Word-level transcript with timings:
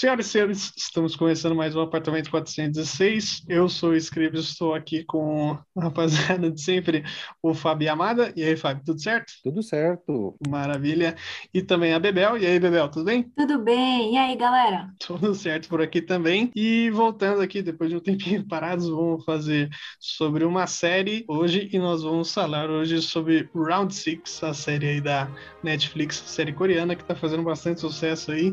Senhoras 0.00 0.24
e 0.24 0.28
senhores, 0.30 0.72
estamos 0.78 1.14
começando 1.14 1.54
mais 1.54 1.76
um 1.76 1.82
Apartamento 1.82 2.30
416. 2.30 3.44
Eu 3.46 3.68
sou 3.68 3.90
o 3.90 3.96
Scribs, 3.96 4.40
estou 4.40 4.72
aqui 4.72 5.04
com 5.04 5.58
a 5.76 5.82
rapaziada 5.82 6.50
de 6.50 6.58
sempre, 6.58 7.04
o 7.42 7.52
Fábio 7.52 7.92
Amada. 7.92 8.32
E 8.34 8.42
aí, 8.42 8.56
Fábio, 8.56 8.82
tudo 8.82 8.98
certo? 8.98 9.30
Tudo 9.42 9.62
certo. 9.62 10.34
Maravilha. 10.48 11.14
E 11.52 11.60
também 11.60 11.92
a 11.92 11.98
Bebel. 11.98 12.38
E 12.38 12.46
aí, 12.46 12.58
Bebel, 12.58 12.88
tudo 12.88 13.04
bem? 13.04 13.30
Tudo 13.36 13.58
bem. 13.58 14.14
E 14.14 14.16
aí, 14.16 14.34
galera? 14.36 14.88
Tudo 14.98 15.34
certo 15.34 15.68
por 15.68 15.82
aqui 15.82 16.00
também. 16.00 16.50
E 16.56 16.88
voltando 16.88 17.42
aqui, 17.42 17.60
depois 17.60 17.90
de 17.90 17.96
um 17.96 18.00
tempinho 18.00 18.48
parados, 18.48 18.88
vamos 18.88 19.22
fazer 19.26 19.68
sobre 19.98 20.46
uma 20.46 20.66
série 20.66 21.26
hoje 21.28 21.68
e 21.70 21.78
nós 21.78 22.02
vamos 22.02 22.32
falar 22.32 22.70
hoje 22.70 23.02
sobre 23.02 23.50
Round 23.54 23.94
Six, 23.94 24.42
a 24.44 24.54
série 24.54 24.88
aí 24.88 25.00
da 25.02 25.30
Netflix, 25.62 26.16
série 26.24 26.54
coreana 26.54 26.96
que 26.96 27.02
está 27.02 27.14
fazendo 27.14 27.42
bastante 27.42 27.82
sucesso 27.82 28.32
aí. 28.32 28.48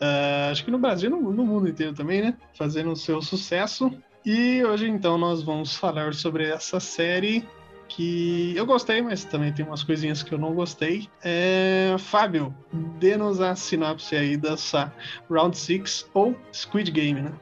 Uh, 0.00 0.52
acho 0.52 0.64
que 0.64 0.70
no 0.70 0.83
Brasil, 0.84 1.08
no, 1.08 1.32
no 1.32 1.46
mundo 1.46 1.66
inteiro 1.66 1.94
também, 1.94 2.20
né? 2.20 2.36
Fazendo 2.52 2.92
o 2.92 2.96
seu 2.96 3.22
sucesso. 3.22 3.90
E 4.22 4.62
hoje, 4.62 4.86
então, 4.86 5.16
nós 5.16 5.42
vamos 5.42 5.74
falar 5.74 6.12
sobre 6.12 6.46
essa 6.46 6.78
série 6.78 7.48
que 7.88 8.54
eu 8.54 8.66
gostei, 8.66 9.00
mas 9.00 9.24
também 9.24 9.50
tem 9.50 9.64
umas 9.64 9.82
coisinhas 9.82 10.22
que 10.22 10.34
eu 10.34 10.38
não 10.38 10.54
gostei. 10.54 11.08
É... 11.22 11.96
Fábio, 11.98 12.54
dê-nos 12.98 13.40
a 13.40 13.56
sinopse 13.56 14.14
aí 14.14 14.36
dessa 14.36 14.92
Round 15.30 15.56
6 15.56 16.10
ou 16.12 16.36
Squid 16.52 16.90
Game, 16.90 17.22
né? 17.22 17.32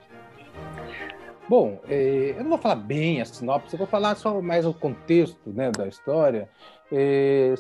Bom, 1.49 1.81
é, 1.89 2.37
eu 2.39 2.45
não 2.45 2.51
vou 2.51 2.59
falar 2.59 2.77
bem 2.77 3.21
a 3.21 3.25
sinopse, 3.25 3.75
eu 3.75 3.79
vou 3.79 3.89
falar 3.89 4.15
só 4.15 4.41
mais 4.41 4.65
o 4.65 4.73
contexto 4.73 5.51
né, 5.51 5.73
da 5.73 5.89
história. 5.89 6.49
É, 6.93 7.55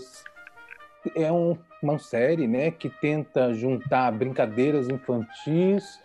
é 1.16 1.32
um, 1.32 1.58
uma 1.82 1.98
série 1.98 2.46
né, 2.46 2.70
que 2.70 2.88
tenta 2.88 3.52
juntar 3.52 4.12
brincadeiras 4.12 4.88
infantis, 4.88 6.00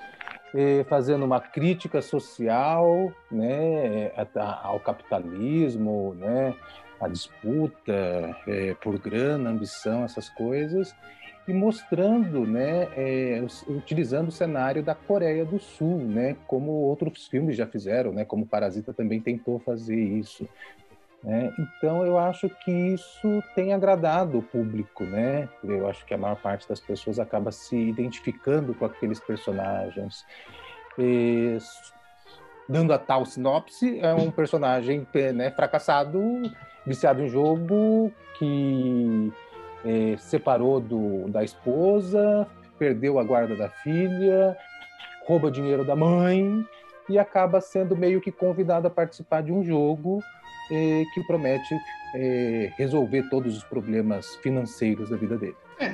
eh, 0.56 0.84
fazendo 0.90 1.24
uma 1.24 1.40
crítica 1.40 2.02
social 2.02 3.14
né, 3.32 4.12
ao 4.64 4.80
capitalismo, 4.80 6.16
né, 6.16 6.56
a 7.00 7.08
disputa 7.08 8.36
eh, 8.48 8.76
por 8.82 8.98
grana, 8.98 9.52
ambição, 9.52 10.04
essas 10.04 10.30
coisas, 10.30 10.96
e 11.48 11.54
mostrando, 11.54 12.46
né, 12.46 12.90
é, 12.98 13.42
utilizando 13.70 14.28
o 14.28 14.32
cenário 14.32 14.84
da 14.84 14.94
Coreia 14.94 15.46
do 15.46 15.58
Sul, 15.60 15.98
né, 16.00 16.36
como 16.46 16.72
outros 16.72 17.28
filmes 17.28 17.56
já 17.56 17.66
fizeram, 17.66 18.12
né, 18.12 18.26
como 18.26 18.46
Parasita 18.46 18.94
também 18.94 19.22
tentou 19.22 19.58
fazer 19.60 19.96
isso. 19.96 20.48
Né? 21.28 21.54
Então, 21.60 22.06
eu 22.06 22.18
acho 22.18 22.48
que 22.48 22.72
isso 22.72 23.44
tem 23.54 23.74
agradado 23.74 24.38
o 24.38 24.42
público, 24.42 25.04
né? 25.04 25.50
Eu 25.62 25.90
acho 25.90 26.06
que 26.06 26.14
a 26.14 26.18
maior 26.18 26.38
parte 26.38 26.70
das 26.70 26.80
pessoas 26.80 27.20
acaba 27.20 27.52
se 27.52 27.76
identificando 27.76 28.74
com 28.74 28.86
aqueles 28.86 29.20
personagens. 29.20 30.26
E, 30.98 31.58
dando 32.70 32.94
a 32.94 32.98
tal 32.98 33.26
sinopse, 33.26 34.00
é 34.00 34.14
um 34.14 34.32
personagem 34.32 35.06
né, 35.36 35.52
fracassado, 35.52 36.22
viciado 36.86 37.22
em 37.22 37.28
jogo, 37.28 38.10
que 38.40 39.34
é, 39.84 40.16
separou 40.16 40.80
do, 40.80 41.28
da 41.28 41.44
esposa, 41.44 42.48
perdeu 42.80 43.20
a 43.20 43.24
guarda 43.26 43.54
da 43.54 43.68
filha, 43.68 44.58
rouba 45.26 45.52
dinheiro 45.52 45.84
da 45.84 45.94
mãe 45.94 46.66
e 47.10 47.20
acaba 47.20 47.60
sendo 47.60 47.98
meio 47.98 48.22
que 48.22 48.32
convidado 48.32 48.88
a 48.88 48.90
participar 48.90 49.44
de 49.44 49.52
um 49.52 49.62
jogo 49.62 50.24
que 50.68 51.24
promete 51.26 51.76
eh, 52.16 52.72
resolver 52.78 53.24
todos 53.30 53.58
os 53.58 53.64
problemas 53.64 54.36
financeiros 54.38 55.10
da 55.10 55.18
vida 55.18 55.38
dele. 55.38 55.56
É, 55.80 55.94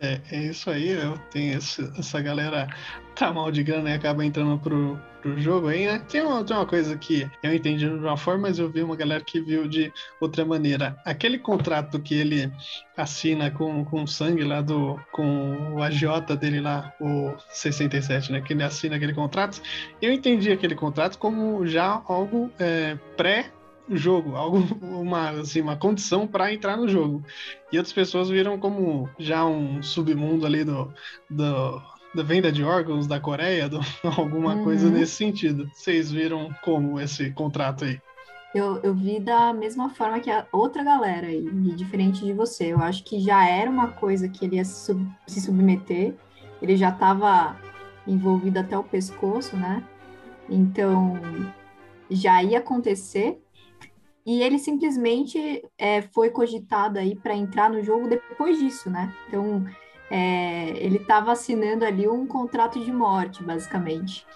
é, 0.00 0.20
é 0.30 0.42
isso 0.44 0.70
aí. 0.70 0.90
Eu 0.90 1.18
tenho 1.30 1.56
esse, 1.56 1.82
essa 1.98 2.20
galera 2.20 2.68
tá 3.14 3.32
mal 3.32 3.50
de 3.50 3.62
grana 3.62 3.90
e 3.90 3.94
acaba 3.94 4.24
entrando 4.24 4.58
pro, 4.58 5.00
pro 5.22 5.40
jogo 5.40 5.68
aí, 5.68 5.86
né? 5.86 6.02
Tem 6.08 6.22
uma, 6.22 6.44
tem 6.44 6.54
uma 6.54 6.66
coisa 6.66 6.96
que 6.96 7.28
eu 7.42 7.54
entendi 7.54 7.88
de 7.88 7.94
uma 7.94 8.16
forma, 8.16 8.42
mas 8.42 8.58
eu 8.58 8.70
vi 8.70 8.82
uma 8.82 8.94
galera 8.94 9.24
que 9.24 9.40
viu 9.40 9.66
de 9.66 9.90
outra 10.20 10.44
maneira. 10.44 10.96
Aquele 11.04 11.38
contrato 11.38 11.98
que 11.98 12.14
ele 12.14 12.52
assina 12.96 13.50
com, 13.50 13.84
com 13.84 14.06
sangue 14.06 14.44
lá 14.44 14.60
do. 14.60 15.00
com 15.12 15.74
o 15.74 15.82
agiota 15.82 16.36
dele 16.36 16.60
lá, 16.60 16.92
o 17.00 17.32
67, 17.48 18.32
né? 18.32 18.40
Que 18.42 18.52
ele 18.52 18.62
assina 18.62 18.96
aquele 18.96 19.14
contrato. 19.14 19.62
Eu 20.00 20.12
entendi 20.12 20.52
aquele 20.52 20.74
contrato 20.74 21.18
como 21.18 21.66
já 21.66 22.02
algo 22.06 22.50
é, 22.58 22.96
pré 23.16 23.50
jogo, 23.90 24.36
algo, 24.36 24.58
uma, 24.82 25.30
assim, 25.30 25.60
uma 25.60 25.76
condição 25.76 26.26
para 26.26 26.52
entrar 26.52 26.76
no 26.76 26.88
jogo. 26.88 27.24
E 27.72 27.78
outras 27.78 27.92
pessoas 27.92 28.28
viram 28.28 28.58
como 28.58 29.08
já 29.18 29.44
um 29.44 29.82
submundo 29.82 30.46
ali 30.46 30.64
do, 30.64 30.92
do 31.30 31.82
da 32.14 32.22
venda 32.22 32.50
de 32.50 32.64
órgãos 32.64 33.06
da 33.06 33.20
Coreia, 33.20 33.68
do, 33.68 33.80
alguma 34.16 34.54
uhum. 34.54 34.64
coisa 34.64 34.88
nesse 34.88 35.12
sentido. 35.12 35.70
Vocês 35.74 36.10
viram 36.10 36.50
como 36.62 36.98
esse 36.98 37.30
contrato 37.32 37.84
aí? 37.84 38.00
Eu, 38.54 38.80
eu 38.82 38.94
vi 38.94 39.20
da 39.20 39.52
mesma 39.52 39.90
forma 39.90 40.18
que 40.18 40.30
a 40.30 40.46
outra 40.50 40.82
galera, 40.82 41.30
e 41.30 41.44
diferente 41.74 42.24
de 42.24 42.32
você. 42.32 42.72
Eu 42.72 42.80
acho 42.80 43.04
que 43.04 43.20
já 43.20 43.46
era 43.46 43.70
uma 43.70 43.88
coisa 43.88 44.28
que 44.28 44.46
ele 44.46 44.56
ia 44.56 44.64
se, 44.64 44.86
sub, 44.86 45.06
se 45.26 45.42
submeter, 45.42 46.14
ele 46.62 46.74
já 46.74 46.88
estava 46.88 47.54
envolvido 48.06 48.58
até 48.58 48.78
o 48.78 48.82
pescoço, 48.82 49.56
né? 49.56 49.84
Então 50.48 51.20
já 52.08 52.42
ia 52.42 52.58
acontecer, 52.58 53.38
e 54.26 54.42
ele 54.42 54.58
simplesmente 54.58 55.64
é, 55.78 56.02
foi 56.02 56.30
cogitado 56.30 56.98
aí 56.98 57.14
para 57.14 57.32
entrar 57.32 57.70
no 57.70 57.80
jogo 57.80 58.08
depois 58.08 58.58
disso, 58.58 58.90
né? 58.90 59.14
Então, 59.28 59.64
é, 60.10 60.70
ele 60.84 60.96
estava 60.96 61.30
assinando 61.30 61.84
ali 61.84 62.08
um 62.08 62.26
contrato 62.26 62.80
de 62.84 62.92
morte, 62.92 63.44
basicamente. 63.44 64.26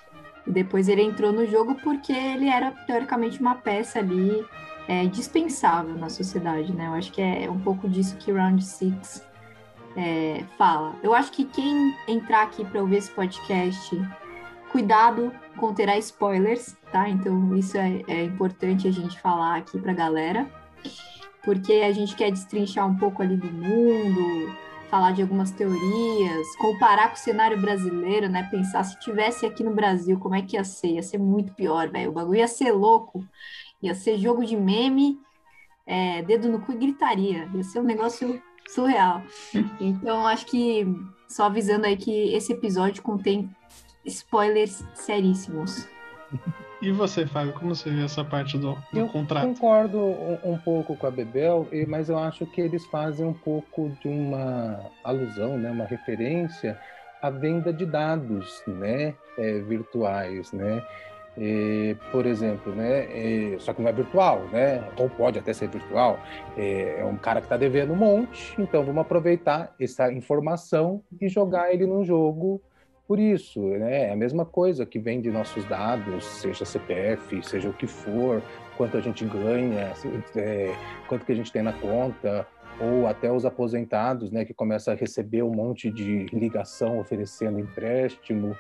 E 0.47 0.51
depois 0.53 0.89
ele 0.89 1.03
entrou 1.03 1.33
no 1.33 1.45
jogo 1.45 1.75
porque 1.83 2.13
ele 2.13 2.49
era, 2.49 2.71
teoricamente, 2.71 3.41
uma 3.41 3.57
peça 3.57 3.99
ali 3.99 4.47
é, 4.87 5.07
dispensável 5.07 5.97
na 5.97 6.09
sociedade, 6.09 6.73
né? 6.73 6.87
Eu 6.87 6.95
acho 6.95 7.11
que 7.11 7.21
é 7.21 7.51
um 7.51 7.59
pouco 7.59 7.89
disso 7.89 8.17
que 8.17 8.31
Round 8.31 8.65
Six 8.65 9.27
é, 9.97 10.45
fala. 10.57 10.95
Eu 11.03 11.13
acho 11.13 11.33
que 11.33 11.45
quem 11.45 11.93
entrar 12.07 12.43
aqui 12.43 12.65
para 12.65 12.81
ouvir 12.81 12.99
esse 12.99 13.11
podcast 13.11 13.97
Cuidado, 14.71 15.33
conterá 15.61 15.99
spoilers, 15.99 16.77
tá? 16.91 17.09
Então 17.09 17.55
isso 17.55 17.77
é, 17.77 18.03
é 18.09 18.25
importante 18.25 18.89
a 18.89 18.91
gente 18.91 19.21
falar 19.21 19.59
aqui 19.59 19.79
para 19.79 19.93
a 19.93 19.95
galera, 19.95 20.51
porque 21.45 21.75
a 21.75 21.93
gente 21.93 22.17
quer 22.17 22.31
destrinchar 22.31 22.89
um 22.89 22.97
pouco 22.97 23.23
ali 23.23 23.37
do 23.37 23.47
mundo, 23.53 24.57
falar 24.89 25.13
de 25.13 25.23
algumas 25.23 25.51
teorias, 25.53 26.57
comparar 26.59 27.09
com 27.09 27.15
o 27.15 27.19
cenário 27.19 27.61
brasileiro, 27.61 28.29
né? 28.29 28.49
Pensar 28.51 28.83
se 28.83 28.99
tivesse 28.99 29.45
aqui 29.47 29.63
no 29.63 29.75
Brasil, 29.75 30.19
como 30.19 30.35
é 30.35 30.43
que 30.43 30.57
ia 30.57 30.65
ser? 30.65 30.95
Ia 30.95 31.03
ser 31.03 31.19
muito 31.19 31.53
pior, 31.53 31.89
velho. 31.91 32.11
O 32.11 32.15
bagulho 32.15 32.39
ia 32.39 32.49
ser 32.49 32.73
louco, 32.73 33.25
ia 33.83 33.95
ser 33.95 34.19
jogo 34.19 34.45
de 34.45 34.57
meme, 34.57 35.21
é, 35.87 36.23
dedo 36.23 36.49
no 36.49 36.61
cu 36.61 36.73
e 36.73 36.77
gritaria. 36.77 37.49
Ia 37.55 37.63
ser 37.63 37.81
um 37.81 37.85
negócio 37.85 38.43
surreal. 38.69 39.23
Então, 39.81 40.27
acho 40.27 40.47
que 40.47 40.87
só 41.29 41.45
avisando 41.45 41.87
aí 41.87 41.97
que 41.97 42.35
esse 42.35 42.53
episódio 42.53 43.03
contém 43.03 43.49
spoilers 44.05 44.85
seríssimos. 44.95 45.89
E 46.81 46.91
você, 46.93 47.27
Fábio, 47.27 47.53
como 47.53 47.75
você 47.75 47.91
vê 47.91 48.05
essa 48.05 48.25
parte 48.25 48.57
do, 48.57 48.75
do 48.93 49.01
eu 49.01 49.09
contrato? 49.09 49.47
Eu 49.47 49.55
concordo 49.55 49.99
um, 49.99 50.39
um, 50.53 50.59
pouco 50.59 50.97
com 50.97 51.07
a 51.07 51.11
Bebel, 51.11 51.69
mas 51.87 52.09
eu 52.09 52.19
acho 52.19 52.47
que 52.47 52.61
eles 52.61 52.87
fazem 52.87 53.27
um 53.27 53.35
pouco 53.35 53.91
de 54.01 54.09
uma 54.09 54.81
alusão, 55.05 55.59
né, 55.59 55.71
uma 55.71 55.85
referência 55.85 56.79
à 57.21 57.29
venda 57.29 57.71
de 57.71 57.85
dados 57.85 58.63
né, 58.67 59.15
é, 59.37 59.59
virtuais, 59.61 60.53
né? 60.53 60.83
É, 61.39 61.95
por 62.11 62.27
exemplo, 62.27 62.75
né? 62.75 63.55
É, 63.55 63.57
só 63.61 63.73
que 63.73 63.81
não 63.81 63.89
é 63.89 63.93
virtual, 63.93 64.41
né? 64.53 64.83
Ou 64.97 65.09
pode 65.09 65.39
até 65.39 65.53
ser 65.53 65.69
virtual. 65.69 66.19
É, 66.57 67.01
é 67.01 67.05
um 67.05 67.17
cara 67.17 67.41
que 67.41 67.47
está 67.47 67.57
devendo 67.57 67.93
um 67.93 67.97
monte, 67.97 68.55
então 68.59 68.85
vamos 68.85 69.01
aproveitar 69.01 69.73
essa 69.79 70.13
informação 70.13 71.03
e 71.21 71.29
jogar 71.29 71.73
ele 71.73 71.87
num 71.87 72.05
jogo 72.05 72.61
por 73.11 73.19
isso, 73.19 73.61
né? 73.61 74.05
É 74.05 74.13
a 74.13 74.17
mesma 74.17 74.47
coisa 74.47 74.87
que 74.87 74.97
vem 74.97 75.21
de 75.21 75.33
nossos 75.33 75.65
dados, 75.65 76.25
seja 76.25 76.65
CPF, 76.65 77.43
seja 77.43 77.69
o 77.69 77.73
que 77.73 77.89
for, 77.89 78.41
quanto 78.77 78.97
a 78.97 79.01
gente 79.01 79.25
ganha, 79.25 79.93
é, 80.37 80.73
quanto 81.09 81.27
que 81.27 81.33
a 81.33 81.35
gente 81.35 81.51
tem 81.51 81.61
na 81.61 81.73
conta, 81.73 82.47
ou 82.81 83.09
até 83.09 83.29
os 83.33 83.45
aposentados, 83.45 84.31
né, 84.31 84.45
que 84.45 84.55
começam 84.55 84.95
a 84.95 84.97
receber 84.97 85.43
um 85.43 85.53
monte 85.53 85.91
de 85.91 86.27
ligação 86.27 87.01
oferecendo 87.01 87.59
empréstimo. 87.59 88.57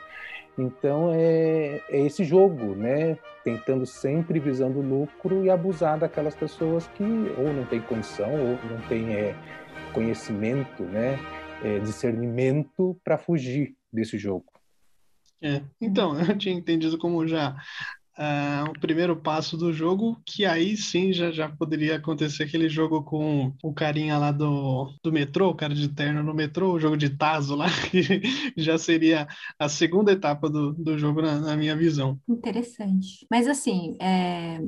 Então 0.58 1.12
é, 1.14 1.81
é 1.88 2.00
esse 2.00 2.25
jogo, 2.25 2.75
né, 2.75 3.17
tentando 3.44 3.87
sempre 3.87 4.41
visando 4.41 4.81
lucro 4.81 5.44
e 5.44 5.49
abusar 5.49 5.97
daquelas 5.97 6.35
pessoas 6.35 6.88
que 6.88 7.05
ou 7.38 7.52
não 7.52 7.64
têm 7.67 7.81
condição 7.82 8.32
ou 8.32 8.58
não 8.69 8.81
têm 8.88 9.14
é, 9.14 9.32
conhecimento, 9.94 10.82
né, 10.82 11.20
é, 11.62 11.79
discernimento 11.79 12.99
para 13.05 13.17
fugir 13.17 13.79
desse 13.93 14.19
jogo. 14.19 14.45
É, 15.43 15.63
então, 15.81 16.15
eu 16.21 16.37
tinha 16.37 16.55
entendido 16.55 16.99
como 16.99 17.27
já 17.27 17.57
uh, 18.19 18.71
o 18.71 18.79
primeiro 18.79 19.17
passo 19.17 19.57
do 19.57 19.73
jogo, 19.73 20.21
que 20.27 20.45
aí 20.45 20.77
sim 20.77 21.13
já, 21.13 21.31
já 21.31 21.49
poderia 21.49 21.97
acontecer 21.97 22.45
aquele 22.45 22.69
jogo 22.69 23.03
com 23.03 23.53
o 23.63 23.73
carinha 23.73 24.19
lá 24.19 24.31
do, 24.31 24.93
do 25.03 25.11
metrô, 25.11 25.49
o 25.49 25.55
cara 25.55 25.75
de 25.75 25.89
terno 25.89 26.23
no 26.23 26.35
metrô, 26.35 26.73
o 26.73 26.81
jogo 26.81 26.97
de 26.97 27.11
Tazo 27.11 27.57
lá, 27.57 27.67
que 27.91 28.23
já 28.57 28.77
seria 28.77 29.27
a 29.59 29.69
segunda 29.69 30.13
etapa 30.13 30.49
do, 30.49 30.73
do 30.73 30.99
jogo 30.99 31.23
na, 31.23 31.41
na 31.41 31.57
minha 31.57 31.75
visão. 31.75 32.21
Interessante. 32.29 33.27
Mas 33.31 33.49
assim, 33.49 33.97
é... 34.01 34.61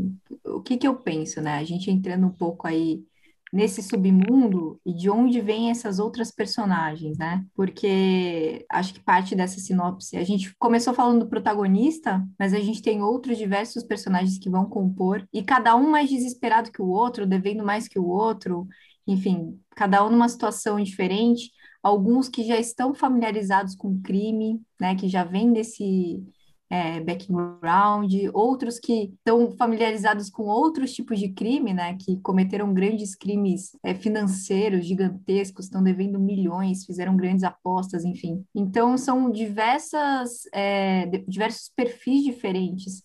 o 0.46 0.62
que 0.62 0.76
que 0.78 0.88
eu 0.88 0.94
penso, 0.94 1.40
né? 1.40 1.58
A 1.58 1.64
gente 1.64 1.90
entrando 1.90 2.26
um 2.26 2.32
pouco 2.32 2.66
aí 2.66 3.04
nesse 3.52 3.82
submundo 3.82 4.80
e 4.84 4.94
de 4.94 5.10
onde 5.10 5.40
vêm 5.40 5.70
essas 5.70 5.98
outras 5.98 6.30
personagens, 6.32 7.18
né? 7.18 7.44
Porque 7.54 8.64
acho 8.70 8.94
que 8.94 9.00
parte 9.00 9.34
dessa 9.34 9.60
sinopse, 9.60 10.16
a 10.16 10.24
gente 10.24 10.54
começou 10.58 10.94
falando 10.94 11.20
do 11.20 11.28
protagonista, 11.28 12.26
mas 12.38 12.54
a 12.54 12.60
gente 12.60 12.80
tem 12.80 13.02
outros 13.02 13.36
diversos 13.36 13.84
personagens 13.84 14.38
que 14.38 14.48
vão 14.48 14.64
compor 14.64 15.28
e 15.32 15.42
cada 15.42 15.76
um 15.76 15.90
mais 15.90 16.08
desesperado 16.08 16.72
que 16.72 16.80
o 16.80 16.88
outro, 16.88 17.26
devendo 17.26 17.62
mais 17.62 17.86
que 17.86 17.98
o 17.98 18.06
outro, 18.06 18.66
enfim, 19.06 19.60
cada 19.76 20.04
um 20.04 20.10
numa 20.10 20.28
situação 20.28 20.80
diferente. 20.80 21.50
Alguns 21.82 22.28
que 22.28 22.44
já 22.44 22.58
estão 22.58 22.94
familiarizados 22.94 23.74
com 23.74 23.88
o 23.88 24.00
crime, 24.00 24.62
né? 24.80 24.94
Que 24.94 25.08
já 25.08 25.24
vêm 25.24 25.52
desse 25.52 26.22
é, 26.72 27.00
background, 27.00 28.10
outros 28.32 28.78
que 28.78 29.12
estão 29.18 29.50
familiarizados 29.50 30.30
com 30.30 30.44
outros 30.44 30.94
tipos 30.94 31.18
de 31.18 31.28
crime, 31.28 31.74
né, 31.74 31.98
que 32.00 32.16
cometeram 32.22 32.72
grandes 32.72 33.14
crimes 33.14 33.76
é, 33.84 33.94
financeiros 33.94 34.86
gigantescos, 34.86 35.66
estão 35.66 35.82
devendo 35.82 36.18
milhões, 36.18 36.86
fizeram 36.86 37.14
grandes 37.14 37.44
apostas, 37.44 38.06
enfim. 38.06 38.42
Então, 38.54 38.96
são 38.96 39.30
diversas, 39.30 40.44
é, 40.54 41.04
diversos 41.28 41.70
perfis 41.76 42.24
diferentes. 42.24 43.02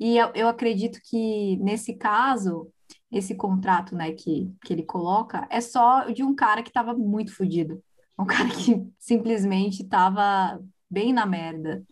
E 0.00 0.16
eu, 0.16 0.30
eu 0.34 0.48
acredito 0.48 0.98
que, 1.04 1.58
nesse 1.58 1.96
caso, 1.96 2.72
esse 3.12 3.34
contrato 3.34 3.94
né, 3.94 4.12
que, 4.12 4.50
que 4.64 4.72
ele 4.72 4.82
coloca 4.82 5.46
é 5.50 5.60
só 5.60 6.04
de 6.04 6.22
um 6.22 6.34
cara 6.34 6.62
que 6.62 6.70
estava 6.70 6.94
muito 6.94 7.36
fodido. 7.36 7.82
Um 8.18 8.24
cara 8.24 8.48
que 8.48 8.82
simplesmente 8.98 9.82
estava 9.82 10.58
bem 10.90 11.12
na 11.12 11.26
merda. 11.26 11.84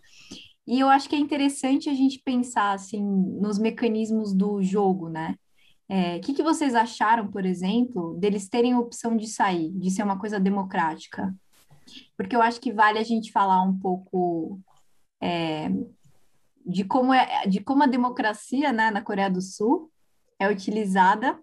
E 0.68 0.78
eu 0.78 0.90
acho 0.90 1.08
que 1.08 1.16
é 1.16 1.18
interessante 1.18 1.88
a 1.88 1.94
gente 1.94 2.20
pensar 2.22 2.72
assim 2.72 3.02
nos 3.02 3.58
mecanismos 3.58 4.34
do 4.34 4.62
jogo, 4.62 5.08
né? 5.08 5.34
O 5.88 5.94
é, 5.94 6.18
que, 6.18 6.34
que 6.34 6.42
vocês 6.42 6.74
acharam, 6.74 7.30
por 7.30 7.46
exemplo, 7.46 8.14
deles 8.20 8.50
terem 8.50 8.74
a 8.74 8.78
opção 8.78 9.16
de 9.16 9.26
sair, 9.26 9.70
de 9.70 9.90
ser 9.90 10.02
uma 10.02 10.18
coisa 10.18 10.38
democrática? 10.38 11.34
Porque 12.14 12.36
eu 12.36 12.42
acho 12.42 12.60
que 12.60 12.70
vale 12.70 12.98
a 12.98 13.02
gente 13.02 13.32
falar 13.32 13.62
um 13.62 13.78
pouco 13.78 14.60
é, 15.22 15.70
de, 16.66 16.84
como 16.84 17.14
é, 17.14 17.46
de 17.46 17.60
como 17.60 17.84
a 17.84 17.86
democracia 17.86 18.70
né, 18.70 18.90
na 18.90 19.00
Coreia 19.00 19.30
do 19.30 19.40
Sul 19.40 19.90
é 20.38 20.50
utilizada 20.50 21.40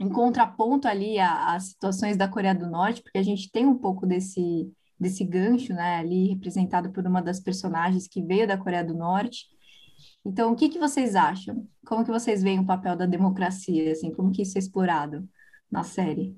em 0.00 0.08
contraponto 0.08 0.88
ali 0.88 1.20
às 1.20 1.68
situações 1.68 2.16
da 2.16 2.26
Coreia 2.26 2.56
do 2.56 2.68
Norte, 2.68 3.02
porque 3.02 3.18
a 3.18 3.22
gente 3.22 3.52
tem 3.52 3.66
um 3.66 3.78
pouco 3.78 4.04
desse 4.04 4.68
desse 4.98 5.24
gancho, 5.24 5.72
né, 5.72 5.96
ali 5.96 6.28
representado 6.28 6.90
por 6.90 7.06
uma 7.06 7.22
das 7.22 7.40
personagens 7.40 8.08
que 8.08 8.22
veio 8.22 8.46
da 8.46 8.58
Coreia 8.58 8.84
do 8.84 8.94
Norte. 8.94 9.46
Então, 10.24 10.52
o 10.52 10.56
que, 10.56 10.68
que 10.68 10.78
vocês 10.78 11.14
acham? 11.14 11.66
Como 11.86 12.04
que 12.04 12.10
vocês 12.10 12.42
veem 12.42 12.58
o 12.58 12.66
papel 12.66 12.96
da 12.96 13.06
democracia, 13.06 13.92
assim, 13.92 14.12
como 14.12 14.32
que 14.32 14.42
isso 14.42 14.58
é 14.58 14.60
explorado 14.60 15.28
na 15.70 15.82
série? 15.82 16.36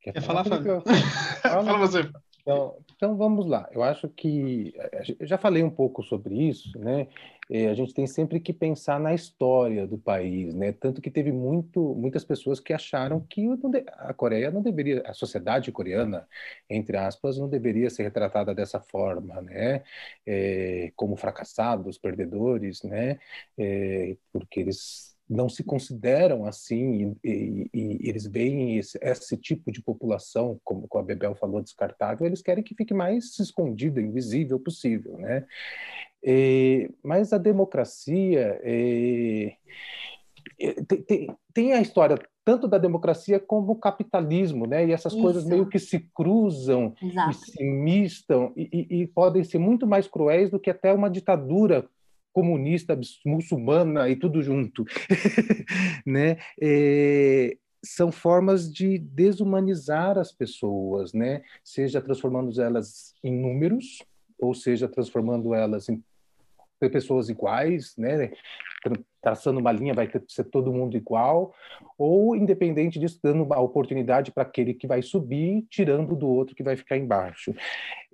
Quer 0.00 0.20
falar, 0.22 0.44
Fábio? 0.44 0.82
Fala 1.42 1.78
você. 1.78 2.08
Então, 2.40 2.76
então, 2.94 3.16
vamos 3.16 3.44
lá. 3.44 3.68
Eu 3.72 3.82
acho 3.82 4.08
que 4.08 4.72
eu 5.18 5.26
já 5.26 5.36
falei 5.36 5.64
um 5.64 5.70
pouco 5.70 6.04
sobre 6.04 6.48
isso, 6.48 6.78
né? 6.78 7.08
A 7.48 7.74
gente 7.74 7.94
tem 7.94 8.06
sempre 8.06 8.40
que 8.40 8.52
pensar 8.52 8.98
na 8.98 9.14
história 9.14 9.86
do 9.86 9.96
país, 9.96 10.52
né? 10.52 10.72
Tanto 10.72 11.00
que 11.00 11.10
teve 11.10 11.30
muito, 11.30 11.94
muitas 11.94 12.24
pessoas 12.24 12.58
que 12.58 12.72
acharam 12.72 13.20
que 13.20 13.46
a 13.98 14.12
Coreia 14.12 14.50
não 14.50 14.60
deveria, 14.60 15.02
a 15.06 15.14
sociedade 15.14 15.70
coreana, 15.70 16.26
entre 16.68 16.96
aspas, 16.96 17.38
não 17.38 17.48
deveria 17.48 17.88
ser 17.88 18.02
retratada 18.02 18.54
dessa 18.54 18.80
forma, 18.80 19.40
né? 19.42 19.84
É, 20.26 20.92
como 20.96 21.16
fracassados, 21.16 21.98
perdedores, 21.98 22.82
né? 22.82 23.18
É, 23.56 24.16
porque 24.32 24.60
eles 24.60 25.16
não 25.28 25.48
se 25.48 25.64
consideram 25.64 26.44
assim 26.46 27.16
e, 27.22 27.68
e, 27.72 28.00
e 28.04 28.08
eles 28.08 28.26
veem 28.26 28.78
esse, 28.78 28.98
esse, 29.02 29.36
tipo 29.36 29.72
de 29.72 29.82
população, 29.82 30.60
como 30.64 30.88
a 30.94 31.02
Bebel 31.02 31.34
falou, 31.34 31.60
descartável, 31.60 32.26
eles 32.26 32.42
querem 32.42 32.62
que 32.62 32.74
fique 32.74 32.94
mais 32.94 33.36
escondido, 33.38 34.00
invisível 34.00 34.58
possível, 34.60 35.18
né? 35.18 35.44
E, 36.28 36.90
mas 37.04 37.32
a 37.32 37.38
democracia 37.38 38.60
é, 38.64 39.52
tem, 40.88 41.02
tem, 41.02 41.36
tem, 41.54 41.72
a 41.72 41.80
história 41.80 42.18
tanto 42.44 42.66
da 42.66 42.78
democracia 42.78 43.38
como 43.38 43.72
o 43.72 43.76
capitalismo, 43.76 44.66
né? 44.66 44.84
E 44.86 44.92
essas 44.92 45.12
Isso. 45.12 45.22
coisas 45.22 45.44
meio 45.44 45.68
que 45.68 45.78
se 45.78 46.00
cruzam 46.12 46.94
Exato. 47.00 47.30
e 47.30 47.34
se 47.34 47.64
mistam 47.64 48.52
e, 48.56 49.02
e 49.02 49.06
podem 49.06 49.44
ser 49.44 49.58
muito 49.58 49.86
mais 49.86 50.08
cruéis 50.08 50.50
do 50.50 50.58
que 50.58 50.70
até 50.70 50.92
uma 50.92 51.08
ditadura 51.08 51.88
comunista, 52.32 52.98
muçulmana 53.24 54.08
e 54.08 54.16
tudo 54.16 54.42
junto, 54.42 54.84
né? 56.04 56.38
É, 56.60 57.56
são 57.84 58.10
formas 58.10 58.72
de 58.72 58.98
desumanizar 58.98 60.18
as 60.18 60.32
pessoas, 60.32 61.12
né? 61.12 61.42
Seja 61.62 62.00
transformando 62.00 62.60
elas 62.60 63.14
em 63.22 63.32
números, 63.32 64.02
ou 64.38 64.54
seja 64.54 64.88
transformando 64.88 65.54
elas 65.54 65.88
em 65.88 66.02
pessoas 66.78 67.28
iguais, 67.28 67.94
né? 67.96 68.30
traçando 69.20 69.58
uma 69.58 69.72
linha 69.72 69.92
vai 69.92 70.06
ter, 70.06 70.22
ser 70.28 70.44
todo 70.44 70.72
mundo 70.72 70.96
igual, 70.96 71.52
ou 71.98 72.36
independente 72.36 72.96
disso, 72.96 73.18
dando 73.20 73.52
a 73.52 73.60
oportunidade 73.60 74.30
para 74.30 74.44
aquele 74.44 74.72
que 74.72 74.86
vai 74.86 75.02
subir, 75.02 75.66
tirando 75.68 76.14
do 76.14 76.28
outro 76.28 76.54
que 76.54 76.62
vai 76.62 76.76
ficar 76.76 76.96
embaixo. 76.96 77.52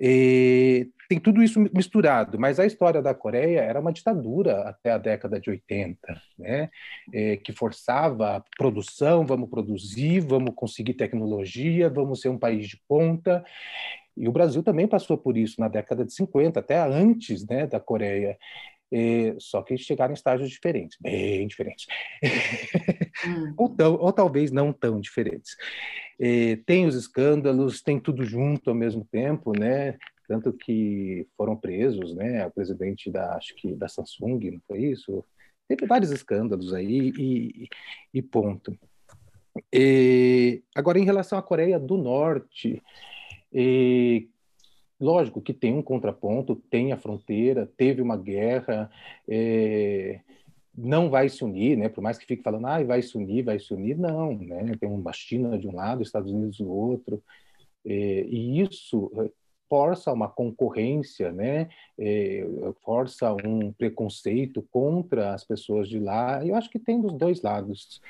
E 0.01 0.89
tem 1.11 1.21
tudo 1.21 1.43
isso 1.43 1.61
misturado, 1.75 2.39
mas 2.39 2.59
a 2.59 2.65
história 2.65 3.03
da 3.03 3.13
Coreia 3.13 3.61
era 3.61 3.79
uma 3.79 3.93
ditadura 3.93 4.63
até 4.63 4.93
a 4.93 4.97
década 4.97 5.39
de 5.39 5.51
80, 5.51 5.99
né? 6.39 6.71
É, 7.13 7.37
que 7.37 7.53
forçava 7.53 8.37
a 8.37 8.43
produção, 8.57 9.27
vamos 9.27 9.51
produzir, 9.51 10.21
vamos 10.21 10.55
conseguir 10.55 10.95
tecnologia, 10.95 11.91
vamos 11.91 12.23
ser 12.23 12.31
um 12.31 12.39
país 12.39 12.67
de 12.67 12.81
ponta, 12.89 13.45
e 14.17 14.29
o 14.29 14.33
Brasil 14.33 14.63
também 14.63 14.87
passou 14.87 15.17
por 15.17 15.37
isso 15.37 15.61
na 15.61 15.69
década 15.69 16.05
de 16.05 16.13
50, 16.13 16.61
até 16.61 16.79
antes 16.79 17.47
né, 17.47 17.67
da 17.67 17.81
Coreia. 17.81 18.37
É, 18.95 19.35
só 19.39 19.63
que 19.63 19.77
chegaram 19.79 20.13
em 20.13 20.15
estágios 20.15 20.51
diferentes, 20.51 20.99
bem 21.01 21.47
diferentes. 21.47 21.87
Hum. 23.27 23.55
ou, 23.57 23.69
tão, 23.71 23.95
ou 23.95 24.13
talvez 24.13 24.51
não 24.51 24.71
tão 24.71 25.01
diferentes. 25.01 25.57
É, 26.21 26.57
tem 26.67 26.85
os 26.87 26.95
escândalos, 26.95 27.81
tem 27.81 27.99
tudo 27.99 28.23
junto 28.23 28.69
ao 28.69 28.77
mesmo 28.77 29.07
tempo, 29.11 29.59
né? 29.59 29.97
Tanto 30.29 30.53
que 30.53 31.27
foram 31.37 31.57
presos, 31.57 32.15
né? 32.15 32.47
O 32.47 32.51
presidente 32.51 33.11
da, 33.11 33.35
acho 33.35 33.55
que 33.57 33.75
da 33.75 33.89
Samsung, 33.89 34.51
não 34.51 34.61
foi 34.69 34.85
isso? 34.85 35.25
Teve 35.67 35.87
vários 35.87 36.11
escândalos 36.11 36.75
aí 36.75 37.13
e, 37.19 37.69
e 38.13 38.21
ponto. 38.21 38.79
E, 39.73 40.63
agora, 40.75 40.99
em 40.99 41.05
relação 41.05 41.39
à 41.39 41.43
Coreia 41.43 41.79
do 41.79 41.97
Norte, 41.97 42.83
e, 43.53 44.29
lógico 45.01 45.41
que 45.43 45.53
tem 45.53 45.75
um 45.75 45.83
contraponto, 45.83 46.57
tem 46.71 46.93
a 46.93 46.97
fronteira, 46.97 47.71
teve 47.77 48.01
uma 48.01 48.17
guerra, 48.17 48.91
é, 49.29 50.21
não 50.77 51.11
vai 51.11 51.29
se 51.29 51.45
unir, 51.45 51.77
né? 51.77 51.89
Por 51.89 52.03
mais 52.03 52.19
que 52.19 52.27
fique 52.27 52.43
falando, 52.43 52.67
ah, 52.67 52.83
vai 52.83 53.03
se 53.03 53.17
unir, 53.17 53.45
vai 53.45 53.59
se 53.59 53.73
unir, 53.75 53.99
não, 53.99 54.37
né? 54.37 54.77
Tem 54.81 54.89
uma 54.89 55.13
China 55.13 55.59
de 55.59 55.69
um 55.69 55.75
lado, 55.75 56.03
Estados 56.03 56.33
Unidos 56.33 56.59
do 56.59 56.71
outro, 56.71 57.23
é, 57.85 58.25
e 58.25 58.61
isso 58.61 59.11
força 59.69 60.13
uma 60.13 60.29
concorrência, 60.29 61.33
né? 61.33 61.71
É, 61.99 62.47
força 62.85 63.33
um 63.33 63.73
preconceito 63.73 64.61
contra 64.71 65.33
as 65.33 65.45
pessoas 65.45 65.89
de 65.89 65.99
lá. 65.99 66.45
Eu 66.45 66.55
acho 66.55 66.69
que 66.69 66.79
tem 66.79 67.01
dos 67.01 67.15
dois 67.15 67.41
lados. 67.41 68.01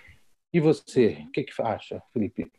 E 0.52 0.58
você, 0.58 1.24
o 1.28 1.30
que, 1.30 1.44
que 1.44 1.62
acha, 1.62 2.02
Felipe? 2.12 2.50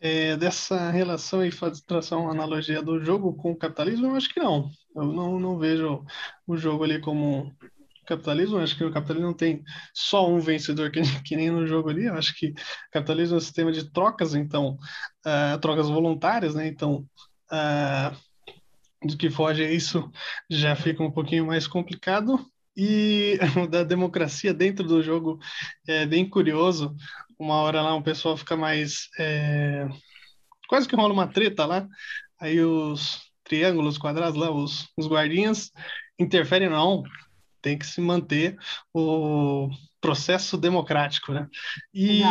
É, 0.00 0.36
dessa 0.36 0.90
relação 0.90 1.44
e 1.44 1.50
traçar 1.86 2.18
uma 2.18 2.30
analogia 2.30 2.82
do 2.82 3.02
jogo 3.04 3.34
com 3.34 3.52
o 3.52 3.56
capitalismo, 3.56 4.06
eu 4.06 4.14
acho 4.14 4.32
que 4.32 4.40
não. 4.40 4.70
Eu 4.94 5.04
não, 5.12 5.40
não 5.40 5.58
vejo 5.58 6.04
o 6.46 6.56
jogo 6.56 6.84
ali 6.84 7.00
como 7.00 7.52
capitalismo. 8.06 8.56
Eu 8.56 8.62
acho 8.62 8.76
que 8.76 8.84
o 8.84 8.92
capitalismo 8.92 9.28
não 9.28 9.36
tem 9.36 9.62
só 9.92 10.28
um 10.28 10.40
vencedor 10.40 10.90
que, 10.90 11.00
que 11.24 11.36
nem 11.36 11.50
no 11.50 11.66
jogo 11.66 11.90
ali. 11.90 12.06
Eu 12.06 12.14
acho 12.14 12.34
que 12.36 12.54
capitalismo 12.90 13.36
é 13.36 13.38
um 13.38 13.40
sistema 13.40 13.72
de 13.72 13.90
trocas, 13.90 14.34
então, 14.34 14.78
uh, 15.26 15.58
trocas 15.60 15.88
voluntárias, 15.88 16.54
né? 16.54 16.66
Então, 16.66 17.06
uh, 17.52 19.06
do 19.06 19.16
que 19.16 19.30
foge 19.30 19.64
isso 19.64 20.10
já 20.50 20.74
fica 20.74 21.02
um 21.02 21.10
pouquinho 21.10 21.46
mais 21.46 21.66
complicado. 21.66 22.44
E 22.80 23.36
da 23.68 23.82
democracia 23.82 24.54
dentro 24.54 24.86
do 24.86 25.02
jogo 25.02 25.40
é 25.88 26.06
bem 26.06 26.28
curioso, 26.28 26.94
uma 27.36 27.56
hora 27.56 27.82
lá 27.82 27.92
o 27.96 28.02
pessoal 28.02 28.36
fica 28.36 28.56
mais. 28.56 29.08
É... 29.18 29.88
Quase 30.68 30.86
que 30.86 30.94
rola 30.94 31.12
uma 31.12 31.26
treta 31.26 31.66
lá. 31.66 31.88
Aí 32.40 32.60
os 32.60 33.20
triângulos, 33.42 33.98
quadrados 33.98 34.38
lá, 34.38 34.48
os, 34.52 34.86
os 34.96 35.08
guardinhas 35.08 35.72
interferem, 36.18 36.68
não. 36.68 37.02
tem 37.60 37.76
que 37.76 37.86
se 37.86 38.00
manter 38.00 38.56
o 38.94 39.68
processo 40.00 40.56
democrático, 40.56 41.32
né? 41.32 41.48
E, 41.92 42.22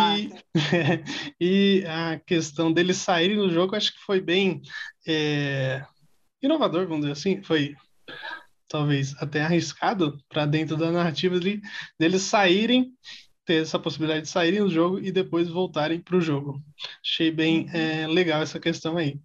e 1.42 1.84
a 1.86 2.20
questão 2.20 2.72
deles 2.72 2.98
saírem 2.98 3.36
do 3.36 3.52
jogo, 3.52 3.76
acho 3.76 3.94
que 3.94 4.00
foi 4.00 4.22
bem 4.22 4.62
é, 5.06 5.86
inovador, 6.42 6.88
vamos 6.88 7.02
dizer 7.02 7.12
assim, 7.12 7.44
foi 7.44 7.76
talvez 8.68 9.16
até 9.22 9.42
arriscado 9.42 10.18
para 10.30 10.46
dentro 10.46 10.76
da 10.76 10.92
narrativa 10.92 11.40
de, 11.40 11.62
deles 12.00 12.22
saírem 12.24 12.94
ter 13.46 13.62
essa 13.62 13.80
possibilidade 13.80 14.24
de 14.24 14.28
saírem 14.28 14.60
do 14.60 14.70
jogo 14.70 15.00
e 15.00 15.10
depois 15.10 15.48
voltarem 15.48 16.02
para 16.02 16.18
o 16.18 16.22
jogo. 16.22 16.62
Achei 17.02 17.32
bem 17.32 17.70
é, 17.74 18.06
legal 18.06 18.42
essa 18.42 18.60
questão 18.60 18.98
aí. 18.98 19.18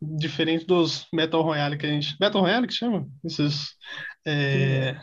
Diferente 0.00 0.64
dos 0.64 1.06
Battle 1.12 1.42
Royale 1.42 1.76
que 1.76 1.84
a 1.84 1.88
gente. 1.90 2.16
Battle 2.18 2.40
Royale 2.40 2.68
que 2.68 2.74
chama? 2.74 3.08
Esses. 3.24 3.74
É... 4.24 4.94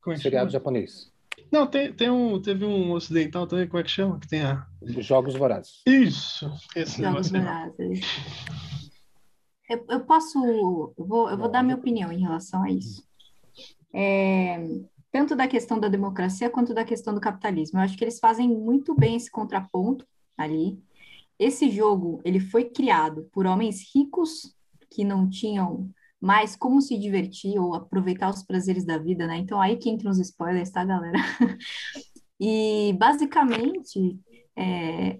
Como 0.00 0.14
é 0.14 0.16
que 0.16 0.22
Seriado 0.22 0.50
chama? 0.50 0.58
japonês. 0.58 1.12
Não, 1.52 1.66
tem, 1.66 1.92
tem 1.92 2.10
um, 2.10 2.40
teve 2.40 2.64
um 2.64 2.90
ocidental 2.92 3.46
também, 3.46 3.68
como 3.68 3.80
é 3.80 3.84
que 3.84 3.90
chama? 3.90 4.18
Que 4.18 4.26
tem 4.26 4.42
a... 4.42 4.66
Jogos 4.82 5.34
Vorazes. 5.34 5.82
Isso, 5.86 6.50
esse 6.74 7.02
Jogos 7.02 7.30
Vorazes. 7.30 8.00
Eu, 9.68 9.84
eu 9.90 10.00
posso. 10.00 10.38
Eu 10.96 11.06
vou, 11.06 11.28
eu 11.30 11.36
vou 11.36 11.50
dar 11.50 11.62
minha 11.62 11.76
opinião 11.76 12.10
em 12.10 12.20
relação 12.20 12.62
a 12.62 12.70
isso. 12.70 13.04
É, 13.98 14.58
tanto 15.10 15.34
da 15.34 15.48
questão 15.48 15.80
da 15.80 15.88
democracia 15.88 16.50
quanto 16.50 16.74
da 16.74 16.84
questão 16.84 17.14
do 17.14 17.20
capitalismo. 17.20 17.78
Eu 17.78 17.84
acho 17.84 17.96
que 17.96 18.04
eles 18.04 18.18
fazem 18.18 18.46
muito 18.46 18.94
bem 18.94 19.16
esse 19.16 19.30
contraponto 19.30 20.06
ali. 20.36 20.78
Esse 21.38 21.70
jogo, 21.70 22.20
ele 22.22 22.38
foi 22.38 22.64
criado 22.64 23.26
por 23.32 23.46
homens 23.46 23.82
ricos 23.94 24.54
que 24.90 25.02
não 25.04 25.28
tinham 25.28 25.90
mais 26.20 26.54
como 26.54 26.82
se 26.82 26.98
divertir 26.98 27.58
ou 27.58 27.74
aproveitar 27.74 28.28
os 28.28 28.42
prazeres 28.42 28.84
da 28.84 28.98
vida, 28.98 29.26
né? 29.26 29.38
Então 29.38 29.58
aí 29.58 29.76
que 29.76 29.88
entram 29.88 30.10
os 30.10 30.18
spoilers, 30.18 30.70
tá, 30.70 30.84
galera? 30.84 31.18
e 32.38 32.94
basicamente 32.98 34.18
é, 34.54 35.18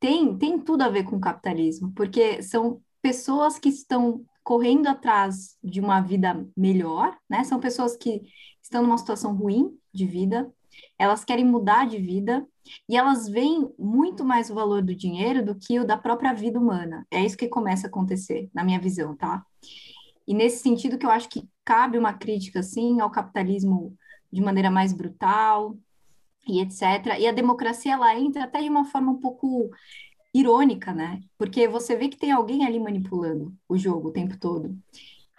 tem, 0.00 0.36
tem 0.36 0.58
tudo 0.58 0.82
a 0.82 0.88
ver 0.88 1.04
com 1.04 1.16
o 1.16 1.20
capitalismo, 1.20 1.92
porque 1.94 2.42
são 2.42 2.80
pessoas 3.00 3.60
que 3.60 3.68
estão 3.68 4.24
correndo 4.46 4.86
atrás 4.86 5.58
de 5.60 5.80
uma 5.80 6.00
vida 6.00 6.46
melhor, 6.56 7.18
né? 7.28 7.42
São 7.42 7.58
pessoas 7.58 7.96
que 7.96 8.22
estão 8.62 8.80
numa 8.80 8.96
situação 8.96 9.34
ruim 9.34 9.76
de 9.92 10.06
vida, 10.06 10.48
elas 10.96 11.24
querem 11.24 11.44
mudar 11.44 11.84
de 11.88 11.98
vida 11.98 12.46
e 12.88 12.96
elas 12.96 13.28
veem 13.28 13.68
muito 13.76 14.24
mais 14.24 14.48
o 14.48 14.54
valor 14.54 14.82
do 14.82 14.94
dinheiro 14.94 15.44
do 15.44 15.56
que 15.56 15.80
o 15.80 15.84
da 15.84 15.98
própria 15.98 16.32
vida 16.32 16.60
humana. 16.60 17.04
É 17.10 17.24
isso 17.24 17.36
que 17.36 17.48
começa 17.48 17.88
a 17.88 17.90
acontecer, 17.90 18.48
na 18.54 18.62
minha 18.62 18.78
visão, 18.78 19.16
tá? 19.16 19.44
E 20.24 20.32
nesse 20.32 20.62
sentido 20.62 20.96
que 20.96 21.04
eu 21.04 21.10
acho 21.10 21.28
que 21.28 21.48
cabe 21.64 21.98
uma 21.98 22.12
crítica, 22.12 22.60
assim, 22.60 23.00
ao 23.00 23.10
capitalismo 23.10 23.98
de 24.32 24.40
maneira 24.40 24.70
mais 24.70 24.92
brutal 24.92 25.76
e 26.46 26.60
etc. 26.60 27.18
E 27.18 27.26
a 27.26 27.32
democracia, 27.32 27.94
ela 27.94 28.16
entra 28.16 28.44
até 28.44 28.62
de 28.62 28.68
uma 28.68 28.84
forma 28.84 29.10
um 29.10 29.18
pouco 29.18 29.70
irônica, 30.38 30.92
né? 30.92 31.20
Porque 31.38 31.68
você 31.68 31.96
vê 31.96 32.08
que 32.08 32.18
tem 32.18 32.32
alguém 32.32 32.64
ali 32.64 32.78
manipulando 32.78 33.54
o 33.68 33.76
jogo 33.76 34.08
o 34.08 34.12
tempo 34.12 34.38
todo 34.38 34.76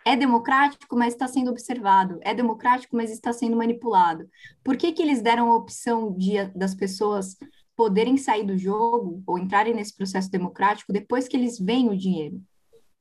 é 0.08 0.16
democrático, 0.16 0.96
mas 0.96 1.13
está 1.13 1.27
sendo 1.27 1.51
observado, 1.51 2.18
é 2.22 2.34
democrático, 2.34 2.96
mas 2.96 3.12
está 3.12 3.34
sendo 3.34 3.58
manipulado. 3.58 4.25
Por 4.63 4.77
que, 4.77 4.94
que 4.94 5.01
eles 5.01 5.22
deram 5.22 5.51
a 5.51 5.58
opção 5.58 6.16
de, 6.18 6.46
das 6.56 6.74
pessoas 6.74 7.36
poderem 7.75 8.16
sair 8.16 8.46
do 8.46 8.58
jogo 8.58 9.22
ou 9.27 9.38
entrarem 9.38 9.74
nesse 9.74 9.94
processo 9.94 10.32
democrático 10.32 10.94
depois 10.94 11.27
que 11.27 11.36
eles 11.36 11.60
veem 11.60 11.89
o 11.89 11.98
dinheiro, 11.98 12.42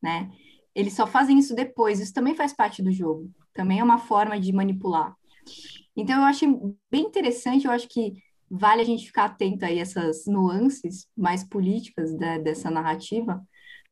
né? 0.03 0.29
Eles 0.75 0.95
só 0.95 1.07
fazem 1.07 1.38
isso 1.38 1.55
depois, 1.55 2.00
isso 2.00 2.12
também 2.12 2.35
faz 2.35 2.53
parte 2.53 2.83
do 2.83 2.91
jogo, 2.91 3.31
também 3.55 3.79
é 3.79 3.85
uma 3.85 3.99
forma 3.99 4.38
de 4.41 4.53
manipular. 4.53 5.15
Então, 5.97 6.19
eu 6.19 6.25
acho 6.25 6.76
bem 6.91 7.05
interessante, 7.05 7.67
eu 7.67 7.71
acho 7.71 7.88
que 7.88 8.15
vale 8.50 8.83
a 8.83 8.85
gente 8.85 9.07
ficar 9.07 9.25
atento 9.26 9.65
aí 9.65 9.79
a 9.79 9.83
essas 9.83 10.26
nuances 10.26 11.09
mais 11.17 11.45
políticas 11.45 12.12
né, 12.12 12.38
dessa 12.38 12.71
narrativa, 12.71 13.43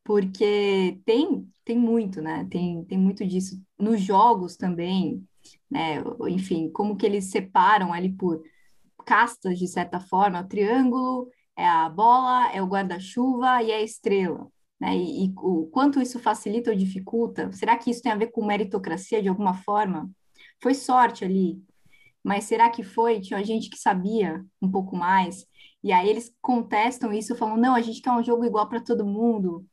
porque 0.04 1.00
tem 1.04 1.48
tem 1.64 1.78
muito, 1.78 2.20
né? 2.20 2.46
Tem, 2.50 2.84
tem 2.84 2.98
muito 2.98 3.26
disso 3.26 3.60
nos 3.78 4.00
jogos 4.00 4.56
também, 4.56 5.26
né? 5.70 6.02
Enfim, 6.28 6.70
como 6.70 6.96
que 6.96 7.06
eles 7.06 7.30
separam 7.30 7.92
ali 7.92 8.12
por 8.12 8.42
castas 9.04 9.58
de 9.58 9.66
certa 9.66 10.00
forma, 10.00 10.40
o 10.40 10.48
triângulo 10.48 11.28
é 11.56 11.66
a 11.66 11.88
bola, 11.88 12.50
é 12.52 12.62
o 12.62 12.66
guarda-chuva 12.66 13.62
e 13.62 13.70
é 13.70 13.76
a 13.76 13.82
estrela. 13.82 14.48
Né? 14.80 14.96
E, 14.96 15.26
e, 15.26 15.34
o 15.36 15.66
quanto 15.72 16.00
isso 16.00 16.18
facilita 16.18 16.70
ou 16.70 16.76
dificulta? 16.76 17.50
Será 17.52 17.76
que 17.76 17.90
isso 17.90 18.02
tem 18.02 18.12
a 18.12 18.16
ver 18.16 18.28
com 18.28 18.44
meritocracia 18.44 19.22
de 19.22 19.28
alguma 19.28 19.54
forma? 19.54 20.10
Foi 20.62 20.74
sorte 20.74 21.24
ali, 21.24 21.62
mas 22.24 22.44
será 22.44 22.70
que 22.70 22.82
foi? 22.82 23.20
Tinha 23.20 23.44
gente 23.44 23.70
que 23.70 23.78
sabia 23.78 24.44
um 24.60 24.70
pouco 24.70 24.96
mais, 24.96 25.46
e 25.82 25.92
aí 25.92 26.08
eles 26.08 26.34
contestam 26.40 27.12
isso, 27.12 27.36
falam: 27.36 27.56
não, 27.56 27.74
a 27.74 27.80
gente 27.80 28.00
quer 28.00 28.10
um 28.10 28.24
jogo 28.24 28.44
igual 28.44 28.68
para 28.68 28.80
todo 28.80 29.04
mundo, 29.04 29.64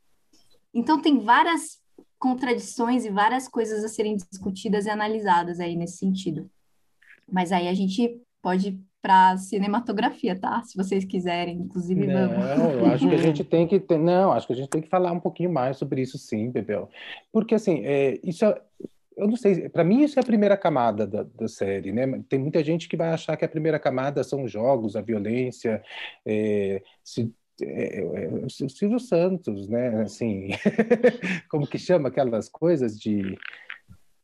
então, 0.73 1.01
tem 1.01 1.19
várias 1.19 1.79
contradições 2.17 3.03
e 3.03 3.09
várias 3.09 3.47
coisas 3.47 3.83
a 3.83 3.87
serem 3.87 4.15
discutidas 4.15 4.85
e 4.85 4.89
analisadas 4.89 5.59
aí 5.59 5.75
nesse 5.75 5.97
sentido. 5.97 6.49
Mas 7.29 7.51
aí 7.51 7.67
a 7.67 7.73
gente 7.73 8.21
pode 8.41 8.69
ir 8.69 8.79
para 9.01 9.35
cinematografia, 9.37 10.39
tá? 10.39 10.61
Se 10.61 10.77
vocês 10.77 11.03
quiserem, 11.03 11.57
inclusive 11.57 12.05
não, 12.05 12.29
vamos. 12.29 12.73
eu 12.75 12.85
acho 12.85 13.09
que 13.09 13.15
a 13.15 13.17
gente 13.17 13.43
tem 13.43 13.67
que 13.67 13.79
ter, 13.79 13.97
não, 13.97 14.31
acho 14.31 14.45
que 14.45 14.53
a 14.53 14.55
gente 14.55 14.69
tem 14.69 14.81
que 14.81 14.89
falar 14.89 15.11
um 15.11 15.19
pouquinho 15.19 15.51
mais 15.51 15.77
sobre 15.77 16.01
isso, 16.01 16.19
sim, 16.19 16.51
Bebel, 16.51 16.87
porque 17.31 17.55
assim, 17.55 17.81
é, 17.83 18.19
isso 18.23 18.45
é, 18.45 18.61
eu 19.21 19.27
não 19.27 19.35
sei, 19.35 19.69
para 19.69 19.83
mim 19.83 20.03
isso 20.03 20.17
é 20.17 20.21
a 20.21 20.25
primeira 20.25 20.57
camada 20.57 21.05
da, 21.05 21.21
da, 21.21 21.47
série, 21.47 21.91
né? 21.91 22.23
Tem 22.27 22.39
muita 22.39 22.63
gente 22.63 22.89
que 22.89 22.97
vai 22.97 23.09
achar 23.09 23.37
que 23.37 23.45
a 23.45 23.49
primeira 23.49 23.77
camada 23.77 24.23
são 24.23 24.43
os 24.43 24.51
jogos, 24.51 24.95
a 24.95 25.01
violência, 25.01 25.83
é, 26.25 26.81
se 27.03 27.31
é, 27.61 27.99
é, 28.01 28.27
o 28.27 28.49
Silvio 28.49 28.99
Santos, 28.99 29.67
né? 29.67 30.01
Assim, 30.01 30.49
como 31.49 31.67
que 31.67 31.77
chama 31.77 32.09
aquelas 32.09 32.49
coisas 32.49 32.99
de, 32.99 33.37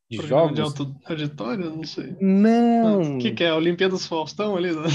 de 0.09 0.17
jogos? 0.25 0.55
de 0.55 0.61
auditório? 1.05 1.69
Não 1.69 1.83
sei. 1.83 2.15
Não. 2.19 3.17
O 3.17 3.17
que, 3.19 3.33
que 3.33 3.43
é? 3.43 3.53
Olimpíadas 3.53 4.07
Faustão 4.07 4.55
ali? 4.55 4.71
Né? 4.71 4.87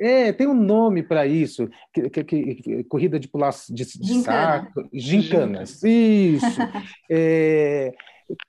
É, 0.00 0.32
tem 0.32 0.48
um 0.48 0.60
nome 0.60 1.04
para 1.04 1.28
isso. 1.28 1.70
Que, 1.92 2.10
que, 2.10 2.24
que, 2.24 2.84
corrida 2.84 3.20
de 3.20 3.28
pular 3.28 3.54
de, 3.70 3.84
de 3.84 4.14
saco. 4.22 4.88
Gincanas. 4.92 5.80
Isso. 5.84 6.44
é, 7.08 7.94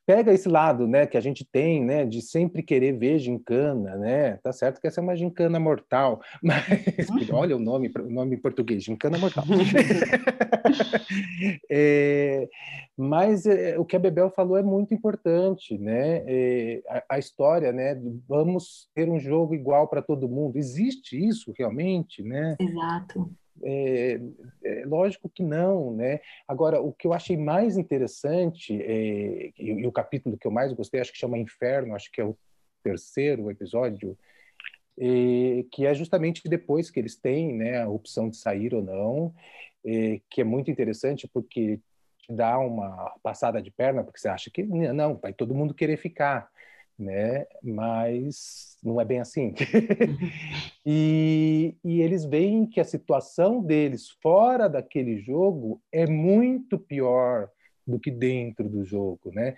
pega 0.05 0.33
esse 0.33 0.47
lado, 0.47 0.87
né, 0.87 1.05
que 1.05 1.17
a 1.17 1.21
gente 1.21 1.43
tem, 1.43 1.83
né, 1.83 2.05
de 2.05 2.21
sempre 2.21 2.63
querer 2.63 2.93
ver 2.93 3.19
gincana, 3.19 3.95
né, 3.95 4.37
tá 4.37 4.53
certo 4.53 4.79
que 4.79 4.87
essa 4.87 5.01
é 5.01 5.03
uma 5.03 5.15
gincana 5.15 5.59
mortal, 5.59 6.21
mas 6.41 7.09
uhum. 7.09 7.35
olha 7.35 7.55
o 7.55 7.59
nome, 7.59 7.91
o 7.97 8.09
nome 8.09 8.35
em 8.35 8.39
português, 8.39 8.83
gincana 8.83 9.17
mortal. 9.17 9.43
é, 11.69 12.47
mas 12.97 13.45
é, 13.45 13.77
o 13.77 13.85
que 13.85 13.95
a 13.95 13.99
Bebel 13.99 14.29
falou 14.29 14.57
é 14.57 14.63
muito 14.63 14.93
importante, 14.93 15.77
né, 15.77 16.23
é, 16.25 16.81
a, 16.87 17.15
a, 17.15 17.19
história, 17.19 17.71
né, 17.71 17.99
vamos 18.27 18.89
ter 18.93 19.09
um 19.09 19.19
jogo 19.19 19.53
igual 19.53 19.87
para 19.87 20.01
todo 20.01 20.29
mundo, 20.29 20.57
existe 20.57 21.17
isso 21.17 21.53
realmente, 21.57 22.23
né? 22.23 22.55
Exato. 22.59 23.29
É, 23.63 24.19
é, 24.63 24.85
lógico 24.85 25.29
que 25.29 25.41
não, 25.41 25.93
né? 25.93 26.19
Agora, 26.47 26.81
o 26.81 26.91
que 26.91 27.07
eu 27.07 27.13
achei 27.13 27.37
mais 27.37 27.77
interessante, 27.77 28.81
é, 28.81 29.51
e, 29.57 29.71
e, 29.71 29.87
o 29.87 29.91
capítulo 29.91 30.37
que 30.37 30.45
eu 30.45 30.51
mais 30.51 30.73
gostei, 30.73 30.99
acho 30.99 31.11
que 31.11 31.17
chama 31.17 31.37
Inferno, 31.37 31.95
acho 31.95 32.11
que 32.11 32.19
é 32.19 32.25
o 32.25 32.37
terceiro 32.83 33.49
episódio, 33.49 34.17
é, 34.97 35.65
que 35.71 35.85
é 35.85 35.93
justamente 35.93 36.47
depois 36.47 36.89
que 36.89 36.99
eles 36.99 37.15
têm 37.15 37.53
né, 37.53 37.81
a 37.81 37.89
opção 37.89 38.29
de 38.29 38.37
sair 38.37 38.73
ou 38.73 38.81
não, 38.81 39.33
é, 39.85 40.21
que 40.29 40.41
é 40.41 40.43
muito 40.43 40.69
interessante 40.71 41.27
porque 41.27 41.79
te 42.19 42.33
dá 42.33 42.57
uma 42.57 43.13
passada 43.21 43.61
de 43.61 43.71
perna, 43.71 44.03
porque 44.03 44.19
você 44.19 44.27
acha 44.27 44.49
que 44.49 44.63
não, 44.63 45.15
vai 45.15 45.33
todo 45.33 45.53
mundo 45.55 45.73
querer 45.73 45.97
ficar 45.97 46.49
né? 46.97 47.45
Mas 47.61 48.77
não 48.83 48.99
é 48.99 49.05
bem 49.05 49.19
assim. 49.19 49.53
e, 50.85 51.75
e 51.83 52.01
eles 52.01 52.25
veem 52.25 52.65
que 52.65 52.79
a 52.79 52.85
situação 52.85 53.61
deles 53.61 54.09
fora 54.21 54.67
daquele 54.67 55.17
jogo 55.19 55.81
é 55.91 56.07
muito 56.07 56.77
pior 56.77 57.49
do 57.85 57.99
que 57.99 58.09
dentro 58.09 58.67
do 58.67 58.83
jogo, 58.83 59.31
né? 59.31 59.55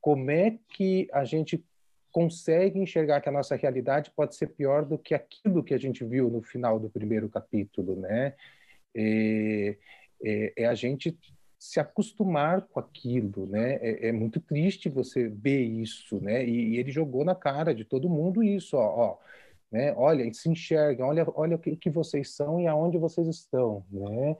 Como 0.00 0.30
é 0.30 0.58
que 0.68 1.08
a 1.12 1.24
gente 1.24 1.64
consegue 2.10 2.78
enxergar 2.78 3.20
que 3.20 3.28
a 3.28 3.32
nossa 3.32 3.56
realidade 3.56 4.12
pode 4.14 4.36
ser 4.36 4.48
pior 4.48 4.84
do 4.84 4.98
que 4.98 5.14
aquilo 5.14 5.64
que 5.64 5.72
a 5.72 5.78
gente 5.78 6.04
viu 6.04 6.28
no 6.28 6.42
final 6.42 6.78
do 6.78 6.90
primeiro 6.90 7.28
capítulo, 7.28 7.96
né? 7.96 8.34
É, 8.94 9.76
é, 10.22 10.52
é 10.58 10.66
a 10.66 10.74
gente 10.74 11.16
se 11.62 11.78
acostumar 11.78 12.62
com 12.62 12.80
aquilo, 12.80 13.46
né? 13.46 13.74
É, 13.76 14.08
é, 14.08 14.12
muito 14.12 14.40
triste 14.40 14.88
você 14.88 15.28
ver 15.28 15.62
isso, 15.62 16.20
né? 16.20 16.44
E, 16.44 16.70
e, 16.74 16.76
ele 16.78 16.90
jogou 16.90 17.24
na 17.24 17.36
cara 17.36 17.72
de 17.72 17.84
todo 17.84 18.10
mundo 18.10 18.42
isso, 18.42 18.76
ó, 18.76 19.12
ó 19.12 19.18
né? 19.70 19.94
Olha, 19.96 20.30
se 20.34 20.48
enxergam, 20.48 21.08
olha, 21.08 21.24
olha 21.36 21.56
o 21.56 21.58
que, 21.60 21.76
que 21.76 21.88
vocês 21.88 22.34
são 22.34 22.60
e 22.60 22.66
aonde 22.66 22.98
vocês 22.98 23.28
estão, 23.28 23.84
né? 23.92 24.36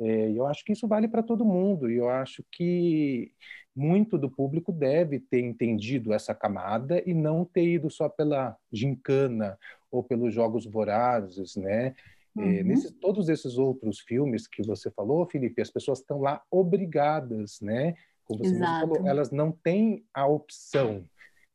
É, 0.00 0.32
eu 0.32 0.46
acho 0.46 0.64
que 0.64 0.72
isso 0.72 0.88
vale 0.88 1.08
para 1.08 1.22
todo 1.22 1.44
mundo, 1.44 1.90
e 1.90 1.96
eu 1.96 2.10
acho 2.10 2.44
que 2.50 3.32
muito 3.74 4.18
do 4.18 4.30
público 4.30 4.72
deve 4.72 5.20
ter 5.20 5.40
entendido 5.40 6.12
essa 6.12 6.34
camada 6.34 7.00
e 7.06 7.14
não 7.14 7.44
ter 7.44 7.64
ido 7.64 7.90
só 7.90 8.08
pela 8.08 8.56
gincana 8.72 9.56
ou 9.90 10.02
pelos 10.02 10.34
jogos 10.34 10.66
vorazes, 10.66 11.56
né? 11.56 11.94
É, 12.36 12.40
uhum. 12.40 12.52
É, 12.52 12.62
nesses, 12.62 12.90
todos 12.92 13.28
esses 13.28 13.58
outros 13.58 14.00
filmes 14.00 14.46
que 14.46 14.62
você 14.62 14.90
falou, 14.90 15.26
Felipe, 15.26 15.62
as 15.62 15.70
pessoas 15.70 16.00
estão 16.00 16.20
lá 16.20 16.42
obrigadas, 16.50 17.60
né? 17.60 17.94
Como 18.24 18.44
você 18.44 18.58
falou, 18.58 19.06
elas 19.06 19.30
não 19.30 19.52
têm 19.52 20.04
a 20.12 20.26
opção. 20.26 21.04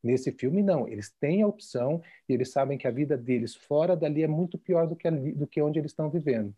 Nesse 0.03 0.31
filme, 0.31 0.63
não. 0.63 0.88
Eles 0.88 1.13
têm 1.19 1.43
a 1.43 1.47
opção 1.47 2.01
e 2.27 2.33
eles 2.33 2.51
sabem 2.51 2.77
que 2.77 2.88
a 2.88 2.91
vida 2.91 3.15
deles 3.15 3.55
fora 3.55 3.95
dali 3.95 4.23
é 4.23 4.27
muito 4.27 4.57
pior 4.57 4.88
do 4.88 4.95
que, 4.95 5.07
ali, 5.07 5.31
do 5.31 5.45
que 5.45 5.61
onde 5.61 5.77
eles 5.77 5.91
estão 5.91 6.09
vivendo 6.09 6.55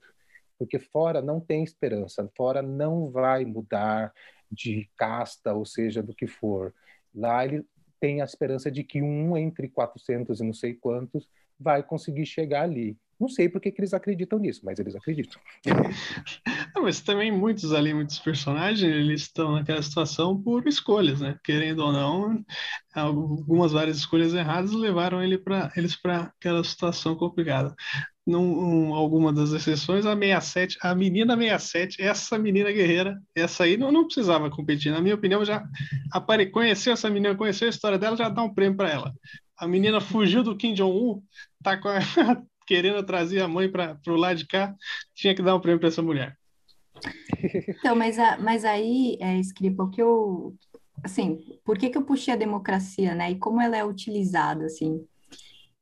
porque 0.58 0.80
fora 0.80 1.22
não 1.22 1.40
tem 1.40 1.64
esperança, 1.64 2.30
fora 2.36 2.62
não 2.62 3.10
vai 3.10 3.46
mudar 3.46 4.14
de 4.52 4.90
casta, 4.96 5.54
ou 5.54 5.66
seja, 5.66 6.02
do 6.02 6.14
que 6.14 6.28
for. 6.28 6.74
Lá 7.14 7.44
ele 7.46 7.66
tem 8.00 8.22
a 8.22 8.26
esperança 8.26 8.72
de 8.72 8.84
que 8.84 9.02
um 9.02 9.38
entre 9.38 9.68
400 9.68 10.40
e 10.40 10.44
não 10.44 10.54
sei 10.54 10.74
quantos 10.74 11.28
vai 11.60 11.84
conseguir 11.84 12.26
chegar 12.26 12.64
ali. 12.64 12.98
Não 13.24 13.30
sei 13.30 13.48
por 13.48 13.62
que, 13.62 13.74
eles 13.78 13.94
acreditam 13.94 14.38
nisso, 14.38 14.60
mas 14.66 14.78
eles 14.80 14.96
acreditam. 14.96 15.42
Não, 16.76 16.84
mas 16.84 17.00
também 17.00 17.32
muitos 17.32 17.72
ali, 17.72 17.94
muitos 17.94 18.20
personagens, 18.20 18.82
eles 18.82 19.22
estão 19.22 19.54
naquela 19.54 19.82
situação 19.82 20.42
por 20.42 20.68
escolhas, 20.68 21.22
né? 21.22 21.40
Querendo 21.44 21.80
ou 21.80 21.94
não, 21.94 22.44
algumas 22.94 23.72
várias 23.72 23.98
escolhas 23.98 24.34
erradas 24.34 24.72
levaram 24.72 25.24
ele 25.24 25.38
pra, 25.38 25.72
eles 25.78 25.96
para 25.96 26.34
aquela 26.38 26.64
situação 26.64 27.16
complicada 27.16 27.74
num, 28.26 28.94
alguma 28.94 29.32
das 29.32 29.52
exceções, 29.52 30.06
a 30.06 30.16
67, 30.16 30.78
a 30.82 30.96
menina 30.96 31.38
67, 31.38 32.02
essa 32.02 32.38
menina 32.38 32.72
guerreira, 32.72 33.22
essa 33.36 33.64
aí 33.66 33.78
não, 33.78 33.92
não 33.92 34.06
precisava 34.06 34.50
competir. 34.50 34.92
Na 34.92 35.02
minha 35.02 35.16
opinião, 35.16 35.46
já 35.46 35.64
apare, 36.12 36.50
conheceu 36.50 36.94
essa 36.94 37.10
menina, 37.10 37.36
conheceu 37.36 37.68
a 37.68 37.70
história 37.70 37.98
dela, 37.98 38.18
já 38.18 38.30
dá 38.30 38.44
um 38.44 38.54
prêmio 38.54 38.78
para 38.78 38.90
ela. 38.90 39.14
A 39.58 39.68
menina 39.68 40.02
fugiu 40.02 40.44
do 40.44 40.58
Kim 40.58 40.74
Jong-un, 40.74 41.22
tá 41.62 41.74
a, 41.74 41.80
querendo 42.66 43.04
trazer 43.04 43.42
a 43.42 43.48
mãe 43.48 43.70
para 43.70 43.98
o 44.08 44.16
lado 44.16 44.38
de 44.38 44.48
cá, 44.48 44.76
tinha 45.14 45.36
que 45.36 45.42
dar 45.42 45.56
um 45.56 45.60
prêmio 45.60 45.80
para 45.80 45.90
essa 45.90 46.02
mulher. 46.02 46.38
Então, 47.80 47.96
mas, 47.96 48.18
a, 48.18 48.38
mas 48.38 48.64
aí, 48.64 49.18
é, 49.20 49.40
Scripa, 49.40 49.84
o 49.84 49.90
que 49.90 50.02
eu. 50.02 50.56
Assim, 51.04 51.40
por 51.66 51.78
que, 51.78 51.90
que 51.90 51.98
eu 51.98 52.04
puxei 52.04 52.34
a 52.34 52.38
democracia, 52.38 53.14
né? 53.14 53.32
E 53.32 53.38
como 53.38 53.60
ela 53.60 53.76
é 53.76 53.84
utilizada, 53.84 54.66
assim? 54.66 55.06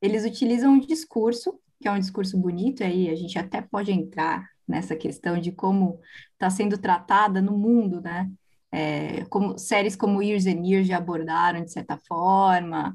Eles 0.02 0.26
utilizam 0.26 0.74
um 0.74 0.80
discurso 0.80 1.60
que 1.82 1.88
é 1.88 1.92
um 1.92 2.00
discurso 2.00 2.38
bonito, 2.38 2.82
e 2.82 2.86
aí 2.86 3.10
a 3.10 3.16
gente 3.16 3.38
até 3.40 3.60
pode 3.60 3.92
entrar 3.92 4.48
nessa 4.68 4.96
questão 4.96 5.40
de 5.40 5.52
como 5.52 6.00
está 6.34 6.50
sendo 6.50 6.78
tratada 6.78 7.42
no 7.42 7.58
mundo, 7.58 8.00
né? 8.00 8.30
É, 8.72 9.26
como 9.26 9.58
séries 9.58 9.96
como 9.98 10.22
Years 10.22 10.46
and 10.46 10.66
Years 10.66 10.88
já 10.88 10.98
abordaram 10.98 11.62
de 11.62 11.72
certa 11.72 11.98
forma, 11.98 12.94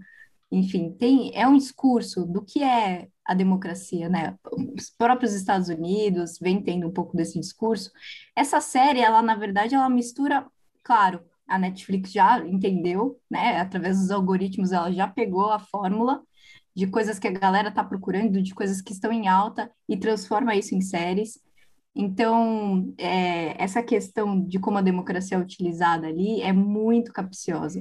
enfim, 0.50 0.93
tem 0.93 1.33
é 1.35 1.47
um 1.47 1.59
discurso 1.59 2.25
do 2.25 2.43
que 2.43 2.62
é 2.62 3.09
a 3.26 3.35
democracia, 3.35 4.09
né? 4.09 4.37
Os 4.76 4.90
próprios 4.90 5.35
Estados 5.35 5.68
Unidos 5.68 6.38
vem 6.40 6.62
tendo 6.62 6.87
um 6.87 6.92
pouco 6.92 7.16
desse 7.16 7.38
discurso. 7.40 7.90
Essa 8.35 8.61
série, 8.61 9.00
ela 9.00 9.23
na 9.23 9.35
verdade, 9.35 9.75
ela 9.75 9.88
mistura, 9.90 10.47
claro, 10.83 11.21
a 11.49 11.59
Netflix 11.59 12.12
já 12.12 12.38
entendeu, 12.47 13.21
né? 13.30 13.61
Através 13.61 13.99
dos 13.99 14.11
algoritmos, 14.11 14.73
ela 14.73 14.92
já 14.92 15.06
pegou 15.09 15.50
a 15.50 15.59
fórmula 15.59 16.23
de 16.75 16.87
coisas 16.87 17.18
que 17.18 17.26
a 17.26 17.33
galera 17.33 17.68
está 17.68 17.83
procurando, 17.83 18.42
de 18.42 18.54
coisas 18.54 18.83
que 18.83 18.92
estão 18.92 19.11
em 19.11 19.28
alta 19.28 19.71
e 19.88 19.97
transforma 19.97 20.54
isso 20.54 20.75
em 20.75 20.80
séries. 20.80 21.40
Então, 21.95 22.92
é, 22.99 23.61
essa 23.62 23.83
questão 23.83 24.38
de 24.45 24.59
como 24.59 24.76
a 24.76 24.83
democracia 24.83 25.38
é 25.38 25.40
utilizada 25.40 26.06
ali 26.06 26.42
é 26.42 26.52
muito 26.52 27.12
capciosa. 27.12 27.80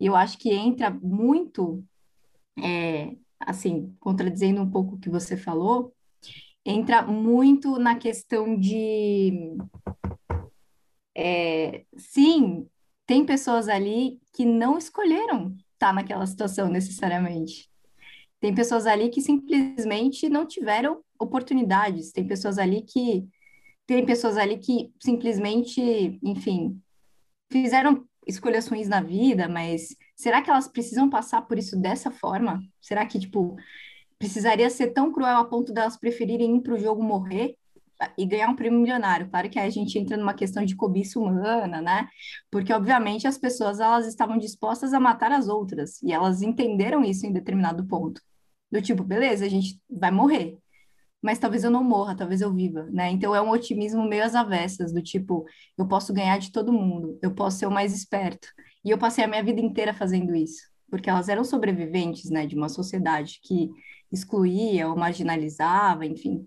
E 0.00 0.06
eu 0.06 0.16
acho 0.16 0.38
que 0.38 0.52
entra 0.52 0.90
muito, 0.90 1.84
é, 2.58 3.16
assim, 3.40 3.94
contradizendo 4.00 4.60
um 4.62 4.70
pouco 4.70 4.94
o 4.94 4.98
que 4.98 5.10
você 5.10 5.36
falou, 5.36 5.94
entra 6.64 7.02
muito 7.02 7.78
na 7.78 7.96
questão 7.96 8.58
de. 8.58 9.56
É, 11.14 11.84
sim, 11.96 12.68
tem 13.06 13.24
pessoas 13.24 13.68
ali 13.68 14.20
que 14.34 14.44
não 14.44 14.76
escolheram 14.76 15.56
estar 15.72 15.92
naquela 15.92 16.26
situação 16.26 16.68
necessariamente. 16.68 17.70
Tem 18.40 18.54
pessoas 18.54 18.86
ali 18.86 19.08
que 19.08 19.20
simplesmente 19.20 20.28
não 20.28 20.46
tiveram 20.46 21.02
oportunidades, 21.18 22.12
tem 22.12 22.26
pessoas 22.26 22.58
ali 22.58 22.82
que 22.82 23.26
tem 23.86 24.04
pessoas 24.04 24.36
ali 24.36 24.58
que 24.58 24.92
simplesmente, 25.00 26.18
enfim, 26.22 26.80
fizeram 27.50 28.04
escolhas 28.26 28.66
ruins 28.66 28.88
na 28.88 29.00
vida, 29.00 29.48
mas 29.48 29.96
será 30.16 30.42
que 30.42 30.50
elas 30.50 30.66
precisam 30.66 31.08
passar 31.08 31.42
por 31.42 31.58
isso 31.58 31.78
dessa 31.78 32.10
forma? 32.10 32.60
Será 32.80 33.06
que, 33.06 33.18
tipo, 33.20 33.56
precisaria 34.18 34.68
ser 34.70 34.88
tão 34.88 35.12
cruel 35.12 35.36
a 35.36 35.44
ponto 35.44 35.72
delas 35.72 35.96
preferirem 35.96 36.56
ir 36.56 36.62
para 36.62 36.74
o 36.74 36.78
jogo 36.78 37.02
morrer 37.02 37.56
e 38.16 38.26
ganhar 38.26 38.48
um 38.48 38.56
prêmio 38.56 38.80
milionário? 38.80 39.28
Claro 39.28 39.50
que 39.50 39.58
a 39.58 39.68
gente 39.70 39.98
entra 39.98 40.16
numa 40.16 40.34
questão 40.34 40.64
de 40.64 40.74
cobiça 40.74 41.20
humana, 41.20 41.80
né? 41.82 42.08
Porque, 42.50 42.72
obviamente, 42.72 43.28
as 43.28 43.38
pessoas 43.38 43.78
elas 43.78 44.06
estavam 44.06 44.38
dispostas 44.38 44.94
a 44.94 45.00
matar 45.00 45.30
as 45.32 45.48
outras 45.48 46.02
e 46.02 46.12
elas 46.12 46.42
entenderam 46.42 47.04
isso 47.04 47.26
em 47.26 47.32
determinado 47.32 47.86
ponto. 47.86 48.20
Do 48.70 48.82
tipo, 48.82 49.04
beleza, 49.04 49.44
a 49.44 49.48
gente 49.48 49.80
vai 49.88 50.10
morrer, 50.10 50.58
mas 51.22 51.38
talvez 51.38 51.64
eu 51.64 51.70
não 51.70 51.82
morra, 51.82 52.16
talvez 52.16 52.40
eu 52.40 52.52
viva, 52.52 52.84
né? 52.92 53.10
Então 53.10 53.34
é 53.34 53.40
um 53.40 53.50
otimismo 53.50 54.06
meio 54.08 54.24
às 54.24 54.34
avessas, 54.34 54.92
do 54.92 55.02
tipo, 55.02 55.44
eu 55.76 55.86
posso 55.86 56.12
ganhar 56.12 56.38
de 56.38 56.52
todo 56.52 56.72
mundo, 56.72 57.18
eu 57.22 57.34
posso 57.34 57.58
ser 57.58 57.66
o 57.66 57.70
mais 57.70 57.94
esperto. 57.94 58.48
E 58.84 58.90
eu 58.90 58.98
passei 58.98 59.24
a 59.24 59.28
minha 59.28 59.42
vida 59.42 59.60
inteira 59.60 59.92
fazendo 59.92 60.34
isso, 60.34 60.62
porque 60.90 61.10
elas 61.10 61.28
eram 61.28 61.44
sobreviventes, 61.44 62.30
né, 62.30 62.46
de 62.46 62.54
uma 62.54 62.68
sociedade 62.68 63.40
que 63.42 63.70
excluía 64.12 64.88
ou 64.88 64.96
marginalizava, 64.96 66.06
enfim. 66.06 66.46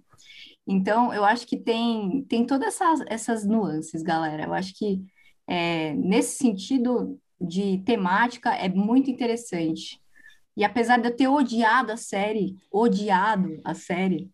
Então, 0.68 1.14
eu 1.14 1.26
acho 1.26 1.48
que 1.48 1.58
tem, 1.58 2.24
tem 2.30 2.46
todas 2.46 2.76
essas, 2.76 3.02
essas 3.08 3.46
nuances, 3.46 4.04
galera. 4.04 4.44
Eu 4.46 4.54
acho 4.54 4.78
que 4.78 5.02
é, 5.48 5.94
nesse 5.96 6.38
sentido 6.38 7.20
de 7.42 7.80
temática 7.80 8.54
é 8.54 8.70
muito 8.70 9.10
interessante. 9.10 10.00
E 10.56 10.64
apesar 10.64 11.00
de 11.00 11.08
eu 11.08 11.16
ter 11.16 11.28
odiado 11.28 11.92
a 11.92 11.98
série, 11.98 12.56
odiado 12.72 13.60
a 13.64 13.74
série, 13.74 14.30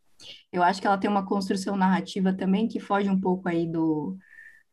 eu 0.52 0.64
acho 0.64 0.82
que 0.82 0.88
ela 0.88 0.98
tem 0.98 1.10
uma 1.10 1.26
construção 1.26 1.76
narrativa 1.76 2.34
também 2.34 2.68
que 2.68 2.80
foge 2.80 3.10
um 3.10 3.20
pouco 3.20 3.50
aí 3.50 3.68
do, 3.68 4.18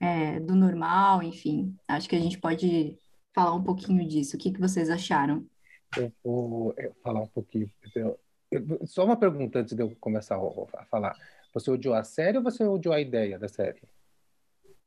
é, 0.01 0.41
do 0.41 0.55
normal, 0.55 1.23
enfim. 1.23 1.75
Acho 1.89 2.09
que 2.09 2.17
a 2.17 2.21
gente 2.21 2.39
pode 2.39 2.97
falar 3.35 3.55
um 3.55 3.63
pouquinho 3.63 4.07
disso. 4.07 4.37
O 4.37 4.39
que, 4.39 4.53
que 4.53 4.61
vocês 4.61 4.91
acharam? 4.91 5.47
Eu 5.97 6.13
vou 6.23 6.75
falar 7.03 7.21
um 7.21 7.29
pouquinho. 7.29 7.71
Só 8.85 9.05
uma 9.05 9.17
pergunta 9.17 9.61
antes 9.61 9.75
de 9.75 9.83
eu 9.83 9.95
começar 10.01 10.37
a 10.37 10.85
falar. 10.85 11.17
Você 11.55 11.71
odiou 11.71 11.95
a 11.95 12.05
série 12.05 12.39
ou 12.39 12.45
você 12.45 12.65
odiou 12.65 12.95
a 12.95 13.01
ideia 13.01 13.39
da 13.39 13.49
série? 13.49 13.83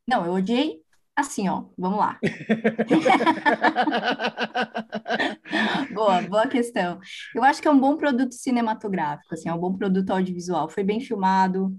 Não, 0.07 0.25
eu 0.25 0.33
odiei 0.33 0.84
assim, 1.15 1.47
ó, 1.47 1.65
vamos 1.77 1.99
lá. 1.99 2.19
boa, 5.93 6.21
boa 6.23 6.47
questão. 6.47 6.99
Eu 7.33 7.43
acho 7.43 7.61
que 7.61 7.67
é 7.67 7.71
um 7.71 7.79
bom 7.79 7.95
produto 7.95 8.33
cinematográfico, 8.33 9.33
assim, 9.33 9.47
é 9.47 9.53
um 9.53 9.59
bom 9.59 9.73
produto 9.73 10.11
audiovisual. 10.11 10.69
Foi 10.69 10.83
bem 10.83 10.99
filmado, 10.99 11.73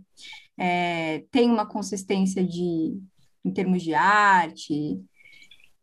é, 0.59 1.25
tem 1.31 1.51
uma 1.51 1.67
consistência 1.67 2.43
de, 2.43 2.99
em 3.45 3.53
termos 3.53 3.83
de 3.83 3.93
arte, 3.93 4.99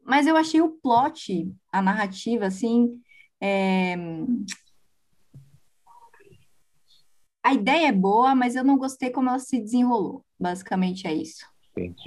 mas 0.03 0.27
eu 0.27 0.35
achei 0.35 0.61
o 0.61 0.71
plot, 0.71 1.49
a 1.71 1.81
narrativa, 1.81 2.45
assim, 2.45 2.99
é... 3.41 3.95
a 7.41 7.53
ideia 7.53 7.87
é 7.87 7.91
boa, 7.91 8.35
mas 8.35 8.55
eu 8.55 8.63
não 8.63 8.77
gostei 8.77 9.11
como 9.11 9.29
ela 9.29 9.39
se 9.39 9.61
desenrolou. 9.61 10.25
Basicamente 10.39 11.07
é 11.07 11.13
isso. 11.13 11.45
Entendi. 11.71 12.03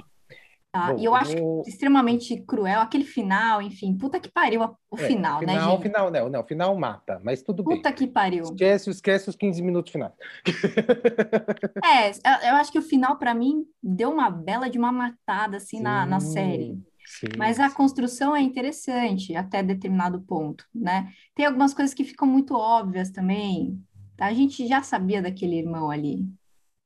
Tá? 0.77 0.93
Bom, 0.93 0.99
e 0.99 1.05
eu 1.05 1.15
acho 1.15 1.35
vou... 1.35 1.63
extremamente 1.65 2.39
cruel 2.41 2.81
aquele 2.81 3.03
final, 3.03 3.63
enfim, 3.63 3.97
puta 3.97 4.19
que 4.19 4.29
pariu 4.29 4.61
o 4.91 4.95
é, 4.95 5.07
final, 5.07 5.41
né, 5.41 5.59
gente? 5.59 5.81
Final, 5.81 6.11
não, 6.11 6.29
não, 6.29 6.43
final 6.43 6.77
mata, 6.77 7.19
mas 7.23 7.41
tudo 7.41 7.63
puta 7.63 7.69
bem. 7.69 7.81
Puta 7.81 7.91
que 7.91 8.05
pariu. 8.05 8.43
Esquece, 8.43 8.91
esquece 8.91 9.27
os 9.27 9.35
15 9.35 9.59
minutos 9.63 9.91
finais. 9.91 10.13
é, 11.83 12.11
eu 12.47 12.55
acho 12.57 12.71
que 12.71 12.77
o 12.77 12.83
final, 12.83 13.17
para 13.17 13.33
mim, 13.33 13.65
deu 13.81 14.11
uma 14.11 14.29
bela 14.29 14.69
de 14.69 14.77
uma 14.77 14.91
matada, 14.91 15.57
assim, 15.57 15.77
sim, 15.77 15.83
na, 15.83 16.05
na 16.05 16.19
série. 16.19 16.79
Sim, 17.07 17.27
mas 17.35 17.59
a 17.59 17.71
construção 17.71 18.35
é 18.35 18.41
interessante 18.41 19.35
até 19.35 19.63
determinado 19.63 20.21
ponto, 20.21 20.63
né? 20.75 21.11
Tem 21.33 21.47
algumas 21.47 21.73
coisas 21.73 21.95
que 21.95 22.03
ficam 22.03 22.27
muito 22.27 22.53
óbvias 22.53 23.09
também. 23.09 23.83
Tá? 24.15 24.27
A 24.27 24.33
gente 24.33 24.67
já 24.67 24.83
sabia 24.83 25.23
daquele 25.23 25.57
irmão 25.57 25.89
ali. 25.89 26.23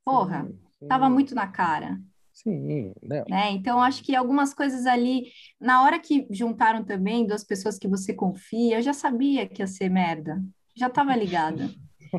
Porra, 0.02 0.50
tava 0.88 1.10
muito 1.10 1.34
na 1.34 1.46
cara. 1.46 2.00
Sim, 2.32 2.92
né? 3.02 3.24
né? 3.28 3.50
Então, 3.52 3.80
acho 3.80 4.02
que 4.02 4.16
algumas 4.16 4.54
coisas 4.54 4.86
ali, 4.86 5.26
na 5.60 5.82
hora 5.82 5.98
que 5.98 6.26
juntaram 6.30 6.84
também 6.84 7.26
duas 7.26 7.44
pessoas 7.44 7.78
que 7.78 7.86
você 7.86 8.14
confia, 8.14 8.78
eu 8.78 8.82
já 8.82 8.92
sabia 8.92 9.46
que 9.46 9.62
ia 9.62 9.66
ser 9.66 9.88
merda, 9.88 10.42
já 10.74 10.86
estava 10.86 11.14
ligada. 11.14 11.70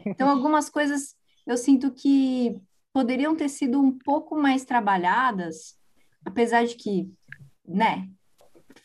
Então, 0.06 0.30
algumas 0.30 0.70
coisas 0.70 1.16
eu 1.46 1.58
sinto 1.58 1.92
que 1.92 2.56
poderiam 2.94 3.36
ter 3.36 3.50
sido 3.50 3.82
um 3.82 3.92
pouco 3.92 4.36
mais 4.36 4.64
trabalhadas, 4.64 5.76
apesar 6.24 6.66
de 6.66 6.76
que, 6.76 7.12
né, 7.68 8.08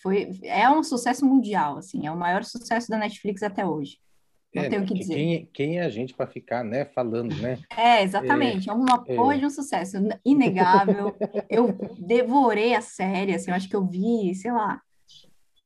foi, 0.03 0.31
é 0.43 0.69
um 0.69 0.83
sucesso 0.83 1.25
mundial, 1.25 1.79
assim, 1.79 2.07
é 2.07 2.11
o 2.11 2.17
maior 2.17 2.45
sucesso 2.45 2.89
da 2.89 2.99
Netflix 2.99 3.43
até 3.43 3.67
hoje. 3.67 3.99
Não 4.55 4.63
é, 4.63 4.69
tenho 4.69 4.83
o 4.83 4.87
que 4.87 4.95
dizer. 4.95 5.15
Quem, 5.15 5.49
quem, 5.53 5.79
é 5.79 5.85
a 5.85 5.91
gente 5.91 6.15
para 6.15 6.27
ficar, 6.27 6.65
né, 6.65 6.85
falando, 6.87 7.35
né? 7.37 7.59
É, 7.77 8.03
exatamente. 8.03 8.69
É, 8.69 8.73
é 8.73 8.75
uma 8.75 9.05
é. 9.07 9.15
porra 9.15 9.39
de 9.39 9.47
um 9.47 9.51
sucesso 9.51 9.97
inegável. 10.25 11.15
eu 11.51 11.77
devorei 11.99 12.75
a 12.75 12.81
série, 12.81 13.35
assim, 13.35 13.51
eu 13.51 13.57
acho 13.57 13.69
que 13.69 13.77
eu 13.77 13.85
vi, 13.87 14.35
sei 14.35 14.51
lá, 14.51 14.81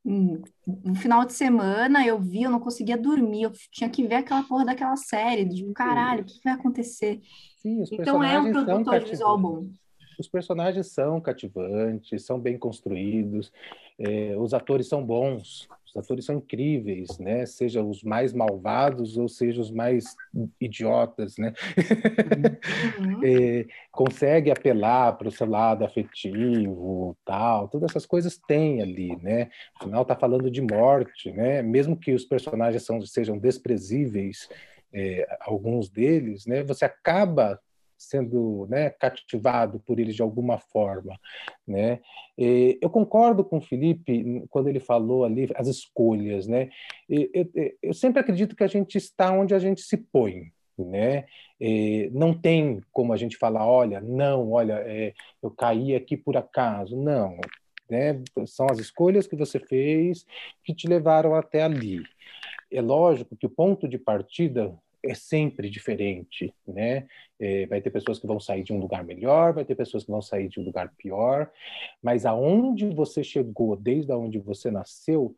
no 0.04 0.94
final 0.96 1.24
de 1.24 1.32
semana 1.32 2.04
eu 2.04 2.18
vi, 2.18 2.42
eu 2.42 2.50
não 2.50 2.58
conseguia 2.58 2.98
dormir, 2.98 3.44
eu 3.44 3.52
tinha 3.70 3.88
que 3.88 4.04
ver 4.04 4.16
aquela 4.16 4.42
porra 4.42 4.64
daquela 4.64 4.96
série, 4.96 5.44
de 5.44 5.64
caralho, 5.72 6.22
o 6.22 6.24
que 6.24 6.40
vai 6.42 6.54
acontecer? 6.54 7.20
Sim, 7.58 7.84
então 7.92 8.22
é 8.22 8.38
um 8.38 8.50
produto 8.50 8.88
audiovisual 8.88 9.38
bom. 9.38 9.68
Os 10.18 10.28
personagens 10.28 10.88
são 10.88 11.20
cativantes, 11.20 12.24
são 12.24 12.38
bem 12.38 12.58
construídos, 12.58 13.52
é, 13.98 14.36
os 14.36 14.52
atores 14.52 14.88
são 14.88 15.04
bons, 15.04 15.68
os 15.94 16.02
atores 16.02 16.24
são 16.24 16.36
incríveis, 16.36 17.18
né? 17.18 17.44
Seja 17.44 17.82
os 17.82 18.02
mais 18.02 18.32
malvados 18.32 19.18
ou 19.18 19.28
seja 19.28 19.60
os 19.60 19.70
mais 19.70 20.16
idiotas, 20.60 21.36
né? 21.36 21.52
Uhum. 22.98 23.20
é, 23.24 23.66
consegue 23.90 24.50
apelar 24.50 25.12
para 25.18 25.28
o 25.28 25.32
seu 25.32 25.46
lado 25.46 25.84
afetivo, 25.84 27.16
tal, 27.24 27.68
todas 27.68 27.90
essas 27.90 28.06
coisas 28.06 28.38
tem 28.38 28.80
ali, 28.80 29.14
né? 29.16 29.50
Afinal, 29.78 30.02
está 30.02 30.16
falando 30.16 30.50
de 30.50 30.62
morte, 30.62 31.30
né? 31.30 31.62
Mesmo 31.62 31.96
que 31.96 32.12
os 32.12 32.24
personagens 32.24 32.82
são, 32.82 33.00
sejam 33.02 33.38
desprezíveis, 33.38 34.48
é, 34.94 35.26
alguns 35.40 35.90
deles, 35.90 36.46
né? 36.46 36.62
Você 36.64 36.84
acaba 36.86 37.60
sendo 38.08 38.66
né, 38.68 38.90
cativado 38.90 39.80
por 39.80 39.98
eles 39.98 40.14
de 40.14 40.22
alguma 40.22 40.58
forma. 40.58 41.18
Né? 41.66 42.00
E 42.36 42.78
eu 42.80 42.90
concordo 42.90 43.44
com 43.44 43.58
o 43.58 43.62
Felipe 43.62 44.44
quando 44.50 44.68
ele 44.68 44.80
falou 44.80 45.24
ali 45.24 45.48
as 45.54 45.68
escolhas. 45.68 46.46
Né? 46.46 46.70
Eu, 47.08 47.28
eu, 47.32 47.72
eu 47.82 47.94
sempre 47.94 48.20
acredito 48.20 48.56
que 48.56 48.64
a 48.64 48.68
gente 48.68 48.96
está 48.98 49.32
onde 49.32 49.54
a 49.54 49.58
gente 49.58 49.82
se 49.82 49.96
põe. 49.96 50.52
Né? 50.78 51.26
E 51.60 52.10
não 52.12 52.34
tem 52.34 52.80
como 52.90 53.12
a 53.12 53.16
gente 53.16 53.36
falar, 53.36 53.66
olha, 53.66 54.00
não, 54.00 54.50
olha, 54.50 54.82
é, 54.86 55.12
eu 55.42 55.50
caí 55.50 55.94
aqui 55.94 56.16
por 56.16 56.36
acaso. 56.36 56.96
Não, 56.96 57.38
né? 57.92 58.22
São 58.46 58.66
as 58.70 58.78
escolhas 58.78 59.26
que 59.26 59.36
você 59.36 59.60
fez 59.60 60.24
que 60.64 60.74
te 60.74 60.88
levaram 60.88 61.34
até 61.34 61.62
ali. 61.62 62.02
É 62.70 62.80
lógico 62.80 63.36
que 63.36 63.46
o 63.46 63.50
ponto 63.50 63.86
de 63.86 63.98
partida 63.98 64.74
é 65.04 65.14
sempre 65.14 65.68
diferente, 65.68 66.54
né? 66.66 67.06
É, 67.40 67.66
vai 67.66 67.80
ter 67.80 67.90
pessoas 67.90 68.18
que 68.18 68.26
vão 68.26 68.38
sair 68.38 68.62
de 68.62 68.72
um 68.72 68.78
lugar 68.78 69.04
melhor, 69.04 69.52
vai 69.52 69.64
ter 69.64 69.74
pessoas 69.74 70.04
que 70.04 70.10
vão 70.10 70.22
sair 70.22 70.48
de 70.48 70.60
um 70.60 70.64
lugar 70.64 70.92
pior, 70.96 71.50
mas 72.02 72.24
aonde 72.24 72.88
você 72.90 73.24
chegou, 73.24 73.76
desde 73.76 74.12
onde 74.12 74.38
você 74.38 74.70
nasceu, 74.70 75.36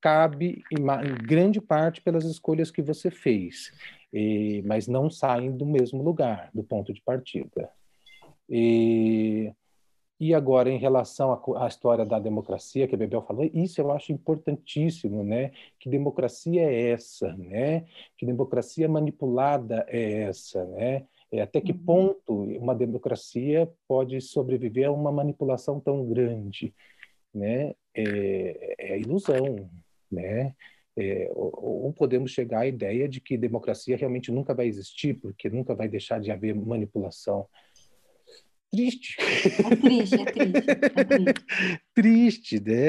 cabe 0.00 0.62
em, 0.72 0.78
em 0.78 1.26
grande 1.26 1.60
parte 1.60 2.00
pelas 2.00 2.24
escolhas 2.24 2.70
que 2.70 2.80
você 2.80 3.10
fez, 3.10 3.72
e, 4.12 4.62
mas 4.64 4.86
não 4.86 5.10
saem 5.10 5.50
do 5.50 5.66
mesmo 5.66 6.02
lugar, 6.02 6.50
do 6.54 6.62
ponto 6.62 6.92
de 6.92 7.02
partida. 7.02 7.70
E 8.48 9.52
e 10.20 10.34
agora, 10.34 10.68
em 10.68 10.78
relação 10.78 11.32
à, 11.32 11.64
à, 11.64 11.68
história 11.68 12.04
da 12.04 12.18
democracia 12.18 12.88
que 12.88 12.94
a 12.94 12.98
Bebel 12.98 13.22
falou, 13.22 13.48
isso 13.54 13.80
eu 13.80 13.92
acho 13.92 14.12
importantíssimo, 14.12 15.22
né? 15.22 15.52
Que 15.78 15.88
democracia 15.88 16.62
é 16.62 16.90
essa, 16.90 17.32
né? 17.36 17.84
Que 18.16 18.26
democracia 18.26 18.88
manipulada 18.88 19.86
é 19.88 20.22
essa, 20.22 20.64
né? 20.66 21.06
É, 21.30 21.42
até 21.42 21.60
que 21.60 21.72
uhum. 21.72 21.84
ponto 21.84 22.42
uma 22.58 22.74
democracia 22.74 23.70
pode 23.86 24.20
sobreviver 24.20 24.88
a 24.88 24.92
uma 24.92 25.12
manipulação 25.12 25.78
tão 25.78 26.04
grande, 26.08 26.74
né? 27.32 27.74
É, 27.94 28.74
é 28.94 28.98
ilusão, 28.98 29.70
né? 30.10 30.54
É, 30.96 31.30
ou, 31.32 31.84
ou 31.84 31.92
podemos 31.92 32.32
chegar 32.32 32.60
à 32.60 32.66
ideia 32.66 33.08
de 33.08 33.20
que 33.20 33.38
democracia 33.38 33.96
realmente 33.96 34.32
nunca 34.32 34.52
vai 34.52 34.66
existir, 34.66 35.14
porque 35.14 35.48
nunca 35.48 35.74
vai 35.76 35.88
deixar 35.88 36.20
de 36.20 36.32
haver 36.32 36.56
manipulação 36.56 37.46
triste. 38.70 39.16
É 39.20 39.76
triste, 39.76 40.14
é 40.20 40.24
triste. 40.24 40.70
É 40.70 41.04
triste. 41.04 41.44
triste, 41.94 42.60
né? 42.60 42.88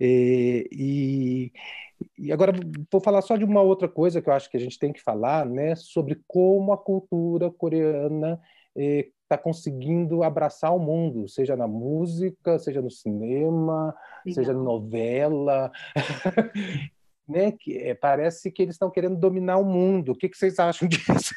É, 0.00 0.68
e, 0.72 1.52
e 2.18 2.32
agora 2.32 2.52
vou 2.90 3.00
falar 3.00 3.22
só 3.22 3.36
de 3.36 3.44
uma 3.44 3.60
outra 3.60 3.88
coisa 3.88 4.20
que 4.20 4.28
eu 4.28 4.34
acho 4.34 4.50
que 4.50 4.56
a 4.56 4.60
gente 4.60 4.78
tem 4.78 4.92
que 4.92 5.02
falar, 5.02 5.46
né? 5.46 5.74
Sobre 5.74 6.20
como 6.26 6.72
a 6.72 6.78
cultura 6.78 7.50
coreana 7.50 8.40
está 8.74 9.34
é, 9.34 9.38
conseguindo 9.38 10.22
abraçar 10.22 10.74
o 10.74 10.78
mundo, 10.78 11.28
seja 11.28 11.56
na 11.56 11.66
música, 11.66 12.58
seja 12.58 12.80
no 12.80 12.90
cinema, 12.90 13.94
Legal. 14.24 14.34
seja 14.34 14.52
na 14.52 14.62
novela. 14.62 15.70
né? 17.28 17.52
que, 17.52 17.76
é, 17.78 17.94
parece 17.94 18.50
que 18.50 18.62
eles 18.62 18.74
estão 18.74 18.90
querendo 18.90 19.16
dominar 19.16 19.58
o 19.58 19.64
mundo. 19.64 20.12
O 20.12 20.14
que, 20.14 20.28
que 20.28 20.36
vocês 20.36 20.58
acham 20.58 20.86
disso? 20.88 21.34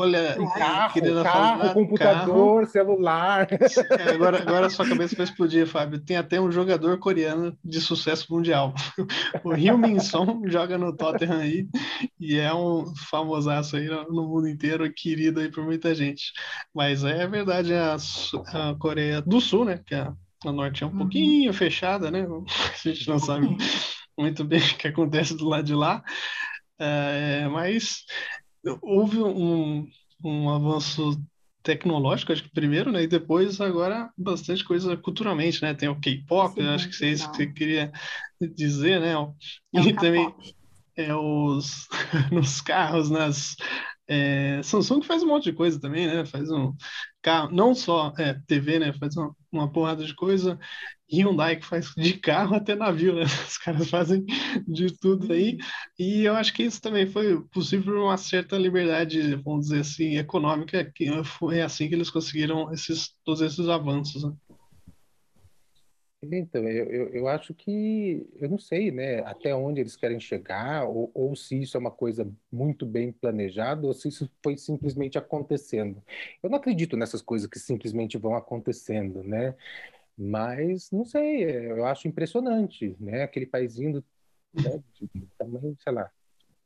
Olha, 0.00 0.40
o 0.40 0.48
carro, 0.54 0.94
carro 1.24 1.58
falar, 1.58 1.74
computador, 1.74 2.60
carro. 2.60 2.70
celular. 2.70 3.48
É, 3.50 4.12
agora, 4.12 4.40
agora 4.40 4.70
sua 4.70 4.88
cabeça 4.88 5.16
vai 5.16 5.24
explodir, 5.26 5.66
Fábio. 5.66 5.98
Tem 5.98 6.16
até 6.16 6.40
um 6.40 6.52
jogador 6.52 7.00
coreano 7.00 7.58
de 7.64 7.80
sucesso 7.80 8.32
mundial. 8.32 8.72
O 9.42 9.52
Ryu 9.52 9.76
Min 9.76 9.98
Son 9.98 10.42
joga 10.46 10.78
no 10.78 10.96
Tottenham 10.96 11.38
aí 11.38 11.66
e 12.18 12.36
é 12.36 12.54
um 12.54 12.94
famosaço 13.10 13.76
aí 13.76 13.88
no 13.88 14.28
mundo 14.28 14.48
inteiro, 14.48 14.88
querido 14.92 15.40
aí 15.40 15.50
por 15.50 15.64
muita 15.64 15.92
gente. 15.96 16.32
Mas 16.72 17.02
é 17.02 17.26
verdade, 17.26 17.74
a, 17.74 17.96
a 17.96 18.74
Coreia 18.78 19.20
do 19.20 19.40
Sul, 19.40 19.64
né? 19.64 19.80
Que 19.84 19.96
a, 19.96 20.12
a 20.46 20.52
Norte 20.52 20.84
é 20.84 20.86
um 20.86 20.90
uhum. 20.90 20.98
pouquinho 20.98 21.52
fechada, 21.52 22.08
né? 22.08 22.24
A 22.24 22.88
gente 22.88 23.08
não 23.08 23.18
sabe 23.18 23.48
muito 24.16 24.44
bem 24.44 24.60
o 24.60 24.76
que 24.76 24.86
acontece 24.86 25.36
do 25.36 25.48
lado 25.48 25.64
de 25.64 25.74
lá. 25.74 26.04
É, 26.78 27.48
mas 27.48 28.04
houve 28.82 29.18
um, 29.22 29.86
um 30.24 30.50
avanço 30.50 31.20
tecnológico, 31.62 32.32
acho 32.32 32.42
que 32.44 32.50
primeiro, 32.50 32.90
né? 32.90 33.02
E 33.02 33.06
depois 33.06 33.60
agora 33.60 34.10
bastante 34.16 34.64
coisa 34.64 34.96
culturalmente, 34.96 35.60
né? 35.62 35.74
Tem 35.74 35.88
o 35.88 36.00
K-pop, 36.00 36.60
acho 36.60 36.88
que 36.90 37.04
é 37.04 37.08
isso 37.08 37.30
que 37.30 37.36
você 37.36 37.46
queria 37.46 37.92
dizer, 38.54 39.00
né? 39.00 39.12
É 39.74 39.80
e 39.80 39.92
também 39.94 40.34
é 40.96 41.14
os 41.14 41.86
nos 42.32 42.60
carros, 42.60 43.10
nas 43.10 43.56
é, 44.08 44.62
Samsung 44.62 45.02
faz 45.02 45.22
um 45.22 45.26
monte 45.26 45.44
de 45.44 45.52
coisa 45.52 45.78
também, 45.78 46.06
né? 46.06 46.24
Faz 46.24 46.50
um 46.50 46.74
carro, 47.20 47.50
não 47.52 47.74
só 47.74 48.12
é, 48.18 48.34
TV, 48.46 48.78
né? 48.78 48.92
Faz 48.94 49.14
uma, 49.16 49.36
uma 49.52 49.70
porrada 49.70 50.02
de 50.02 50.14
coisa. 50.14 50.58
Hyundai 51.10 51.56
que 51.56 51.64
faz 51.64 51.92
de 51.96 52.14
carro 52.18 52.54
até 52.54 52.74
navio, 52.74 53.14
né? 53.14 53.24
Os 53.48 53.58
caras 53.58 53.88
fazem 53.88 54.24
de 54.66 54.96
tudo 54.98 55.32
aí. 55.32 55.58
E 55.98 56.24
eu 56.24 56.34
acho 56.34 56.52
que 56.52 56.62
isso 56.62 56.80
também 56.80 57.06
foi 57.06 57.40
possível 57.48 57.86
por 57.94 57.96
uma 57.96 58.16
certa 58.16 58.56
liberdade, 58.58 59.34
vamos 59.36 59.66
dizer 59.68 59.80
assim, 59.80 60.18
econômica, 60.18 60.84
que 60.84 61.08
foi 61.24 61.62
assim 61.62 61.88
que 61.88 61.94
eles 61.94 62.10
conseguiram 62.10 62.72
esses, 62.72 63.14
todos 63.24 63.40
esses 63.40 63.68
avanços. 63.68 64.24
Né? 64.24 64.32
Então, 66.20 66.68
eu, 66.68 66.90
eu, 66.90 67.08
eu, 67.10 67.28
acho 67.28 67.54
que, 67.54 68.26
eu 68.36 68.48
não 68.48 68.58
sei, 68.58 68.90
né, 68.90 69.20
até 69.20 69.54
onde 69.54 69.80
eles 69.80 69.94
querem 69.94 70.18
chegar, 70.18 70.84
ou, 70.84 71.10
ou 71.14 71.36
se 71.36 71.62
isso 71.62 71.76
é 71.76 71.80
uma 71.80 71.92
coisa 71.92 72.28
muito 72.50 72.84
bem 72.84 73.12
planejada, 73.12 73.86
ou 73.86 73.94
se 73.94 74.08
isso 74.08 74.28
foi 74.42 74.56
simplesmente 74.56 75.16
acontecendo. 75.16 76.02
Eu 76.42 76.50
não 76.50 76.58
acredito 76.58 76.96
nessas 76.96 77.22
coisas 77.22 77.48
que 77.48 77.60
simplesmente 77.60 78.18
vão 78.18 78.34
acontecendo, 78.34 79.22
né? 79.22 79.54
Mas, 80.18 80.90
não 80.90 81.04
sei, 81.04 81.44
eu 81.70 81.86
acho 81.86 82.08
impressionante, 82.08 82.96
né? 82.98 83.22
Aquele 83.22 83.46
paizinho 83.46 84.04
né, 84.52 84.82
de 85.00 85.28
tamanho, 85.38 85.76
sei 85.80 85.92
lá, 85.92 86.10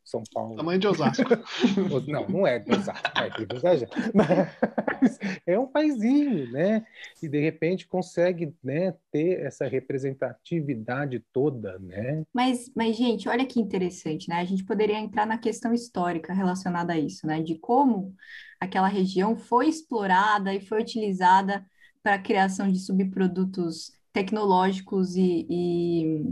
são 0.04 0.22
Paulo. 0.32 0.56
Tamanho 0.56 0.80
de 0.80 0.88
Osasco. 0.88 1.22
Não, 2.08 2.28
não 2.28 2.46
é 2.46 2.58
de 2.58 2.72
Osasco, 2.72 3.10
é 3.16 3.30
de 3.30 3.54
Osasco. 3.54 3.90
Mas 4.12 5.18
é 5.46 5.58
um 5.58 5.66
paizinho, 5.66 6.50
né? 6.50 6.84
E 7.22 7.28
de 7.28 7.40
repente 7.40 7.86
consegue 7.86 8.54
né, 8.62 8.94
ter 9.10 9.40
essa 9.40 9.66
representatividade 9.66 11.22
toda, 11.32 11.78
né? 11.78 12.24
Mas, 12.32 12.70
mas, 12.74 12.96
gente, 12.96 13.28
olha 13.28 13.46
que 13.46 13.60
interessante, 13.60 14.28
né? 14.28 14.36
A 14.36 14.44
gente 14.44 14.64
poderia 14.64 14.98
entrar 14.98 15.26
na 15.26 15.38
questão 15.38 15.72
histórica 15.72 16.32
relacionada 16.32 16.92
a 16.92 16.98
isso, 16.98 17.26
né? 17.26 17.40
De 17.40 17.56
como 17.56 18.14
aquela 18.60 18.88
região 18.88 19.36
foi 19.36 19.68
explorada 19.68 20.52
e 20.52 20.60
foi 20.60 20.80
utilizada 20.80 21.64
para 22.02 22.14
a 22.14 22.22
criação 22.22 22.70
de 22.70 22.78
subprodutos 22.78 23.92
tecnológicos 24.12 25.16
e, 25.16 25.46
e 25.48 26.24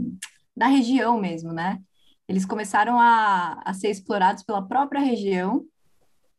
da 0.55 0.67
região 0.67 1.19
mesmo, 1.19 1.51
né? 1.53 1.81
Eles 2.27 2.45
começaram 2.45 2.99
a, 2.99 3.61
a 3.65 3.73
ser 3.73 3.89
explorados 3.89 4.43
pela 4.43 4.65
própria 4.65 5.01
região, 5.01 5.65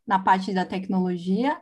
na 0.06 0.18
parte 0.18 0.52
da 0.52 0.64
tecnologia, 0.64 1.60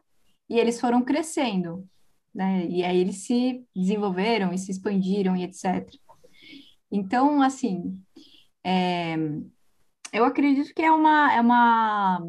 e 0.48 0.58
eles 0.58 0.80
foram 0.80 1.02
crescendo, 1.02 1.86
né? 2.34 2.66
E 2.66 2.84
aí 2.84 2.98
eles 2.98 3.24
se 3.24 3.64
desenvolveram 3.74 4.52
e 4.52 4.58
se 4.58 4.70
expandiram 4.70 5.36
e 5.36 5.44
etc. 5.44 5.88
Então, 6.90 7.40
assim, 7.40 8.00
é, 8.64 9.16
eu 10.12 10.24
acredito 10.24 10.74
que 10.74 10.82
é 10.82 10.90
uma, 10.90 11.32
é 11.32 11.40
uma 11.40 12.20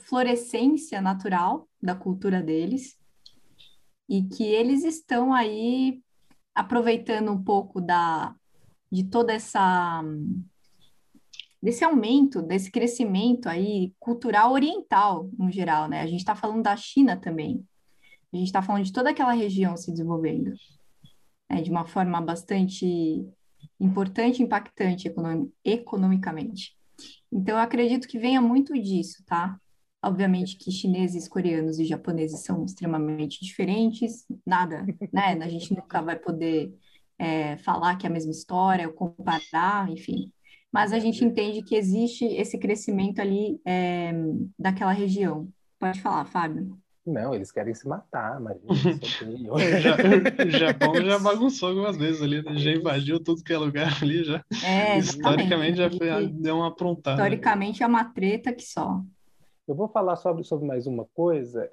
florescência 0.00 1.00
natural 1.00 1.68
da 1.80 1.94
cultura 1.94 2.42
deles 2.42 2.96
e 4.12 4.24
que 4.24 4.44
eles 4.44 4.84
estão 4.84 5.32
aí 5.32 6.02
aproveitando 6.54 7.32
um 7.32 7.42
pouco 7.42 7.80
da 7.80 8.36
de 8.90 9.04
toda 9.04 9.32
essa 9.32 10.04
desse 11.62 11.82
aumento, 11.82 12.42
desse 12.42 12.70
crescimento 12.70 13.48
aí 13.48 13.94
cultural 13.98 14.52
oriental 14.52 15.30
no 15.38 15.50
geral, 15.50 15.88
né? 15.88 16.02
A 16.02 16.06
gente 16.06 16.18
está 16.18 16.36
falando 16.36 16.62
da 16.62 16.76
China 16.76 17.16
também. 17.16 17.64
A 18.30 18.36
gente 18.36 18.48
está 18.48 18.60
falando 18.60 18.84
de 18.84 18.92
toda 18.92 19.08
aquela 19.08 19.32
região 19.32 19.78
se 19.78 19.90
desenvolvendo 19.90 20.52
né? 21.48 21.62
de 21.62 21.70
uma 21.70 21.86
forma 21.86 22.20
bastante 22.20 23.26
importante 23.80 24.42
impactante 24.42 25.08
econom 25.08 25.48
economicamente. 25.64 26.76
Então, 27.32 27.56
eu 27.56 27.62
acredito 27.62 28.06
que 28.06 28.18
venha 28.18 28.42
muito 28.42 28.74
disso, 28.74 29.24
tá? 29.24 29.58
Obviamente 30.04 30.56
que 30.56 30.70
chineses, 30.70 31.28
coreanos 31.28 31.78
e 31.78 31.84
japoneses 31.84 32.40
são 32.40 32.64
extremamente 32.64 33.44
diferentes, 33.44 34.26
nada, 34.44 34.84
né? 35.12 35.38
A 35.40 35.48
gente 35.48 35.74
nunca 35.74 36.02
vai 36.02 36.16
poder 36.16 36.74
é, 37.18 37.56
falar 37.58 37.96
que 37.96 38.06
é 38.06 38.10
a 38.10 38.12
mesma 38.12 38.32
história, 38.32 38.88
ou 38.88 38.92
comparar, 38.92 39.88
enfim. 39.88 40.32
Mas 40.72 40.92
a 40.92 40.98
gente 40.98 41.24
entende 41.24 41.62
que 41.62 41.76
existe 41.76 42.24
esse 42.24 42.58
crescimento 42.58 43.20
ali 43.20 43.60
é, 43.64 44.12
daquela 44.58 44.92
região. 44.92 45.48
Pode 45.78 46.00
falar, 46.00 46.24
Fábio. 46.24 46.76
Não, 47.04 47.34
eles 47.34 47.50
querem 47.50 47.74
se 47.74 47.86
matar, 47.86 48.40
mas 48.40 48.56
é, 49.60 49.80
já, 49.80 49.96
o 50.46 50.50
Japão 50.50 50.94
já 50.94 51.18
bagunçou 51.18 51.70
algumas 51.70 51.96
vezes 51.96 52.22
ali, 52.22 52.42
né? 52.42 52.56
já 52.56 52.70
invadiu 52.70 53.18
tudo 53.18 53.42
que 53.42 53.52
é 53.52 53.58
lugar 53.58 53.98
ali, 54.00 54.22
já. 54.22 54.42
É, 54.64 54.98
Historicamente 54.98 55.78
já 55.78 55.90
foi, 55.90 56.28
deu 56.28 56.56
uma 56.56 56.68
aprontada. 56.68 57.20
Historicamente 57.20 57.82
é 57.82 57.86
uma 57.86 58.04
treta 58.04 58.52
que 58.52 58.62
só. 58.62 59.02
Eu 59.66 59.74
vou 59.76 59.88
falar 59.88 60.16
sobre, 60.16 60.42
sobre 60.42 60.66
mais 60.66 60.86
uma 60.86 61.04
coisa. 61.04 61.70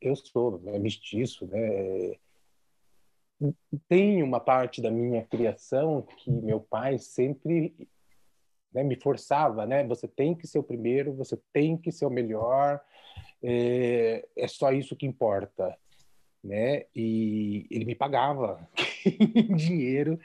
Eu 0.00 0.16
sou 0.16 0.58
né, 0.60 0.78
mestiço, 0.78 1.46
né? 1.46 2.16
Tem 3.86 4.22
uma 4.22 4.40
parte 4.40 4.80
da 4.80 4.90
minha 4.90 5.22
criação 5.22 6.02
que 6.02 6.30
meu 6.30 6.58
pai 6.58 6.98
sempre 6.98 7.74
né, 8.72 8.82
me 8.82 8.96
forçava, 8.96 9.66
né? 9.66 9.84
Você 9.84 10.08
tem 10.08 10.34
que 10.34 10.46
ser 10.46 10.58
o 10.58 10.62
primeiro, 10.62 11.12
você 11.12 11.38
tem 11.52 11.76
que 11.76 11.92
ser 11.92 12.06
o 12.06 12.10
melhor 12.10 12.80
é, 13.42 14.26
é 14.34 14.48
só 14.48 14.72
isso 14.72 14.96
que 14.96 15.06
importa, 15.06 15.76
né? 16.42 16.86
E 16.94 17.66
ele 17.70 17.84
me 17.84 17.94
pagava 17.94 18.66
dinheiro 19.54 20.18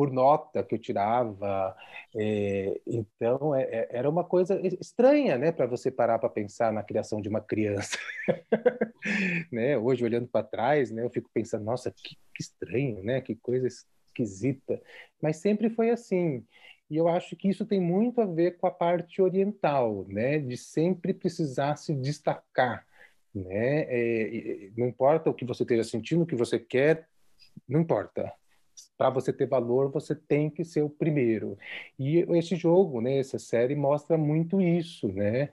por 0.00 0.10
nota 0.10 0.64
que 0.64 0.74
eu 0.74 0.78
tirava, 0.78 1.76
é, 2.16 2.80
então 2.86 3.54
é, 3.54 3.64
é, 3.64 3.88
era 3.90 4.08
uma 4.08 4.24
coisa 4.24 4.58
estranha, 4.80 5.36
né, 5.36 5.52
para 5.52 5.66
você 5.66 5.90
parar 5.90 6.18
para 6.18 6.30
pensar 6.30 6.72
na 6.72 6.82
criação 6.82 7.20
de 7.20 7.28
uma 7.28 7.42
criança, 7.42 7.98
né? 9.52 9.76
Hoje 9.76 10.02
olhando 10.02 10.26
para 10.26 10.42
trás, 10.42 10.90
né, 10.90 11.04
eu 11.04 11.10
fico 11.10 11.28
pensando, 11.34 11.66
nossa, 11.66 11.90
que, 11.90 12.16
que 12.34 12.42
estranho, 12.42 13.02
né? 13.02 13.20
Que 13.20 13.34
coisa 13.34 13.66
esquisita, 13.66 14.80
mas 15.20 15.36
sempre 15.36 15.68
foi 15.68 15.90
assim. 15.90 16.46
E 16.88 16.96
eu 16.96 17.06
acho 17.06 17.36
que 17.36 17.50
isso 17.50 17.66
tem 17.66 17.78
muito 17.78 18.22
a 18.22 18.24
ver 18.24 18.56
com 18.56 18.66
a 18.66 18.70
parte 18.70 19.20
oriental, 19.20 20.06
né? 20.08 20.38
De 20.38 20.56
sempre 20.56 21.12
precisar 21.12 21.76
se 21.76 21.94
destacar, 21.94 22.86
né? 23.34 23.82
É, 23.82 24.70
não 24.78 24.86
importa 24.86 25.28
o 25.28 25.34
que 25.34 25.44
você 25.44 25.62
esteja 25.62 25.84
sentindo, 25.84 26.22
o 26.22 26.26
que 26.26 26.34
você 26.34 26.58
quer, 26.58 27.06
não 27.68 27.80
importa. 27.80 28.32
Para 29.00 29.08
você 29.08 29.32
ter 29.32 29.46
valor, 29.46 29.90
você 29.90 30.14
tem 30.14 30.50
que 30.50 30.62
ser 30.62 30.82
o 30.82 30.90
primeiro. 30.90 31.56
E 31.98 32.18
esse 32.36 32.54
jogo, 32.54 33.00
né? 33.00 33.16
Essa 33.16 33.38
série 33.38 33.74
mostra 33.74 34.18
muito 34.18 34.60
isso, 34.60 35.08
né? 35.08 35.48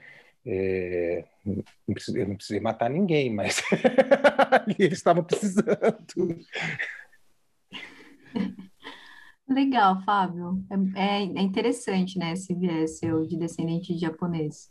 É, 0.45 1.23
não 1.45 1.93
precisei, 1.93 2.23
eu 2.23 2.27
não 2.27 2.35
precisei 2.35 2.59
matar 2.59 2.89
ninguém, 2.89 3.33
mas 3.33 3.63
eles 4.77 4.97
estavam 4.97 5.23
precisando. 5.23 6.37
Legal, 9.47 10.01
Fábio. 10.03 10.61
É, 10.93 11.21
é, 11.21 11.23
é 11.23 11.41
interessante, 11.41 12.19
né, 12.19 12.33
esse 12.33 12.53
viés 12.53 12.99
seu 12.99 13.25
de 13.25 13.37
descendente 13.37 13.93
de 13.93 14.01
japonês. 14.01 14.69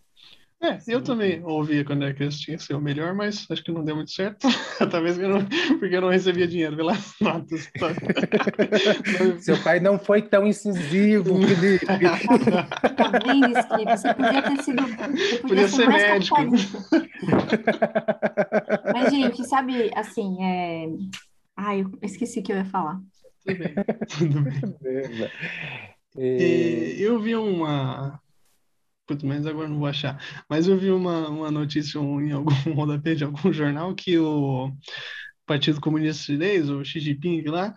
É, 0.63 0.79
eu 0.89 1.03
também 1.03 1.45
ouvia 1.45 1.85
quando 1.85 2.03
era 2.03 2.15
criança 2.15 2.39
tinha 2.39 2.57
que 2.57 2.63
ser 2.63 2.75
o 2.75 2.81
melhor, 2.81 3.15
mas 3.15 3.47
acho 3.51 3.63
que 3.63 3.71
não 3.71 3.85
deu 3.85 3.95
muito 3.95 4.11
certo. 4.11 4.49
Talvez 4.91 5.19
eu 5.19 5.29
não, 5.29 5.45
porque 5.79 5.95
eu 5.95 6.01
não 6.01 6.09
recebia 6.09 6.49
dinheiro 6.49 6.75
pelas 6.75 7.15
notas. 7.21 7.71
Seu 9.41 9.63
pai 9.63 9.81
não 9.81 9.99
foi 9.99 10.23
tão 10.23 10.47
incisivo, 10.47 11.39
Felipe. 11.43 11.85
tá 11.85 13.19
vendo, 13.25 13.59
Skip? 13.59 13.91
Você 13.91 14.15
podia 14.15 14.43
ter 14.43 14.63
sido. 14.63 14.83
Podia, 14.83 15.41
podia 15.43 15.69
ser, 15.69 15.77
ser 15.77 15.89
médico. 15.89 16.37
Mas, 18.95 19.11
gente, 19.13 19.45
sabe, 19.47 19.91
assim, 19.95 20.43
é... 20.43 20.87
Ai, 21.55 21.83
eu 21.83 21.91
esqueci 22.03 22.41
o 22.41 22.43
que 22.43 22.53
eu 22.53 22.57
ia 22.57 22.65
falar. 22.65 22.99
Tudo 23.45 23.59
bem. 23.59 23.75
Tudo 24.19 24.79
bem. 24.81 25.31
E... 26.19 26.97
eu 26.99 27.21
vi 27.21 27.37
uma. 27.37 28.19
Putz, 29.07 29.23
mas 29.23 29.47
agora 29.47 29.69
não 29.69 29.79
vou 29.79 29.87
achar. 29.87 30.21
Mas 30.49 30.67
eu 30.67 30.77
vi 30.77 30.91
uma, 30.91 31.29
uma 31.29 31.51
notícia 31.51 31.99
em 31.99 32.33
algum 32.33 32.51
rodapé 32.75 33.15
de 33.15 33.25
algum 33.25 33.53
jornal 33.53 33.95
que 33.95 34.19
o 34.19 34.73
Partido 35.47 35.81
Comunista 35.81 36.25
Chinês, 36.25 36.69
o 36.69 36.85
Xi 36.85 37.01
Jinping 37.01 37.43
lá, 37.45 37.75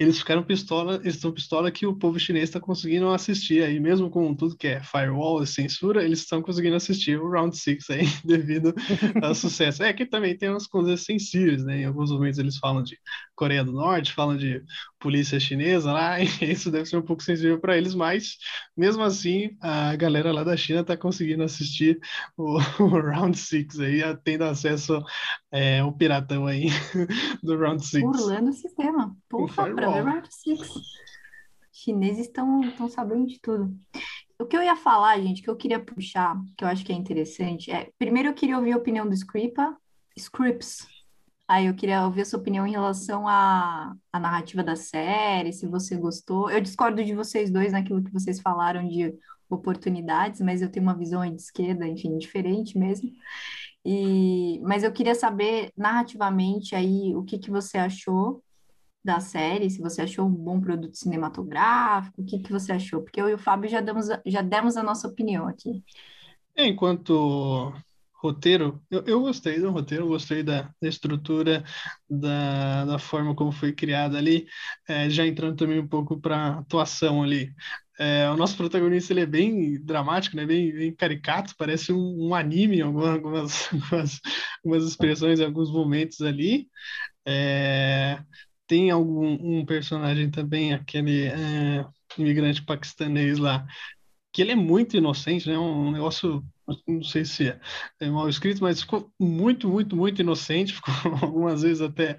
eles 0.00 0.18
ficaram 0.18 0.42
pistola, 0.42 0.94
eles 1.02 1.16
estão 1.16 1.30
pistola 1.30 1.70
que 1.70 1.86
o 1.86 1.94
povo 1.94 2.18
chinês 2.18 2.44
está 2.44 2.58
conseguindo 2.58 3.10
assistir 3.10 3.62
aí, 3.62 3.78
mesmo 3.78 4.08
com 4.08 4.34
tudo 4.34 4.56
que 4.56 4.66
é 4.66 4.82
firewall 4.82 5.42
e 5.42 5.46
censura, 5.46 6.02
eles 6.02 6.20
estão 6.20 6.40
conseguindo 6.40 6.74
assistir 6.74 7.20
o 7.20 7.28
Round 7.28 7.54
6 7.54 7.90
aí, 7.90 8.06
devido 8.24 8.74
ao 9.22 9.34
sucesso. 9.36 9.82
É 9.82 9.92
que 9.92 10.06
também 10.06 10.34
tem 10.38 10.48
umas 10.48 10.66
coisas 10.66 11.04
sensíveis, 11.04 11.62
né? 11.66 11.82
Em 11.82 11.84
alguns 11.84 12.10
momentos 12.10 12.38
eles 12.38 12.56
falam 12.56 12.82
de 12.82 12.98
Coreia 13.36 13.62
do 13.62 13.72
Norte, 13.72 14.14
falam 14.14 14.38
de 14.38 14.62
polícia 15.00 15.40
chinesa 15.40 15.92
lá, 15.92 16.20
e 16.20 16.52
isso 16.52 16.70
deve 16.70 16.86
ser 16.86 16.98
um 16.98 17.02
pouco 17.02 17.22
sensível 17.22 17.58
para 17.58 17.76
eles, 17.76 17.94
mas 17.94 18.36
mesmo 18.76 19.02
assim 19.02 19.56
a 19.60 19.96
galera 19.96 20.30
lá 20.30 20.44
da 20.44 20.56
China 20.56 20.80
está 20.80 20.96
conseguindo 20.96 21.42
assistir 21.42 21.98
o, 22.36 22.58
o 22.78 23.00
Round 23.00 23.36
6 23.36 23.80
aí, 23.80 24.00
tendo 24.22 24.44
acesso 24.44 25.02
é, 25.50 25.80
ao 25.80 25.92
piratão 25.92 26.46
aí 26.46 26.66
do 27.42 27.56
Round 27.56 27.84
6. 27.84 28.04
Burlando 28.04 28.50
o 28.50 28.52
sistema. 28.52 29.16
Porra, 29.28 29.74
para 29.74 29.90
ver 29.90 30.04
Round 30.04 30.28
6. 30.30 30.60
Chineses 31.72 32.26
estão 32.26 32.88
sabendo 32.90 33.26
de 33.26 33.40
tudo. 33.40 33.74
O 34.38 34.44
que 34.44 34.56
eu 34.56 34.62
ia 34.62 34.76
falar, 34.76 35.18
gente, 35.20 35.42
que 35.42 35.48
eu 35.48 35.56
queria 35.56 35.80
puxar, 35.80 36.36
que 36.56 36.64
eu 36.64 36.68
acho 36.68 36.84
que 36.84 36.92
é 36.92 36.94
interessante, 36.94 37.70
é 37.70 37.90
primeiro 37.98 38.28
eu 38.28 38.34
queria 38.34 38.56
ouvir 38.56 38.72
a 38.72 38.76
opinião 38.76 39.06
do 39.06 39.14
Scripa, 39.14 39.76
Scripps, 40.16 40.86
Aí 41.50 41.66
eu 41.66 41.74
queria 41.74 42.04
ouvir 42.04 42.20
a 42.20 42.24
sua 42.24 42.38
opinião 42.38 42.64
em 42.64 42.70
relação 42.70 43.26
à, 43.26 43.92
à 44.12 44.20
narrativa 44.20 44.62
da 44.62 44.76
série, 44.76 45.52
se 45.52 45.66
você 45.66 45.96
gostou. 45.96 46.48
Eu 46.48 46.60
discordo 46.60 47.02
de 47.02 47.12
vocês 47.12 47.50
dois 47.50 47.72
naquilo 47.72 48.04
que 48.04 48.12
vocês 48.12 48.40
falaram 48.40 48.86
de 48.86 49.12
oportunidades, 49.48 50.40
mas 50.40 50.62
eu 50.62 50.70
tenho 50.70 50.84
uma 50.84 50.96
visão 50.96 51.28
de 51.28 51.42
esquerda, 51.42 51.88
enfim, 51.88 52.16
diferente 52.18 52.78
mesmo. 52.78 53.10
E, 53.84 54.60
mas 54.60 54.84
eu 54.84 54.92
queria 54.92 55.16
saber 55.16 55.72
narrativamente 55.76 56.76
aí 56.76 57.16
o 57.16 57.24
que, 57.24 57.36
que 57.36 57.50
você 57.50 57.78
achou 57.78 58.44
da 59.04 59.18
série, 59.18 59.70
se 59.70 59.80
você 59.80 60.02
achou 60.02 60.28
um 60.28 60.32
bom 60.32 60.60
produto 60.60 60.96
cinematográfico, 60.96 62.22
o 62.22 62.24
que, 62.24 62.38
que 62.38 62.52
você 62.52 62.70
achou? 62.70 63.02
Porque 63.02 63.20
eu 63.20 63.28
e 63.28 63.34
o 63.34 63.38
Fábio 63.38 63.68
já 63.68 63.80
demos, 63.80 64.06
já 64.24 64.40
demos 64.40 64.76
a 64.76 64.84
nossa 64.84 65.08
opinião 65.08 65.48
aqui. 65.48 65.82
Enquanto 66.56 67.72
roteiro, 68.20 68.82
eu, 68.90 69.02
eu 69.06 69.20
gostei 69.20 69.58
do 69.58 69.70
roteiro, 69.70 70.06
gostei 70.06 70.42
da, 70.42 70.70
da 70.80 70.88
estrutura, 70.88 71.64
da, 72.08 72.84
da 72.84 72.98
forma 72.98 73.34
como 73.34 73.50
foi 73.50 73.72
criada 73.72 74.18
ali, 74.18 74.46
é, 74.88 75.08
já 75.08 75.26
entrando 75.26 75.56
também 75.56 75.78
um 75.80 75.88
pouco 75.88 76.20
para 76.20 76.58
atuação 76.58 77.22
ali. 77.22 77.52
É, 77.98 78.30
o 78.30 78.36
nosso 78.36 78.56
protagonista 78.56 79.12
ele 79.12 79.20
é 79.20 79.26
bem 79.26 79.82
dramático, 79.84 80.36
né? 80.36 80.46
bem, 80.46 80.72
bem 80.72 80.94
caricato, 80.94 81.54
parece 81.56 81.92
um, 81.92 82.28
um 82.28 82.34
anime 82.34 82.78
em 82.78 82.82
algumas, 82.82 83.68
algumas, 83.72 84.20
algumas, 84.64 84.84
expressões, 84.84 85.40
em 85.40 85.44
alguns 85.44 85.70
momentos 85.70 86.20
ali. 86.20 86.68
É, 87.26 88.18
tem 88.66 88.90
algum 88.90 89.60
um 89.60 89.66
personagem 89.66 90.30
também, 90.30 90.72
aquele 90.72 91.26
é, 91.26 91.84
imigrante 92.18 92.62
paquistanês 92.64 93.38
lá, 93.38 93.66
que 94.32 94.42
ele 94.42 94.52
é 94.52 94.54
muito 94.56 94.96
inocente, 94.96 95.48
né? 95.48 95.58
Um 95.58 95.90
negócio 95.92 96.44
não 96.86 97.02
sei 97.02 97.24
se 97.24 97.48
é, 97.48 97.60
é 98.00 98.08
mal 98.10 98.28
escrito, 98.28 98.62
mas 98.62 98.80
ficou 98.82 99.12
muito, 99.18 99.68
muito, 99.68 99.96
muito 99.96 100.20
inocente, 100.22 100.72
ficou 100.74 100.94
algumas 101.22 101.62
vezes 101.62 101.80
até 101.82 102.16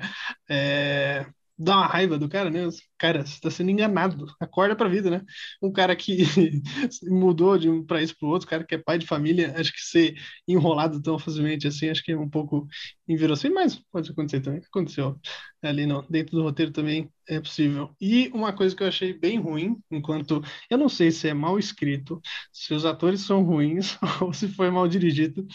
é, 0.50 1.26
dá 1.64 1.78
uma 1.78 1.88
raiva 1.88 2.18
do 2.18 2.30
cara, 2.30 2.50
né? 2.50 2.62
Cara, 2.98 3.26
você 3.26 3.40
tá 3.40 3.52
sendo 3.52 3.70
enganado. 3.72 4.26
Acorda 4.40 4.76
pra 4.76 4.88
vida, 4.90 5.10
né? 5.10 5.22
Um 5.62 5.72
cara 5.72 5.96
que 5.96 6.18
mudou 7.10 7.58
de 7.58 7.70
um 7.70 7.86
país 7.86 8.12
pro 8.14 8.28
outro, 8.30 8.48
cara 8.48 8.64
que 8.64 8.76
é 8.76 8.78
pai 8.78 8.98
de 8.98 9.06
família, 9.08 9.54
acho 9.58 9.72
que 9.74 9.82
ser 9.82 10.16
enrolado 10.48 11.02
tão 11.02 11.18
facilmente 11.20 11.68
assim, 11.68 11.90
acho 11.90 12.04
que 12.04 12.12
é 12.12 12.18
um 12.18 12.30
pouco 12.30 12.68
inverossímil, 13.08 13.56
mas 13.56 13.76
pode 13.92 14.12
acontecer 14.12 14.42
também. 14.42 14.62
Aconteceu 14.66 15.20
ali 15.62 15.86
no, 15.86 16.02
dentro 16.10 16.36
do 16.38 16.44
roteiro 16.44 16.72
também 16.72 17.10
é 17.28 17.40
possível. 17.40 17.96
E 18.00 18.30
uma 18.34 18.54
coisa 18.54 18.76
que 18.76 18.84
eu 18.84 18.88
achei 18.88 19.14
bem 19.14 19.40
ruim, 19.40 19.78
enquanto 19.92 20.42
eu 20.70 20.78
não 20.78 20.90
sei 20.90 21.12
se 21.12 21.28
é 21.30 21.34
mal 21.34 21.58
escrito, 21.60 22.20
se 22.52 22.74
os 22.74 22.86
atores 22.86 23.22
são 23.22 23.44
ruins 23.44 23.98
ou 24.22 24.34
se 24.34 24.48
foi 24.48 24.70
mal 24.70 24.88
dirigido, 24.88 25.46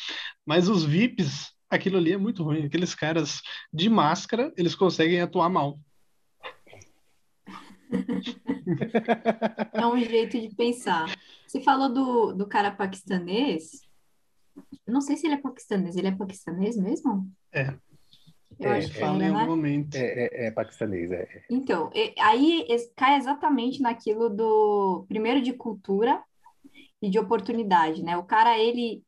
mas 0.45 0.69
os 0.69 0.85
VIPs 0.85 1.53
aquilo 1.71 1.97
ali 1.99 2.13
é 2.13 2.17
muito 2.17 2.43
ruim. 2.45 2.65
Aqueles 2.65 2.95
caras 2.95 3.41
de 3.73 3.89
máscara, 3.89 4.53
eles 4.57 4.75
conseguem 4.75 5.21
atuar 5.21 5.49
mal. 5.49 5.81
É 9.73 9.87
um 9.87 9.99
jeito 9.99 10.41
de 10.41 10.55
pensar. 10.55 11.07
Você 11.47 11.61
falou 11.61 11.93
do, 11.93 12.33
do 12.33 12.47
cara 12.47 12.71
paquistanês. 12.71 13.83
Não 14.87 15.01
sei 15.01 15.17
se 15.17 15.27
ele 15.27 15.35
é 15.35 15.39
paquistanês. 15.39 15.97
Ele 15.97 16.09
é 16.09 16.13
paquistanês 16.13 16.77
mesmo? 16.77 17.31
É. 17.53 17.75
Eu 18.59 18.73
É, 18.73 18.79
acho 18.79 18.89
que 18.93 19.01
Fala 19.01 19.17
era, 19.17 19.25
em 19.27 19.33
né? 19.33 19.41
algum 19.41 19.57
momento. 19.57 19.95
É, 19.97 20.27
é, 20.27 20.47
é 20.47 20.51
paquistanês, 20.51 21.11
é. 21.11 21.29
Então, 21.51 21.91
aí 22.21 22.67
cai 22.97 23.17
exatamente 23.17 23.81
naquilo 23.83 24.31
do, 24.31 25.05
primeiro, 25.09 25.43
de 25.43 25.53
cultura 25.53 26.23
e 27.03 27.11
de 27.11 27.19
oportunidade, 27.19 28.03
né? 28.03 28.17
O 28.17 28.25
cara, 28.25 28.59
ele, 28.59 29.05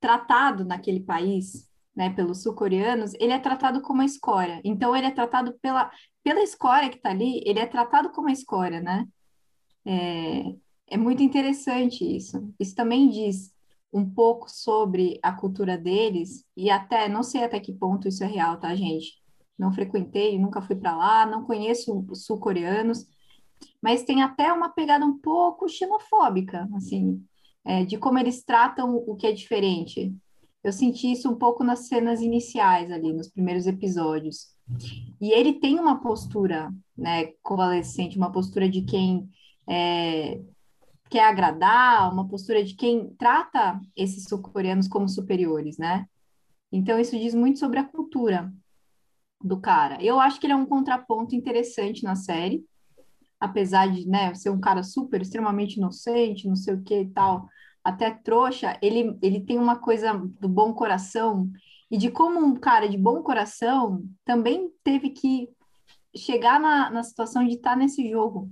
tratado 0.00 0.64
naquele 0.64 1.00
país, 1.00 1.68
né, 1.94 2.10
pelos 2.10 2.42
sul-coreanos, 2.42 3.12
ele 3.14 3.32
é 3.32 3.38
tratado 3.38 3.82
como 3.82 4.00
uma 4.00 4.04
escória. 4.06 4.60
Então, 4.64 4.96
ele 4.96 5.06
é 5.06 5.10
tratado 5.10 5.54
pela, 5.60 5.90
pela 6.26 6.42
escória 6.42 6.90
que 6.90 6.98
tá 6.98 7.10
ali, 7.10 7.40
ele 7.46 7.60
é 7.60 7.66
tratado 7.66 8.10
como 8.10 8.28
escória, 8.28 8.80
né? 8.80 9.06
É, 9.84 10.56
é 10.88 10.96
muito 10.96 11.22
interessante 11.22 12.04
isso. 12.04 12.52
Isso 12.58 12.74
também 12.74 13.08
diz 13.08 13.54
um 13.92 14.04
pouco 14.04 14.50
sobre 14.50 15.20
a 15.22 15.32
cultura 15.32 15.78
deles 15.78 16.44
e 16.56 16.68
até, 16.68 17.08
não 17.08 17.22
sei 17.22 17.44
até 17.44 17.60
que 17.60 17.72
ponto 17.72 18.08
isso 18.08 18.24
é 18.24 18.26
real, 18.26 18.58
tá, 18.58 18.74
gente? 18.74 19.22
Não 19.56 19.72
frequentei, 19.72 20.36
nunca 20.36 20.60
fui 20.60 20.74
para 20.74 20.96
lá, 20.96 21.24
não 21.24 21.44
conheço 21.44 22.04
os 22.10 22.24
sul-coreanos, 22.24 23.06
mas 23.80 24.02
tem 24.02 24.20
até 24.20 24.52
uma 24.52 24.70
pegada 24.70 25.06
um 25.06 25.16
pouco 25.16 25.68
xenofóbica, 25.68 26.68
assim, 26.74 27.24
é, 27.64 27.84
de 27.84 27.98
como 27.98 28.18
eles 28.18 28.42
tratam 28.42 28.96
o 28.96 29.14
que 29.14 29.28
é 29.28 29.32
diferente. 29.32 30.12
Eu 30.64 30.72
senti 30.72 31.12
isso 31.12 31.30
um 31.30 31.36
pouco 31.36 31.62
nas 31.62 31.86
cenas 31.86 32.20
iniciais 32.20 32.90
ali, 32.90 33.12
nos 33.12 33.28
primeiros 33.28 33.68
episódios. 33.68 34.55
E 35.20 35.30
ele 35.32 35.54
tem 35.54 35.78
uma 35.78 36.00
postura, 36.00 36.72
né, 36.96 37.26
convalescente, 37.42 38.16
uma 38.16 38.32
postura 38.32 38.68
de 38.68 38.82
quem 38.82 39.28
é, 39.68 40.40
quer 41.08 41.24
agradar, 41.24 42.12
uma 42.12 42.26
postura 42.26 42.64
de 42.64 42.74
quem 42.74 43.10
trata 43.16 43.80
esses 43.96 44.24
sul-coreanos 44.24 44.88
como 44.88 45.08
superiores, 45.08 45.78
né? 45.78 46.06
Então 46.70 46.98
isso 46.98 47.18
diz 47.18 47.34
muito 47.34 47.58
sobre 47.58 47.78
a 47.78 47.84
cultura 47.84 48.52
do 49.42 49.60
cara. 49.60 50.02
Eu 50.02 50.18
acho 50.18 50.40
que 50.40 50.46
ele 50.46 50.52
é 50.52 50.56
um 50.56 50.66
contraponto 50.66 51.34
interessante 51.34 52.02
na 52.02 52.16
série, 52.16 52.64
apesar 53.38 53.86
de, 53.92 54.06
né, 54.08 54.34
ser 54.34 54.50
um 54.50 54.60
cara 54.60 54.82
super, 54.82 55.20
extremamente 55.20 55.76
inocente, 55.76 56.48
não 56.48 56.56
sei 56.56 56.74
o 56.74 56.82
que 56.82 57.02
e 57.02 57.10
tal, 57.10 57.48
até 57.84 58.10
trouxa, 58.10 58.76
ele, 58.82 59.16
ele 59.22 59.40
tem 59.40 59.58
uma 59.58 59.76
coisa 59.76 60.12
do 60.40 60.48
bom 60.48 60.72
coração 60.72 61.48
e 61.90 61.96
de 61.96 62.10
como 62.10 62.40
um 62.40 62.54
cara 62.54 62.88
de 62.88 62.98
bom 62.98 63.22
coração 63.22 64.02
também 64.24 64.70
teve 64.82 65.10
que 65.10 65.48
chegar 66.16 66.58
na, 66.58 66.90
na 66.90 67.02
situação 67.02 67.44
de 67.44 67.54
estar 67.54 67.76
nesse 67.76 68.08
jogo, 68.10 68.50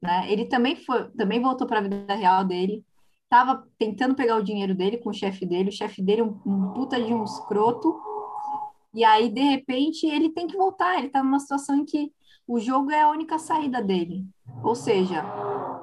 né? 0.00 0.30
Ele 0.30 0.46
também 0.46 0.76
foi, 0.76 1.10
também 1.10 1.40
voltou 1.40 1.66
para 1.66 1.78
a 1.78 1.82
vida 1.82 2.14
real 2.14 2.44
dele, 2.44 2.84
tava 3.28 3.66
tentando 3.78 4.14
pegar 4.14 4.36
o 4.36 4.42
dinheiro 4.42 4.74
dele 4.74 4.98
com 4.98 5.10
o 5.10 5.14
chefe 5.14 5.44
dele, 5.44 5.68
o 5.68 5.72
chefe 5.72 6.02
dele 6.02 6.22
um, 6.22 6.40
um 6.46 6.72
puta 6.72 7.00
de 7.00 7.12
um 7.12 7.24
escroto, 7.24 8.00
e 8.94 9.04
aí 9.04 9.28
de 9.28 9.42
repente 9.42 10.06
ele 10.06 10.30
tem 10.30 10.46
que 10.46 10.56
voltar, 10.56 10.98
ele 10.98 11.08
tá 11.08 11.22
numa 11.22 11.40
situação 11.40 11.76
em 11.76 11.84
que 11.84 12.12
o 12.46 12.60
jogo 12.60 12.90
é 12.90 13.02
a 13.02 13.10
única 13.10 13.38
saída 13.38 13.82
dele. 13.82 14.24
Ou 14.62 14.74
seja, 14.74 15.22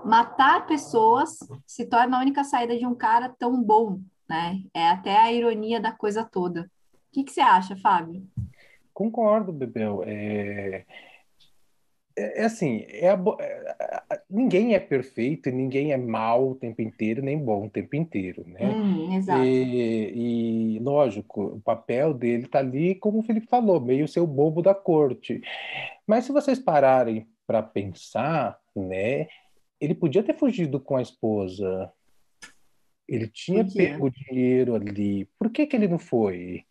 matar 0.06 0.66
pessoas 0.66 1.38
se 1.68 1.86
torna 1.86 2.18
a 2.18 2.22
única 2.22 2.44
saída 2.44 2.78
de 2.78 2.88
um 2.88 2.96
cara 2.96 3.30
tão 3.38 3.62
bom, 3.62 4.00
né? 4.30 4.62
É 4.74 4.88
até 4.90 5.18
a 5.18 5.32
ironia 5.32 5.80
da 5.80 5.92
coisa 5.92 6.24
toda. 6.24 6.62
O 6.62 6.98
que, 7.14 7.24
que 7.24 7.32
você 7.32 7.42
acha, 7.42 7.76
Fábio? 7.78 8.28
Concordo, 8.94 9.52
Bebel. 9.52 10.04
É, 10.06 10.86
é, 12.16 12.42
é 12.42 12.46
assim, 12.46 12.86
é 12.90 13.10
a 13.10 13.20
é- 13.40 14.14
é- 14.14 14.22
ninguém 14.30 14.76
é 14.76 14.80
perfeito 14.80 15.50
e 15.50 15.52
ninguém 15.52 15.92
é 15.92 15.98
mal 15.98 16.50
o 16.50 16.56
tempo 16.56 16.82
inteiro, 16.82 17.22
nem 17.22 17.38
bom 17.38 17.66
o 17.66 17.70
tempo 17.70 17.96
inteiro, 17.96 18.44
né? 18.48 18.72
Hum, 18.74 19.14
exato. 19.14 19.44
E, 19.44 20.76
e, 20.76 20.80
lógico, 20.80 21.44
o 21.56 21.62
papel 21.62 22.14
dele 22.14 22.48
tá 22.48 22.60
ali, 22.60 22.96
como 22.96 23.20
o 23.20 23.24
Felipe 23.24 23.48
falou, 23.48 23.80
meio 23.80 24.08
ser 24.08 24.20
o 24.20 24.28
bobo 24.28 24.62
da 24.62 24.76
corte. 24.76 25.42
Mas 26.06 26.26
se 26.26 26.32
vocês 26.32 26.60
pararem 26.60 27.28
para 27.48 27.62
pensar, 27.64 28.60
né, 28.76 29.28
ele 29.80 29.96
podia 29.96 30.24
ter 30.24 30.38
fugido 30.38 30.80
com 30.80 30.96
a 30.96 31.02
esposa. 31.02 31.92
Ele 33.08 33.28
tinha 33.28 33.66
pego 33.66 34.08
o 34.08 34.10
dinheiro 34.10 34.76
ali. 34.76 35.28
Por 35.38 35.50
que 35.50 35.66
que 35.66 35.76
ele 35.76 35.88
não 35.88 36.00
foi? 36.00 36.64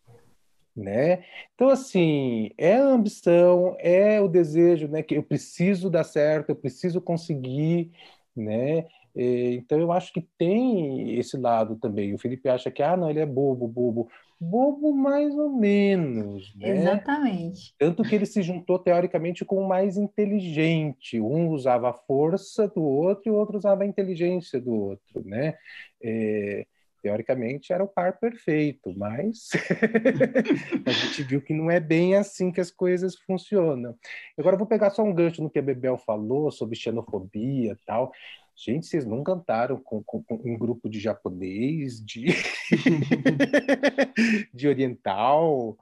Né? 0.75 1.25
Então, 1.55 1.68
assim, 1.68 2.51
é 2.57 2.77
a 2.77 2.85
ambição, 2.87 3.77
é 3.79 4.21
o 4.21 4.29
desejo, 4.29 4.88
né, 4.88 5.03
que 5.03 5.14
eu 5.14 5.23
preciso 5.23 5.90
dar 5.90 6.05
certo, 6.05 6.49
eu 6.49 6.57
preciso 6.57 6.99
conseguir, 6.99 7.90
né? 8.35 8.87
Eh, 9.14 9.53
Então, 9.53 9.79
eu 9.79 9.92
acho 9.92 10.11
que 10.12 10.27
tem 10.38 11.18
esse 11.18 11.37
lado 11.37 11.77
também. 11.77 12.14
O 12.14 12.18
Felipe 12.18 12.49
acha 12.49 12.71
que, 12.71 12.83
ah, 12.83 12.97
não, 12.97 13.11
ele 13.11 13.21
é 13.21 13.27
bobo, 13.27 13.68
bobo. 13.68 14.09
Bobo 14.42 14.92
mais 14.92 15.33
ou 15.37 15.50
menos, 15.50 16.52
né? 16.57 16.70
Exatamente. 16.70 17.72
Tanto 17.78 18.02
que 18.02 18.12
ele 18.12 18.26
se 18.26 18.42
juntou, 18.42 18.76
teoricamente, 18.76 19.44
com 19.44 19.57
o 19.57 19.68
mais 19.68 19.96
inteligente. 19.96 21.20
Um 21.20 21.50
usava 21.50 21.90
a 21.90 21.92
força 21.92 22.66
do 22.66 22.83
outro 22.83 23.22
e 23.26 23.31
o 23.31 23.37
outro 23.37 23.57
usava 23.57 23.85
a 23.85 23.87
inteligência 23.87 24.61
do 24.61 24.72
outro, 24.72 25.24
né? 25.24 25.55
É, 26.02 26.66
teoricamente, 27.00 27.72
era 27.72 27.85
o 27.85 27.88
par 27.88 28.18
perfeito, 28.18 28.92
mas 28.96 29.50
a 30.87 30.90
gente 30.90 31.22
viu 31.22 31.40
que 31.40 31.55
não 31.55 31.70
é 31.70 31.78
bem 31.78 32.16
assim 32.16 32.50
que 32.50 32.61
as 32.61 32.70
coisas 32.70 33.16
funcionam. 33.16 33.96
Agora, 34.37 34.55
eu 34.55 34.59
vou 34.59 34.66
pegar 34.66 34.90
só 34.90 35.02
um 35.02 35.14
gancho 35.14 35.40
no 35.40 35.50
que 35.50 35.59
a 35.59 35.62
Bebel 35.62 35.98
falou 35.98 36.50
sobre 36.50 36.76
xenofobia 36.76 37.72
e 37.72 37.85
tal. 37.85 38.12
Gente, 38.55 38.87
vocês 38.87 39.05
não 39.05 39.25
cantaram 39.25 39.81
com, 39.81 40.03
com, 40.03 40.23
com 40.23 40.35
um 40.45 40.59
grupo 40.59 40.88
de 40.88 41.01
japonês, 41.01 42.05
de, 42.05 42.27
de 44.53 44.69
oriental? 44.69 45.77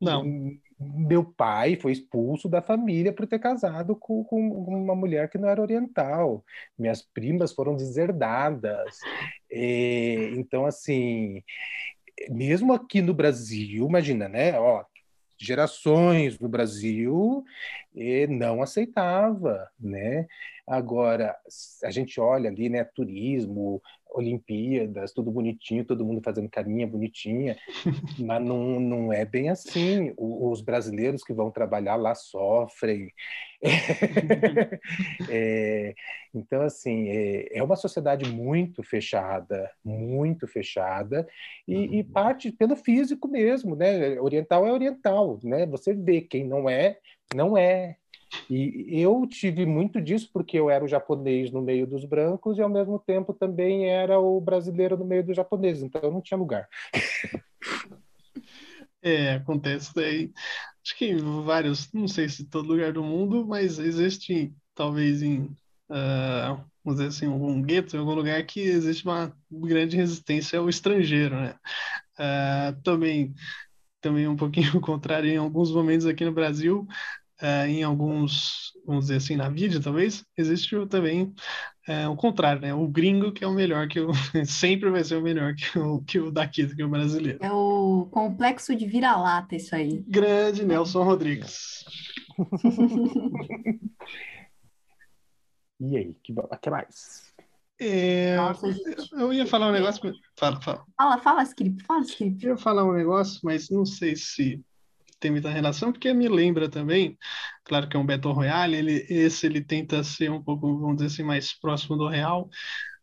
Não. 0.00 0.24
Meu 0.80 1.24
pai 1.24 1.76
foi 1.76 1.92
expulso 1.92 2.48
da 2.48 2.62
família 2.62 3.12
por 3.12 3.26
ter 3.26 3.40
casado 3.40 3.96
com, 3.96 4.24
com 4.24 4.40
uma 4.40 4.94
mulher 4.94 5.28
que 5.28 5.36
não 5.36 5.48
era 5.48 5.60
oriental. 5.60 6.44
Minhas 6.78 7.02
primas 7.02 7.52
foram 7.52 7.76
deserdadas. 7.76 8.96
É, 9.50 10.30
então, 10.36 10.64
assim, 10.64 11.42
mesmo 12.30 12.72
aqui 12.72 13.02
no 13.02 13.12
Brasil, 13.12 13.86
imagina, 13.86 14.28
né? 14.28 14.58
Ó, 14.58 14.84
gerações 15.38 16.38
no 16.38 16.48
Brasil 16.48 17.44
não 18.28 18.62
aceitava, 18.62 19.70
né? 19.78 20.26
Agora, 20.66 21.36
a 21.84 21.90
gente 21.90 22.20
olha 22.20 22.50
ali, 22.50 22.68
né? 22.68 22.84
Turismo, 22.84 23.82
Olimpíadas, 24.18 25.12
tudo 25.12 25.30
bonitinho, 25.30 25.84
todo 25.84 26.04
mundo 26.04 26.20
fazendo 26.22 26.48
carinha 26.48 26.86
bonitinha, 26.86 27.56
mas 28.18 28.44
não, 28.44 28.78
não 28.80 29.12
é 29.12 29.24
bem 29.24 29.48
assim. 29.50 30.12
O- 30.16 30.50
Os 30.50 30.60
brasileiros 30.60 31.22
que 31.22 31.32
vão 31.32 31.50
trabalhar 31.50 31.96
lá 31.96 32.14
sofrem. 32.14 33.12
É, 35.30 35.94
então, 36.34 36.62
assim, 36.62 37.08
é, 37.08 37.58
é 37.58 37.62
uma 37.62 37.76
sociedade 37.76 38.30
muito 38.30 38.82
fechada, 38.82 39.70
muito 39.84 40.46
fechada, 40.46 41.26
e, 41.66 41.98
e 41.98 42.04
parte 42.04 42.52
pelo 42.52 42.76
físico 42.76 43.28
mesmo, 43.28 43.74
né? 43.76 44.20
Oriental 44.20 44.66
é 44.66 44.72
oriental, 44.72 45.38
né? 45.42 45.66
Você 45.66 45.92
vê 45.94 46.20
quem 46.20 46.44
não 46.46 46.68
é, 46.68 46.98
não 47.34 47.56
é. 47.56 47.96
E 48.50 49.00
eu 49.00 49.26
tive 49.26 49.66
muito 49.66 50.00
disso 50.00 50.30
porque 50.32 50.58
eu 50.58 50.70
era 50.70 50.84
o 50.84 50.88
japonês 50.88 51.50
no 51.50 51.62
meio 51.62 51.86
dos 51.86 52.04
brancos 52.04 52.58
e 52.58 52.62
ao 52.62 52.68
mesmo 52.68 52.98
tempo 52.98 53.32
também 53.32 53.86
era 53.88 54.18
o 54.18 54.40
brasileiro 54.40 54.96
no 54.96 55.04
meio 55.04 55.24
dos 55.24 55.36
japoneses, 55.36 55.82
então 55.82 56.10
não 56.10 56.20
tinha 56.20 56.38
lugar. 56.38 56.68
É, 59.02 59.34
acontece 59.34 59.94
daí. 59.94 60.32
Acho 60.84 60.96
que 60.96 61.06
em 61.06 61.44
vários, 61.44 61.92
não 61.92 62.08
sei 62.08 62.28
se 62.28 62.48
todo 62.48 62.68
lugar 62.68 62.92
do 62.92 63.02
mundo, 63.02 63.46
mas 63.46 63.78
existe 63.78 64.52
talvez 64.74 65.22
em, 65.22 65.48
ah, 65.90 66.64
vamos 66.84 66.98
dizer 66.98 67.08
assim, 67.08 67.26
algum 67.26 67.60
gueto, 67.62 67.96
em 67.96 68.00
algum 68.00 68.14
lugar 68.14 68.44
que 68.46 68.60
existe 68.60 69.04
uma 69.04 69.32
grande 69.50 69.96
resistência 69.96 70.58
ao 70.58 70.68
estrangeiro, 70.68 71.36
né? 71.36 71.54
Ah, 72.18 72.74
também, 72.82 73.34
também 74.00 74.28
um 74.28 74.36
pouquinho 74.36 74.76
o 74.76 74.80
contrário 74.82 75.30
em 75.30 75.36
alguns 75.36 75.72
momentos 75.72 76.06
aqui 76.06 76.24
no 76.24 76.32
Brasil. 76.32 76.86
Uh, 77.42 77.66
em 77.66 77.82
alguns, 77.82 78.72
vamos 78.86 79.06
dizer 79.06 79.16
assim, 79.16 79.36
na 79.36 79.48
vídeo, 79.48 79.80
talvez, 79.80 80.24
existe 80.36 80.74
também 80.86 81.34
uh, 81.88 82.10
o 82.10 82.16
contrário, 82.16 82.60
né? 82.60 82.74
O 82.74 82.86
gringo 82.88 83.32
que 83.32 83.44
é 83.44 83.46
o 83.46 83.54
melhor, 83.54 83.88
que 83.88 84.00
o, 84.00 84.10
sempre 84.46 84.90
vai 84.90 85.02
ser 85.04 85.16
o 85.16 85.22
melhor 85.22 85.54
que 85.54 85.78
o, 85.78 86.02
que 86.02 86.18
o 86.18 86.30
daqui, 86.30 86.66
que 86.74 86.82
o 86.82 86.88
brasileiro. 86.88 87.38
É 87.42 87.50
o 87.52 88.08
complexo 88.10 88.74
de 88.74 88.86
vira-lata, 88.86 89.56
isso 89.56 89.74
aí. 89.74 90.04
Grande 90.06 90.64
Nelson 90.64 91.02
Rodrigues. 91.02 91.84
e 95.80 95.96
aí, 95.96 96.14
que, 96.22 96.34
que 96.62 96.70
mais? 96.70 97.28
É, 97.80 98.34
Nossa, 98.36 98.66
eu 99.12 99.32
ia 99.32 99.46
falar 99.46 99.68
um 99.68 99.72
negócio. 99.72 100.12
Fala, 100.36 100.60
fala. 100.60 100.84
Fala, 100.96 101.18
fala, 101.18 101.42
script, 101.44 101.84
fala, 101.84 102.00
script. 102.00 102.44
Eu 102.44 102.50
ia 102.52 102.56
falar 102.56 102.84
um 102.84 102.92
negócio, 102.92 103.40
mas 103.44 103.70
não 103.70 103.86
sei 103.86 104.16
se 104.16 104.60
tem 105.20 105.30
muita 105.30 105.50
relação, 105.50 105.92
porque 105.92 106.12
me 106.14 106.28
lembra 106.28 106.68
também, 106.68 107.16
claro 107.64 107.88
que 107.88 107.96
é 107.96 108.00
um 108.00 108.06
Battle 108.06 108.32
Royale, 108.32 108.76
ele, 108.76 109.06
esse 109.08 109.46
ele 109.46 109.62
tenta 109.62 110.02
ser 110.04 110.30
um 110.30 110.42
pouco, 110.42 110.78
vamos 110.78 110.96
dizer 110.96 111.06
assim, 111.06 111.22
mais 111.22 111.52
próximo 111.58 111.96
do 111.96 112.08
real, 112.08 112.48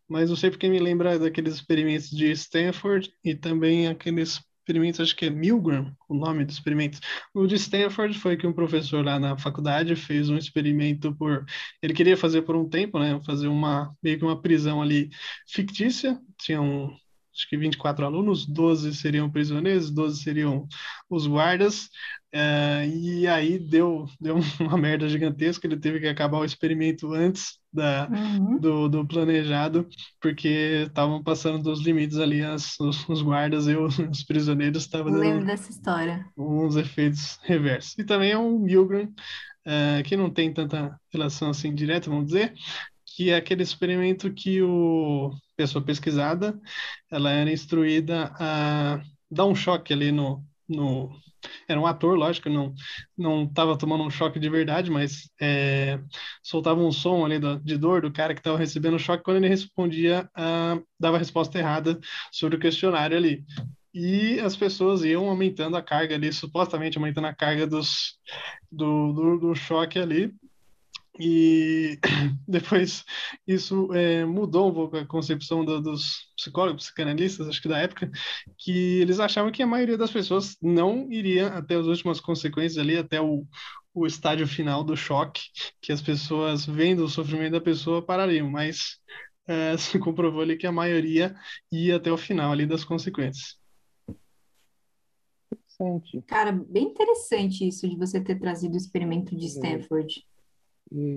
mas 0.08 0.30
não 0.30 0.36
sei 0.38 0.50
porque 0.52 0.70
me 0.70 0.80
lembra 0.80 1.18
daqueles 1.20 1.56
experimentos 1.56 2.10
de 2.10 2.32
Stanford 2.32 3.12
e 3.24 3.36
também 3.36 3.88
aqueles 3.88 4.42
experimentos, 4.68 5.00
acho 5.00 5.16
que 5.16 5.26
é 5.26 5.30
Milgram, 5.30 5.96
o 6.10 6.16
nome 6.16 6.44
do 6.44 6.52
experimento. 6.52 7.00
O 7.34 7.46
de 7.46 7.56
Stanford 7.56 8.18
foi 8.18 8.36
que 8.36 8.48
um 8.48 8.54
professor 8.54 9.06
lá 9.06 9.20
na 9.20 9.38
faculdade 9.38 9.96
fez 9.96 10.28
um 10.30 10.38
experimento 10.38 11.16
por. 11.16 11.46
Ele 11.82 11.94
queria 11.94 12.18
fazer 12.18 12.42
por 12.42 12.56
um 12.56 12.68
tempo, 12.68 12.98
né? 13.00 13.20
Fazer 13.26 13.48
uma 13.48 13.96
meio 14.02 14.18
que 14.18 14.26
uma 14.26 14.42
prisão 14.42 14.82
ali 14.82 15.10
fictícia. 15.48 16.20
Tinham 16.40 16.92
acho 17.36 17.50
que 17.50 17.58
24 17.58 18.06
alunos, 18.06 18.46
12 18.46 18.96
seriam 18.96 19.30
prisioneiros, 19.30 19.92
12 19.92 20.24
seriam 20.24 20.68
os 21.10 21.28
guardas, 21.28 21.90
uh, 22.34 22.88
e 22.88 23.28
aí 23.28 23.60
deu, 23.60 24.06
deu 24.20 24.38
uma 24.60 24.78
merda 24.78 25.10
gigantesca, 25.10 25.68
ele 25.68 25.78
teve 25.78 26.00
que 26.00 26.08
acabar 26.08 26.40
o 26.40 26.46
experimento 26.46 27.14
antes 27.14 27.60
da, 27.72 28.08
uhum. 28.10 28.58
do, 28.58 28.88
do, 28.88 29.06
planejado, 29.06 29.86
porque 30.22 30.86
estavam 30.88 31.22
passando 31.22 31.62
dos 31.62 31.82
limites 31.82 32.18
ali, 32.18 32.42
as, 32.42 32.80
os, 32.80 33.08
os, 33.10 33.22
guardas 33.22 33.68
e 33.68 33.76
os, 33.76 34.00
os 34.00 34.24
prisioneiros 34.24 34.84
estavam 34.84 35.12
dando 35.12 35.46
dessa 35.46 35.70
história. 35.70 36.26
uns 36.38 36.78
efeitos 36.78 37.38
reversos. 37.44 37.98
E 37.98 38.06
também 38.06 38.32
é 38.32 38.38
um 38.38 38.58
Milgram, 38.60 39.10
uh, 39.68 40.04
que 40.06 40.16
não 40.16 40.30
tem 40.30 40.54
tanta 40.54 40.98
relação 41.12 41.50
assim 41.50 41.76
direta, 41.76 42.10
vamos 42.10 42.28
dizer, 42.28 42.54
que 43.06 43.30
é 43.30 43.36
aquele 43.36 43.64
experimento 43.64 44.32
que 44.32 44.62
o 44.62 45.32
pessoa 45.56 45.84
pesquisada 45.84 46.60
ela 47.12 47.32
era 47.32 47.52
instruída 47.52 48.34
a 48.40 49.02
dar 49.30 49.46
um 49.46 49.56
choque 49.56 49.94
ali 49.94 50.12
no, 50.12 50.44
no 50.68 51.10
era 51.68 51.80
um 51.80 51.86
ator, 51.86 52.18
lógico, 52.18 52.50
não 52.50 52.74
não 53.18 53.44
estava 53.44 53.78
tomando 53.78 54.04
um 54.04 54.10
choque 54.10 54.40
de 54.40 54.50
verdade, 54.50 54.90
mas 54.92 55.30
é, 55.40 56.00
soltava 56.44 56.80
um 56.82 56.92
som 56.92 57.26
ali 57.26 57.40
do, 57.40 57.60
de 57.60 57.78
dor 57.78 58.02
do 58.02 58.12
cara 58.12 58.34
que 58.34 58.40
estava 58.40 58.58
recebendo 58.58 58.96
o 58.96 59.00
choque 59.00 59.24
quando 59.24 59.38
ele 59.38 59.48
respondia, 59.48 60.30
a, 60.36 60.80
dava 61.00 61.18
a 61.18 61.20
resposta 61.20 61.58
errada 61.60 62.00
sobre 62.32 62.58
o 62.58 62.60
questionário 62.60 63.18
ali. 63.18 63.44
E 63.94 64.40
as 64.42 64.56
pessoas 64.56 65.04
iam 65.06 65.30
aumentando 65.30 65.78
a 65.78 65.82
carga 65.82 66.16
ali, 66.16 66.32
supostamente 66.34 66.98
aumentando 66.98 67.28
a 67.28 67.34
carga 67.34 67.66
dos, 67.66 68.16
do, 68.72 69.14
do, 69.14 69.40
do 69.40 69.56
choque 69.56 69.98
ali, 69.98 70.34
e 71.20 71.98
depois 72.48 73.04
isso 73.48 73.94
é, 73.94 74.26
mudou 74.26 74.70
um 74.70 74.74
pouco 74.74 74.98
a 74.98 75.06
concepção 75.06 75.64
do, 75.64 75.82
dos 75.82 76.32
psicólogos, 76.36 76.86
psicanalistas, 76.86 77.48
acho 77.48 77.62
que 77.62 77.70
da 77.70 77.80
época, 77.80 78.12
que 78.58 79.00
eles 79.00 79.20
achavam 79.20 79.52
que 79.52 79.64
a 79.64 79.68
maioria 79.68 79.98
das 79.98 80.12
pessoas 80.12 80.58
não 80.62 81.12
iria 81.12 81.48
até 81.48 81.76
as 81.76 81.86
últimas 81.86 82.20
consequências 82.20 82.78
ali, 82.78 82.98
até 82.98 83.22
o, 83.22 83.46
o 83.94 84.06
estágio 84.06 84.48
final 84.48 84.84
do 84.84 84.96
choque, 84.96 85.44
que 85.82 85.92
as 85.92 86.02
pessoas, 86.02 86.66
vendo 86.66 87.04
o 87.04 87.10
sofrimento 87.10 87.54
da 87.54 87.62
pessoa, 87.62 88.06
parariam, 88.06 88.50
mas 88.50 89.00
é, 89.48 89.78
se 89.78 89.98
comprovou 90.00 90.42
ali 90.42 90.58
que 90.58 90.68
a 90.68 90.72
maioria 90.72 91.36
ia 91.72 91.96
até 91.96 92.12
o 92.12 92.18
final 92.18 92.52
ali 92.52 92.66
das 92.66 92.84
consequências. 92.84 93.58
Cara, 96.28 96.54
bem 96.54 96.86
interessante 96.86 97.68
isso 97.68 97.88
de 97.88 97.98
você 97.98 98.22
ter 98.22 98.40
trazido 98.40 98.76
o 98.76 98.78
experimento 98.78 99.36
de 99.36 99.46
Stanford. 99.48 100.26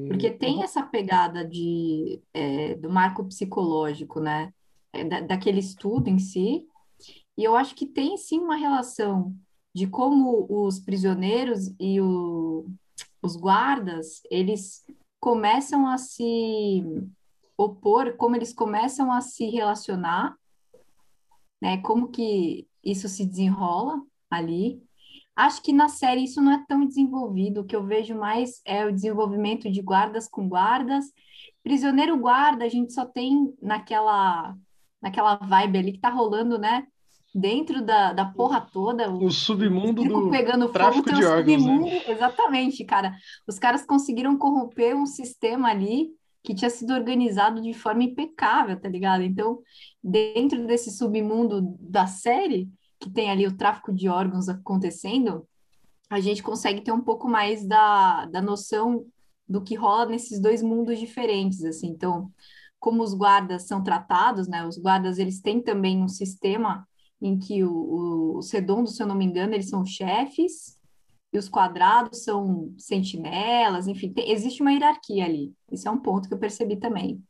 Porque 0.08 0.30
tem 0.30 0.62
essa 0.62 0.82
pegada 0.82 1.44
de, 1.44 2.20
é, 2.32 2.74
do 2.74 2.90
marco 2.90 3.24
psicológico, 3.24 4.20
né? 4.20 4.52
É, 4.92 5.04
da, 5.04 5.20
daquele 5.20 5.60
estudo 5.60 6.08
em 6.08 6.18
si. 6.18 6.66
E 7.36 7.44
eu 7.44 7.54
acho 7.54 7.74
que 7.74 7.86
tem 7.86 8.16
sim 8.16 8.40
uma 8.40 8.56
relação 8.56 9.34
de 9.74 9.86
como 9.86 10.46
os 10.48 10.80
prisioneiros 10.80 11.72
e 11.78 12.00
o, 12.00 12.66
os 13.22 13.36
guardas, 13.36 14.22
eles 14.30 14.84
começam 15.20 15.86
a 15.86 15.98
se 15.98 16.82
opor, 17.56 18.16
como 18.16 18.36
eles 18.36 18.52
começam 18.52 19.12
a 19.12 19.20
se 19.20 19.46
relacionar, 19.50 20.36
né? 21.60 21.78
Como 21.78 22.08
que 22.08 22.66
isso 22.82 23.08
se 23.08 23.26
desenrola 23.26 24.02
ali. 24.30 24.82
Acho 25.38 25.62
que 25.62 25.72
na 25.72 25.88
série 25.88 26.24
isso 26.24 26.42
não 26.42 26.50
é 26.50 26.64
tão 26.66 26.84
desenvolvido. 26.84 27.60
O 27.60 27.64
que 27.64 27.76
eu 27.76 27.86
vejo 27.86 28.12
mais 28.12 28.60
é 28.64 28.84
o 28.84 28.92
desenvolvimento 28.92 29.70
de 29.70 29.80
guardas 29.80 30.26
com 30.28 30.48
guardas. 30.48 31.04
Prisioneiro 31.62 32.18
guarda, 32.18 32.64
a 32.64 32.68
gente 32.68 32.92
só 32.92 33.06
tem 33.06 33.54
naquela, 33.62 34.52
naquela 35.00 35.36
vibe 35.36 35.78
ali 35.78 35.92
que 35.92 36.00
tá 36.00 36.10
rolando, 36.10 36.58
né? 36.58 36.84
Dentro 37.32 37.80
da, 37.80 38.12
da 38.12 38.24
porra 38.24 38.60
toda. 38.60 39.08
O, 39.08 39.26
o 39.26 39.30
submundo 39.30 40.02
do 40.02 40.28
pegando 40.28 40.70
tráfico 40.70 41.08
fogo, 41.08 41.20
de 41.20 41.24
órgãos. 41.24 41.64
Né? 41.64 42.02
Exatamente, 42.08 42.84
cara. 42.84 43.14
Os 43.46 43.60
caras 43.60 43.86
conseguiram 43.86 44.36
corromper 44.36 44.96
um 44.96 45.06
sistema 45.06 45.68
ali 45.68 46.08
que 46.42 46.52
tinha 46.52 46.70
sido 46.70 46.92
organizado 46.94 47.62
de 47.62 47.72
forma 47.72 48.02
impecável, 48.02 48.80
tá 48.80 48.88
ligado? 48.88 49.22
Então, 49.22 49.60
dentro 50.02 50.66
desse 50.66 50.90
submundo 50.90 51.76
da 51.78 52.08
série, 52.08 52.68
que 53.00 53.10
tem 53.10 53.30
ali 53.30 53.46
o 53.46 53.56
tráfico 53.56 53.92
de 53.92 54.08
órgãos 54.08 54.48
acontecendo, 54.48 55.46
a 56.10 56.20
gente 56.20 56.42
consegue 56.42 56.80
ter 56.80 56.92
um 56.92 57.00
pouco 57.00 57.28
mais 57.28 57.66
da, 57.66 58.26
da 58.26 58.40
noção 58.40 59.04
do 59.48 59.62
que 59.62 59.74
rola 59.74 60.06
nesses 60.06 60.40
dois 60.40 60.62
mundos 60.62 60.98
diferentes, 60.98 61.64
assim. 61.64 61.88
Então, 61.88 62.30
como 62.78 63.02
os 63.02 63.14
guardas 63.14 63.66
são 63.66 63.82
tratados, 63.82 64.48
né? 64.48 64.66
Os 64.66 64.78
guardas, 64.78 65.18
eles 65.18 65.40
têm 65.40 65.60
também 65.60 66.02
um 66.02 66.08
sistema 66.08 66.86
em 67.20 67.38
que 67.38 67.64
o, 67.64 67.72
o, 67.72 68.38
os 68.38 68.50
redondos, 68.50 68.96
se 68.96 69.02
eu 69.02 69.06
não 69.06 69.14
me 69.14 69.24
engano, 69.24 69.54
eles 69.54 69.68
são 69.68 69.84
chefes 69.84 70.78
e 71.32 71.38
os 71.38 71.48
quadrados 71.48 72.22
são 72.22 72.72
sentinelas, 72.78 73.86
enfim, 73.86 74.12
tem, 74.12 74.30
existe 74.30 74.62
uma 74.62 74.72
hierarquia 74.72 75.24
ali. 75.24 75.52
Esse 75.70 75.86
é 75.88 75.90
um 75.90 76.00
ponto 76.00 76.28
que 76.28 76.34
eu 76.34 76.38
percebi 76.38 76.76
também. 76.76 77.22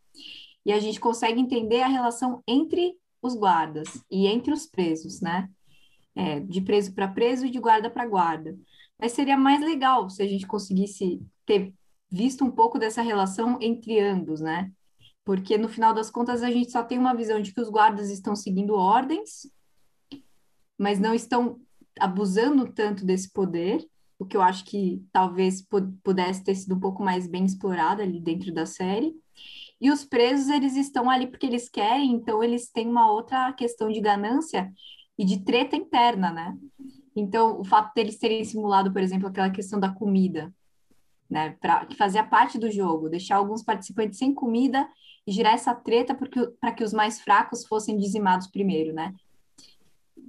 E 0.65 0.73
a 0.73 0.79
gente 0.79 1.01
consegue 1.01 1.41
entender 1.41 1.81
a 1.81 1.89
relação 1.89 2.43
entre 2.47 2.95
os 3.23 3.35
guardas 3.35 4.05
e 4.11 4.27
entre 4.27 4.53
os 4.53 4.67
presos, 4.67 5.21
né? 5.21 5.49
É, 6.19 6.41
de 6.41 6.61
preso 6.61 6.93
para 6.93 7.07
preso 7.07 7.47
e 7.47 7.51
de 7.51 7.61
guarda 7.61 7.89
para 7.89 8.05
guarda. 8.05 8.59
Mas 8.99 9.13
seria 9.13 9.39
mais 9.39 9.61
legal 9.61 10.11
se 10.11 10.21
a 10.21 10.27
gente 10.27 10.49
conseguisse 10.49 11.23
ter 11.47 11.73
visto 12.11 12.45
um 12.45 12.51
pouco 12.51 12.77
dessa 12.77 13.01
relação 13.01 13.57
entre 13.61 14.01
ambos, 14.01 14.41
né? 14.41 14.73
Porque 15.25 15.57
no 15.57 15.69
final 15.69 15.95
das 15.95 16.11
contas 16.11 16.43
a 16.43 16.51
gente 16.51 16.73
só 16.73 16.83
tem 16.83 16.99
uma 16.99 17.15
visão 17.15 17.41
de 17.41 17.53
que 17.53 17.61
os 17.61 17.69
guardas 17.69 18.11
estão 18.11 18.35
seguindo 18.35 18.75
ordens, 18.75 19.49
mas 20.77 20.99
não 20.99 21.15
estão 21.15 21.61
abusando 22.01 22.73
tanto 22.73 23.05
desse 23.05 23.33
poder, 23.33 23.87
o 24.19 24.27
que 24.27 24.37
eu 24.37 24.43
acho 24.43 24.65
que 24.65 25.01
talvez 25.13 25.65
pudesse 26.03 26.43
ter 26.43 26.57
sido 26.57 26.75
um 26.75 26.81
pouco 26.81 27.01
mais 27.01 27.29
bem 27.29 27.45
explorado 27.45 28.03
ali 28.03 28.19
dentro 28.19 28.53
da 28.53 28.67
série. 28.67 29.15
E 29.81 29.93
os 29.93 30.05
presos, 30.05 30.49
eles 30.49 30.75
estão 30.75 31.09
ali 31.09 31.29
porque 31.29 31.47
eles 31.47 31.69
querem, 31.69 32.11
então 32.11 32.43
eles 32.43 32.69
têm 32.73 32.89
uma 32.89 33.09
outra 33.13 33.53
questão 33.53 33.89
de 33.89 34.01
ganância 34.01 34.73
e 35.19 35.25
de 35.25 35.41
treta 35.41 35.77
interna, 35.77 36.31
né? 36.31 36.57
Então, 37.15 37.61
o 37.61 37.65
fato 37.65 37.93
deles 37.95 38.19
terem 38.19 38.45
simulado, 38.45 38.93
por 38.93 39.03
exemplo, 39.03 39.29
aquela 39.29 39.51
questão 39.51 39.81
da 39.81 39.91
comida, 39.91 40.55
né, 41.29 41.57
pra, 41.61 41.85
que 41.85 41.97
fazia 41.97 42.23
parte 42.23 42.59
do 42.59 42.71
jogo, 42.71 43.11
deixar 43.11 43.37
alguns 43.37 43.63
participantes 43.63 44.19
sem 44.19 44.33
comida 44.33 44.89
e 45.27 45.33
gerar 45.33 45.53
essa 45.53 45.75
treta 45.75 46.17
para 46.61 46.73
que 46.73 46.85
os 46.85 46.93
mais 46.93 47.21
fracos 47.21 47.67
fossem 47.67 47.99
dizimados 47.99 48.47
primeiro, 48.47 48.95
né? 48.95 49.13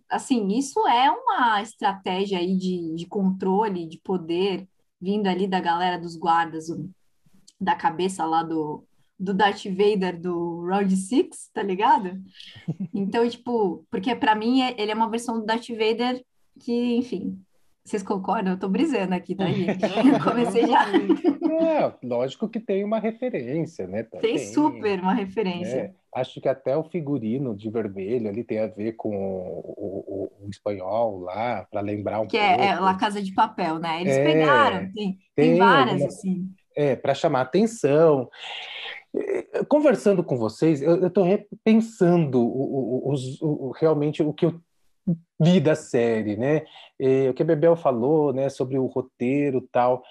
Assim, 0.09 0.47
isso 0.57 0.85
é 0.87 1.09
uma 1.09 1.61
estratégia 1.61 2.39
aí 2.39 2.57
de, 2.57 2.95
de 2.95 3.05
controle, 3.05 3.87
de 3.87 3.99
poder, 3.99 4.67
vindo 4.99 5.27
ali 5.27 5.47
da 5.47 5.59
galera 5.59 5.99
dos 5.99 6.17
guardas, 6.17 6.65
da 7.61 7.75
cabeça 7.75 8.25
lá 8.25 8.41
do, 8.41 8.83
do 9.19 9.33
Darth 9.33 9.65
Vader 9.65 10.19
do 10.19 10.65
Round 10.65 10.95
6, 10.95 11.49
tá 11.53 11.61
ligado? 11.61 12.21
Então, 12.93 13.27
tipo, 13.29 13.85
porque 13.91 14.15
para 14.15 14.33
mim 14.35 14.61
é, 14.61 14.75
ele 14.77 14.91
é 14.91 14.95
uma 14.95 15.09
versão 15.09 15.39
do 15.39 15.45
Darth 15.45 15.67
Vader 15.69 16.23
que, 16.59 16.95
enfim, 16.95 17.39
Vocês 17.83 18.03
concordam? 18.03 18.53
Eu 18.53 18.59
tô 18.59 18.69
brisando 18.69 19.15
aqui, 19.15 19.33
tá, 19.33 19.45
gente? 19.47 19.79
Eu 20.13 20.23
comecei 20.23 20.67
já. 20.67 20.85
É, 20.91 21.91
lógico 22.03 22.47
que 22.47 22.59
tem 22.59 22.83
uma 22.83 22.99
referência, 22.99 23.87
né? 23.87 24.03
Tem, 24.03 24.21
tem 24.21 24.37
super 24.37 24.99
uma 24.99 25.13
referência. 25.13 25.83
Né? 25.83 25.93
Acho 26.13 26.39
que 26.39 26.47
até 26.47 26.77
o 26.77 26.83
figurino 26.83 27.55
de 27.55 27.69
vermelho 27.69 28.29
ali 28.29 28.43
tem 28.43 28.59
a 28.59 28.67
ver 28.67 28.93
com 28.93 29.09
o, 29.09 30.31
o, 30.39 30.45
o 30.45 30.49
espanhol 30.49 31.19
lá, 31.19 31.65
para 31.71 31.81
lembrar 31.81 32.19
um 32.19 32.27
que 32.27 32.37
pouco. 32.37 32.55
Que 32.57 32.61
é, 32.61 32.67
é 32.67 32.79
La 32.79 32.95
Casa 32.95 33.21
de 33.21 33.33
Papel, 33.33 33.79
né? 33.79 34.01
Eles 34.01 34.17
é, 34.17 34.23
pegaram, 34.23 34.79
tem, 34.79 34.93
tem, 34.93 35.17
tem 35.35 35.57
várias, 35.57 35.93
alguma, 35.93 36.07
assim. 36.09 36.49
É, 36.75 36.95
para 36.95 37.13
chamar 37.15 37.41
atenção. 37.41 38.29
Conversando 39.67 40.23
com 40.23 40.37
vocês, 40.37 40.81
eu 40.81 41.07
estou 41.07 41.23
repensando 41.23 42.39
o, 42.39 43.13
o, 43.41 43.71
realmente 43.71 44.21
o 44.21 44.33
que 44.33 44.45
eu 44.45 44.61
vi 45.39 45.59
da 45.59 45.75
série, 45.75 46.35
né? 46.35 46.65
o 47.29 47.33
que 47.33 47.41
a 47.41 47.45
Bebel 47.45 47.75
falou, 47.75 48.31
né, 48.33 48.49
sobre 48.49 48.77
o 48.77 48.85
roteiro 48.85 49.67
tal. 49.71 50.03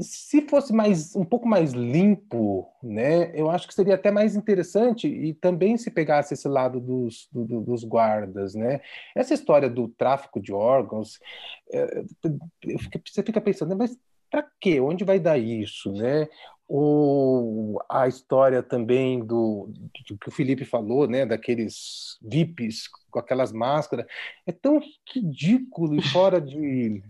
Se 0.00 0.40
fosse 0.42 0.72
mais 0.72 1.14
um 1.14 1.24
pouco 1.24 1.46
mais 1.46 1.72
limpo, 1.72 2.66
né, 2.82 3.30
eu 3.34 3.50
acho 3.50 3.68
que 3.68 3.74
seria 3.74 3.94
até 3.94 4.10
mais 4.10 4.34
interessante 4.34 5.06
e 5.06 5.34
também 5.34 5.76
se 5.76 5.90
pegasse 5.90 6.32
esse 6.32 6.48
lado 6.48 6.80
dos, 6.80 7.28
do, 7.30 7.60
dos 7.60 7.84
guardas, 7.84 8.54
né? 8.54 8.80
Essa 9.14 9.34
história 9.34 9.68
do 9.68 9.88
tráfico 9.88 10.40
de 10.40 10.50
órgãos, 10.50 11.18
é, 11.70 12.02
você 13.06 13.22
fica 13.22 13.40
pensando, 13.40 13.76
mas 13.76 13.98
para 14.30 14.46
quê? 14.60 14.80
Onde 14.80 15.04
vai 15.04 15.18
dar 15.18 15.36
isso, 15.36 15.92
né? 15.92 16.26
Ou 16.72 17.82
a 17.88 18.06
história 18.06 18.62
também 18.62 19.18
do, 19.18 19.68
do, 20.08 20.16
que 20.16 20.28
o 20.28 20.30
Felipe 20.30 20.64
falou, 20.64 21.08
né, 21.08 21.26
daqueles 21.26 22.16
VIPs 22.22 22.86
com 23.10 23.18
aquelas 23.18 23.50
máscaras, 23.50 24.06
é 24.46 24.52
tão 24.52 24.80
ridículo 25.12 25.96
e 25.96 26.02
fora 26.02 26.40
de 26.40 27.02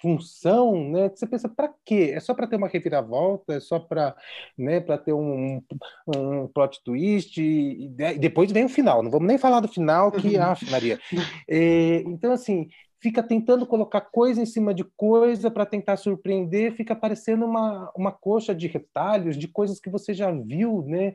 função, 0.00 0.88
né, 0.88 1.10
que 1.10 1.18
você 1.18 1.26
pensa, 1.26 1.46
para 1.46 1.70
quê? 1.84 2.12
É 2.14 2.20
só 2.20 2.32
para 2.32 2.46
ter 2.46 2.56
uma 2.56 2.68
reviravolta? 2.68 3.52
É 3.52 3.60
só 3.60 3.78
para 3.78 4.16
né, 4.56 4.80
para 4.80 4.96
ter 4.96 5.12
um, 5.12 5.62
um 6.08 6.48
plot 6.48 6.82
twist? 6.82 7.38
E, 7.38 7.84
e, 7.84 8.18
depois 8.18 8.50
vem 8.50 8.64
o 8.64 8.70
final, 8.70 9.02
não 9.02 9.10
vamos 9.10 9.28
nem 9.28 9.36
falar 9.36 9.60
do 9.60 9.68
final, 9.68 10.10
que, 10.10 10.38
ah, 10.38 10.56
Maria. 10.70 10.98
É, 11.46 11.96
então, 12.06 12.32
assim, 12.32 12.68
fica 13.02 13.22
tentando 13.22 13.66
colocar 13.66 14.00
coisa 14.00 14.40
em 14.40 14.46
cima 14.46 14.72
de 14.72 14.84
coisa 14.84 15.50
para 15.50 15.66
tentar 15.66 15.96
surpreender, 15.96 16.72
fica 16.76 16.94
parecendo 16.94 17.44
uma, 17.44 17.90
uma 17.96 18.12
coxa 18.12 18.54
de 18.54 18.68
retalhos, 18.68 19.36
de 19.36 19.48
coisas 19.48 19.80
que 19.80 19.90
você 19.90 20.14
já 20.14 20.30
viu, 20.30 20.84
né? 20.86 21.14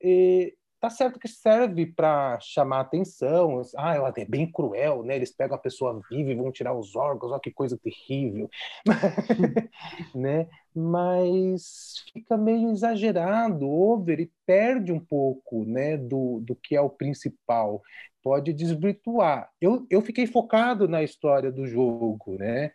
E, 0.00 0.54
tá 0.80 0.88
certo 0.88 1.18
que 1.18 1.26
serve 1.26 1.86
para 1.86 2.38
chamar 2.38 2.80
atenção, 2.80 3.60
ah, 3.76 4.12
é 4.16 4.24
bem 4.24 4.50
cruel, 4.50 5.02
né? 5.02 5.16
Eles 5.16 5.32
pegam 5.32 5.56
a 5.56 5.60
pessoa 5.60 6.00
viva 6.08 6.30
e 6.30 6.36
vão 6.36 6.52
tirar 6.52 6.72
os 6.72 6.94
órgãos, 6.94 7.32
olha 7.32 7.40
que 7.40 7.50
coisa 7.50 7.76
terrível, 7.76 8.48
né? 10.14 10.46
Mas 10.72 12.04
fica 12.12 12.36
meio 12.36 12.70
exagerado, 12.70 13.68
over, 13.68 14.20
e 14.20 14.30
perde 14.46 14.92
um 14.92 15.00
pouco, 15.00 15.64
né, 15.64 15.96
do, 15.96 16.38
do 16.40 16.54
que 16.54 16.76
é 16.76 16.80
o 16.80 16.88
principal 16.88 17.82
pode 18.28 18.52
desvirtuar. 18.52 19.48
Eu, 19.58 19.86
eu 19.88 20.02
fiquei 20.02 20.26
focado 20.26 20.86
na 20.86 21.02
história 21.02 21.50
do 21.50 21.66
jogo, 21.66 22.36
né? 22.38 22.70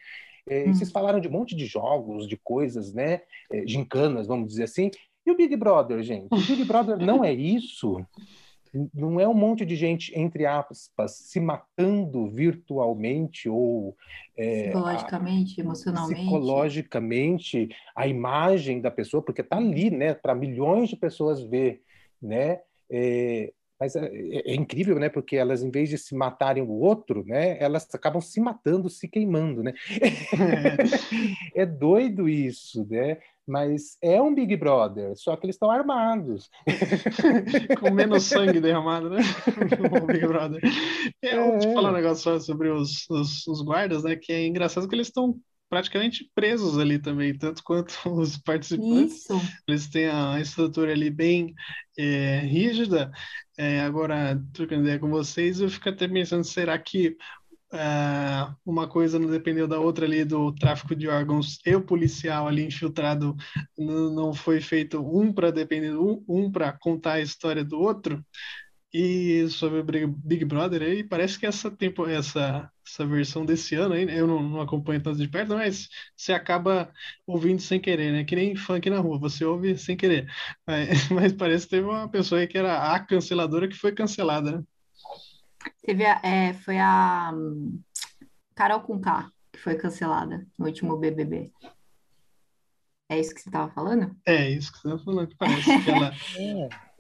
É, 0.49 0.64
hum. 0.64 0.74
Vocês 0.74 0.91
falaram 0.91 1.20
de 1.20 1.28
um 1.28 1.32
monte 1.32 1.56
de 1.56 1.68
jogos, 1.68 2.28
de 2.28 2.36
coisas, 2.38 2.91
né? 2.91 3.22
É, 3.51 3.68
gincanas, 3.68 4.26
vamos 4.26 4.47
dizer 4.47 4.64
assim. 4.64 4.89
E 5.24 5.30
o 5.30 5.38
Big 5.38 5.56
Brother, 5.56 6.01
gente? 6.01 6.28
O 6.32 6.38
Big 6.38 6.66
Brother 6.66 6.97
não 6.97 7.24
é 7.24 7.32
isso. 7.32 8.04
Não 8.91 9.20
é 9.20 9.28
um 9.28 9.36
monte 9.36 9.64
de 9.64 9.76
gente, 9.76 10.12
entre 10.20 10.47
aspas, 10.47 11.12
se 11.12 11.39
matando 11.39 12.28
virtualmente 12.32 13.47
ou. 13.47 13.95
É, 14.36 14.72
psicologicamente, 14.72 15.62
a, 15.62 15.64
emocionalmente. 15.64 16.20
Psicologicamente, 16.20 17.70
a 17.95 18.08
imagem 18.08 18.82
da 18.82 18.89
pessoa, 18.89 19.22
porque 19.22 19.41
está 19.41 19.58
ali, 19.58 19.91
né? 19.91 20.16
Para 20.16 20.34
milhões 20.34 20.89
de 20.89 20.95
pessoas 20.95 21.43
ver, 21.43 21.84
né? 22.20 22.62
É, 22.89 23.54
mas 23.80 23.95
é, 23.95 24.05
é, 24.05 24.51
é, 24.51 24.55
incrível, 24.55 24.99
né? 24.99 25.09
Porque 25.09 25.36
elas, 25.36 25.63
em 25.63 25.71
vez 25.71 25.89
de 25.89 25.97
se 25.97 26.15
matarem 26.15 26.63
o 26.63 26.71
outro, 26.71 27.24
né? 27.26 27.57
Elas 27.59 27.88
acabam 27.93 28.21
se 28.21 28.39
matando, 28.39 28.89
se 28.89 29.07
queimando, 29.07 29.63
né? 29.63 29.74
É, 31.55 31.61
é 31.63 31.65
doido 31.65 32.30
isso, 32.30 32.86
né? 32.89 33.17
Mas 33.45 33.97
é 34.01 34.21
um 34.21 34.34
Big 34.34 34.55
Brother, 34.55 35.17
só 35.17 35.36
que 35.36 35.45
eles 35.45 35.55
estão 35.55 35.69
armados. 35.69 36.49
Com 37.80 37.91
menos 37.91 38.24
sangue 38.24 38.61
derramado, 38.61 39.09
né? 39.09 39.19
o 40.01 40.05
Big 40.05 40.26
Brother. 40.26 40.61
É, 41.21 41.36
eu 41.36 41.45
vou 41.47 41.59
te 41.59 41.74
falar 41.74 41.89
um 41.89 41.95
negócio 41.95 42.39
sobre 42.39 42.69
os, 42.69 43.09
os, 43.09 43.45
os 43.45 43.61
guardas, 43.61 44.03
né? 44.03 44.15
Que 44.15 44.32
é 44.32 44.47
engraçado 44.47 44.88
que 44.88 44.95
eles 44.95 45.07
estão 45.07 45.38
praticamente 45.74 46.30
presos 46.36 46.78
ali 46.78 46.99
também, 46.99 47.36
tanto 47.36 47.63
quanto 47.63 47.97
os 48.05 48.38
participantes. 48.38 49.21
Isso. 49.21 49.41
Eles 49.67 49.88
têm 49.88 50.07
a 50.07 50.39
estrutura 50.39 50.91
ali 50.91 51.09
bem 51.09 51.55
é, 51.97 52.41
rígida. 52.41 53.11
É, 53.57 53.82
agora, 53.82 54.39
trocando 54.53 54.84
ideia 54.84 54.99
com 54.99 55.09
vocês, 55.09 55.59
eu 55.59 55.67
fico 55.67 55.89
até 55.89 56.07
pensando, 56.07 56.43
será 56.43 56.78
que 56.78 57.17
é, 57.74 58.53
uma 58.63 58.88
coisa 58.88 59.17
não 59.17 59.28
dependeu 59.32 59.67
da 59.67 59.80
outra 59.80 60.05
ali 60.05 60.24
do 60.24 60.53
tráfico 60.53 60.95
de 60.95 61.07
órgãos 61.07 61.59
e 61.65 61.74
o 61.74 61.82
policial 61.82 62.47
ali 62.47 62.67
infiltrado 62.67 63.36
não 63.76 64.32
foi 64.32 64.61
feito 64.61 65.01
um 65.01 65.34
para 65.34 65.51
depender 65.51 65.95
um, 65.95 66.24
um 66.30 66.51
para 66.51 66.71
contar 66.71 67.13
a 67.13 67.21
história 67.21 67.65
do 67.65 67.80
outro 67.80 68.24
e 68.93 69.49
sobre 69.49 70.03
o 70.03 70.07
Big 70.07 70.45
Brother 70.45 70.83
aí, 70.83 71.03
parece 71.03 71.39
que 71.39 71.47
essa, 71.47 71.71
tempo, 71.71 72.05
essa, 72.05 72.71
essa 72.85 73.05
versão 73.07 73.43
desse 73.43 73.73
ano 73.73 73.95
aí, 73.95 74.03
eu 74.15 74.27
não, 74.27 74.43
não, 74.43 74.61
acompanho 74.61 75.01
tanto 75.01 75.17
de 75.17 75.27
perto, 75.27 75.55
mas 75.55 75.89
você 76.15 76.31
acaba 76.31 76.93
ouvindo 77.25 77.59
sem 77.59 77.79
querer, 77.79 78.11
né? 78.11 78.23
Que 78.23 78.35
nem 78.35 78.55
funk 78.55 78.87
na 78.91 78.99
rua, 78.99 79.17
você 79.17 79.43
ouve 79.43 79.75
sem 79.79 79.97
querer. 79.97 80.31
Mas, 80.67 81.09
mas 81.09 81.33
parece 81.33 81.65
que 81.65 81.71
teve 81.71 81.87
uma 81.87 82.07
pessoa 82.07 82.41
aí 82.41 82.47
que 82.47 82.57
era 82.57 82.93
a 82.93 82.99
canceladora 82.99 83.67
que 83.67 83.75
foi 83.75 83.93
cancelada, 83.93 84.59
né? 84.59 84.63
Teve 85.83 86.05
a, 86.05 86.21
é, 86.23 86.53
foi 86.53 86.77
a 86.77 87.31
um, 87.33 87.81
Carol 88.53 88.81
Conká 88.81 89.31
que 89.51 89.59
foi 89.59 89.75
cancelada 89.75 90.45
no 90.57 90.67
último 90.67 90.97
BBB. 90.97 91.51
É 93.09 93.19
isso 93.19 93.33
que 93.33 93.41
você 93.41 93.49
estava 93.49 93.71
falando? 93.71 94.15
É 94.25 94.49
isso 94.49 94.71
que 94.71 94.79
você 94.79 94.87
estava 94.87 95.03
falando, 95.03 95.27
que 95.29 95.35
parece 95.35 95.83
que 95.83 95.89
ela... 95.89 96.11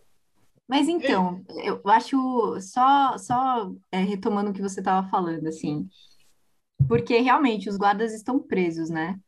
Mas 0.67 0.87
então, 0.87 1.43
eu 1.63 1.81
acho, 1.85 2.59
só, 2.61 3.17
só 3.17 3.71
é, 3.91 3.99
retomando 3.99 4.51
o 4.51 4.53
que 4.53 4.61
você 4.61 4.79
estava 4.79 5.07
falando, 5.09 5.47
assim, 5.47 5.87
porque 6.87 7.19
realmente 7.19 7.69
os 7.69 7.77
guardas 7.77 8.13
estão 8.13 8.39
presos, 8.39 8.89
né? 8.89 9.19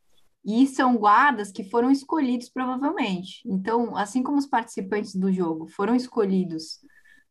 E 0.44 0.66
são 0.66 0.96
guardas 0.96 1.50
que 1.50 1.68
foram 1.68 1.90
escolhidos 1.90 2.48
provavelmente. 2.48 3.42
Então, 3.44 3.96
assim 3.96 4.22
como 4.22 4.38
os 4.38 4.46
participantes 4.46 5.14
do 5.14 5.32
jogo 5.32 5.66
foram 5.68 5.94
escolhidos 5.94 6.80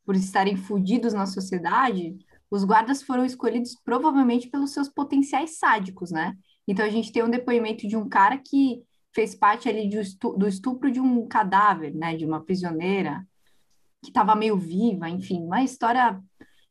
por 0.06 0.16
estarem 0.16 0.56
fudidos 0.56 1.14
na 1.14 1.26
sociedade, 1.26 2.16
os 2.50 2.64
guardas 2.64 3.02
foram 3.02 3.26
escolhidos 3.26 3.76
provavelmente 3.84 4.50
pelos 4.50 4.72
seus 4.72 4.88
potenciais 4.88 5.58
sádicos, 5.58 6.12
né? 6.12 6.38
Então 6.68 6.86
a 6.86 6.90
gente 6.90 7.12
tem 7.12 7.24
um 7.24 7.30
depoimento 7.30 7.88
de 7.88 7.98
um 7.98 8.08
cara 8.08 8.38
que 8.38 8.84
fez 9.14 9.34
parte 9.34 9.70
ali 9.70 9.90
do 9.90 10.48
estupro 10.48 10.92
de 10.92 11.00
um 11.00 11.26
cadáver, 11.28 11.96
né, 11.96 12.18
de 12.18 12.26
uma 12.26 12.44
prisioneira, 12.44 13.26
que 14.04 14.10
estava 14.10 14.36
meio 14.36 14.58
viva, 14.58 15.10
enfim, 15.10 15.44
uma 15.44 15.64
história 15.64 16.22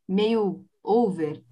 meio 0.08 0.64
over. 0.82 1.42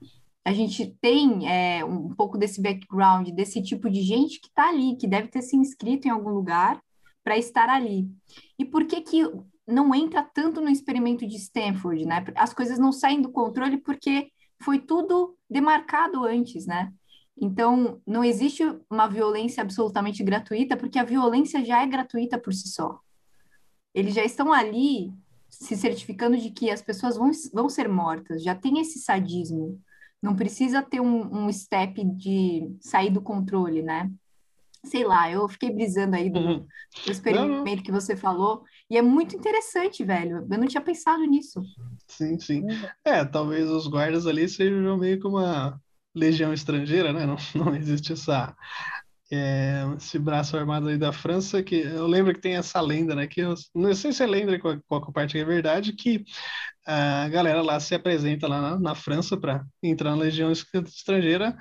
A 0.44 0.52
gente 0.52 0.96
tem 1.00 1.48
é, 1.48 1.84
um 1.84 2.08
pouco 2.14 2.36
desse 2.36 2.60
background, 2.60 3.28
desse 3.30 3.62
tipo 3.62 3.88
de 3.88 4.02
gente 4.02 4.40
que 4.40 4.48
está 4.48 4.68
ali, 4.68 4.96
que 4.96 5.06
deve 5.06 5.28
ter 5.28 5.42
se 5.42 5.56
inscrito 5.56 6.06
em 6.06 6.10
algum 6.10 6.30
lugar 6.30 6.80
para 7.22 7.38
estar 7.38 7.68
ali. 7.68 8.08
E 8.58 8.64
por 8.64 8.84
que 8.84 9.00
que 9.00 9.22
não 9.66 9.94
entra 9.94 10.22
tanto 10.22 10.60
no 10.60 10.68
experimento 10.68 11.26
de 11.26 11.36
Stanford, 11.36 12.04
né? 12.04 12.24
As 12.34 12.52
coisas 12.52 12.78
não 12.78 12.92
saem 12.92 13.22
do 13.22 13.30
controle 13.30 13.78
porque 13.78 14.30
foi 14.62 14.78
tudo 14.78 15.36
demarcado 15.48 16.24
antes, 16.24 16.66
né? 16.66 16.92
Então, 17.40 18.00
não 18.06 18.22
existe 18.22 18.62
uma 18.90 19.08
violência 19.08 19.62
absolutamente 19.62 20.22
gratuita, 20.22 20.76
porque 20.76 20.98
a 20.98 21.04
violência 21.04 21.64
já 21.64 21.82
é 21.82 21.86
gratuita 21.86 22.38
por 22.38 22.52
si 22.52 22.68
só. 22.68 23.00
Eles 23.94 24.14
já 24.14 24.24
estão 24.24 24.52
ali 24.52 25.12
se 25.52 25.76
certificando 25.76 26.36
de 26.36 26.50
que 26.50 26.70
as 26.70 26.80
pessoas 26.80 27.16
vão, 27.16 27.30
vão 27.52 27.68
ser 27.68 27.88
mortas, 27.88 28.42
já 28.42 28.54
tem 28.54 28.80
esse 28.80 28.98
sadismo. 28.98 29.78
Não 30.20 30.34
precisa 30.34 30.82
ter 30.82 31.00
um, 31.00 31.46
um 31.46 31.52
step 31.52 32.02
de 32.16 32.74
sair 32.80 33.10
do 33.10 33.20
controle, 33.20 33.82
né? 33.82 34.10
Sei 34.84 35.04
lá, 35.04 35.30
eu 35.30 35.48
fiquei 35.48 35.70
brisando 35.70 36.16
aí 36.16 36.30
do, 36.30 36.40
uhum. 36.40 36.66
do 37.04 37.12
experimento 37.12 37.76
não. 37.76 37.82
que 37.82 37.92
você 37.92 38.16
falou, 38.16 38.64
e 38.90 38.96
é 38.96 39.02
muito 39.02 39.36
interessante, 39.36 40.02
velho. 40.02 40.46
Eu 40.50 40.58
não 40.58 40.66
tinha 40.66 40.80
pensado 40.80 41.22
nisso. 41.24 41.62
Sim, 42.08 42.38
sim. 42.40 42.66
É, 43.04 43.24
talvez 43.24 43.68
os 43.68 43.86
guardas 43.86 44.26
ali 44.26 44.48
sejam 44.48 44.96
meio 44.96 45.20
como 45.20 45.36
uma 45.36 45.80
legião 46.14 46.52
estrangeira, 46.52 47.12
né? 47.12 47.26
Não, 47.26 47.36
não 47.54 47.76
existe 47.76 48.12
essa 48.12 48.56
é, 49.32 49.84
esse 49.96 50.18
braço 50.18 50.56
armado 50.56 50.88
aí 50.88 50.98
da 50.98 51.12
França, 51.12 51.62
que 51.62 51.76
eu 51.76 52.06
lembro 52.06 52.34
que 52.34 52.40
tem 52.40 52.56
essa 52.56 52.80
lenda, 52.80 53.14
né? 53.14 53.26
Que 53.26 53.40
eu 53.40 53.54
não 53.74 53.94
sei 53.94 54.12
se 54.12 54.18
você 54.18 54.26
lembra 54.26 54.58
qual, 54.58 54.78
qual 54.86 55.12
parte 55.12 55.38
é 55.38 55.44
verdade, 55.44 55.94
que 55.94 56.24
a 56.86 57.28
galera 57.28 57.62
lá 57.62 57.80
se 57.80 57.94
apresenta 57.94 58.46
lá 58.48 58.60
na, 58.60 58.78
na 58.78 58.94
França 58.94 59.36
para 59.36 59.64
entrar 59.82 60.10
na 60.10 60.22
Legião 60.22 60.52
Estrangeira 60.52 61.56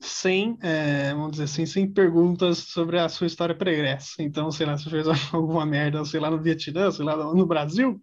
sem, 0.00 0.56
é, 0.62 1.12
vamos 1.12 1.32
dizer 1.32 1.44
assim, 1.44 1.66
sem 1.66 1.92
perguntas 1.92 2.58
sobre 2.58 2.98
a 2.98 3.08
sua 3.08 3.26
história 3.26 3.54
pregressa. 3.54 4.22
Então, 4.22 4.50
sei 4.52 4.66
lá, 4.66 4.76
se 4.78 4.88
fez 4.88 5.06
alguma 5.34 5.66
merda, 5.66 6.04
sei 6.04 6.20
lá, 6.20 6.30
no 6.30 6.40
Vietnã, 6.40 6.90
sei 6.90 7.04
lá, 7.04 7.16
no 7.16 7.46
Brasil, 7.46 8.00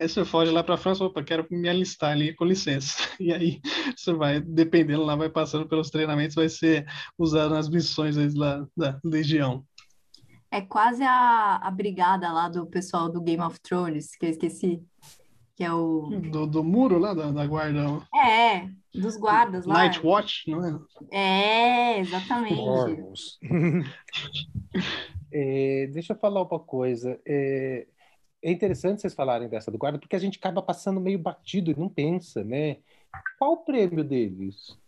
aí 0.00 0.08
você 0.08 0.24
foge 0.24 0.50
lá 0.50 0.62
para 0.62 0.74
a 0.74 0.78
França, 0.78 1.04
opa, 1.04 1.22
quero 1.22 1.46
me 1.50 1.68
alistar 1.68 2.12
ali, 2.12 2.34
com 2.34 2.44
licença. 2.44 3.02
E 3.20 3.32
aí 3.32 3.60
você 3.96 4.12
vai, 4.12 4.40
dependendo 4.40 5.04
lá, 5.04 5.14
vai 5.14 5.28
passando 5.28 5.68
pelos 5.68 5.90
treinamentos, 5.90 6.34
vai 6.34 6.48
ser 6.48 6.86
usado 7.18 7.54
nas 7.54 7.68
missões 7.68 8.16
da, 8.34 8.66
da 8.76 8.98
Legião. 9.04 9.64
É 10.50 10.60
quase 10.60 11.02
a, 11.02 11.56
a 11.56 11.70
brigada 11.70 12.30
lá 12.30 12.48
do 12.48 12.66
pessoal 12.66 13.10
do 13.10 13.20
Game 13.20 13.42
of 13.42 13.58
Thrones, 13.60 14.14
que 14.16 14.26
eu 14.26 14.30
esqueci. 14.30 14.82
Que 15.56 15.64
é 15.64 15.72
o. 15.72 16.08
Do, 16.30 16.46
do 16.46 16.64
muro 16.64 16.98
lá 16.98 17.14
da, 17.14 17.30
da 17.30 17.46
guarda. 17.46 18.00
É, 18.14 18.68
dos 18.92 19.16
guardas 19.16 19.66
lá. 19.66 19.74
Night 19.74 20.04
Watch, 20.04 20.50
não 20.50 20.64
é? 20.64 21.16
É, 21.16 22.00
exatamente. 22.00 23.38
é, 25.32 25.86
deixa 25.92 26.12
eu 26.12 26.18
falar 26.18 26.42
uma 26.42 26.60
coisa. 26.60 27.20
É, 27.26 27.86
é 28.44 28.52
interessante 28.52 29.00
vocês 29.00 29.14
falarem 29.14 29.48
dessa 29.48 29.70
do 29.70 29.78
guarda, 29.78 29.98
porque 29.98 30.14
a 30.14 30.18
gente 30.18 30.38
acaba 30.38 30.60
passando 30.60 31.00
meio 31.00 31.18
batido 31.18 31.70
e 31.70 31.78
não 31.78 31.88
pensa, 31.88 32.44
né? 32.44 32.76
Qual 33.38 33.52
o 33.52 33.64
prêmio 33.64 34.04
deles? 34.04 34.78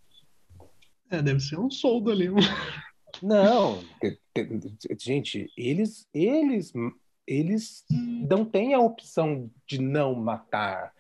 É, 1.11 1.23
deve 1.23 1.41
ser 1.41 1.59
um 1.59 1.71
soldo 1.71 2.11
ali. 2.11 2.29
Não, 3.23 3.83
gente, 5.01 5.51
eles, 5.57 6.07
eles, 6.13 6.71
eles 7.27 7.83
não 8.29 8.45
têm 8.45 8.75
a 8.75 8.79
opção 8.79 9.51
de 9.67 9.81
não 9.81 10.15
matar. 10.15 10.93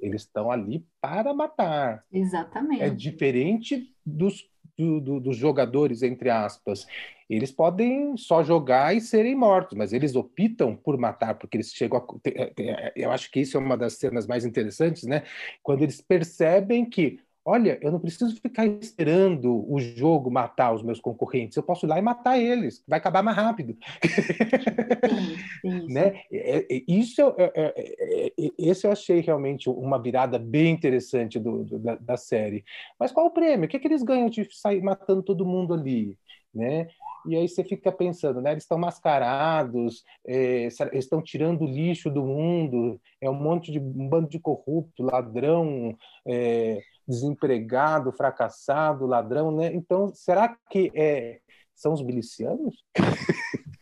Eles 0.00 0.22
estão 0.22 0.50
ali 0.50 0.84
para 1.00 1.32
matar. 1.32 2.04
Exatamente. 2.12 2.82
É 2.82 2.90
diferente 2.90 3.94
dos, 4.04 4.49
do, 4.80 5.00
do, 5.00 5.20
dos 5.20 5.36
jogadores, 5.36 6.02
entre 6.02 6.30
aspas. 6.30 6.86
Eles 7.28 7.52
podem 7.52 8.16
só 8.16 8.42
jogar 8.42 8.96
e 8.96 9.00
serem 9.00 9.34
mortos, 9.36 9.76
mas 9.76 9.92
eles 9.92 10.16
optam 10.16 10.74
por 10.74 10.98
matar, 10.98 11.34
porque 11.34 11.56
eles 11.56 11.72
chegam 11.72 11.98
a. 11.98 12.92
Eu 12.96 13.10
acho 13.12 13.30
que 13.30 13.40
isso 13.40 13.56
é 13.56 13.60
uma 13.60 13.76
das 13.76 13.94
cenas 13.94 14.26
mais 14.26 14.44
interessantes, 14.44 15.04
né? 15.04 15.22
Quando 15.62 15.82
eles 15.82 16.00
percebem 16.00 16.88
que 16.88 17.20
Olha, 17.44 17.78
eu 17.80 17.90
não 17.90 17.98
preciso 17.98 18.38
ficar 18.40 18.66
esperando 18.66 19.64
o 19.72 19.80
jogo 19.80 20.30
matar 20.30 20.74
os 20.74 20.82
meus 20.82 21.00
concorrentes, 21.00 21.56
eu 21.56 21.62
posso 21.62 21.86
ir 21.86 21.88
lá 21.88 21.98
e 21.98 22.02
matar 22.02 22.38
eles, 22.38 22.84
vai 22.86 22.98
acabar 22.98 23.22
mais 23.22 23.36
rápido. 23.36 23.76
Né? 25.62 26.22
É, 26.32 26.74
é, 26.74 26.82
isso 26.88 27.20
é, 27.36 27.52
é, 27.54 28.32
esse 28.58 28.86
eu 28.86 28.92
achei 28.92 29.20
realmente 29.20 29.68
uma 29.68 30.00
virada 30.00 30.38
bem 30.38 30.72
interessante 30.72 31.38
do, 31.38 31.64
do, 31.64 31.78
da, 31.78 31.96
da, 31.96 32.16
série. 32.16 32.64
Mas 32.98 33.12
qual 33.12 33.26
o 33.26 33.30
prêmio? 33.30 33.66
O 33.66 33.68
que, 33.68 33.76
é 33.76 33.80
que 33.80 33.86
eles 33.86 34.02
ganham 34.02 34.30
de 34.30 34.48
sair 34.50 34.82
matando 34.82 35.22
todo 35.22 35.46
mundo 35.46 35.74
ali? 35.74 36.16
Né? 36.54 36.88
E 37.26 37.36
aí 37.36 37.48
você 37.48 37.62
fica 37.62 37.92
pensando, 37.92 38.40
né? 38.40 38.52
Eles 38.52 38.64
estão 38.64 38.78
mascarados, 38.78 40.04
é, 40.26 40.62
eles 40.64 40.80
estão 40.94 41.22
tirando 41.22 41.62
o 41.62 41.70
lixo 41.70 42.10
do 42.10 42.24
mundo, 42.24 43.00
é 43.20 43.28
um 43.28 43.34
monte 43.34 43.70
de 43.70 43.78
um 43.78 44.08
bando 44.08 44.28
de 44.28 44.38
corrupto, 44.38 45.02
ladrão, 45.02 45.96
é, 46.26 46.80
desempregado, 47.10 48.12
fracassado, 48.12 49.06
ladrão, 49.06 49.50
né? 49.50 49.74
Então, 49.74 50.14
será 50.14 50.56
que 50.70 50.90
é, 50.94 51.40
são 51.74 51.92
os 51.92 52.02
milicianos? 52.02 52.74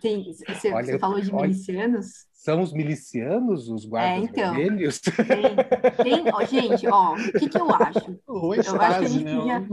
Tem, 0.00 0.24
você, 0.24 0.72
olha, 0.72 0.86
você 0.86 0.98
falou 0.98 1.20
de 1.20 1.30
olha, 1.34 1.48
milicianos? 1.48 2.26
São 2.32 2.62
os 2.62 2.72
milicianos, 2.72 3.68
os 3.68 3.84
guardas 3.84 4.22
é, 4.22 4.24
então, 4.24 4.54
vermelhos? 4.54 4.98
Tem, 5.00 6.22
tem 6.22 6.32
ó, 6.32 6.44
gente, 6.46 6.86
ó, 6.88 7.14
o 7.14 7.32
que, 7.38 7.48
que 7.48 7.58
eu 7.58 7.70
acho? 7.70 8.18
eu, 8.26 8.80
acho 8.80 8.98
que 8.98 9.04
a 9.04 9.08
gente 9.08 9.24
né? 9.24 9.36
podia, 9.36 9.66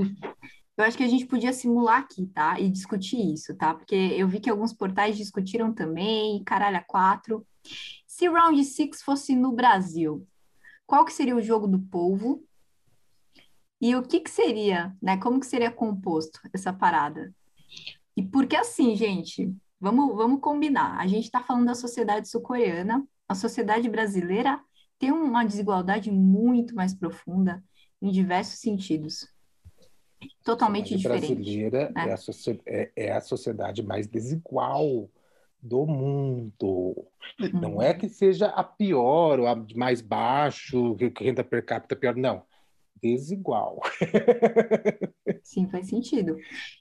eu 0.78 0.84
acho 0.84 0.98
que 0.98 1.04
a 1.04 1.08
gente 1.08 1.26
podia 1.26 1.54
simular 1.54 2.00
aqui, 2.00 2.26
tá? 2.28 2.60
E 2.60 2.70
discutir 2.70 3.34
isso, 3.34 3.56
tá? 3.56 3.74
Porque 3.74 3.96
eu 3.96 4.28
vi 4.28 4.42
que 4.42 4.50
alguns 4.50 4.74
portais 4.74 5.16
discutiram 5.16 5.74
também, 5.74 6.44
caralho, 6.44 6.78
a 6.78 6.84
quatro. 6.84 7.46
Se 8.06 8.28
Round 8.28 8.62
Six 8.66 9.02
fosse 9.02 9.36
no 9.36 9.54
Brasil, 9.54 10.28
qual 10.88 11.06
que 11.06 11.14
seria 11.14 11.36
o 11.36 11.42
jogo 11.42 11.68
do 11.68 11.80
povo 11.80 12.44
e 13.80 13.96
o 13.96 14.02
que 14.02 14.22
que 14.22 14.32
seria, 14.32 14.96
né? 15.02 15.18
Como 15.18 15.40
que 15.40 15.46
seria 15.46 15.70
composto 15.70 16.40
essa 16.54 16.74
parada? 16.74 17.32
E 18.16 18.24
porque 18.24 18.56
assim, 18.56 18.96
gente, 18.96 19.54
vamos, 19.80 20.16
vamos 20.16 20.40
combinar. 20.40 20.98
A 21.00 21.06
gente 21.06 21.26
está 21.26 21.44
falando 21.44 21.68
da 21.68 21.76
sociedade 21.76 22.30
sul-coreana, 22.30 23.06
a 23.28 23.36
sociedade 23.36 23.88
brasileira 23.90 24.60
tem 24.98 25.12
uma 25.12 25.44
desigualdade 25.44 26.10
muito 26.10 26.74
mais 26.74 26.96
profunda 26.96 27.64
em 28.02 28.10
diversos 28.10 28.60
sentidos. 28.60 29.28
Totalmente 30.44 30.96
a 30.96 30.98
diferente. 30.98 31.36
Brasileira 31.36 31.92
né? 31.92 32.10
é, 32.10 32.14
a 32.14 32.18
é, 32.66 32.92
é 32.96 33.12
a 33.12 33.22
sociedade 33.22 33.84
mais 33.84 34.08
desigual 34.08 35.08
do 35.68 35.86
mundo. 35.86 36.96
Uhum. 37.40 37.62
Não 37.62 37.82
é 37.82 37.94
que 37.94 38.08
seja 38.10 38.48
a 38.48 38.64
pior, 38.64 39.40
ou 39.40 39.48
a 39.48 39.56
mais 39.76 40.02
baixo, 40.02 40.96
renda 41.20 41.44
per 41.44 41.66
capita 41.66 41.96
pior, 41.96 42.16
não. 42.16 42.44
Desigual. 43.02 43.80
Sim, 45.44 45.70
faz 45.70 45.88
sentido. 45.88 46.38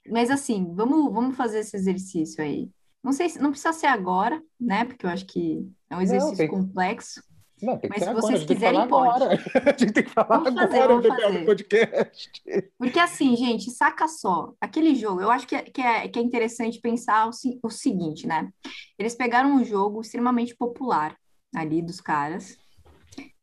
Mas 0.09 0.31
assim, 0.31 0.73
vamos, 0.73 1.13
vamos 1.13 1.35
fazer 1.35 1.59
esse 1.59 1.75
exercício 1.75 2.43
aí. 2.43 2.71
Não 3.03 3.11
sei 3.11 3.29
se 3.29 3.39
não 3.39 3.51
precisa 3.51 3.73
ser 3.73 3.87
agora, 3.87 4.41
né? 4.59 4.85
Porque 4.85 5.05
eu 5.05 5.09
acho 5.09 5.25
que 5.25 5.69
é 5.89 5.95
um 5.95 6.01
exercício 6.01 6.31
não, 6.31 6.37
tem... 6.37 6.47
complexo. 6.47 7.21
Não, 7.61 7.77
tem 7.77 7.89
que 7.89 7.99
Mas 7.99 7.99
ser 7.99 8.05
se 8.05 8.09
agora, 8.11 8.21
vocês 8.21 8.45
quiserem, 8.45 8.87
pode. 8.87 9.23
Agora. 9.23 9.33
A 9.65 9.77
gente 9.77 9.93
tem 9.93 10.03
que 10.03 10.09
falar 10.11 10.39
vamos 10.39 10.53
fazer, 10.61 10.81
agora 10.81 11.15
fazer. 11.15 11.45
podcast. 11.45 12.31
Porque 12.77 12.99
assim, 12.99 13.35
gente, 13.35 13.71
saca 13.71 14.07
só. 14.07 14.53
Aquele 14.61 14.93
jogo, 14.93 15.21
eu 15.21 15.31
acho 15.31 15.47
que 15.47 15.55
é, 15.55 15.61
que 15.63 15.81
é, 15.81 16.07
que 16.07 16.19
é 16.19 16.21
interessante 16.21 16.79
pensar 16.79 17.27
o, 17.27 17.31
o 17.63 17.69
seguinte, 17.69 18.27
né? 18.27 18.49
Eles 18.97 19.15
pegaram 19.15 19.55
um 19.55 19.63
jogo 19.63 20.01
extremamente 20.01 20.55
popular 20.55 21.17
ali 21.55 21.81
dos 21.81 21.99
caras, 21.99 22.57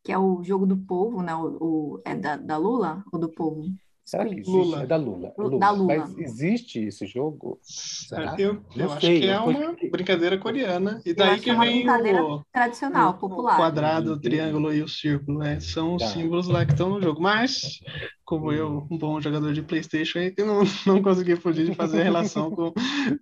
que 0.05 0.13
é 0.13 0.19
o 0.19 0.45
jogo 0.45 0.67
do 0.67 0.77
povo, 0.77 1.23
né? 1.23 1.35
O, 1.35 1.59
o 1.61 2.03
é 2.05 2.15
da, 2.15 2.37
da 2.37 2.57
Lula 2.57 3.03
ou 3.13 3.19
do 3.19 3.29
povo? 3.29 3.65
Será 4.05 4.27
que 4.27 4.35
existe? 4.35 4.51
Lula. 4.51 4.83
É 4.83 4.87
da 4.87 4.97
Lula. 4.97 5.33
Lula. 5.39 5.59
Da 5.59 5.71
Lula. 5.71 5.97
Mas 5.97 6.19
existe 6.19 6.79
esse 6.81 7.07
jogo? 7.07 7.59
Será? 7.63 8.37
Eu, 8.39 8.63
eu 8.77 8.93
acho 8.93 9.01
que 9.01 9.27
é 9.27 9.41
uma 9.41 9.75
brincadeira 9.91 10.37
coreana. 10.37 11.01
E 11.07 11.15
daí 11.15 11.37
que, 11.37 11.45
que 11.45 11.51
é 11.51 11.59
vem 11.59 11.89
o 11.89 12.45
tradicional, 12.53 13.13
o, 13.13 13.15
popular. 13.15 13.55
O 13.55 13.57
quadrado, 13.57 14.13
o 14.13 14.21
triângulo 14.21 14.75
e 14.75 14.83
o 14.83 14.89
círculo, 14.89 15.39
né? 15.39 15.59
São 15.59 15.95
os 15.95 16.03
tá. 16.03 16.09
símbolos 16.11 16.49
lá 16.49 16.67
que 16.67 16.73
estão 16.73 16.91
no 16.91 17.01
jogo. 17.01 17.23
Mas, 17.23 17.81
como 18.27 18.53
eu, 18.53 18.87
um 18.91 18.99
bom 18.99 19.19
jogador 19.23 19.55
de 19.55 19.63
PlayStation, 19.63 20.19
eu 20.37 20.47
não, 20.47 20.63
não 20.87 21.03
consegui 21.03 21.37
fugir 21.37 21.65
de 21.65 21.75
fazer 21.75 22.03
a 22.03 22.05
relação 22.05 22.51
com 22.51 22.75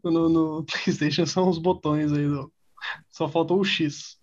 no, 0.02 0.28
no 0.28 0.64
PlayStation 0.64 1.26
são 1.26 1.48
os 1.48 1.58
botões 1.58 2.12
aí 2.12 2.26
do. 2.26 2.52
Só 3.08 3.28
faltou 3.28 3.60
o 3.60 3.64
X. 3.64 4.18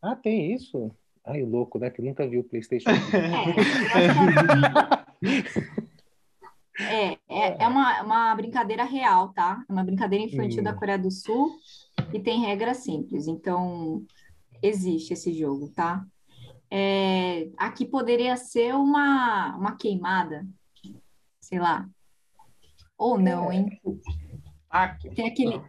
Ah, 0.00 0.14
tem 0.14 0.52
isso? 0.52 0.92
Ai, 1.26 1.42
louco, 1.42 1.78
né? 1.80 1.90
Que 1.90 2.02
nunca 2.02 2.26
viu 2.28 2.40
o 2.40 2.44
PlayStation. 2.44 2.90
É, 3.94 5.01
é, 6.78 7.18
é 7.64 7.68
uma, 7.68 8.02
uma 8.02 8.34
brincadeira 8.34 8.84
real, 8.84 9.32
tá? 9.32 9.64
É 9.68 9.72
uma 9.72 9.84
brincadeira 9.84 10.24
infantil 10.24 10.60
hum. 10.60 10.64
da 10.64 10.74
Coreia 10.74 10.98
do 10.98 11.10
Sul 11.10 11.56
e 12.12 12.20
tem 12.20 12.40
regras 12.40 12.78
simples. 12.78 13.26
Então, 13.26 14.04
existe 14.62 15.12
esse 15.12 15.32
jogo, 15.32 15.68
tá? 15.74 16.04
É, 16.70 17.48
aqui 17.58 17.84
poderia 17.84 18.36
ser 18.36 18.74
uma, 18.74 19.54
uma 19.56 19.76
queimada, 19.76 20.46
sei 21.40 21.58
lá. 21.58 21.86
Ou 22.96 23.18
não, 23.18 23.52
hein? 23.52 23.68
Tem 25.14 25.26
aquele. 25.26 25.60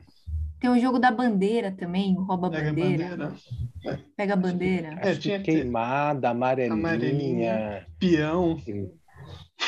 Tem 0.61 0.69
o 0.69 0.79
jogo 0.79 0.97
da 0.97 1.11
bandeira 1.11 1.73
também, 1.73 2.15
rouba 2.15 2.49
Pega 2.49 2.69
bandeira. 2.69 3.17
bandeira. 3.17 4.05
Pega 4.15 4.33
a 4.33 4.37
bandeira. 4.37 4.99
É, 5.01 5.13
tinha 5.13 5.41
queimada, 5.41 6.29
amarelinha. 6.29 6.73
amarelinha 6.73 7.87
peão. 7.99 8.57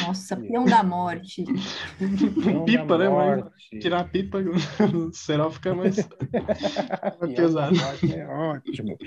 Nossa, 0.02 0.36
peão 0.36 0.66
da 0.66 0.84
morte. 0.84 1.44
Peão 2.44 2.66
pipa, 2.66 2.98
né? 2.98 3.10
Morte. 3.10 3.80
Tirar 3.80 4.02
a 4.02 4.04
pipa, 4.04 4.40
o 4.40 5.14
cerol 5.14 5.52
fica 5.52 5.74
mais, 5.74 5.98
mais 7.20 7.34
pesado. 7.34 7.76
É 8.14 8.26
ótimo. 8.28 8.98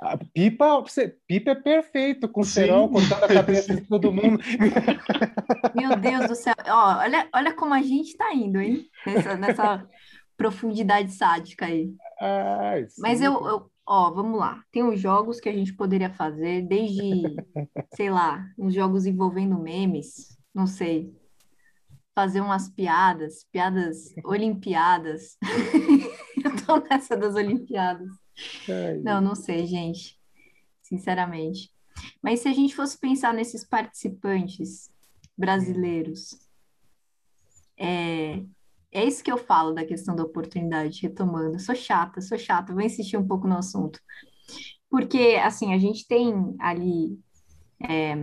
A 0.00 0.16
pipa, 0.16 0.80
você, 0.80 1.16
pipa 1.26 1.52
é 1.52 1.54
perfeito, 1.54 2.28
com 2.28 2.42
Sim. 2.42 2.50
cerol 2.50 2.88
cortando 2.90 3.24
a 3.24 3.28
cabeça 3.28 3.74
de 3.74 3.82
todo 3.82 4.12
mundo. 4.12 4.38
Meu 5.74 5.96
Deus 5.96 6.28
do 6.28 6.34
céu. 6.34 6.54
Ó, 6.66 6.98
olha, 6.98 7.28
olha 7.34 7.54
como 7.54 7.74
a 7.74 7.82
gente 7.82 8.16
tá 8.16 8.32
indo, 8.34 8.60
hein? 8.60 8.84
Nessa, 9.06 9.36
nessa 9.36 9.86
profundidade 10.36 11.12
sádica 11.12 11.66
aí. 11.66 11.90
Ai, 12.20 12.86
Mas 12.98 13.20
eu, 13.20 13.32
eu, 13.46 13.70
Ó, 13.86 14.10
vamos 14.12 14.38
lá. 14.38 14.62
Tem 14.72 14.82
os 14.82 14.98
jogos 14.98 15.38
que 15.38 15.48
a 15.48 15.52
gente 15.52 15.74
poderia 15.74 16.10
fazer, 16.10 16.62
desde, 16.66 17.36
sei 17.94 18.10
lá, 18.10 18.46
uns 18.58 18.72
jogos 18.72 19.04
envolvendo 19.04 19.58
memes, 19.58 20.33
não 20.54 20.66
sei. 20.66 21.14
Fazer 22.14 22.40
umas 22.40 22.68
piadas, 22.68 23.44
piadas 23.50 24.14
olimpiadas. 24.24 25.36
Eu 26.44 26.64
tô 26.64 26.76
nessa 26.88 27.16
das 27.16 27.34
Olimpiadas. 27.34 28.08
Ai, 28.68 28.98
não, 28.98 29.20
não 29.20 29.34
sei, 29.34 29.66
gente. 29.66 30.18
Sinceramente. 30.82 31.72
Mas 32.22 32.40
se 32.40 32.48
a 32.48 32.52
gente 32.52 32.74
fosse 32.74 32.98
pensar 32.98 33.32
nesses 33.32 33.64
participantes 33.64 34.90
brasileiros, 35.36 36.38
é, 37.76 38.44
é 38.92 39.04
isso 39.04 39.24
que 39.24 39.32
eu 39.32 39.38
falo 39.38 39.72
da 39.72 39.84
questão 39.84 40.14
da 40.14 40.22
oportunidade, 40.22 41.02
retomando. 41.02 41.58
Sou 41.58 41.74
chata, 41.74 42.20
sou 42.20 42.38
chata, 42.38 42.72
vou 42.72 42.82
insistir 42.82 43.16
um 43.16 43.26
pouco 43.26 43.48
no 43.48 43.58
assunto. 43.58 43.98
Porque, 44.88 45.40
assim, 45.42 45.74
a 45.74 45.78
gente 45.78 46.06
tem 46.06 46.54
ali. 46.60 47.18
É, 47.80 48.14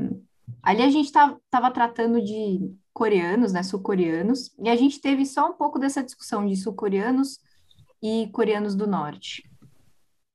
ali 0.61 0.81
a 0.81 0.89
gente 0.89 1.07
estava 1.07 1.39
tá, 1.49 1.71
tratando 1.71 2.21
de 2.21 2.73
coreanos, 2.93 3.53
né, 3.53 3.63
sul-coreanos, 3.63 4.53
e 4.59 4.69
a 4.69 4.75
gente 4.75 4.99
teve 4.99 5.25
só 5.25 5.49
um 5.49 5.53
pouco 5.53 5.79
dessa 5.79 6.03
discussão 6.03 6.45
de 6.45 6.55
sul-coreanos 6.55 7.39
e 8.01 8.29
coreanos 8.33 8.75
do 8.75 8.87
norte. 8.87 9.43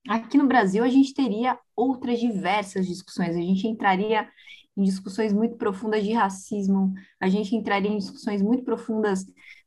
Aqui 0.08 0.38
no 0.38 0.46
Brasil, 0.46 0.84
a 0.84 0.88
gente 0.88 1.12
teria 1.12 1.58
outras 1.74 2.18
diversas 2.18 2.86
discussões, 2.86 3.36
a 3.36 3.40
gente 3.40 3.66
entraria 3.66 4.28
em 4.76 4.82
discussões 4.82 5.32
muito 5.32 5.56
profundas 5.56 6.04
de 6.04 6.12
racismo, 6.12 6.94
a 7.20 7.28
gente 7.28 7.56
entraria 7.56 7.90
em 7.90 7.98
discussões 7.98 8.40
muito 8.40 8.62
profundas 8.62 9.24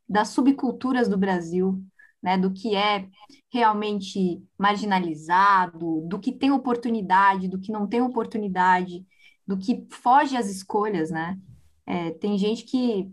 das 0.07 0.29
subculturas 0.29 1.07
do 1.07 1.17
Brasil, 1.17 1.83
né, 2.21 2.37
do 2.37 2.51
que 2.51 2.75
é 2.75 3.07
realmente 3.51 4.41
marginalizado, 4.57 6.01
do 6.07 6.19
que 6.19 6.31
tem 6.31 6.51
oportunidade, 6.51 7.47
do 7.47 7.59
que 7.59 7.71
não 7.71 7.87
tem 7.87 8.01
oportunidade, 8.01 9.05
do 9.49 9.57
que 9.57 9.83
foge 9.89 10.37
às 10.37 10.47
escolhas, 10.47 11.09
né? 11.09 11.35
É, 11.83 12.11
tem 12.11 12.37
gente 12.37 12.65
que 12.65 13.11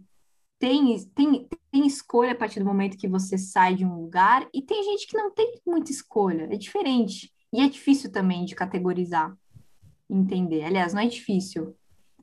tem, 0.58 1.02
tem, 1.14 1.48
tem 1.72 1.86
escolha 1.86 2.32
a 2.32 2.34
partir 2.34 2.60
do 2.60 2.66
momento 2.66 2.98
que 2.98 3.08
você 3.08 3.38
sai 3.38 3.74
de 3.74 3.86
um 3.86 4.02
lugar, 4.02 4.46
e 4.52 4.60
tem 4.60 4.84
gente 4.84 5.06
que 5.06 5.16
não 5.16 5.30
tem 5.30 5.58
muita 5.66 5.90
escolha, 5.90 6.46
é 6.52 6.56
diferente. 6.58 7.32
E 7.50 7.62
é 7.62 7.68
difícil 7.70 8.12
também 8.12 8.44
de 8.44 8.54
categorizar, 8.54 9.34
entender. 10.10 10.62
Aliás, 10.64 10.92
não 10.92 11.00
é 11.00 11.06
difícil, 11.06 11.74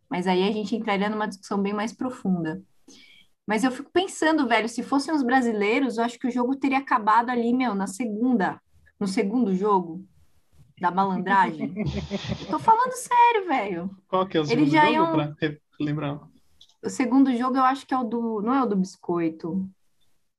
mas 0.07 0.27
aí 0.27 0.47
a 0.47 0.51
gente 0.51 0.75
entraria 0.75 1.09
numa 1.09 1.27
discussão 1.27 1.59
bem 1.59 1.73
mais 1.73 1.91
profunda. 1.91 2.61
Mas 3.47 3.63
eu 3.63 3.71
fico 3.71 3.89
pensando, 3.91 4.47
velho, 4.47 4.69
se 4.69 4.83
fossem 4.83 5.11
os 5.11 5.23
brasileiros, 5.23 5.97
eu 5.97 6.03
acho 6.03 6.19
que 6.19 6.27
o 6.27 6.31
jogo 6.31 6.55
teria 6.55 6.77
acabado 6.77 7.31
ali, 7.31 7.51
meu, 7.51 7.73
na 7.73 7.87
segunda, 7.87 8.61
no 8.99 9.07
segundo 9.07 9.55
jogo 9.55 10.05
da 10.79 10.91
malandragem. 10.91 11.73
Tô 12.49 12.59
falando 12.59 12.93
sério, 12.93 13.47
velho. 13.47 13.97
Qual 14.07 14.27
que 14.27 14.37
é 14.37 14.41
o 14.41 14.45
segundo 14.45 14.69
já 14.69 14.85
jogo, 14.85 14.93
iam... 14.93 15.11
pra 15.35 15.55
lembrar? 15.79 16.19
O 16.83 16.89
segundo 16.89 17.35
jogo 17.37 17.57
eu 17.57 17.63
acho 17.63 17.85
que 17.85 17.93
é 17.93 17.97
o 17.97 18.03
do... 18.03 18.41
Não 18.41 18.53
é 18.53 18.63
o 18.63 18.65
do 18.65 18.75
biscoito. 18.75 19.67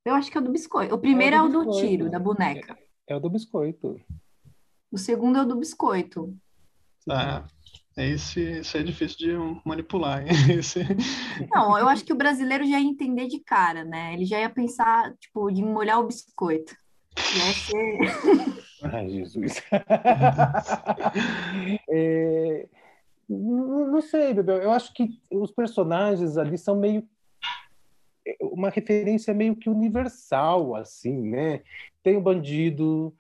Eu 0.05 0.15
acho 0.15 0.31
que 0.31 0.37
é 0.37 0.41
o 0.41 0.45
do 0.45 0.53
biscoito. 0.53 0.95
O 0.95 0.99
primeiro 0.99 1.37
é, 1.37 1.43
o 1.43 1.49
do, 1.49 1.59
é 1.59 1.63
o 1.63 1.65
do 1.65 1.81
tiro, 1.81 2.11
da 2.11 2.19
boneca. 2.19 2.77
É, 3.09 3.15
é 3.15 3.17
o 3.17 3.21
do 3.21 3.31
biscoito. 3.31 3.99
O 4.93 4.99
segundo 4.99 5.39
é 5.39 5.43
o 5.43 5.47
do 5.47 5.57
biscoito. 5.57 6.37
Ah, 7.09 7.45
esse, 7.97 8.41
esse 8.41 8.79
é 8.79 8.83
difícil 8.83 9.19
de 9.19 9.61
manipular. 9.65 10.25
Esse... 10.51 10.81
Não, 11.53 11.79
eu 11.79 11.89
acho 11.89 12.05
que 12.05 12.13
o 12.13 12.17
brasileiro 12.17 12.67
já 12.67 12.81
ia 12.81 12.87
entender 12.87 13.29
de 13.29 13.39
cara, 13.39 13.85
né? 13.85 14.15
Ele 14.15 14.25
já 14.25 14.41
ia 14.41 14.51
pensar, 14.51 15.15
tipo, 15.19 15.51
de 15.51 15.63
molhar 15.63 16.01
o 16.01 16.07
biscoito. 16.07 16.75
Ia 17.17 17.53
ser... 17.53 18.54
Ai, 18.93 19.09
Jesus. 19.09 19.63
é, 21.89 22.69
não 23.29 24.03
sei, 24.03 24.35
Bebel. 24.35 24.59
Eu 24.59 24.71
acho 24.71 24.93
que 24.93 25.19
os 25.31 25.51
personagens 25.51 26.37
ali 26.37 26.59
são 26.59 26.77
meio 26.77 27.09
uma 28.41 28.71
referência 28.71 29.35
meio 29.35 29.55
que 29.55 29.69
universal, 29.69 30.75
assim, 30.75 31.13
né? 31.13 31.61
Tem 32.03 32.17
o 32.17 32.21
bandido, 32.21 33.15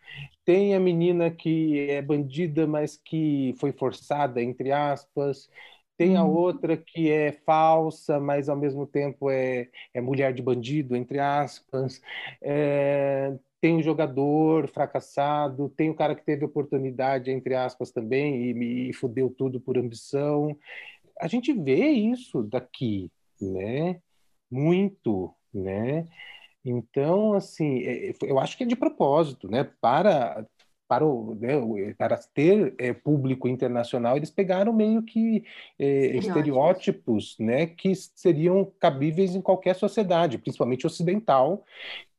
tem 0.45 0.75
a 0.75 0.81
menina 0.81 1.31
que 1.31 1.91
é 1.91 2.01
bandida, 2.01 2.67
mas 2.67 2.97
que 2.97 3.55
foi 3.59 3.73
forçada, 3.73 4.43
entre 4.43 4.73
aspas. 4.73 5.51
Tem 5.97 6.17
a 6.17 6.25
uhum. 6.25 6.35
outra 6.35 6.77
que 6.77 7.11
é 7.11 7.33
falsa, 7.33 8.19
mas 8.19 8.49
ao 8.49 8.57
mesmo 8.57 8.87
tempo 8.87 9.31
é, 9.31 9.69
é 9.93 10.01
mulher 10.01 10.33
de 10.33 10.43
bandido, 10.43 10.97
entre 10.97 11.19
aspas. 11.19 12.01
É, 12.43 13.35
tem 13.65 13.79
o 13.79 13.83
jogador 13.83 14.69
fracassado, 14.69 15.71
tem 15.71 15.89
o 15.89 15.95
cara 15.95 16.15
que 16.15 16.23
teve 16.23 16.45
oportunidade, 16.45 17.31
entre 17.31 17.55
aspas, 17.55 17.91
também, 17.91 18.51
e, 18.51 18.91
e 18.91 18.93
fudeu 18.93 19.31
tudo 19.31 19.59
por 19.59 19.79
ambição. 19.79 20.55
A 21.19 21.27
gente 21.27 21.51
vê 21.51 21.89
isso 21.89 22.43
daqui, 22.43 23.11
né? 23.41 24.03
Muito, 24.51 25.35
né? 25.51 26.07
Então, 26.62 27.33
assim, 27.33 27.79
é, 27.85 28.11
é, 28.11 28.15
eu 28.25 28.39
acho 28.39 28.55
que 28.59 28.65
é 28.65 28.67
de 28.67 28.77
propósito, 28.77 29.51
né? 29.51 29.65
Para 29.81 30.47
para, 30.87 31.03
o, 31.03 31.35
né, 31.35 31.95
para 31.97 32.19
ter 32.19 32.75
é, 32.79 32.93
público 32.93 33.49
internacional, 33.49 34.19
eles 34.19 34.31
pegaram 34.31 34.71
meio 34.71 35.03
que 35.03 35.43
é, 35.79 36.15
estereótipos, 36.19 37.37
né, 37.39 37.67
que 37.67 37.95
seriam 37.95 38.71
cabíveis 38.79 39.35
em 39.35 39.41
qualquer 39.41 39.75
sociedade, 39.75 40.37
principalmente 40.37 40.87
ocidental, 40.87 41.65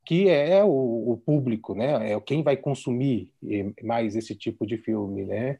que 0.06 0.28
é 0.28 0.62
o, 0.64 1.12
o, 1.12 1.16
público, 1.18 1.74
né, 1.74 2.12
é 2.12 2.20
quem 2.20 2.42
vai 2.42 2.56
consumir 2.56 3.32
mais 3.82 4.16
esse 4.16 4.34
tipo 4.34 4.66
de 4.66 4.78
filme, 4.78 5.24
né. 5.24 5.58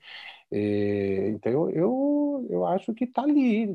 É, 0.50 1.28
então 1.30 1.52
eu, 1.52 1.70
eu, 1.70 2.46
eu 2.48 2.66
acho 2.66 2.94
que 2.94 3.04
está 3.04 3.22
ali, 3.22 3.68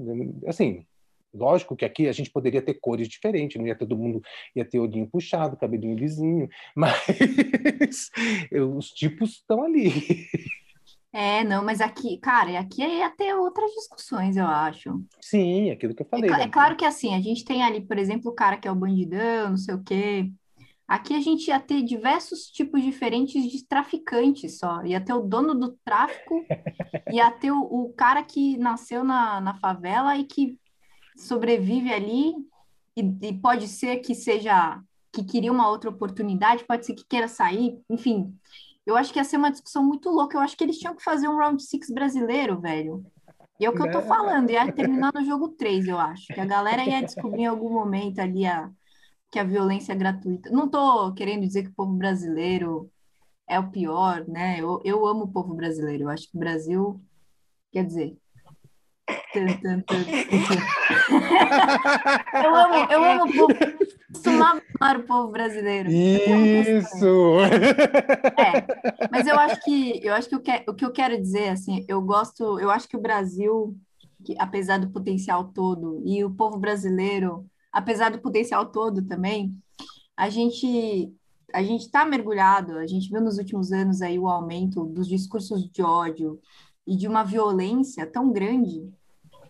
assim, 0.47 0.85
Lógico 1.33 1.77
que 1.77 1.85
aqui 1.85 2.07
a 2.07 2.11
gente 2.11 2.29
poderia 2.29 2.61
ter 2.61 2.73
cores 2.73 3.07
diferentes, 3.07 3.57
não 3.57 3.65
ia 3.65 3.77
todo 3.77 3.97
mundo 3.97 4.21
ia 4.53 4.65
ter 4.65 4.79
olhinho 4.79 5.07
puxado, 5.07 5.55
cabelinho 5.55 5.95
lisinho, 5.95 6.49
mas 6.75 8.11
os 8.75 8.89
tipos 8.89 9.31
estão 9.31 9.63
ali. 9.63 10.27
É, 11.13 11.43
não, 11.43 11.63
mas 11.63 11.81
aqui, 11.81 12.17
cara, 12.17 12.57
aqui 12.59 12.81
ia 12.81 13.09
ter 13.09 13.33
outras 13.33 13.71
discussões, 13.71 14.37
eu 14.37 14.45
acho. 14.45 15.03
Sim, 15.19 15.69
aquilo 15.69 15.93
que 15.93 16.03
eu 16.03 16.07
falei. 16.07 16.29
É, 16.29 16.37
né? 16.37 16.43
é 16.43 16.47
claro 16.47 16.75
que 16.75 16.85
assim, 16.85 17.13
a 17.13 17.21
gente 17.21 17.43
tem 17.43 17.63
ali, 17.63 17.81
por 17.81 17.97
exemplo, 17.97 18.31
o 18.31 18.35
cara 18.35 18.57
que 18.57 18.67
é 18.67 18.71
o 18.71 18.75
bandidão, 18.75 19.51
não 19.51 19.57
sei 19.57 19.75
o 19.75 19.83
quê. 19.83 20.29
Aqui 20.91 21.15
a 21.15 21.21
gente 21.21 21.47
ia 21.47 21.57
ter 21.57 21.81
diversos 21.83 22.47
tipos 22.47 22.83
diferentes 22.83 23.49
de 23.49 23.65
traficantes 23.65 24.59
só. 24.59 24.83
Ia 24.83 24.99
ter 24.99 25.13
o 25.13 25.21
dono 25.21 25.55
do 25.55 25.71
tráfico, 25.85 26.43
ia 27.09 27.31
ter 27.31 27.49
o, 27.49 27.61
o 27.61 27.93
cara 27.93 28.21
que 28.21 28.57
nasceu 28.57 29.01
na, 29.01 29.39
na 29.39 29.53
favela 29.53 30.17
e 30.17 30.25
que 30.25 30.59
sobrevive 31.15 31.93
ali 31.93 32.33
e, 32.93 33.03
e, 33.21 33.33
pode 33.39 33.69
ser 33.69 33.99
que 33.99 34.13
seja 34.13 34.81
que 35.13 35.23
queria 35.23 35.49
uma 35.49 35.69
outra 35.69 35.89
oportunidade, 35.89 36.65
pode 36.65 36.85
ser 36.85 36.93
que 36.93 37.05
queira 37.07 37.29
sair, 37.29 37.81
enfim. 37.89 38.37
Eu 38.85 38.97
acho 38.97 39.13
que 39.13 39.19
ia 39.19 39.23
ser 39.23 39.37
uma 39.37 39.49
discussão 39.49 39.85
muito 39.85 40.09
louca. 40.09 40.35
Eu 40.37 40.41
acho 40.41 40.57
que 40.57 40.63
eles 40.65 40.77
tinham 40.77 40.93
que 40.93 41.03
fazer 41.05 41.29
um 41.29 41.37
round 41.37 41.63
six 41.63 41.89
brasileiro, 41.89 42.59
velho. 42.59 43.01
E 43.57 43.65
é 43.65 43.69
o 43.69 43.73
que 43.73 43.81
eu 43.81 43.91
tô 43.91 43.99
né? 43.99 44.07
falando, 44.07 44.49
ia 44.49 44.69
terminar 44.69 45.13
no 45.13 45.23
jogo 45.23 45.47
3, 45.47 45.87
eu 45.87 45.97
acho. 45.97 46.27
Que 46.33 46.41
a 46.41 46.45
galera 46.45 46.83
ia 46.83 47.01
descobrir 47.01 47.43
em 47.43 47.45
algum 47.45 47.71
momento 47.71 48.19
ali 48.19 48.45
a, 48.45 48.69
que 49.31 49.39
a 49.39 49.43
violência 49.43 49.93
é 49.93 49.95
gratuita. 49.95 50.49
Não 50.49 50.69
tô 50.69 51.13
querendo 51.13 51.41
dizer 51.47 51.63
que 51.63 51.69
o 51.69 51.75
povo 51.75 51.93
brasileiro 51.93 52.91
é 53.47 53.57
o 53.59 53.71
pior, 53.71 54.25
né? 54.27 54.57
Eu, 54.59 54.81
eu 54.83 55.07
amo 55.07 55.23
o 55.23 55.31
povo 55.31 55.53
brasileiro. 55.53 56.03
Eu 56.03 56.09
acho 56.09 56.29
que 56.29 56.35
o 56.35 56.39
Brasil, 56.39 57.01
quer 57.71 57.85
dizer, 57.85 58.17
eu 62.43 62.55
amo, 62.55 62.91
eu 62.91 63.03
amo 63.03 63.23
o 63.23 63.33
povo. 63.33 63.53
Costumo 64.11 64.43
o 64.43 65.03
povo 65.03 65.31
brasileiro. 65.31 65.89
Isso! 65.89 67.39
É, 68.37 69.07
mas 69.09 69.25
eu 69.25 69.39
acho 69.39 69.61
que 69.63 70.05
eu 70.05 70.13
acho 70.13 70.27
que 70.27 70.35
o 70.35 70.41
que, 70.41 70.63
o 70.67 70.73
que 70.73 70.85
eu 70.85 70.91
quero 70.91 71.19
dizer, 71.19 71.49
assim, 71.49 71.85
eu 71.87 72.01
gosto, 72.01 72.59
eu 72.59 72.69
acho 72.69 72.89
que 72.89 72.97
o 72.97 73.01
Brasil, 73.01 73.73
que, 74.25 74.35
apesar 74.37 74.79
do 74.79 74.91
potencial 74.91 75.45
todo, 75.45 76.01
e 76.05 76.23
o 76.25 76.31
povo 76.31 76.57
brasileiro, 76.57 77.45
apesar 77.71 78.11
do 78.11 78.21
potencial 78.21 78.65
todo 78.71 79.01
também, 79.03 79.55
a 80.15 80.29
gente 80.29 81.13
a 81.53 81.61
gente 81.61 81.81
está 81.81 82.05
mergulhado, 82.05 82.77
a 82.77 82.87
gente 82.87 83.09
viu 83.09 83.19
nos 83.19 83.37
últimos 83.37 83.73
anos 83.73 84.01
aí 84.01 84.17
o 84.17 84.29
aumento 84.29 84.85
dos 84.85 85.05
discursos 85.05 85.69
de 85.69 85.81
ódio 85.81 86.39
e 86.87 86.95
de 86.95 87.09
uma 87.09 87.23
violência 87.23 88.07
tão 88.07 88.31
grande 88.31 88.89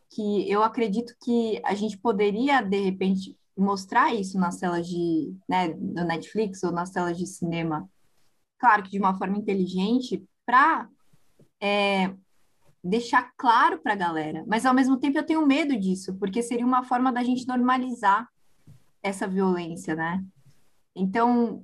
que 0.09 0.49
eu 0.51 0.63
acredito 0.63 1.15
que 1.23 1.61
a 1.63 1.73
gente 1.73 1.97
poderia, 1.97 2.61
de 2.61 2.79
repente, 2.79 3.37
mostrar 3.57 4.13
isso 4.13 4.37
nas 4.39 4.57
telas 4.57 4.87
de, 4.87 5.33
né, 5.47 5.69
do 5.69 6.03
Netflix 6.03 6.63
ou 6.63 6.71
nas 6.71 6.89
telas 6.89 7.17
de 7.17 7.25
cinema, 7.25 7.89
claro 8.57 8.83
que 8.83 8.89
de 8.89 8.99
uma 8.99 9.17
forma 9.17 9.37
inteligente, 9.37 10.23
para 10.45 10.89
é, 11.61 12.13
deixar 12.83 13.31
claro 13.37 13.77
para 13.79 13.93
a 13.93 13.97
galera. 13.97 14.43
Mas, 14.47 14.65
ao 14.65 14.73
mesmo 14.73 14.97
tempo, 14.97 15.17
eu 15.17 15.25
tenho 15.25 15.45
medo 15.45 15.77
disso, 15.77 16.15
porque 16.15 16.41
seria 16.41 16.65
uma 16.65 16.83
forma 16.83 17.11
da 17.11 17.23
gente 17.23 17.47
normalizar 17.47 18.27
essa 19.03 19.27
violência, 19.27 19.95
né? 19.95 20.23
Então, 20.95 21.63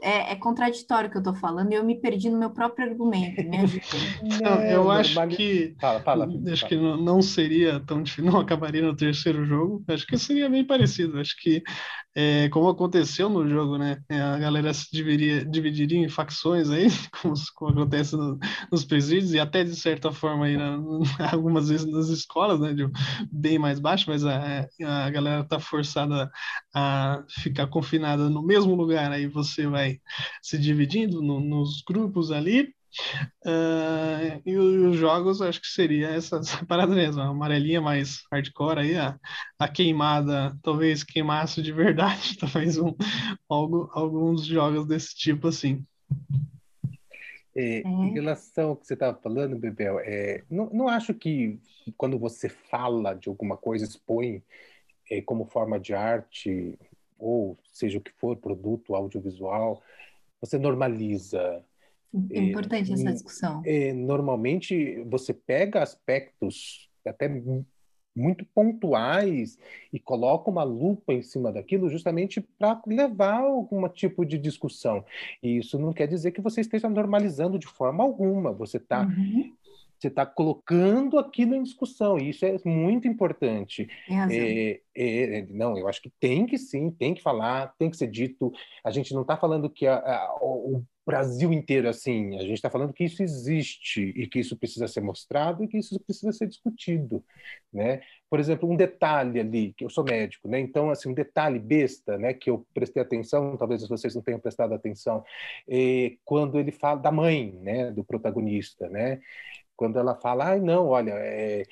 é, 0.00 0.32
é, 0.32 0.36
contraditório 0.36 1.08
o 1.08 1.12
que 1.12 1.18
eu 1.18 1.22
tô 1.22 1.34
falando 1.34 1.72
e 1.72 1.74
eu 1.74 1.84
me 1.84 1.98
perdi 2.00 2.30
no 2.30 2.38
meu 2.38 2.50
próprio 2.50 2.88
argumento. 2.88 3.42
Me 3.42 3.58
Não, 4.42 4.60
eu 4.62 4.90
acho 4.90 5.26
que 5.28 5.74
fala, 5.80 6.00
fala, 6.00 6.26
acho 6.26 6.60
fala. 6.60 6.68
que 6.68 6.76
não 6.76 7.22
seria 7.22 7.80
tão 7.80 8.02
difícil, 8.02 8.30
não 8.30 8.40
acabaria 8.40 8.82
no 8.82 8.94
terceiro 8.94 9.44
jogo. 9.44 9.82
Acho 9.88 10.06
que 10.06 10.18
seria 10.18 10.48
bem 10.48 10.64
parecido. 10.64 11.18
Acho 11.18 11.36
que 11.40 11.62
é, 12.20 12.48
como 12.48 12.68
aconteceu 12.68 13.28
no 13.28 13.48
jogo, 13.48 13.78
né? 13.78 14.02
É, 14.08 14.20
a 14.20 14.36
galera 14.38 14.74
se 14.74 14.88
dividiria, 14.92 15.44
dividiria 15.44 15.98
em 15.98 16.08
facções 16.08 16.68
aí, 16.68 16.88
como, 17.22 17.34
como 17.54 17.70
acontece 17.72 18.16
no, 18.16 18.36
nos 18.72 18.84
presídios 18.84 19.32
e 19.34 19.38
até 19.38 19.62
de 19.62 19.76
certa 19.76 20.10
forma 20.12 20.46
aí 20.46 20.56
na, 20.56 20.78
algumas 21.32 21.68
vezes 21.68 21.86
nas 21.90 22.08
escolas, 22.08 22.58
né? 22.60 22.74
De 22.74 22.88
bem 23.30 23.56
mais 23.58 23.78
baixo, 23.78 24.06
mas 24.10 24.24
a, 24.24 24.68
a 25.06 25.10
galera 25.10 25.44
tá 25.44 25.60
forçada 25.60 26.28
a 26.74 27.22
ficar 27.28 27.68
confinada 27.68 28.28
no 28.28 28.42
mesmo 28.42 28.74
lugar. 28.74 29.12
Aí 29.12 29.26
você 29.28 29.66
vai 29.68 30.00
se 30.42 30.58
dividindo 30.58 31.22
no, 31.22 31.38
nos 31.40 31.82
grupos 31.86 32.32
ali 32.32 32.74
Uh, 33.44 34.40
e 34.44 34.56
os 34.56 34.96
jogos, 34.96 35.40
acho 35.42 35.60
que 35.60 35.68
seria 35.68 36.08
essa, 36.08 36.38
essa 36.40 36.64
parada 36.64 36.94
mesmo, 36.94 37.20
a 37.20 37.26
amarelinha 37.26 37.80
mais 37.80 38.22
hardcore 38.32 38.80
aí, 38.80 38.96
a, 38.96 39.18
a 39.58 39.68
queimada, 39.68 40.56
talvez 40.62 41.04
queimasse 41.04 41.62
de 41.62 41.72
verdade, 41.72 42.36
talvez 42.40 42.78
um, 42.78 42.94
algo, 43.48 43.90
alguns 43.92 44.44
jogos 44.46 44.86
desse 44.86 45.14
tipo 45.14 45.48
assim. 45.48 45.84
É, 47.54 47.80
em 47.80 48.12
relação 48.12 48.70
ao 48.70 48.76
que 48.76 48.86
você 48.86 48.94
estava 48.94 49.18
falando, 49.18 49.58
Bebel, 49.58 49.98
é, 50.00 50.44
não, 50.48 50.70
não 50.70 50.88
acho 50.88 51.12
que 51.12 51.58
quando 51.96 52.18
você 52.18 52.48
fala 52.48 53.14
de 53.14 53.28
alguma 53.28 53.56
coisa, 53.56 53.84
expõe 53.84 54.42
é, 55.10 55.20
como 55.20 55.44
forma 55.44 55.80
de 55.80 55.92
arte, 55.92 56.78
ou 57.18 57.58
seja 57.72 57.98
o 57.98 58.00
que 58.00 58.12
for, 58.12 58.36
produto 58.36 58.94
audiovisual, 58.94 59.82
você 60.40 60.56
normaliza 60.56 61.64
é 62.30 62.40
importante 62.40 62.92
essa 62.92 63.12
discussão. 63.12 63.62
É, 63.64 63.92
normalmente 63.92 65.02
você 65.04 65.34
pega 65.34 65.82
aspectos 65.82 66.88
até 67.06 67.28
muito 68.18 68.44
pontuais 68.46 69.56
e 69.92 69.98
coloca 69.98 70.50
uma 70.50 70.64
lupa 70.64 71.12
em 71.12 71.22
cima 71.22 71.52
daquilo 71.52 71.88
justamente 71.88 72.40
para 72.58 72.82
levar 72.86 73.40
algum 73.40 73.88
tipo 73.88 74.24
de 74.26 74.36
discussão. 74.36 75.04
E 75.42 75.58
isso 75.58 75.78
não 75.78 75.92
quer 75.92 76.08
dizer 76.08 76.32
que 76.32 76.40
você 76.40 76.60
esteja 76.60 76.88
normalizando 76.88 77.58
de 77.58 77.66
forma 77.66 78.02
alguma. 78.02 78.52
Você 78.52 78.78
está 78.78 79.02
uhum. 79.02 79.52
você 79.96 80.08
está 80.08 80.26
colocando 80.26 81.18
aquilo 81.18 81.54
em 81.54 81.62
discussão, 81.62 82.18
e 82.18 82.30
isso 82.30 82.44
é 82.44 82.56
muito 82.64 83.06
importante. 83.06 83.88
É, 84.30 84.80
é, 84.96 85.46
não, 85.50 85.78
eu 85.78 85.88
acho 85.88 86.02
que 86.02 86.12
tem 86.20 86.46
que 86.46 86.58
sim, 86.58 86.90
tem 86.90 87.14
que 87.14 87.22
falar, 87.22 87.74
tem 87.78 87.90
que 87.90 87.96
ser 87.96 88.08
dito. 88.08 88.52
A 88.84 88.90
gente 88.90 89.14
não 89.14 89.22
está 89.22 89.36
falando 89.36 89.70
que 89.70 89.86
a, 89.86 89.96
a, 89.96 90.38
o 90.40 90.84
Brasil 91.08 91.54
inteiro 91.54 91.88
assim. 91.88 92.36
A 92.36 92.42
gente 92.42 92.52
está 92.52 92.68
falando 92.68 92.92
que 92.92 93.02
isso 93.02 93.22
existe 93.22 94.12
e 94.14 94.26
que 94.26 94.40
isso 94.40 94.54
precisa 94.58 94.86
ser 94.86 95.00
mostrado 95.00 95.64
e 95.64 95.66
que 95.66 95.78
isso 95.78 95.98
precisa 96.00 96.30
ser 96.32 96.46
discutido, 96.46 97.24
né? 97.72 98.02
Por 98.28 98.38
exemplo, 98.38 98.70
um 98.70 98.76
detalhe 98.76 99.40
ali, 99.40 99.72
que 99.72 99.86
eu 99.86 99.88
sou 99.88 100.04
médico, 100.04 100.46
né? 100.48 100.60
Então, 100.60 100.90
assim, 100.90 101.08
um 101.08 101.14
detalhe 101.14 101.58
besta, 101.58 102.18
né? 102.18 102.34
Que 102.34 102.50
eu 102.50 102.66
prestei 102.74 103.00
atenção, 103.02 103.56
talvez 103.56 103.88
vocês 103.88 104.14
não 104.14 104.20
tenham 104.20 104.38
prestado 104.38 104.74
atenção, 104.74 105.24
é 105.66 106.12
quando 106.26 106.58
ele 106.58 106.70
fala 106.70 107.00
da 107.00 107.10
mãe, 107.10 107.58
né? 107.62 107.90
Do 107.90 108.04
protagonista, 108.04 108.86
né? 108.90 109.22
Quando 109.74 109.98
ela 109.98 110.14
fala, 110.14 110.48
ai, 110.50 110.60
não, 110.60 110.88
olha, 110.88 111.12
é, 111.12 111.62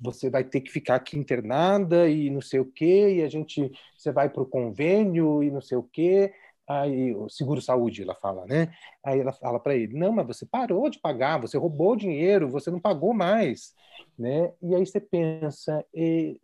você 0.00 0.30
vai 0.30 0.42
ter 0.42 0.62
que 0.62 0.70
ficar 0.70 0.94
aqui 0.94 1.18
internada 1.18 2.08
e 2.08 2.30
não 2.30 2.40
sei 2.40 2.60
o 2.60 2.64
quê, 2.64 3.16
e 3.16 3.22
a 3.22 3.28
gente, 3.28 3.70
você 3.94 4.10
vai 4.10 4.30
para 4.30 4.42
o 4.42 4.46
convênio 4.46 5.42
e 5.42 5.50
não 5.50 5.60
sei 5.60 5.76
o 5.76 5.82
quê, 5.82 6.32
Aí, 6.70 7.12
o 7.16 7.28
seguro-saúde, 7.28 8.04
ela 8.04 8.14
fala, 8.14 8.46
né? 8.46 8.72
Aí 9.04 9.18
ela 9.18 9.32
fala 9.32 9.58
para 9.58 9.74
ele: 9.74 9.98
não, 9.98 10.12
mas 10.12 10.24
você 10.24 10.46
parou 10.46 10.88
de 10.88 11.00
pagar, 11.00 11.40
você 11.40 11.58
roubou 11.58 11.96
dinheiro, 11.96 12.48
você 12.48 12.70
não 12.70 12.78
pagou 12.78 13.12
mais, 13.12 13.74
né? 14.16 14.52
E 14.62 14.72
aí 14.76 14.86
você 14.86 15.00
pensa: 15.00 15.84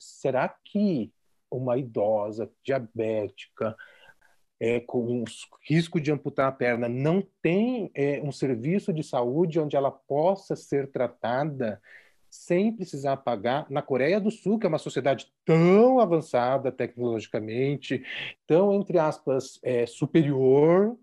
será 0.00 0.48
que 0.64 1.12
uma 1.48 1.78
idosa 1.78 2.50
diabética 2.64 3.76
é, 4.58 4.80
com 4.80 5.22
risco 5.62 6.00
de 6.00 6.10
amputar 6.10 6.48
a 6.48 6.52
perna 6.52 6.88
não 6.88 7.22
tem 7.40 7.88
é, 7.94 8.20
um 8.20 8.32
serviço 8.32 8.92
de 8.92 9.04
saúde 9.04 9.60
onde 9.60 9.76
ela 9.76 9.92
possa 9.92 10.56
ser 10.56 10.90
tratada 10.90 11.80
sem 12.36 12.72
precisar 12.72 13.16
pagar. 13.18 13.66
Na 13.70 13.82
Coreia 13.82 14.20
do 14.20 14.30
Sul, 14.30 14.58
que 14.58 14.66
é 14.66 14.68
uma 14.68 14.78
sociedade 14.78 15.32
tão 15.44 16.00
avançada 16.00 16.70
tecnologicamente, 16.70 18.02
tão, 18.46 18.72
entre 18.72 18.98
aspas, 18.98 19.58
é, 19.62 19.86
superior, 19.86 20.96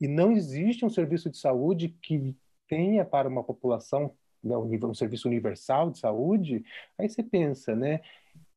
e 0.00 0.08
não 0.08 0.32
existe 0.32 0.84
um 0.84 0.90
serviço 0.90 1.30
de 1.30 1.38
saúde 1.38 1.96
que 2.02 2.34
tenha 2.68 3.04
para 3.04 3.28
uma 3.28 3.44
população 3.44 4.12
né, 4.42 4.56
um 4.56 4.94
serviço 4.94 5.28
universal 5.28 5.90
de 5.90 5.98
saúde, 5.98 6.64
aí 6.98 7.08
você 7.08 7.22
pensa, 7.22 7.76
né? 7.76 8.00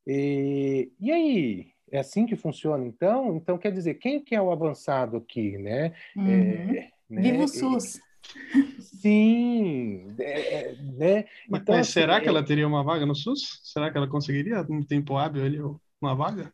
E, 0.08 0.92
e 1.00 1.12
aí, 1.12 1.68
é 1.92 2.00
assim 2.00 2.26
que 2.26 2.36
funciona, 2.36 2.86
então? 2.86 3.36
Então, 3.36 3.58
quer 3.58 3.72
dizer, 3.72 3.96
quem 3.96 4.20
que 4.20 4.34
é 4.36 4.42
o 4.42 4.52
avançado 4.52 5.18
aqui, 5.18 5.58
né? 5.58 5.94
Uhum. 6.16 6.28
É, 6.28 6.90
né? 7.10 7.22
Viva 7.22 7.44
o 7.44 7.48
SUS! 7.48 8.02
Sim, 9.06 10.16
é, 10.20 10.32
é, 10.32 10.76
né? 10.78 11.26
Mas, 11.48 11.62
então, 11.62 11.76
mas 11.76 11.86
assim, 11.86 11.92
será 11.92 12.20
que 12.20 12.26
é 12.26 12.30
ela 12.30 12.44
teria 12.44 12.68
uma 12.68 12.84
vaga 12.84 13.06
no 13.06 13.14
SUS? 13.14 13.60
Será 13.62 13.92
que 13.92 13.98
ela 13.98 14.08
conseguiria, 14.08 14.64
no 14.64 14.84
tempo 14.84 15.16
hábil, 15.16 15.46
ali, 15.46 15.60
uma 16.02 16.16
vaga? 16.16 16.52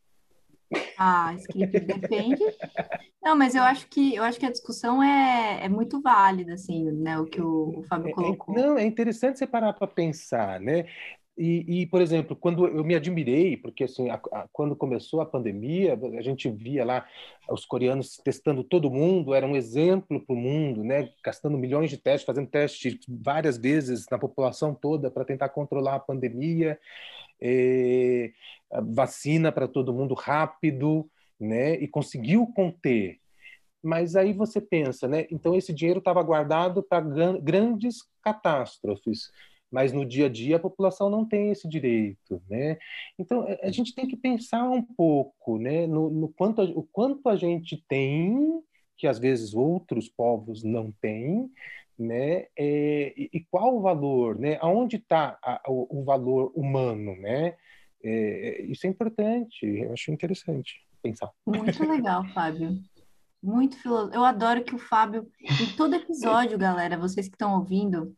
Ah, 0.97 1.34
script 1.36 1.80
depende. 1.80 2.43
Não, 3.24 3.38
mas 3.38 3.56
eu 3.56 3.64
acho 3.64 3.88
que 3.88 4.16
eu 4.16 4.24
acho 4.24 4.38
que 4.38 4.45
a 4.45 4.52
discussão 4.52 5.02
é, 5.02 5.64
é 5.64 5.70
muito 5.70 6.02
válida, 6.02 6.56
assim, 6.56 6.91
né? 6.91 7.18
O 7.18 7.26
que 7.26 7.41
o, 7.41 7.80
o 7.80 7.84
Fábio 7.84 8.10
é, 8.10 8.12
colocou. 8.12 8.54
Não, 8.54 8.78
é 8.78 8.84
interessante 8.84 9.39
você 9.39 9.47
parar 9.47 9.72
para 9.72 9.88
pensar, 9.88 10.60
né? 10.60 10.88
E, 11.43 11.81
e, 11.81 11.85
por 11.87 12.03
exemplo, 12.03 12.35
quando 12.35 12.67
eu 12.67 12.83
me 12.83 12.93
admirei, 12.93 13.57
porque 13.57 13.85
assim, 13.85 14.11
a, 14.11 14.21
a, 14.31 14.47
quando 14.53 14.75
começou 14.75 15.21
a 15.21 15.25
pandemia, 15.25 15.99
a 16.15 16.21
gente 16.21 16.47
via 16.47 16.85
lá 16.85 17.07
os 17.49 17.65
coreanos 17.65 18.17
testando 18.23 18.63
todo 18.63 18.91
mundo, 18.91 19.33
era 19.33 19.47
um 19.47 19.55
exemplo 19.55 20.23
para 20.23 20.35
o 20.35 20.37
mundo, 20.37 20.83
né? 20.83 21.09
Gastando 21.25 21.57
milhões 21.57 21.89
de 21.89 21.97
testes, 21.97 22.27
fazendo 22.27 22.47
testes 22.47 22.99
várias 23.09 23.57
vezes 23.57 24.05
na 24.11 24.19
população 24.19 24.75
toda 24.75 25.09
para 25.09 25.25
tentar 25.25 25.49
controlar 25.49 25.95
a 25.95 25.99
pandemia, 25.99 26.79
a 28.71 28.81
vacina 28.81 29.51
para 29.51 29.67
todo 29.67 29.95
mundo 29.95 30.13
rápido, 30.13 31.09
né? 31.39 31.73
E 31.73 31.87
conseguiu 31.87 32.45
conter. 32.55 33.17
Mas 33.81 34.15
aí 34.15 34.31
você 34.31 34.61
pensa, 34.61 35.07
né? 35.07 35.25
Então 35.31 35.55
esse 35.55 35.73
dinheiro 35.73 35.97
estava 35.97 36.21
guardado 36.21 36.83
para 36.83 37.01
grandes 37.01 38.03
catástrofes 38.21 39.31
mas 39.72 39.93
no 39.93 40.05
dia 40.05 40.26
a 40.26 40.30
dia 40.30 40.57
a 40.57 40.59
população 40.59 41.09
não 41.09 41.26
tem 41.26 41.51
esse 41.51 41.67
direito, 41.67 42.41
né? 42.49 42.78
Então 43.17 43.47
a 43.61 43.72
gente 43.72 43.95
tem 43.95 44.07
que 44.07 44.17
pensar 44.17 44.69
um 44.69 44.82
pouco, 44.82 45.57
né, 45.57 45.88
no, 45.88 46.09
no 46.09 46.28
quanto 46.28 46.61
a, 46.61 46.65
o 46.65 46.84
quanto 46.84 47.30
a 47.30 47.36
gente 47.36 47.84
tem 47.88 48.61
que 48.97 49.07
às 49.07 49.17
vezes 49.17 49.55
outros 49.55 50.07
povos 50.07 50.63
não 50.63 50.91
têm, 51.01 51.49
né? 51.97 52.45
É, 52.55 53.13
e, 53.17 53.30
e, 53.34 53.39
qual 53.49 53.76
o 53.76 53.82
valor, 53.82 54.38
né? 54.38 54.57
Aonde 54.61 54.97
está 54.97 55.39
o, 55.67 56.01
o, 56.01 56.03
valor 56.03 56.51
humano, 56.55 57.15
né? 57.15 57.55
É, 58.03 58.61
isso 58.63 58.86
é 58.86 58.89
importante, 58.89 59.65
eu 59.65 59.93
acho 59.93 60.11
interessante 60.11 60.86
pensar. 61.01 61.32
Muito 61.45 61.84
legal, 61.88 62.24
Fábio. 62.34 62.80
Muito 63.41 63.76
filosófico. 63.78 64.15
Eu 64.15 64.24
adoro 64.24 64.63
que 64.63 64.76
o 64.76 64.80
Fábio, 64.80 65.28
em 65.41 65.76
todo 65.76 65.95
episódio, 65.95 66.57
galera, 66.57 66.97
vocês 66.97 67.28
que 67.28 67.36
estão 67.36 67.55
ouvindo, 67.55 68.15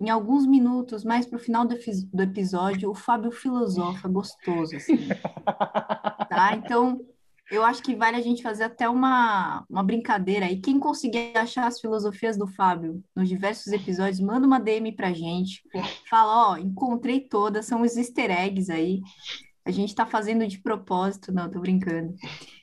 em 0.00 0.10
alguns 0.10 0.46
minutos, 0.46 1.04
mais 1.04 1.26
para 1.26 1.36
o 1.36 1.40
final 1.40 1.66
do, 1.66 1.76
do, 2.12 2.22
episódio, 2.22 2.90
o 2.90 2.94
Fábio 2.94 3.32
filosofa 3.32 4.08
gostoso, 4.08 4.76
assim. 4.76 4.96
tá? 6.30 6.54
Então, 6.54 7.00
eu 7.50 7.64
acho 7.64 7.82
que 7.82 7.96
vale 7.96 8.16
a 8.16 8.20
gente 8.20 8.42
fazer 8.42 8.64
até 8.64 8.88
uma, 8.88 9.64
uma 9.68 9.82
brincadeira 9.82 10.46
aí. 10.46 10.60
Quem 10.60 10.78
conseguir 10.78 11.36
achar 11.36 11.66
as 11.66 11.80
filosofias 11.80 12.36
do 12.36 12.46
Fábio 12.46 13.02
nos 13.14 13.28
diversos 13.28 13.72
episódios, 13.72 14.20
manda 14.20 14.46
uma 14.46 14.60
DM 14.60 14.92
pra 14.92 15.12
gente. 15.12 15.62
Fala, 16.08 16.52
ó, 16.52 16.56
encontrei 16.56 17.20
todas, 17.20 17.66
são 17.66 17.82
os 17.82 17.96
easter 17.96 18.30
eggs 18.30 18.70
aí. 18.70 19.00
A 19.64 19.70
gente 19.70 19.94
tá 19.94 20.06
fazendo 20.06 20.46
de 20.46 20.58
propósito, 20.60 21.32
não, 21.32 21.50
tô 21.50 21.60
brincando. 21.60 22.14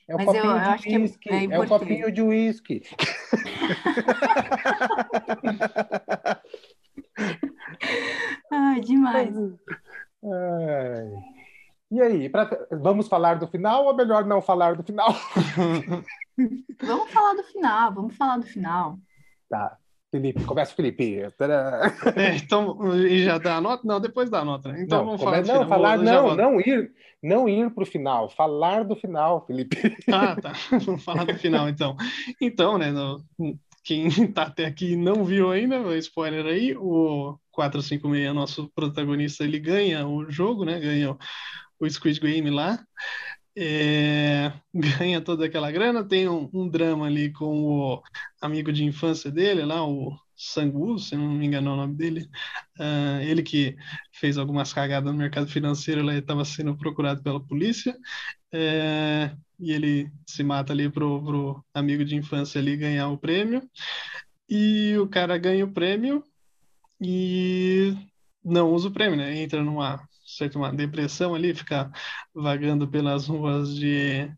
É 0.08 0.14
o 0.14 0.16
Mas 0.16 0.28
eu, 0.28 0.44
eu 0.44 0.50
acho 0.50 0.84
que 0.84 0.94
é, 1.28 1.36
é, 1.36 1.44
é 1.44 1.60
o 1.60 1.68
copinho 1.68 2.10
de 2.10 2.22
uísque. 2.22 2.82
Ai, 8.76 8.80
demais. 8.82 9.34
Ai. 10.22 11.12
E 11.90 12.02
aí, 12.02 12.28
pra, 12.28 12.50
vamos 12.72 13.08
falar 13.08 13.38
do 13.38 13.46
final 13.46 13.86
ou 13.86 13.96
melhor 13.96 14.26
não 14.26 14.42
falar 14.42 14.76
do 14.76 14.82
final? 14.82 15.08
vamos 16.82 17.10
falar 17.10 17.34
do 17.34 17.44
final, 17.44 17.94
vamos 17.94 18.16
falar 18.16 18.36
do 18.36 18.46
final. 18.46 18.98
Tá. 19.48 19.78
Felipe, 20.10 20.44
começa 20.44 20.74
Felipe. 20.74 21.20
É, 21.20 22.36
então, 22.36 22.94
e 22.96 23.24
já 23.24 23.38
dá 23.38 23.56
a 23.56 23.60
nota? 23.60 23.82
Não, 23.86 24.00
depois 24.00 24.28
dá 24.28 24.40
a 24.40 24.44
nota, 24.44 24.70
né? 24.70 24.82
Então 24.82 24.98
não, 24.98 25.06
vamos 25.06 25.22
falar. 25.22 25.44
Não, 25.44 25.68
falar, 25.68 25.98
não, 25.98 26.36
não 26.36 26.60
ir, 26.60 26.92
não 27.22 27.48
ir 27.48 27.70
para 27.70 27.82
o 27.82 27.86
final, 27.86 28.28
falar 28.28 28.84
do 28.84 28.94
final, 28.94 29.44
Felipe. 29.46 29.76
Ah, 30.12 30.36
tá. 30.36 30.52
Vamos 30.84 31.02
falar 31.02 31.24
do 31.24 31.34
final, 31.34 31.68
então. 31.68 31.96
Então, 32.40 32.78
né, 32.78 32.90
no, 32.90 33.24
quem 33.86 34.08
tá 34.34 34.42
até 34.42 34.66
aqui 34.66 34.92
e 34.92 34.96
não 34.96 35.24
viu 35.24 35.50
ainda, 35.50 35.96
spoiler 35.98 36.44
aí, 36.44 36.76
o 36.76 37.38
456, 37.52 38.34
nosso 38.34 38.68
protagonista, 38.74 39.44
ele 39.44 39.60
ganha 39.60 40.06
o 40.06 40.28
jogo, 40.28 40.64
né? 40.64 40.78
Ganha 40.80 41.16
o 41.78 41.88
Squid 41.88 42.18
Game 42.20 42.50
lá. 42.50 42.84
É, 43.56 44.52
ganha 44.74 45.20
toda 45.20 45.46
aquela 45.46 45.70
grana, 45.70 46.04
tem 46.04 46.28
um, 46.28 46.50
um, 46.52 46.68
drama 46.68 47.06
ali 47.06 47.32
com 47.32 47.62
o 47.64 48.02
amigo 48.40 48.72
de 48.72 48.84
infância 48.84 49.30
dele 49.30 49.64
lá, 49.64 49.86
o 49.86 50.12
Sangu, 50.36 50.98
se 50.98 51.16
não 51.16 51.28
me 51.30 51.46
engano 51.46 51.70
é 51.70 51.72
o 51.72 51.76
nome 51.76 51.94
dele, 51.94 52.28
uh, 52.78 53.20
ele 53.22 53.42
que 53.42 53.76
fez 54.12 54.36
algumas 54.36 54.72
cagadas 54.72 55.10
no 55.10 55.18
mercado 55.18 55.46
financeiro, 55.46 56.00
ele 56.00 56.18
estava 56.18 56.44
sendo 56.44 56.76
procurado 56.76 57.22
pela 57.22 57.40
polícia, 57.42 57.96
é, 58.52 59.34
e 59.58 59.72
ele 59.72 60.10
se 60.26 60.42
mata 60.42 60.72
ali 60.72 60.90
pro, 60.90 61.22
pro 61.22 61.64
amigo 61.74 62.04
de 62.04 62.16
infância 62.16 62.60
ali 62.60 62.76
ganhar 62.76 63.08
o 63.08 63.18
prêmio, 63.18 63.62
e 64.48 64.96
o 64.98 65.08
cara 65.08 65.36
ganha 65.38 65.64
o 65.64 65.72
prêmio 65.72 66.22
e 67.00 67.94
não 68.44 68.72
usa 68.72 68.88
o 68.88 68.92
prêmio, 68.92 69.16
né? 69.16 69.36
Entra 69.42 69.62
numa 69.62 70.00
certa 70.24 70.58
uma 70.58 70.72
depressão 70.72 71.34
ali, 71.34 71.54
ficar 71.54 71.90
vagando 72.34 72.88
pelas 72.88 73.26
ruas 73.28 73.74
de, 73.74 74.30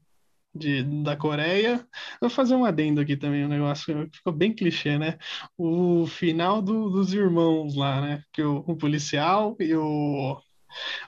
de, 0.55 0.83
da 1.03 1.17
Coreia. 1.17 1.87
Vou 2.21 2.31
fazer 2.31 2.55
um 2.55 2.65
adendo 2.65 3.01
aqui 3.01 3.17
também, 3.17 3.45
um 3.45 3.49
negócio 3.49 4.09
que 4.09 4.17
ficou 4.17 4.33
bem 4.33 4.55
clichê, 4.55 4.99
né? 4.99 5.19
O 5.57 6.07
final 6.07 6.63
do, 6.63 6.91
dos 6.91 7.13
irmãos 7.13 7.75
lá, 7.75 8.01
né? 8.01 8.23
Que 8.33 8.43
o, 8.43 8.59
o 8.67 8.77
policial 8.77 9.57
e 9.61 9.75
o 9.75 10.41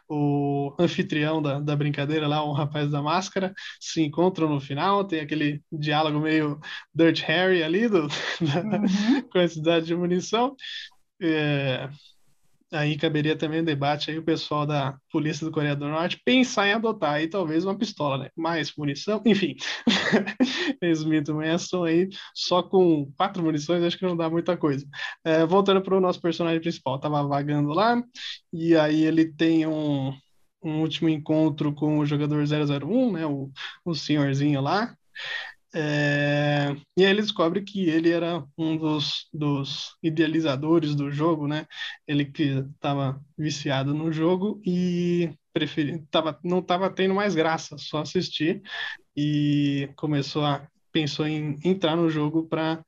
o 0.09 0.75
anfitrião 0.79 1.41
da, 1.41 1.61
da 1.61 1.77
brincadeira 1.77 2.27
lá, 2.27 2.43
o 2.43 2.53
rapaz 2.53 2.91
da 2.91 3.03
máscara, 3.03 3.55
se 3.81 4.03
encontram 4.03 4.49
no 4.49 4.61
final, 4.61 5.05
tem 5.05 5.21
aquele 5.21 5.63
diálogo 5.71 6.21
meio 6.21 6.61
Dirt 6.95 7.21
Harry 7.23 7.63
ali 7.63 7.89
do, 7.89 8.09
da, 8.41 8.79
uhum. 8.79 9.23
com 9.31 9.39
a 9.39 9.49
cidade 9.49 9.87
de 9.87 9.95
munição. 9.95 10.55
É, 11.23 11.89
aí 12.73 12.97
caberia 12.97 13.37
também 13.37 13.61
um 13.61 13.64
debate 13.64 14.11
aí 14.11 14.18
o 14.18 14.25
pessoal 14.25 14.66
da 14.66 14.97
polícia 15.11 15.45
do 15.45 15.53
Coreia 15.53 15.75
do 15.75 15.89
Norte 15.89 16.21
pensar 16.25 16.68
em 16.68 16.73
adotar 16.73 17.14
aí 17.14 17.29
talvez 17.29 17.64
uma 17.64 17.77
pistola, 17.77 18.18
né? 18.18 18.31
Mais 18.37 18.73
munição, 18.77 19.23
enfim. 19.27 19.57
Resumindo, 20.83 21.33
são 21.59 21.85
aí 21.85 22.09
só 22.35 22.62
com 22.62 23.11
quatro 23.16 23.43
munições, 23.43 23.83
acho 23.83 23.99
que 23.99 24.07
não 24.07 24.16
dá 24.16 24.31
muita 24.31 24.57
coisa. 24.57 24.87
É, 25.25 25.45
voltando 25.45 25.83
para 25.83 25.97
o 25.97 26.01
nosso 26.01 26.21
personagem 26.21 26.61
principal, 26.61 26.99
tava 27.01 27.23
vagando 27.27 27.71
lá 27.71 28.01
e 28.53 28.77
aí 28.77 29.03
ele 29.03 29.33
tem 29.33 29.66
um, 29.66 30.12
um 30.62 30.81
último 30.81 31.09
encontro 31.09 31.75
com 31.75 31.99
o 31.99 32.07
jogador 32.07 32.45
001, 32.45 33.12
né? 33.12 33.27
O, 33.27 33.51
o 33.85 33.95
senhorzinho 33.95 34.61
lá. 34.61 34.95
É, 35.73 36.73
e 36.97 37.05
aí 37.05 37.11
ele 37.11 37.23
descobre 37.23 37.62
que 37.62 37.89
ele 37.89 38.11
era 38.11 38.45
um 38.59 38.77
dos, 38.77 39.29
dos 39.33 39.97
idealizadores 40.03 40.95
do 40.97 41.11
jogo, 41.12 41.47
né? 41.47 41.66
Ele 42.07 42.25
que 42.25 42.43
estava 42.75 43.21
viciado 43.39 43.95
no 43.95 44.12
jogo 44.12 44.61
e 44.66 45.33
preferi, 45.53 46.05
tava, 46.11 46.39
não 46.43 46.59
estava 46.59 46.91
tendo 46.91 47.14
mais 47.14 47.35
graça, 47.35 47.77
só 47.79 47.99
assistir 48.01 48.62
e 49.16 49.89
começou 49.97 50.45
a 50.45 50.66
pensou 50.93 51.27
em 51.27 51.57
entrar 51.64 51.97
no 51.97 52.11
jogo 52.11 52.49
para 52.49 52.85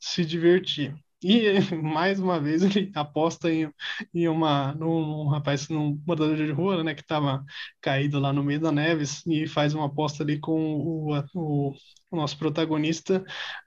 se 0.00 0.24
divertir. 0.24 0.94
E 1.22 1.60
mais 1.82 2.20
uma 2.20 2.38
vez 2.40 2.62
ele 2.62 2.90
aposta 2.94 3.50
em, 3.50 3.70
em 4.14 4.28
uma 4.28 4.74
num, 4.74 5.24
num 5.24 5.28
rapaz, 5.28 5.68
num 5.68 6.00
morador 6.06 6.36
de 6.36 6.50
rua, 6.52 6.84
né, 6.84 6.94
que 6.94 7.00
estava 7.00 7.44
caído 7.80 8.20
lá 8.20 8.32
no 8.32 8.44
meio 8.44 8.60
da 8.60 8.70
neve 8.70 9.04
e 9.26 9.46
faz 9.46 9.74
uma 9.74 9.86
aposta 9.86 10.22
ali 10.22 10.38
com 10.38 10.74
o, 10.74 11.18
o, 11.34 11.74
o 12.10 12.16
nosso 12.16 12.38
protagonista, 12.38 13.24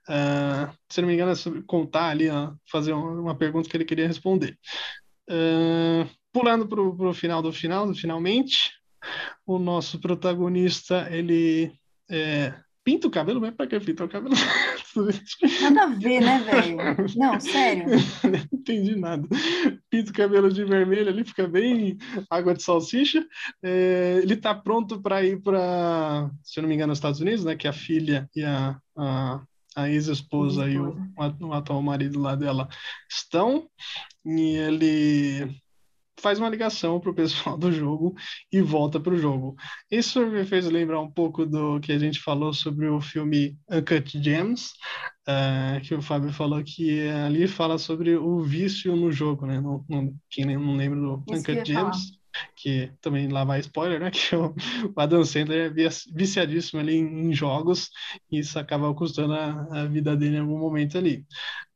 uh, 0.08 0.72
se 0.88 1.00
não 1.00 1.08
me 1.08 1.14
engano, 1.14 1.32
é 1.32 1.34
sobre 1.34 1.62
contar 1.62 2.08
ali, 2.10 2.28
uh, 2.30 2.56
fazer 2.70 2.92
uma, 2.92 3.20
uma, 3.20 3.36
pergunta 3.36 3.68
que 3.68 3.76
ele 3.76 3.84
queria 3.84 4.06
responder. 4.06 4.56
Uh, 5.28 6.08
pulando 6.32 6.68
para 6.68 6.80
o 6.80 7.14
final 7.14 7.42
do 7.42 7.52
final, 7.52 7.92
finalmente, 7.94 8.72
o 9.46 9.58
nosso 9.58 10.00
protagonista 10.00 11.08
ele 11.10 11.72
é, 12.10 12.54
pinta 12.90 13.06
o 13.06 13.10
cabelo, 13.10 13.40
mas 13.40 13.54
para 13.54 13.68
que 13.68 13.78
pintar 13.78 14.04
o 14.04 14.10
cabelo? 14.10 14.34
Nada 15.62 15.82
a 15.84 15.86
ver, 15.86 16.20
né, 16.20 16.40
velho? 16.40 16.76
Não, 17.16 17.38
sério. 17.38 17.84
Não 18.24 18.58
entendi 18.58 18.96
nada. 18.96 19.28
Pinta 19.88 20.10
o 20.10 20.14
cabelo 20.14 20.52
de 20.52 20.64
vermelho 20.64 21.08
ali, 21.08 21.24
fica 21.24 21.46
bem 21.46 21.96
água 22.28 22.52
de 22.52 22.64
salsicha. 22.64 23.24
É, 23.62 24.18
ele 24.22 24.34
está 24.34 24.52
pronto 24.56 25.00
para 25.00 25.24
ir 25.24 25.40
para, 25.40 26.28
se 26.42 26.58
eu 26.58 26.62
não 26.62 26.68
me 26.68 26.74
engano, 26.74 26.88
nos 26.88 26.98
Estados 26.98 27.20
Unidos, 27.20 27.44
né? 27.44 27.54
Que 27.54 27.68
a 27.68 27.72
filha 27.72 28.28
e 28.34 28.42
a, 28.42 28.76
a, 28.96 29.40
a 29.76 29.88
ex-esposa 29.88 30.68
e 30.68 30.76
o, 30.76 30.96
o 31.40 31.52
atual 31.52 31.80
marido 31.80 32.18
lá 32.18 32.34
dela 32.34 32.68
estão. 33.08 33.68
E 34.26 34.56
ele 34.56 35.62
faz 36.20 36.38
uma 36.38 36.48
ligação 36.48 37.00
para 37.00 37.10
o 37.10 37.14
pessoal 37.14 37.56
do 37.56 37.72
jogo 37.72 38.14
e 38.52 38.60
volta 38.60 39.00
para 39.00 39.14
o 39.14 39.16
jogo. 39.16 39.56
Isso 39.90 40.24
me 40.26 40.44
fez 40.44 40.66
lembrar 40.66 41.00
um 41.00 41.10
pouco 41.10 41.46
do 41.46 41.80
que 41.80 41.92
a 41.92 41.98
gente 41.98 42.20
falou 42.20 42.52
sobre 42.52 42.88
o 42.88 43.00
filme 43.00 43.56
Uncut 43.70 44.22
Gems, 44.22 44.72
uh, 45.28 45.80
que 45.82 45.94
o 45.94 46.02
Fábio 46.02 46.32
falou 46.32 46.62
que 46.62 47.08
ali 47.08 47.48
fala 47.48 47.78
sobre 47.78 48.16
o 48.16 48.40
vício 48.42 48.94
no 48.94 49.10
jogo, 49.10 49.46
né? 49.46 49.60
Não, 49.60 49.84
não, 49.88 50.14
quem 50.28 50.44
não 50.44 50.76
lembra 50.76 51.00
do 51.00 51.24
Isso 51.28 51.40
Uncut 51.40 51.64
Gems 51.64 52.20
que 52.60 52.92
também 53.00 53.28
lá 53.28 53.44
vai 53.44 53.60
spoiler, 53.60 54.00
né? 54.00 54.10
Que 54.20 54.36
o, 54.36 54.54
Adam 54.96 55.24
Sandler 55.24 55.70
é 55.70 55.88
viciadíssimo 56.14 56.80
ali 56.80 56.96
em, 56.96 57.32
jogos 57.32 57.90
e 58.30 58.38
isso 58.40 58.58
acaba 58.58 58.92
custando 58.94 59.34
a, 59.34 59.82
a, 59.82 59.86
vida 59.86 60.16
dele 60.16 60.36
em 60.36 60.40
algum 60.40 60.58
momento 60.58 60.98
ali. 60.98 61.24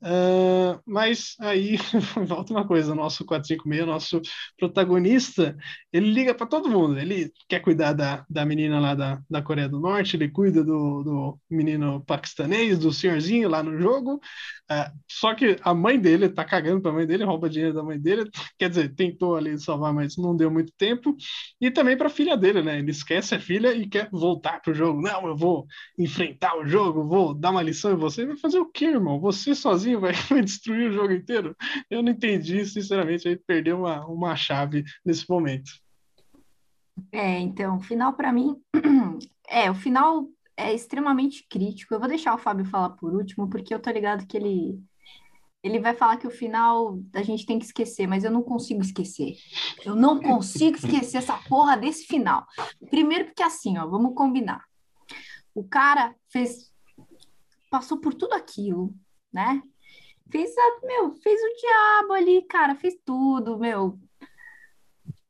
Uh, 0.03 0.79
mas 0.87 1.35
aí 1.41 1.79
volta 2.27 2.53
uma 2.53 2.67
coisa: 2.67 2.95
nosso 2.95 3.25
456, 3.25 3.87
nosso 3.87 4.21
protagonista, 4.59 5.57
ele 5.91 6.13
liga 6.13 6.35
para 6.35 6.47
todo 6.47 6.69
mundo. 6.69 6.99
Ele 6.99 7.33
quer 7.49 7.61
cuidar 7.61 7.95
da, 7.95 8.25
da 8.29 8.45
menina 8.45 8.79
lá 8.79 8.95
da, 8.95 9.21
da 9.31 9.41
Coreia 9.41 9.69
do 9.69 9.81
Norte, 9.81 10.17
ele 10.17 10.29
cuida 10.29 10.63
do, 10.63 11.03
do 11.03 11.41
menino 11.51 12.05
paquistanês, 12.05 12.79
do 12.79 12.93
senhorzinho 12.93 13.49
lá 13.49 13.63
no 13.63 13.79
jogo. 13.79 14.21
Uh, 14.71 14.91
só 15.09 15.35
que 15.35 15.57
a 15.63 15.73
mãe 15.73 15.99
dele 15.99 16.29
tá 16.29 16.45
cagando 16.45 16.83
para 16.83 16.91
a 16.91 16.95
mãe 16.95 17.07
dele, 17.07 17.25
rouba 17.25 17.49
dinheiro 17.49 17.75
da 17.75 17.83
mãe 17.83 17.99
dele. 17.99 18.29
Quer 18.59 18.69
dizer, 18.69 18.95
tentou 18.95 19.37
ali 19.37 19.59
salvar, 19.59 19.93
mas 19.95 20.17
não 20.19 20.37
deu 20.37 20.51
muito 20.51 20.73
tempo, 20.77 21.17
e 21.61 21.71
também 21.71 21.97
para 21.97 22.07
a 22.07 22.11
filha 22.11 22.37
dele, 22.37 22.63
né? 22.63 22.79
Ele 22.79 22.91
esquece 22.91 23.35
a 23.35 23.41
filha 23.41 23.73
e 23.73 23.89
quer 23.89 24.09
voltar 24.11 24.61
para 24.61 24.73
o 24.73 24.75
jogo. 24.75 25.01
Não, 25.01 25.27
eu 25.27 25.37
vou 25.37 25.67
enfrentar 25.99 26.57
o 26.57 26.67
jogo, 26.67 27.05
vou 27.05 27.35
dar 27.35 27.51
uma 27.51 27.63
lição 27.63 27.93
em 27.93 27.97
você. 27.97 28.27
Vai 28.27 28.37
fazer 28.37 28.59
o 28.59 28.71
quê, 28.71 28.87
irmão? 28.87 29.21
Você 29.21 29.55
sozinho 29.55 30.01
vai, 30.01 30.13
destruir 30.43 30.91
o 30.91 30.93
jogo 30.93 31.13
inteiro? 31.13 31.57
Eu 31.91 32.03
não 32.03 32.13
entendi, 32.13 32.65
sinceramente, 32.67 33.29
aí 33.29 33.37
perdeu 33.37 33.79
uma, 33.79 34.05
uma 34.07 34.37
chave 34.37 34.85
nesse 35.05 35.29
momento. 35.29 35.71
É, 37.11 37.39
então, 37.41 37.79
o 37.79 37.81
final 37.81 38.13
para 38.13 38.33
mim 38.33 38.57
é, 39.49 39.71
o 39.71 39.75
final 39.75 40.29
é 40.57 40.73
extremamente 40.73 41.47
crítico. 41.49 41.95
Eu 41.95 41.99
vou 41.99 42.09
deixar 42.09 42.35
o 42.35 42.39
Fábio 42.39 42.65
falar 42.65 42.91
por 42.91 43.13
último, 43.15 43.49
porque 43.49 43.75
eu 43.75 43.81
tô 43.81 43.91
ligado 43.91 44.27
que 44.27 44.37
ele 44.37 44.81
ele 45.65 45.81
vai 45.81 45.95
falar 45.95 46.19
que 46.19 46.27
o 46.27 46.31
final 46.31 47.01
a 47.15 47.23
gente 47.23 47.47
tem 47.47 47.59
que 47.59 47.65
esquecer, 47.65 48.07
mas 48.07 48.23
eu 48.23 48.31
não 48.31 48.43
consigo 48.43 48.83
esquecer. 48.83 49.35
Eu 49.83 49.97
não 49.97 50.21
consigo 50.21 50.77
esquecer 50.77 51.17
essa 51.17 51.39
porra 51.49 51.75
desse 51.75 52.05
final. 52.05 52.47
Primeiro 52.91 53.25
porque 53.25 53.43
assim, 53.43 53.79
ó, 53.79 53.87
vamos 53.87 54.15
combinar. 54.15 54.63
O 55.55 55.65
cara 55.65 56.15
fez 56.29 56.71
passou 57.71 57.99
por 57.99 58.13
tudo 58.13 58.35
aquilo, 58.35 58.95
né? 59.33 59.63
Fez 60.31 60.55
meu, 60.83 61.15
fez 61.17 61.41
o 61.41 61.57
diabo 61.61 62.13
ali, 62.13 62.43
cara, 62.43 62.75
fez 62.75 62.95
tudo, 63.03 63.59
meu. 63.59 63.99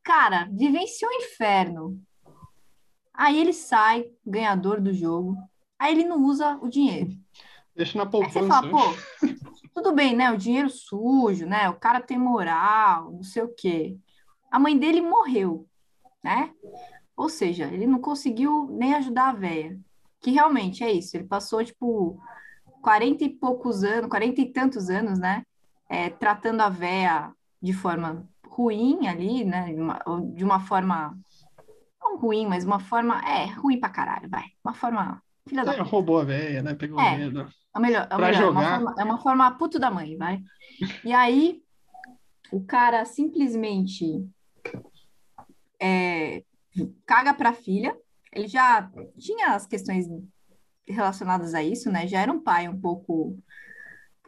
Cara, 0.03 0.49
vivenciou 0.51 1.09
o 1.09 1.15
inferno. 1.15 1.99
Aí 3.13 3.39
ele 3.39 3.53
sai, 3.53 4.11
ganhador 4.25 4.81
do 4.81 4.93
jogo. 4.93 5.37
Aí 5.79 5.93
ele 5.93 6.03
não 6.03 6.21
usa 6.23 6.59
o 6.61 6.67
dinheiro. 6.67 7.11
Deixa 7.75 7.97
na 7.97 8.05
poupança. 8.05 8.39
Aí 8.39 8.45
você 8.45 8.47
fala, 8.47 8.69
pô, 8.69 8.79
tudo 9.73 9.93
bem, 9.93 10.15
né? 10.15 10.31
O 10.31 10.37
dinheiro 10.37 10.69
sujo, 10.69 11.45
né? 11.45 11.69
O 11.69 11.75
cara 11.75 11.99
tem 11.99 12.17
moral, 12.17 13.11
não 13.11 13.23
sei 13.23 13.43
o 13.43 13.53
quê. 13.53 13.97
A 14.49 14.57
mãe 14.57 14.77
dele 14.77 15.01
morreu, 15.01 15.67
né? 16.23 16.51
Ou 17.17 17.27
seja, 17.27 17.65
ele 17.65 17.85
não 17.85 17.99
conseguiu 17.99 18.67
nem 18.71 18.93
ajudar 18.95 19.29
a 19.29 19.33
véia. 19.33 19.77
Que 20.21 20.31
realmente 20.31 20.83
é 20.83 20.91
isso. 20.91 21.17
Ele 21.17 21.25
passou, 21.25 21.63
tipo, 21.63 22.17
40 22.81 23.25
e 23.25 23.29
poucos 23.29 23.83
anos, 23.83 24.09
40 24.09 24.41
e 24.41 24.51
tantos 24.51 24.89
anos, 24.89 25.19
né? 25.19 25.43
É, 25.89 26.09
tratando 26.09 26.61
a 26.61 26.69
véia 26.69 27.31
de 27.61 27.73
forma 27.73 28.27
ruim 28.47 29.07
ali, 29.07 29.43
né? 29.43 29.73
De 29.73 29.81
uma, 29.81 29.99
de 30.33 30.43
uma 30.43 30.59
forma. 30.61 31.17
Não 32.01 32.17
ruim, 32.17 32.47
mas 32.47 32.63
uma 32.63 32.79
forma. 32.79 33.19
É, 33.27 33.45
ruim 33.45 33.79
pra 33.79 33.89
caralho, 33.89 34.29
vai. 34.29 34.45
Uma 34.63 34.73
forma 34.73 35.21
filha 35.47 35.65
da 35.65 35.73
É, 35.73 35.81
roubou 35.81 36.19
a 36.19 36.23
velha, 36.23 36.63
né? 36.63 36.73
Pegou 36.73 36.99
É. 36.99 37.17
medo. 37.17 37.47
É 37.75 37.79
melhor, 37.79 38.07
é, 38.09 38.15
melhor, 38.15 38.33
é 38.33 38.37
uma 38.37 38.41
jogar. 38.41 38.79
forma, 38.79 38.95
é 38.97 39.03
uma 39.03 39.17
forma 39.17 39.57
puto 39.57 39.77
da 39.77 39.91
mãe, 39.91 40.15
vai. 40.15 40.41
E 41.03 41.13
aí, 41.13 41.61
o 42.51 42.63
cara 42.63 43.03
simplesmente 43.05 44.25
é, 45.81 46.43
caga 47.05 47.33
pra 47.33 47.53
filha. 47.53 47.95
Ele 48.31 48.47
já 48.47 48.89
tinha 49.17 49.49
as 49.49 49.65
questões 49.65 50.07
relacionadas 50.87 51.53
a 51.53 51.63
isso, 51.63 51.91
né? 51.91 52.07
Já 52.07 52.21
era 52.21 52.31
um 52.31 52.41
pai 52.41 52.67
um 52.67 52.79
pouco 52.79 53.37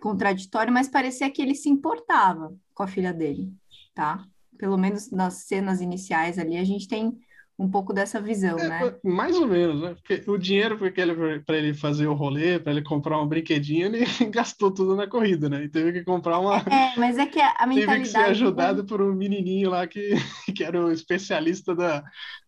contraditório, 0.01 0.73
mas 0.73 0.87
parecia 0.87 1.31
que 1.31 1.41
ele 1.41 1.55
se 1.55 1.69
importava 1.69 2.55
com 2.73 2.83
a 2.83 2.87
filha 2.87 3.13
dele, 3.13 3.51
tá? 3.93 4.25
Pelo 4.57 4.77
menos 4.77 5.11
nas 5.11 5.45
cenas 5.45 5.81
iniciais 5.81 6.37
ali, 6.37 6.57
a 6.57 6.63
gente 6.63 6.87
tem 6.87 7.17
um 7.59 7.69
pouco 7.69 7.91
dessa 7.91 8.21
visão, 8.21 8.55
né? 8.55 8.93
É, 9.03 9.07
mais 9.07 9.35
ou 9.35 9.47
menos, 9.47 9.81
né? 9.81 9.95
Porque 9.95 10.29
o 10.29 10.37
dinheiro 10.37 10.77
porque 10.77 11.01
ele, 11.01 11.39
pra 11.39 11.57
ele 11.57 11.73
fazer 11.73 12.05
o 12.05 12.13
rolê, 12.13 12.59
pra 12.59 12.71
ele 12.71 12.83
comprar 12.83 13.19
um 13.19 13.27
brinquedinho, 13.27 13.87
ele 13.87 14.05
gastou 14.29 14.71
tudo 14.71 14.95
na 14.95 15.07
corrida, 15.07 15.49
né? 15.49 15.63
E 15.63 15.69
teve 15.69 15.91
que 15.91 16.03
comprar 16.03 16.39
uma. 16.39 16.57
É, 16.57 16.95
mas 16.97 17.17
é 17.17 17.25
que 17.25 17.41
a, 17.41 17.49
a 17.57 17.65
Teve 17.67 17.79
que 17.79 17.81
ser 17.81 17.97
mentalidade... 17.97 18.31
ajudado 18.31 18.85
por 18.85 19.01
um 19.01 19.13
menininho 19.13 19.71
lá 19.71 19.87
que, 19.87 20.11
que 20.55 20.63
era 20.63 20.79
o 20.79 20.91
especialista 20.91 21.73
da, 21.73 22.03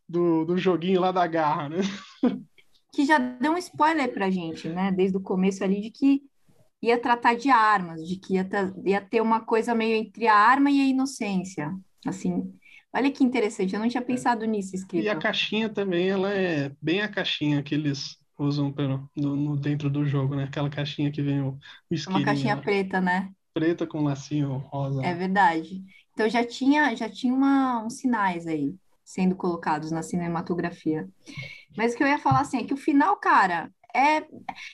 do, 0.07 0.45
do 0.45 0.57
joguinho 0.57 1.01
lá 1.01 1.11
da 1.11 1.25
garra, 1.25 1.69
né? 1.69 1.77
que 2.93 3.05
já 3.05 3.17
deu 3.17 3.53
um 3.53 3.57
spoiler 3.57 4.13
pra 4.13 4.29
gente, 4.29 4.69
né? 4.69 4.91
Desde 4.91 5.17
o 5.17 5.21
começo 5.21 5.63
ali, 5.63 5.81
de 5.81 5.89
que 5.89 6.21
ia 6.81 6.99
tratar 6.99 7.35
de 7.35 7.49
armas, 7.49 8.07
de 8.07 8.15
que 8.15 8.35
ia 8.35 9.01
ter 9.01 9.21
uma 9.21 9.41
coisa 9.41 9.73
meio 9.73 9.95
entre 9.95 10.27
a 10.27 10.35
arma 10.35 10.69
e 10.69 10.81
a 10.81 10.85
inocência. 10.85 11.73
Assim, 12.05 12.53
olha 12.93 13.11
que 13.11 13.23
interessante, 13.23 13.73
eu 13.75 13.79
não 13.79 13.89
tinha 13.89 14.03
pensado 14.03 14.45
nisso, 14.45 14.75
E 14.95 15.07
a 15.09 15.15
escrito. 15.15 15.17
caixinha 15.17 15.69
também, 15.73 16.09
ela 16.09 16.31
é 16.33 16.69
bem 16.81 17.01
a 17.01 17.09
caixinha 17.11 17.63
que 17.63 17.73
eles 17.75 18.17
usam 18.37 18.71
pelo, 18.71 19.09
no, 19.15 19.35
no- 19.35 19.57
dentro 19.57 19.89
do 19.89 20.05
jogo, 20.05 20.35
né? 20.35 20.43
Aquela 20.45 20.69
caixinha 20.69 21.11
que 21.11 21.21
vem 21.21 21.41
o, 21.41 21.57
o 21.89 21.93
Uma 22.05 22.21
isqueirinho 22.21 22.21
caixinha 22.21 22.57
lá, 22.57 22.61
preta, 22.61 22.99
né? 23.01 23.33
preta 23.53 23.87
com 23.87 24.03
lacinho 24.03 24.57
rosa. 24.57 25.01
É 25.01 25.13
verdade. 25.13 25.83
Então 26.13 26.29
já 26.29 26.45
tinha, 26.45 26.95
já 26.95 27.09
tinha 27.09 27.33
uma- 27.33 27.83
uns 27.85 27.99
sinais 27.99 28.45
aí 28.47 28.75
sendo 29.03 29.35
colocados 29.35 29.91
na 29.91 30.03
cinematografia. 30.03 31.09
Mas 31.75 31.93
o 31.93 31.97
que 31.97 32.03
eu 32.03 32.07
ia 32.07 32.19
falar 32.19 32.41
assim 32.41 32.59
é 32.59 32.65
que 32.65 32.73
o 32.73 32.77
final, 32.77 33.17
cara, 33.17 33.71
é. 33.95 34.27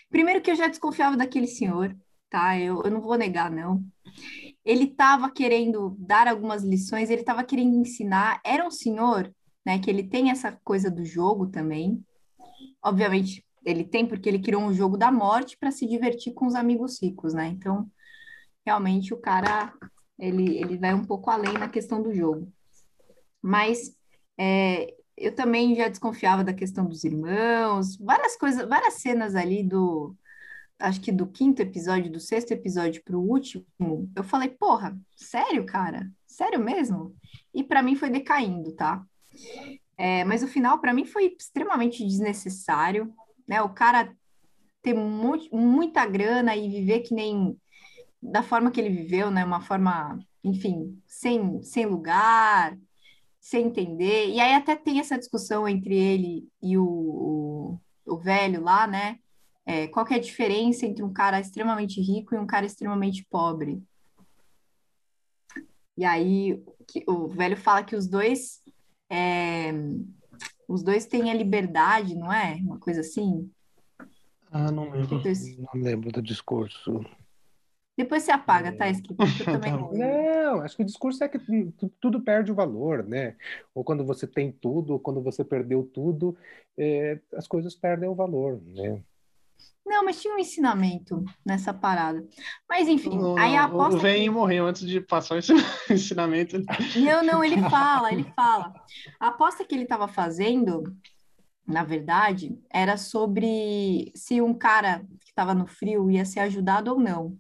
Primeiro 0.10 0.42
que 0.42 0.52
eu 0.52 0.56
já 0.56 0.68
desconfiava 0.68 1.18
daquele 1.18 1.48
senhor, 1.48 1.96
tá? 2.30 2.60
Eu, 2.60 2.84
eu 2.84 2.92
não 2.92 3.02
vou 3.02 3.18
negar, 3.18 3.52
não. 3.52 3.86
Ele 4.66 4.86
estava 4.86 5.30
querendo 5.30 5.96
dar 6.00 6.28
algumas 6.28 6.64
lições, 6.64 7.10
ele 7.10 7.22
estava 7.22 7.44
querendo 7.44 7.76
ensinar. 7.76 8.42
Era 8.44 8.66
um 8.66 8.72
senhor, 8.72 9.32
né? 9.66 9.80
Que 9.80 9.90
ele 9.90 10.04
tem 10.04 10.32
essa 10.32 10.52
coisa 10.64 10.90
do 10.90 11.06
jogo 11.06 11.48
também. 11.48 12.04
Obviamente, 12.84 13.46
ele 13.64 13.84
tem 13.84 14.06
porque 14.06 14.28
ele 14.28 14.40
criou 14.40 14.64
um 14.64 14.74
jogo 14.74 14.98
da 14.98 15.12
morte 15.12 15.58
para 15.58 15.72
se 15.72 15.86
divertir 15.86 16.34
com 16.34 16.48
os 16.48 16.56
amigos 16.56 17.02
ricos, 17.02 17.34
né? 17.34 17.48
Então, 17.48 17.90
realmente 18.66 19.14
o 19.14 19.18
cara 19.18 19.72
ele, 20.18 20.58
ele 20.58 20.78
vai 20.78 20.94
um 20.94 21.04
pouco 21.04 21.30
além 21.30 21.54
na 21.54 21.70
questão 21.70 22.02
do 22.02 22.14
jogo. 22.14 22.52
Mas 23.42 23.96
é, 24.38 24.94
eu 25.18 25.34
também 25.34 25.76
já 25.76 25.88
desconfiava 25.88 26.44
da 26.44 26.54
questão 26.54 26.86
dos 26.86 27.04
irmãos, 27.04 27.98
várias 27.98 28.38
coisas, 28.38 28.68
várias 28.68 28.96
cenas 28.96 29.36
ali 29.36 29.64
do, 29.64 30.16
acho 30.80 31.02
que 31.02 31.12
do 31.12 31.28
quinto 31.28 31.62
episódio, 31.62 32.12
do 32.12 32.20
sexto 32.20 32.52
episódio 32.52 33.02
para 33.04 33.18
o 33.18 33.22
último, 33.22 33.66
eu 34.16 34.24
falei, 34.24 34.50
porra, 34.50 34.98
sério, 35.16 35.66
cara? 35.66 36.10
Sério 36.28 36.60
mesmo? 36.60 37.16
E 37.54 37.64
para 37.64 37.82
mim 37.82 37.96
foi 37.96 38.10
decaindo, 38.10 38.74
tá? 38.74 39.04
É, 39.98 40.24
mas 40.26 40.44
o 40.44 40.48
final, 40.48 40.80
para 40.80 40.94
mim, 40.94 41.06
foi 41.06 41.36
extremamente 41.40 42.06
desnecessário, 42.06 43.14
né? 43.48 43.62
O 43.62 43.70
cara 43.70 44.14
ter 44.82 44.94
mu 44.94 45.38
muita 45.52 46.06
grana 46.06 46.56
e 46.56 46.70
viver 46.70 47.00
que 47.00 47.14
nem 47.14 47.58
da 48.22 48.44
forma 48.44 48.72
que 48.72 48.80
ele 48.80 48.90
viveu, 48.90 49.32
né? 49.32 49.46
Uma 49.46 49.62
forma, 49.62 50.20
enfim, 50.44 51.02
sem, 51.08 51.62
sem 51.64 51.86
lugar, 51.86 52.78
sem 53.40 53.68
entender. 53.68 54.30
E 54.30 54.40
aí 54.40 54.54
até 54.54 54.76
tem 54.76 55.00
essa 55.00 55.18
discussão 55.18 55.68
entre 55.68 55.96
ele 55.96 56.48
e 56.62 56.78
o, 56.78 56.86
o, 56.86 57.80
o 58.06 58.18
velho 58.18 58.62
lá, 58.62 58.86
né? 58.86 59.20
É, 59.66 59.88
qual 59.88 60.06
é 60.10 60.16
a 60.16 60.20
diferença 60.20 60.86
entre 60.86 61.04
um 61.04 61.12
cara 61.12 61.40
extremamente 61.40 62.00
rico 62.00 62.36
e 62.36 62.38
um 62.38 62.46
cara 62.46 62.66
extremamente 62.66 63.26
pobre? 63.30 63.82
E 65.98 66.04
aí 66.06 66.62
o 67.08 67.28
velho 67.28 67.58
fala 67.58 67.84
que 67.84 67.96
os 67.96 68.08
dois 68.08 68.62
é, 69.10 69.72
os 70.68 70.84
dois 70.84 71.06
têm 71.06 71.32
a 71.32 71.34
liberdade, 71.34 72.16
não 72.16 72.32
é? 72.32 72.56
Uma 72.56 72.80
coisa 72.80 73.02
assim. 73.02 73.50
Ah, 74.52 74.72
não 74.72 74.92
lembro. 74.92 75.18
Depois, 75.18 75.58
Não 75.58 75.82
lembro 75.82 76.12
do 76.12 76.22
discurso. 76.22 77.06
depois 77.98 78.24
você 78.24 78.32
apaga, 78.32 78.76
tá 78.76 78.90
escrito? 78.90 79.46
Também 79.46 79.72
não 79.74 79.92
lembro. 79.92 80.08
Não, 80.08 80.62
acho 80.62 80.76
que 80.76 80.84
o 80.84 80.86
discurso 80.86 81.24
é 81.24 81.30
que 81.30 81.40
tu- 81.40 81.90
tudo 82.00 82.22
perde 82.22 82.52
o 82.52 82.56
valor, 82.56 83.04
né? 83.04 83.36
Ou 83.74 83.84
quando 83.84 84.06
você 84.06 84.28
tem 84.28 84.52
tudo, 84.52 84.94
ou 84.94 85.00
quando 85.00 85.22
você 85.22 85.44
perdeu 85.44 85.84
tudo, 85.94 86.38
é, 86.78 87.20
as 87.34 87.48
coisas 87.48 87.76
perdem 87.76 88.10
o 88.10 88.16
valor, 88.16 88.62
né? 88.62 89.02
Não, 89.86 90.04
mas 90.04 90.20
tinha 90.20 90.34
um 90.34 90.40
ensinamento 90.40 91.24
nessa 91.46 91.72
parada. 91.74 92.26
Mas 92.68 92.88
enfim, 92.88 93.20
O, 93.20 93.38
aí 93.38 93.56
a 93.56 93.62
o 93.64 93.66
aposta 93.66 94.00
velhinho 94.00 94.34
morreu 94.34 94.66
antes 94.66 94.82
de 94.88 95.00
passar 95.00 95.36
o 95.36 95.38
ensin- 95.38 95.54
ensinamento. 95.92 96.58
que... 96.92 97.00
Não, 97.02 97.24
não, 97.24 97.44
ele 97.44 97.62
fala, 97.70 98.12
ele 98.12 98.24
fala. 98.36 98.74
A 99.20 99.28
aposta 99.28 99.64
que 99.64 99.76
ele 99.76 99.84
estava 99.84 100.08
fazendo, 100.08 100.84
na 101.68 101.84
verdade, 101.84 102.58
era 102.72 102.98
sobre 102.98 104.12
se 104.16 104.42
um 104.42 104.56
cara 104.56 105.06
que 105.22 105.30
estava 105.30 105.54
no 105.54 105.68
frio 105.68 106.10
ia 106.10 106.26
ser 106.26 106.40
ajudado 106.40 106.92
ou 106.92 107.00
não. 107.00 107.38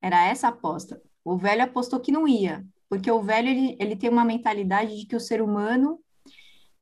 Era 0.00 0.24
essa 0.26 0.46
a 0.46 0.50
aposta. 0.50 1.02
O 1.24 1.36
velho 1.36 1.64
apostou 1.64 2.00
que 2.00 2.10
não 2.12 2.26
ia, 2.26 2.64
porque 2.88 3.10
o 3.10 3.20
velho 3.20 3.48
ele, 3.48 3.76
ele 3.78 3.94
tem 3.96 4.08
uma 4.08 4.24
mentalidade 4.24 4.96
de 4.98 5.06
que 5.06 5.16
o 5.16 5.20
ser 5.20 5.42
humano 5.42 6.00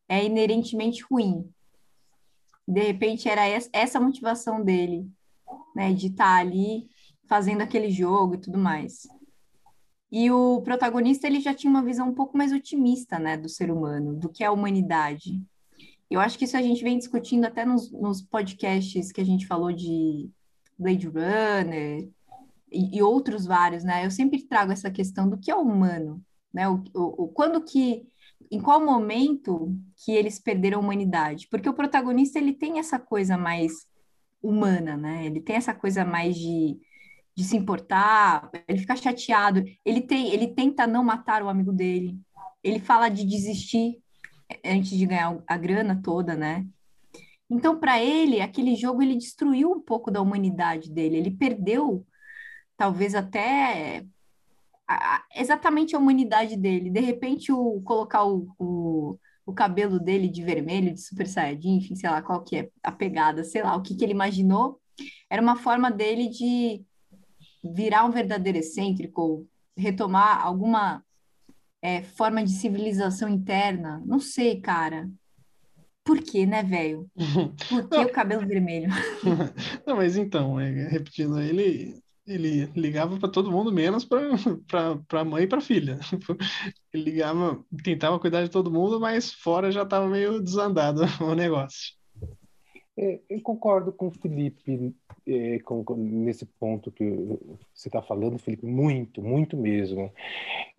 é 0.08 0.24
inerentemente 0.24 1.02
ruim. 1.10 1.50
De 2.66 2.80
repente 2.82 3.28
era 3.28 3.48
es- 3.48 3.70
essa 3.72 3.98
a 3.98 4.00
motivação 4.00 4.62
dele, 4.64 5.08
né, 5.74 5.92
de 5.94 6.08
estar 6.08 6.36
ali 6.38 6.88
fazendo 7.28 7.62
aquele 7.62 7.90
jogo 7.90 8.34
e 8.36 8.38
tudo 8.38 8.58
mais. 8.58 9.06
E 10.10 10.30
o 10.30 10.60
protagonista 10.62 11.26
ele 11.26 11.40
já 11.40 11.52
tinha 11.52 11.70
uma 11.70 11.82
visão 11.82 12.08
um 12.08 12.14
pouco 12.14 12.36
mais 12.38 12.52
otimista, 12.52 13.18
né, 13.18 13.36
do 13.36 13.48
ser 13.48 13.70
humano, 13.70 14.14
do 14.14 14.28
que 14.28 14.44
é 14.44 14.46
a 14.46 14.52
humanidade. 14.52 15.42
Eu 16.10 16.20
acho 16.20 16.38
que 16.38 16.44
isso 16.44 16.56
a 16.56 16.62
gente 16.62 16.82
vem 16.84 16.98
discutindo 16.98 17.46
até 17.46 17.64
nos, 17.64 17.90
nos 17.92 18.22
podcasts 18.22 19.12
que 19.12 19.20
a 19.20 19.24
gente 19.24 19.46
falou 19.46 19.72
de 19.72 20.30
Blade 20.78 21.06
Runner 21.08 22.08
e, 22.72 22.98
e 22.98 23.02
outros 23.02 23.46
vários, 23.46 23.84
né? 23.84 24.06
Eu 24.06 24.10
sempre 24.10 24.42
trago 24.46 24.72
essa 24.72 24.90
questão 24.90 25.28
do 25.28 25.38
que 25.38 25.50
é 25.50 25.56
humano, 25.56 26.22
né? 26.54 26.68
O, 26.68 26.82
o, 26.94 27.24
o- 27.24 27.28
quando 27.28 27.62
que, 27.64 28.06
em 28.50 28.60
qual 28.60 28.84
momento 28.84 29.76
que 29.96 30.12
eles 30.12 30.38
perderam 30.38 30.78
a 30.78 30.82
humanidade? 30.82 31.48
Porque 31.50 31.68
o 31.68 31.74
protagonista 31.74 32.38
ele 32.38 32.52
tem 32.52 32.78
essa 32.78 32.98
coisa 32.98 33.36
mais 33.36 33.86
humana, 34.42 34.96
né? 34.96 35.26
Ele 35.26 35.40
tem 35.40 35.56
essa 35.56 35.74
coisa 35.74 36.04
mais 36.04 36.36
de, 36.36 36.78
de 37.34 37.44
se 37.44 37.56
importar, 37.56 38.50
ele 38.68 38.78
fica 38.78 38.96
chateado, 38.96 39.64
ele 39.84 40.00
tem, 40.00 40.32
ele 40.32 40.48
tenta 40.48 40.86
não 40.86 41.04
matar 41.04 41.42
o 41.42 41.48
amigo 41.48 41.72
dele, 41.72 42.18
ele 42.62 42.78
fala 42.80 43.08
de 43.08 43.24
desistir 43.24 44.00
antes 44.64 44.90
de 44.90 45.06
ganhar 45.06 45.42
a 45.46 45.56
grana 45.56 46.00
toda, 46.02 46.34
né? 46.34 46.66
Então, 47.48 47.78
para 47.78 48.02
ele, 48.02 48.40
aquele 48.40 48.74
jogo 48.74 49.02
ele 49.02 49.16
destruiu 49.16 49.70
um 49.70 49.80
pouco 49.80 50.10
da 50.10 50.20
humanidade 50.20 50.90
dele, 50.90 51.16
ele 51.16 51.30
perdeu 51.30 52.06
talvez 52.76 53.14
até 53.14 54.04
a- 54.88 55.24
exatamente 55.34 55.94
a 55.94 55.98
humanidade 55.98 56.56
dele. 56.56 56.90
De 56.90 57.00
repente, 57.00 57.52
o 57.52 57.80
colocar 57.82 58.24
o, 58.24 58.48
o, 58.58 59.18
o 59.44 59.52
cabelo 59.52 59.98
dele 59.98 60.28
de 60.28 60.42
vermelho, 60.42 60.94
de 60.94 61.00
Super 61.00 61.26
Saiyajin, 61.26 61.76
enfim, 61.76 61.94
sei 61.94 62.10
lá 62.10 62.22
qual 62.22 62.42
que 62.42 62.56
é 62.56 62.70
a 62.82 62.92
pegada, 62.92 63.44
sei 63.44 63.62
lá, 63.62 63.76
o 63.76 63.82
que, 63.82 63.94
que 63.94 64.04
ele 64.04 64.12
imaginou, 64.12 64.80
era 65.30 65.42
uma 65.42 65.56
forma 65.56 65.90
dele 65.90 66.28
de 66.28 66.84
virar 67.62 68.04
um 68.04 68.10
verdadeiro 68.10 68.58
excêntrico, 68.58 69.20
ou 69.20 69.46
retomar 69.76 70.44
alguma 70.44 71.04
é, 71.82 72.02
forma 72.02 72.42
de 72.42 72.50
civilização 72.50 73.28
interna. 73.28 74.02
Não 74.06 74.20
sei, 74.20 74.60
cara. 74.60 75.10
Por 76.04 76.22
quê, 76.22 76.46
né, 76.46 76.62
velho? 76.62 77.10
Por 77.68 77.88
que 77.88 77.96
o 77.96 78.12
cabelo 78.12 78.46
vermelho? 78.46 78.88
Não, 79.84 79.96
mas 79.96 80.16
então, 80.16 80.58
é, 80.58 80.88
repetindo, 80.88 81.40
ele, 81.40 82.00
ele 82.26 82.66
ligava 82.74 83.18
para 83.18 83.28
todo 83.28 83.50
mundo, 83.52 83.72
menos 83.72 84.04
para 84.04 84.20
a 85.20 85.24
mãe 85.24 85.44
e 85.44 85.46
para 85.46 85.60
filha. 85.60 85.98
Ele 86.92 87.10
ligava, 87.10 87.62
tentava 87.84 88.18
cuidar 88.18 88.42
de 88.42 88.50
todo 88.50 88.70
mundo, 88.70 88.98
mas 88.98 89.32
fora 89.32 89.70
já 89.70 89.82
estava 89.82 90.08
meio 90.08 90.40
desandado 90.42 91.02
o 91.20 91.34
negócio. 91.34 91.94
É, 92.98 93.20
eu 93.28 93.40
concordo 93.42 93.92
com 93.92 94.06
o 94.08 94.10
Felipe 94.10 94.94
é, 95.26 95.58
com- 95.60 95.84
com- 95.84 95.96
nesse 95.96 96.46
ponto 96.46 96.90
que 96.90 97.04
você 97.74 97.88
está 97.88 98.00
falando, 98.00 98.38
Felipe, 98.38 98.64
muito, 98.64 99.22
muito 99.22 99.56
mesmo. 99.56 100.10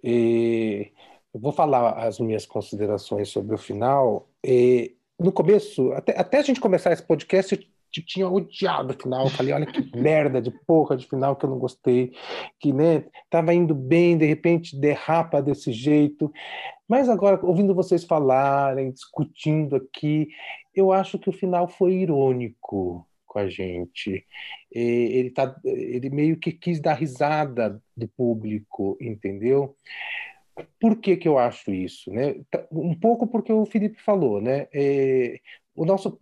É, 0.04 0.90
eu 1.34 1.40
vou 1.40 1.52
falar 1.52 1.92
as 2.08 2.20
minhas 2.20 2.46
considerações 2.46 3.30
sobre 3.30 3.54
o 3.54 3.58
final. 3.58 4.28
É, 4.44 4.92
no 5.20 5.32
começo, 5.32 5.92
até, 5.94 6.20
até 6.20 6.40
a 6.40 6.44
gente 6.44 6.60
começar 6.60 6.92
esse 6.92 7.04
podcast, 7.04 7.70
tinha 7.92 8.28
odiado 8.28 8.94
o 8.94 9.02
final. 9.02 9.30
Falei, 9.30 9.54
olha 9.54 9.66
que 9.66 9.92
merda 9.98 10.42
de 10.42 10.52
porra 10.52 10.96
de 10.96 11.08
final 11.08 11.36
que 11.36 11.46
eu 11.46 11.50
não 11.50 11.60
gostei, 11.60 12.12
que 12.60 12.72
né, 12.72 13.06
tava 13.30 13.54
indo 13.54 13.74
bem, 13.74 14.18
de 14.18 14.26
repente 14.26 14.80
derrapa 14.80 15.42
desse 15.42 15.72
jeito. 15.72 16.32
Mas 16.88 17.10
agora, 17.10 17.40
ouvindo 17.44 17.76
vocês 17.76 18.04
falarem, 18.04 18.92
discutindo 18.92 19.76
aqui, 19.76 20.30
eu 20.74 20.92
acho 20.92 21.20
que 21.20 21.30
o 21.30 21.34
final 21.34 21.68
foi 21.68 21.94
irônico 21.96 23.06
com 23.26 23.40
a 23.40 23.50
gente. 23.50 24.26
Ele, 24.72 25.30
tá, 25.32 25.56
ele 25.64 26.10
meio 26.10 26.38
que 26.38 26.52
quis 26.52 26.80
dar 26.80 26.94
risada 26.94 27.82
do 27.96 28.08
público, 28.08 28.98
entendeu? 29.02 29.76
Por 30.80 31.00
que, 31.00 31.18
que 31.18 31.28
eu 31.28 31.38
acho 31.38 31.72
isso? 31.72 32.12
Né? 32.12 32.36
Tá, 32.50 32.66
um 32.72 32.96
pouco 32.96 33.28
porque 33.28 33.52
o 33.54 33.66
Felipe 33.66 34.02
falou, 34.02 34.42
né? 34.42 34.68
É, 34.74 35.40
o 35.78 35.86
nosso, 35.86 36.18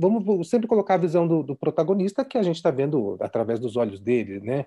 vamos 0.00 0.48
sempre 0.48 0.66
colocar 0.66 0.94
a 0.94 0.98
visão 0.98 1.28
do, 1.28 1.42
do 1.42 1.54
protagonista 1.54 2.24
que 2.24 2.38
a 2.38 2.42
gente 2.42 2.56
está 2.56 2.70
vendo 2.70 3.18
através 3.20 3.60
dos 3.60 3.76
olhos 3.76 4.00
dele, 4.00 4.40
né? 4.40 4.64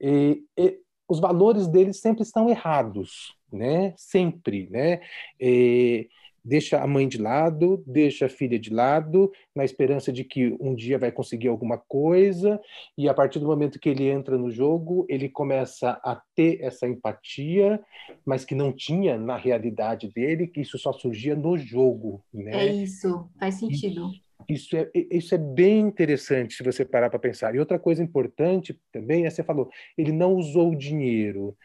E, 0.00 0.42
e, 0.58 0.80
os 1.08 1.20
valores 1.20 1.68
dele 1.68 1.92
sempre 1.92 2.24
estão 2.24 2.50
errados, 2.50 3.36
né? 3.50 3.94
Sempre, 3.96 4.68
né? 4.70 5.00
E, 5.40 6.08
deixa 6.46 6.80
a 6.80 6.86
mãe 6.86 7.08
de 7.08 7.18
lado, 7.18 7.82
deixa 7.84 8.26
a 8.26 8.28
filha 8.28 8.58
de 8.58 8.72
lado, 8.72 9.32
na 9.54 9.64
esperança 9.64 10.12
de 10.12 10.22
que 10.22 10.56
um 10.60 10.76
dia 10.76 10.96
vai 10.96 11.10
conseguir 11.10 11.48
alguma 11.48 11.76
coisa, 11.76 12.60
e 12.96 13.08
a 13.08 13.14
partir 13.14 13.40
do 13.40 13.46
momento 13.46 13.80
que 13.80 13.88
ele 13.88 14.08
entra 14.08 14.38
no 14.38 14.48
jogo, 14.50 15.04
ele 15.08 15.28
começa 15.28 15.90
a 16.04 16.20
ter 16.36 16.62
essa 16.62 16.86
empatia, 16.86 17.80
mas 18.24 18.44
que 18.44 18.54
não 18.54 18.72
tinha 18.72 19.18
na 19.18 19.36
realidade 19.36 20.08
dele, 20.08 20.46
que 20.46 20.60
isso 20.60 20.78
só 20.78 20.92
surgia 20.92 21.34
no 21.34 21.58
jogo. 21.58 22.22
Né? 22.32 22.52
É 22.52 22.72
isso, 22.72 23.28
faz 23.40 23.56
sentido. 23.56 24.10
E, 24.14 24.25
isso 24.48 24.76
é, 24.76 24.90
isso 24.94 25.34
é 25.34 25.38
bem 25.38 25.80
interessante 25.80 26.54
se 26.54 26.62
você 26.62 26.84
parar 26.84 27.10
para 27.10 27.18
pensar. 27.18 27.54
E 27.54 27.58
outra 27.58 27.78
coisa 27.78 28.02
importante 28.02 28.78
também 28.92 29.26
é 29.26 29.30
você 29.30 29.42
falou, 29.42 29.70
ele 29.96 30.12
não 30.12 30.34
usou 30.34 30.72
o 30.72 30.76
dinheiro, 30.76 31.56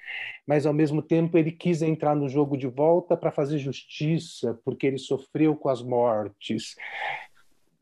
mas 0.48 0.66
ao 0.66 0.74
mesmo 0.74 1.02
tempo 1.02 1.38
ele 1.38 1.52
quis 1.52 1.82
entrar 1.82 2.16
no 2.16 2.30
jogo 2.30 2.58
de 2.58 2.68
volta 2.68 3.16
para 3.16 3.32
fazer 3.32 3.60
justiça, 3.60 4.60
porque 4.66 4.88
ele 4.88 4.98
sofreu 4.98 5.56
com 5.56 5.70
as 5.70 5.84
mortes. 5.84 6.76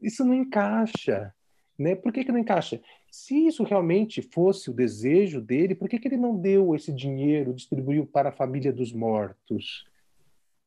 Isso 0.02 0.26
não 0.26 0.34
encaixa. 0.34 1.34
Né? 1.78 1.96
Por 1.96 2.12
que, 2.12 2.26
que 2.26 2.32
não 2.32 2.40
encaixa? 2.40 2.82
Se 3.10 3.48
isso 3.48 3.64
realmente 3.64 4.22
fosse 4.22 4.70
o 4.70 4.74
desejo 4.74 5.40
dele, 5.40 5.74
por 5.74 5.88
que, 5.88 5.98
que 5.98 6.10
ele 6.10 6.18
não 6.18 6.36
deu 6.36 6.76
esse 6.76 6.92
dinheiro, 6.92 7.54
distribuiu 7.54 8.06
para 8.06 8.30
a 8.30 8.34
família 8.34 8.74
dos 8.74 8.92
mortos? 8.92 9.86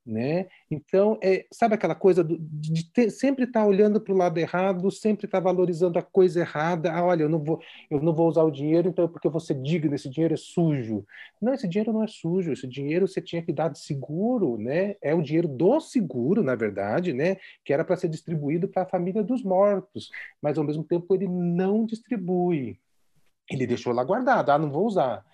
Né? 0.05 0.49
Então, 0.71 1.19
é, 1.23 1.47
sabe 1.53 1.75
aquela 1.75 1.95
coisa 1.95 2.25
do, 2.25 2.37
de 2.39 2.91
ter, 2.91 3.11
sempre 3.11 3.45
estar 3.45 3.61
tá 3.61 3.67
olhando 3.67 4.01
para 4.01 4.13
o 4.13 4.17
lado 4.17 4.39
errado, 4.39 4.91
sempre 4.91 5.27
estar 5.27 5.39
tá 5.39 5.45
valorizando 5.45 5.99
a 5.99 6.03
coisa 6.03 6.41
errada. 6.41 6.93
Ah, 6.93 7.05
olha, 7.05 7.23
eu 7.23 7.29
não 7.29 7.39
vou, 7.39 7.61
eu 7.91 8.01
não 8.01 8.13
vou 8.13 8.29
usar 8.29 8.43
o 8.43 8.51
dinheiro, 8.51 8.89
então 8.89 9.09
porque 9.09 9.29
você 9.29 9.55
diga, 9.55 9.93
esse 9.95 10.09
dinheiro 10.09 10.35
é 10.35 10.37
sujo. 10.37 11.07
Não, 11.41 11.55
esse 11.55 11.69
dinheiro 11.69 11.93
não 11.93 12.03
é 12.03 12.09
sujo. 12.09 12.53
Esse 12.53 12.67
dinheiro 12.67 13.07
você 13.07 13.21
tinha 13.21 13.43
que 13.43 13.53
dar 13.53 13.69
de 13.69 13.79
seguro, 13.79 14.59
né? 14.59 14.97
É 15.01 15.15
o 15.15 15.23
dinheiro 15.23 15.49
do 15.49 15.81
seguro, 15.81 16.43
na 16.43 16.55
verdade, 16.55 17.13
né? 17.13 17.37
Que 17.65 17.73
era 17.73 17.85
para 17.85 17.97
ser 17.97 18.09
distribuído 18.09 18.69
para 18.69 18.83
a 18.83 18.87
família 18.87 19.23
dos 19.23 19.43
mortos, 19.43 20.11
mas 20.41 20.59
ao 20.59 20.65
mesmo 20.65 20.85
tempo 20.85 21.15
ele 21.15 21.29
não 21.29 21.87
distribui. 21.87 22.79
Ele 23.51 23.67
deixou 23.67 23.93
lá 23.93 24.03
guardado. 24.03 24.51
Ah, 24.51 24.59
não 24.59 24.71
vou 24.71 24.87
usar. 24.87 25.25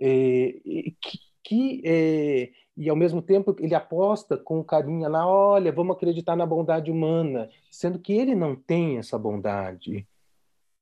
É, 0.00 0.54
que, 1.00 1.18
que 1.42 1.82
é, 1.84 2.50
e 2.76 2.90
ao 2.90 2.96
mesmo 2.96 3.22
tempo 3.22 3.56
ele 3.58 3.74
aposta 3.74 4.36
com 4.36 4.62
carinho 4.62 5.08
lá, 5.08 5.26
olha, 5.26 5.72
vamos 5.72 5.96
acreditar 5.96 6.36
na 6.36 6.44
bondade 6.44 6.90
humana, 6.90 7.48
sendo 7.70 7.98
que 7.98 8.12
ele 8.12 8.34
não 8.34 8.54
tem 8.54 8.98
essa 8.98 9.18
bondade. 9.18 10.06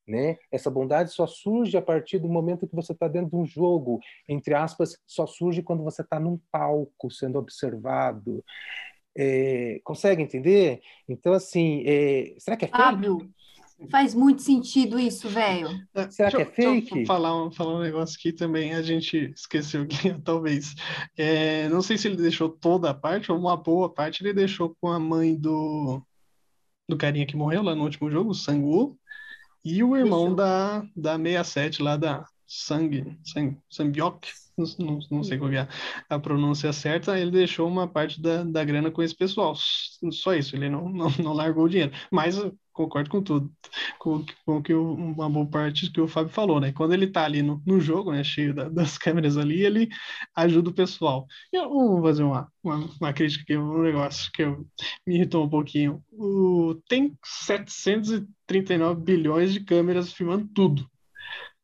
Né? 0.07 0.37
Essa 0.51 0.69
bondade 0.69 1.11
só 1.11 1.25
surge 1.25 1.77
a 1.77 1.81
partir 1.81 2.19
do 2.19 2.27
momento 2.27 2.67
que 2.67 2.75
você 2.75 2.91
está 2.91 3.07
dentro 3.07 3.29
de 3.29 3.35
um 3.37 3.45
jogo, 3.45 3.99
entre 4.29 4.53
aspas, 4.53 5.01
só 5.07 5.25
surge 5.25 5.63
quando 5.63 5.83
você 5.83 6.01
está 6.01 6.19
num 6.19 6.39
palco 6.51 7.09
sendo 7.09 7.39
observado. 7.39 8.43
É, 9.17 9.79
consegue 9.83 10.21
entender? 10.21 10.81
Então, 11.07 11.33
assim, 11.33 11.83
é, 11.87 12.35
será 12.37 12.57
que 12.57 12.65
é 12.65 12.67
fake? 12.67 13.33
Faz 13.89 14.15
muito 14.15 14.41
sentido 14.41 14.97
isso, 14.97 15.27
velho. 15.27 15.69
É, 15.93 16.09
Será 16.09 16.31
que 16.31 16.41
é 16.41 16.45
fake? 16.45 16.81
Deixa 16.81 16.99
eu 16.99 17.05
falar 17.05 17.45
um, 17.45 17.51
falar 17.51 17.75
um 17.75 17.81
negócio 17.81 18.17
aqui 18.17 18.31
também, 18.31 18.73
a 18.73 18.81
gente 18.81 19.33
esqueceu 19.35 19.85
que 19.87 20.13
talvez. 20.21 20.73
É, 21.17 21.67
não 21.69 21.81
sei 21.81 21.97
se 21.97 22.07
ele 22.07 22.15
deixou 22.15 22.49
toda 22.49 22.89
a 22.89 22.93
parte, 22.93 23.31
ou 23.31 23.37
uma 23.37 23.57
boa 23.57 23.93
parte 23.93 24.23
ele 24.23 24.33
deixou 24.33 24.75
com 24.79 24.87
a 24.87 24.99
mãe 24.99 25.35
do, 25.35 26.01
do 26.87 26.97
carinha 26.97 27.25
que 27.25 27.35
morreu 27.35 27.61
lá 27.61 27.75
no 27.75 27.83
último 27.83 28.09
jogo, 28.09 28.31
o 28.31 28.35
Sangu, 28.35 28.97
e 29.63 29.83
o 29.83 29.95
irmão 29.95 30.33
da, 30.33 30.81
da 30.95 31.17
67 31.17 31.83
lá 31.83 31.97
da 31.97 32.25
Sang, 32.47 33.17
Sang, 33.23 33.57
Sambiok, 33.69 34.29
não, 34.57 34.65
não, 34.79 34.99
não, 35.11 35.23
sei 35.23 35.37
qual 35.37 35.51
é 35.51 35.67
a 36.07 36.19
pronúncia 36.19 36.71
certa, 36.71 37.19
ele 37.19 37.31
deixou 37.31 37.67
uma 37.67 37.87
parte 37.87 38.21
da, 38.21 38.43
da 38.43 38.63
grana 38.63 38.89
com 38.89 39.03
esse 39.03 39.15
pessoal. 39.15 39.53
Só 40.11 40.33
isso, 40.33 40.55
ele 40.55 40.69
não, 40.69 40.87
não, 40.87 41.09
não 41.19 41.33
largou 41.33 41.65
o 41.65 41.69
dinheiro. 41.69 41.91
Mas 42.09 42.37
concordo 42.75 43.09
com 43.09 43.23
tudo, 43.23 43.51
com, 43.97 44.23
com 44.45 44.61
que 44.61 44.73
uma 44.73 45.29
boa 45.29 45.47
parte 45.47 45.89
que 45.89 46.01
o 46.01 46.07
Fábio 46.07 46.31
falou, 46.31 46.59
né? 46.59 46.73
Quando 46.73 46.93
ele 46.93 47.07
tá 47.07 47.23
ali 47.23 47.41
no, 47.41 47.61
no 47.65 47.79
jogo, 47.79 48.11
né, 48.11 48.23
cheio 48.23 48.53
da, 48.53 48.69
das 48.69 48.97
câmeras 48.99 49.37
ali, 49.37 49.63
ele 49.63 49.89
ajuda 50.35 50.69
o 50.69 50.73
pessoal. 50.73 51.25
Eu 51.51 51.69
vou 51.69 52.01
fazer 52.03 52.23
uma, 52.23 52.51
uma, 52.61 52.89
uma 52.99 53.13
crítica 53.13 53.43
aqui, 53.43 53.57
um 53.57 53.81
negócio 53.81 54.29
que 54.31 54.43
eu, 54.43 54.67
me 55.07 55.15
irritou 55.15 55.45
um 55.45 55.49
pouquinho. 55.49 56.03
O, 56.11 56.75
tem 56.87 57.17
739 57.23 59.01
bilhões 59.01 59.53
de 59.53 59.61
câmeras 59.61 60.11
filmando 60.11 60.47
tudo. 60.53 60.85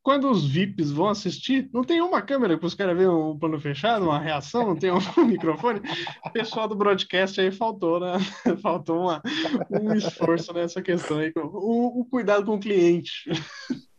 Quando 0.03 0.31
os 0.31 0.47
VIPs 0.47 0.91
vão 0.91 1.09
assistir, 1.09 1.69
não 1.71 1.83
tem 1.83 2.01
uma 2.01 2.23
câmera 2.23 2.57
para 2.57 2.65
os 2.65 2.73
caras 2.73 2.97
verem 2.97 3.11
um 3.11 3.37
plano 3.37 3.59
fechado, 3.59 4.05
uma 4.05 4.17
reação, 4.17 4.65
não 4.65 4.75
tem 4.75 4.91
um 4.91 4.97
microfone. 5.25 5.79
O 6.25 6.29
pessoal 6.31 6.67
do 6.67 6.75
broadcast 6.75 7.39
aí 7.39 7.51
faltou, 7.51 7.99
né? 7.99 8.13
Faltou 8.63 9.01
uma, 9.01 9.21
um 9.69 9.93
esforço 9.93 10.51
nessa 10.53 10.81
questão 10.81 11.19
aí. 11.19 11.31
O, 11.35 12.01
o 12.01 12.05
cuidado 12.05 12.45
com 12.45 12.55
o 12.55 12.59
cliente. 12.59 13.29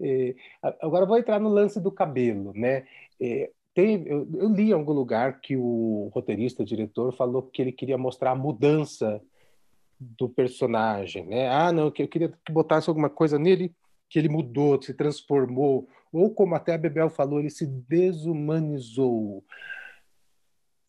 É, 0.00 0.34
agora 0.82 1.06
vou 1.06 1.16
entrar 1.16 1.38
no 1.38 1.48
lance 1.48 1.80
do 1.80 1.90
cabelo, 1.90 2.52
né? 2.52 2.84
É, 3.18 3.50
tem, 3.72 4.06
eu, 4.06 4.28
eu, 4.34 4.48
li 4.48 4.70
em 4.70 4.72
algum 4.72 4.92
lugar 4.92 5.40
que 5.40 5.56
o 5.56 6.10
roteirista, 6.12 6.62
o 6.62 6.66
diretor, 6.66 7.12
falou 7.12 7.42
que 7.42 7.62
ele 7.62 7.72
queria 7.72 7.96
mostrar 7.96 8.32
a 8.32 8.34
mudança 8.34 9.22
do 9.98 10.28
personagem, 10.28 11.24
né? 11.26 11.48
Ah, 11.48 11.72
não, 11.72 11.90
que 11.90 12.02
eu 12.02 12.08
queria 12.08 12.28
que 12.44 12.52
botasse 12.52 12.90
alguma 12.90 13.08
coisa 13.08 13.38
nele 13.38 13.72
que 14.08 14.18
ele 14.18 14.28
mudou, 14.28 14.80
se 14.80 14.94
transformou, 14.94 15.88
ou 16.12 16.32
como 16.32 16.54
até 16.54 16.74
a 16.74 16.78
Bebel 16.78 17.10
falou, 17.10 17.40
ele 17.40 17.50
se 17.50 17.66
desumanizou. 17.66 19.44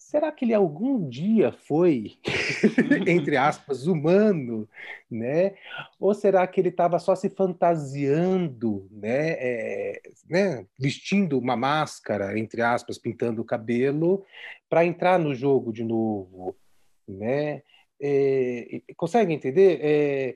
Será 0.08 0.32
que 0.32 0.46
ele 0.46 0.54
algum 0.54 1.10
dia 1.10 1.52
foi, 1.52 2.14
entre 3.06 3.36
aspas, 3.36 3.88
humano, 3.88 4.66
né? 5.12 5.56
Ou 6.00 6.14
será 6.14 6.48
que 6.48 6.62
ele 6.62 6.70
estava 6.70 6.98
só 6.98 7.14
se 7.14 7.30
fantasiando, 7.30 8.88
né? 8.90 9.32
É, 9.32 10.02
né? 10.30 10.66
Vestindo 10.80 11.38
uma 11.38 11.58
máscara, 11.58 12.40
entre 12.40 12.62
aspas, 12.62 12.98
pintando 12.98 13.42
o 13.42 13.46
cabelo, 13.46 14.24
para 14.70 14.86
entrar 14.86 15.20
no 15.20 15.36
jogo 15.36 15.74
de 15.74 15.84
novo, 15.84 16.56
né? 17.06 17.62
É, 18.02 18.82
consegue 18.96 19.34
entender? 19.34 19.80
É, 19.82 20.36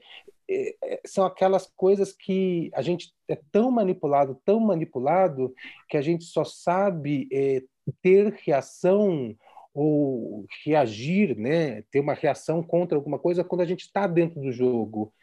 são 1.05 1.25
aquelas 1.25 1.67
coisas 1.75 2.13
que 2.13 2.69
a 2.73 2.81
gente 2.81 3.13
é 3.27 3.37
tão 3.51 3.71
manipulado, 3.71 4.39
tão 4.45 4.59
manipulado, 4.59 5.53
que 5.87 5.97
a 5.97 6.01
gente 6.01 6.23
só 6.25 6.43
sabe 6.43 7.27
é, 7.31 7.63
ter 8.01 8.33
reação 8.45 9.35
ou 9.73 10.45
reagir, 10.65 11.37
né, 11.37 11.81
ter 11.83 11.99
uma 11.99 12.13
reação 12.13 12.61
contra 12.61 12.97
alguma 12.97 13.17
coisa 13.17 13.43
quando 13.43 13.61
a 13.61 13.65
gente 13.65 13.81
está 13.81 14.05
dentro 14.05 14.41
do 14.41 14.51
jogo. 14.51 15.13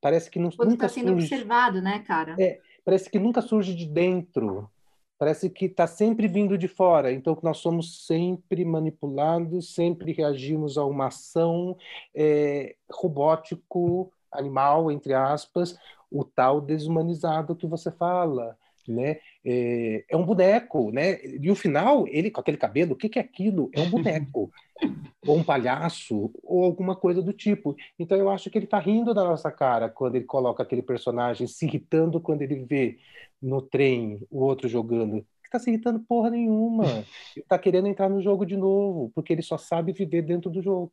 Parece 0.00 0.30
que 0.30 0.38
não, 0.38 0.50
quando 0.50 0.70
nunca 0.70 0.86
está 0.86 1.00
sendo 1.00 1.12
surge... 1.12 1.34
observado, 1.34 1.80
né, 1.80 2.04
cara? 2.06 2.36
É, 2.38 2.60
parece 2.84 3.08
que 3.08 3.18
nunca 3.18 3.40
surge 3.40 3.74
de 3.74 3.86
dentro. 3.86 4.70
Parece 5.16 5.48
que 5.48 5.66
está 5.66 5.86
sempre 5.86 6.28
vindo 6.28 6.58
de 6.58 6.68
fora. 6.68 7.10
Então, 7.10 7.38
nós 7.42 7.58
somos 7.58 8.04
sempre 8.04 8.64
manipulados, 8.64 9.72
sempre 9.72 10.12
reagimos 10.12 10.76
a 10.76 10.84
uma 10.84 11.06
ação 11.06 11.76
é, 12.14 12.74
robótico, 12.90 14.12
animal, 14.34 14.90
entre 14.90 15.14
aspas, 15.14 15.78
o 16.10 16.24
tal 16.24 16.60
desumanizado 16.60 17.56
que 17.56 17.66
você 17.66 17.90
fala, 17.90 18.56
né? 18.86 19.18
É, 19.44 20.04
é, 20.08 20.16
um 20.16 20.24
boneco, 20.24 20.90
né? 20.90 21.18
E 21.24 21.50
o 21.50 21.54
final, 21.54 22.06
ele 22.08 22.30
com 22.30 22.40
aquele 22.40 22.56
cabelo, 22.56 22.92
o 22.92 22.96
que, 22.96 23.08
que 23.08 23.18
é 23.18 23.22
aquilo? 23.22 23.70
É 23.72 23.80
um 23.80 23.90
boneco, 23.90 24.50
ou 25.26 25.38
um 25.38 25.44
palhaço, 25.44 26.30
ou 26.42 26.64
alguma 26.64 26.94
coisa 26.94 27.22
do 27.22 27.32
tipo. 27.32 27.74
Então 27.98 28.16
eu 28.16 28.30
acho 28.30 28.50
que 28.50 28.58
ele 28.58 28.66
está 28.66 28.78
rindo 28.78 29.14
da 29.14 29.24
nossa 29.24 29.50
cara 29.50 29.88
quando 29.88 30.16
ele 30.16 30.24
coloca 30.24 30.62
aquele 30.62 30.82
personagem, 30.82 31.46
se 31.46 31.66
irritando 31.66 32.20
quando 32.20 32.42
ele 32.42 32.64
vê 32.64 32.98
no 33.40 33.60
trem 33.60 34.20
o 34.30 34.42
outro 34.42 34.68
jogando. 34.68 35.24
Está 35.44 35.58
se 35.58 35.70
irritando 35.70 36.00
porra 36.00 36.30
nenhuma. 36.30 36.84
Ele 37.36 37.44
está 37.44 37.56
querendo 37.56 37.86
entrar 37.86 38.08
no 38.08 38.20
jogo 38.20 38.44
de 38.44 38.56
novo, 38.56 39.12
porque 39.14 39.32
ele 39.32 39.42
só 39.42 39.56
sabe 39.56 39.92
viver 39.92 40.22
dentro 40.22 40.50
do 40.50 40.60
jogo. 40.60 40.90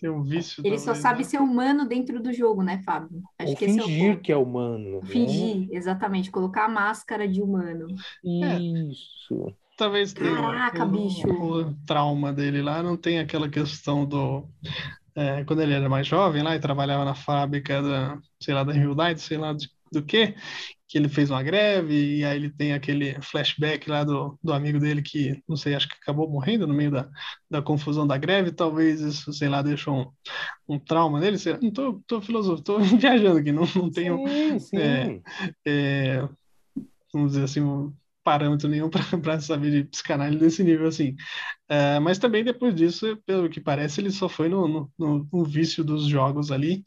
Tem 0.00 0.10
um 0.10 0.22
vício. 0.22 0.62
Ele 0.64 0.78
só 0.78 0.86
talvez, 0.86 1.02
sabe 1.02 1.18
né? 1.20 1.24
ser 1.24 1.40
humano 1.40 1.86
dentro 1.88 2.22
do 2.22 2.32
jogo, 2.32 2.62
né, 2.62 2.82
Fábio? 2.84 3.22
Acho 3.38 3.50
Ou 3.50 3.56
que 3.56 3.64
esse 3.64 3.78
é 3.80 3.82
o 3.82 3.86
fingir 3.86 4.20
que 4.20 4.32
é 4.32 4.36
humano. 4.36 5.00
né? 5.00 5.06
Fingir, 5.06 5.68
exatamente, 5.72 6.30
colocar 6.30 6.66
a 6.66 6.68
máscara 6.68 7.26
de 7.26 7.40
humano. 7.42 7.86
Isso. 8.22 9.54
Talvez 9.76 10.12
tenha 10.12 10.34
Caraca, 10.36 10.84
o, 10.84 10.88
bicho. 10.90 11.28
o 11.28 11.74
trauma 11.86 12.32
dele 12.32 12.62
lá, 12.62 12.82
não 12.82 12.96
tem 12.96 13.18
aquela 13.18 13.48
questão 13.48 14.06
do. 14.06 14.48
é, 15.14 15.44
quando 15.44 15.62
ele 15.62 15.74
era 15.74 15.88
mais 15.88 16.06
jovem 16.06 16.42
lá 16.42 16.54
e 16.56 16.60
trabalhava 16.60 17.04
na 17.04 17.14
fábrica 17.14 17.82
da, 17.82 18.18
sei 18.40 18.54
lá, 18.54 18.64
da 18.64 18.72
Hyundai, 18.72 19.16
sei 19.18 19.38
lá 19.38 19.52
de- 19.52 19.70
do 19.92 20.02
que, 20.02 20.34
que 20.88 20.96
ele 20.96 21.08
fez 21.08 21.30
uma 21.30 21.42
greve, 21.42 22.18
e 22.18 22.24
aí 22.24 22.36
ele 22.36 22.50
tem 22.50 22.72
aquele 22.72 23.20
flashback 23.20 23.90
lá 23.90 24.04
do, 24.04 24.38
do 24.42 24.52
amigo 24.52 24.78
dele 24.78 25.02
que, 25.02 25.42
não 25.48 25.56
sei, 25.56 25.74
acho 25.74 25.88
que 25.88 25.96
acabou 26.00 26.30
morrendo 26.30 26.66
no 26.66 26.74
meio 26.74 26.92
da, 26.92 27.10
da 27.50 27.60
confusão 27.60 28.06
da 28.06 28.16
greve, 28.16 28.52
talvez 28.52 29.00
isso, 29.00 29.32
sei 29.32 29.48
lá, 29.48 29.62
deixou 29.62 30.12
um, 30.68 30.74
um 30.74 30.78
trauma 30.78 31.18
nele. 31.18 31.38
Sei 31.38 31.52
lá, 31.52 31.58
não 31.60 31.72
tô, 31.72 32.00
tô 32.06 32.20
filosofando, 32.20 32.62
tô 32.62 32.78
viajando 32.96 33.38
aqui, 33.38 33.50
não, 33.50 33.64
não 33.74 33.90
tenho 33.90 34.26
Sim, 34.28 34.58
sim. 34.60 34.76
é, 34.78 35.22
é, 35.66 36.28
vamos 37.12 37.32
dizer 37.32 37.44
assim, 37.44 37.92
parâmetro 38.26 38.68
nenhum 38.68 38.90
para 39.22 39.40
saber 39.40 39.70
de 39.70 39.84
psicanálise 39.88 40.40
desse 40.40 40.64
nível 40.64 40.88
assim. 40.88 41.14
É, 41.68 42.00
mas 42.00 42.18
também 42.18 42.44
depois 42.44 42.74
disso, 42.74 43.16
pelo 43.26 43.50
que 43.50 43.60
parece, 43.60 44.00
ele 44.00 44.10
só 44.10 44.28
foi 44.28 44.48
no, 44.48 44.68
no, 44.68 44.92
no- 44.98 45.28
no 45.32 45.44
vício 45.44 45.84
dos 45.84 46.06
jogos 46.08 46.50
ali. 46.52 46.84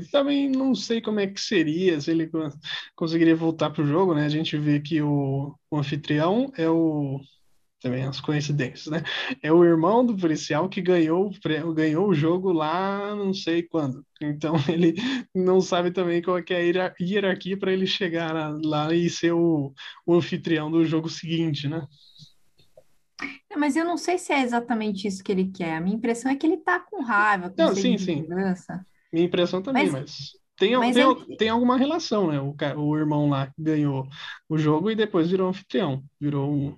E 0.00 0.04
também 0.10 0.48
não 0.50 0.74
sei 0.74 1.00
como 1.00 1.20
é 1.20 1.26
que 1.26 1.40
seria 1.40 2.00
se 2.00 2.10
ele 2.10 2.28
co- 2.28 2.48
conseguiria 2.96 3.36
voltar 3.36 3.70
para 3.70 3.82
o 3.82 3.86
jogo, 3.86 4.14
né? 4.14 4.24
A 4.26 4.28
gente 4.28 4.56
vê 4.58 4.80
que 4.80 5.00
o, 5.02 5.54
o 5.70 5.78
anfitrião 5.78 6.52
é 6.56 6.68
o 6.68 7.20
também 7.80 8.04
as 8.04 8.20
coincidências, 8.20 8.86
né? 8.88 9.02
É 9.42 9.52
o 9.52 9.64
irmão 9.64 10.04
do 10.04 10.16
policial 10.16 10.68
que 10.68 10.80
ganhou, 10.82 11.30
ganhou 11.74 12.08
o 12.08 12.14
jogo 12.14 12.52
lá, 12.52 13.14
não 13.14 13.32
sei 13.32 13.62
quando. 13.62 14.04
Então 14.20 14.54
ele 14.68 14.94
não 15.34 15.60
sabe 15.60 15.90
também 15.90 16.20
qual 16.22 16.38
é 16.38 16.44
é 16.48 16.54
a 16.56 16.58
hierar- 16.60 16.94
hierarquia 17.00 17.58
para 17.58 17.72
ele 17.72 17.86
chegar 17.86 18.32
lá, 18.64 18.92
e 18.94 19.08
ser 19.08 19.32
o, 19.32 19.72
o 20.06 20.14
anfitrião 20.14 20.70
do 20.70 20.84
jogo 20.84 21.08
seguinte, 21.08 21.68
né? 21.68 21.86
É, 23.50 23.56
Mas 23.56 23.76
eu 23.76 23.84
não 23.84 23.96
sei 23.96 24.18
se 24.18 24.32
é 24.32 24.42
exatamente 24.42 25.06
isso 25.08 25.22
que 25.22 25.32
ele 25.32 25.50
quer. 25.50 25.76
A 25.76 25.80
minha 25.80 25.96
impressão 25.96 26.30
é 26.30 26.36
que 26.36 26.46
ele 26.46 26.58
tá 26.58 26.78
com 26.80 27.02
raiva, 27.02 27.50
com 27.50 27.62
Não, 27.62 27.74
sim, 27.74 27.98
sim. 27.98 28.22
vingança. 28.22 28.84
Minha 29.12 29.26
impressão 29.26 29.62
também, 29.62 29.90
Mas- 29.90 29.92
mas, 29.92 30.30
tem, 30.56 30.76
mas 30.76 30.94
tem, 30.94 31.04
ele- 31.04 31.36
tem 31.36 31.48
alguma 31.48 31.76
relação, 31.76 32.30
né? 32.30 32.40
O, 32.40 32.54
o 32.80 32.96
irmão 32.96 33.28
lá 33.28 33.50
ganhou 33.58 34.06
o 34.48 34.58
jogo 34.58 34.90
e 34.90 34.94
depois 34.96 35.30
virou 35.30 35.48
anfitrião, 35.48 36.02
virou 36.20 36.52
um, 36.52 36.76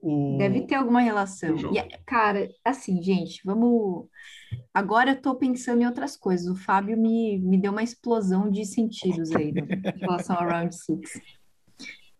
o, 0.00 0.36
Deve 0.38 0.66
ter 0.66 0.74
alguma 0.76 1.00
relação. 1.00 1.56
E, 1.74 1.82
cara, 2.04 2.48
assim, 2.64 3.02
gente, 3.02 3.40
vamos. 3.44 4.06
Agora 4.72 5.10
eu 5.10 5.20
tô 5.20 5.34
pensando 5.34 5.82
em 5.82 5.86
outras 5.86 6.16
coisas. 6.16 6.46
O 6.46 6.54
Fábio 6.54 6.96
me, 6.96 7.38
me 7.38 7.58
deu 7.58 7.72
uma 7.72 7.82
explosão 7.82 8.50
de 8.50 8.64
sentidos 8.64 9.32
aí 9.32 9.52
no- 9.52 9.60
em 9.64 9.98
relação 9.98 10.36
ao 10.36 10.46
Round 10.48 10.74
Six. 10.74 11.20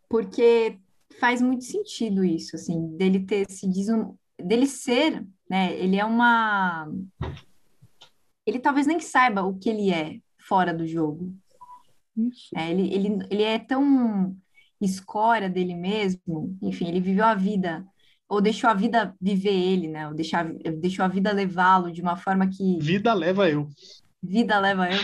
Porque 0.09 0.79
faz 1.21 1.41
muito 1.41 1.65
sentido 1.65 2.25
isso, 2.25 2.57
assim, 2.57 2.97
dele 2.97 3.21
ter 3.21 3.51
se 3.51 3.69
desum... 3.69 4.15
dele 4.39 4.67
ser, 4.67 5.27
né? 5.49 5.77
Ele 5.77 5.97
é 5.97 6.05
uma. 6.05 6.91
Ele 8.47 8.59
talvez 8.59 8.87
nem 8.87 9.01
saiba 9.01 9.43
o 9.43 9.59
que 9.59 9.69
ele 9.69 9.91
é 9.91 10.19
fora 10.39 10.73
do 10.73 10.87
jogo. 10.87 11.35
Isso. 12.17 12.49
É, 12.57 12.71
ele, 12.71 12.95
ele, 12.95 13.19
ele 13.31 13.43
é 13.43 13.59
tão 13.59 14.35
escória 14.87 15.51
dele 15.51 15.75
mesmo, 15.75 16.57
enfim, 16.63 16.89
ele 16.89 17.01
viveu 17.01 17.25
a 17.25 17.35
vida, 17.35 17.85
ou 18.29 18.41
deixou 18.41 18.71
a 18.71 18.75
vida 18.75 19.15
viver 19.21 19.53
ele, 19.55 19.89
né? 19.89 20.09
Ou 20.09 20.15
deixar, 20.15 20.45
deixou 20.81 21.05
a 21.05 21.09
vida 21.09 21.33
levá-lo 21.33 21.93
de 21.93 22.03
uma 22.03 22.17
forma 22.17 22.49
que 22.49 22.79
Vida 22.81 23.13
leva 23.15 23.49
eu. 23.51 23.69
vida 24.23 24.59
leva 24.59 24.89
eu. 24.91 24.99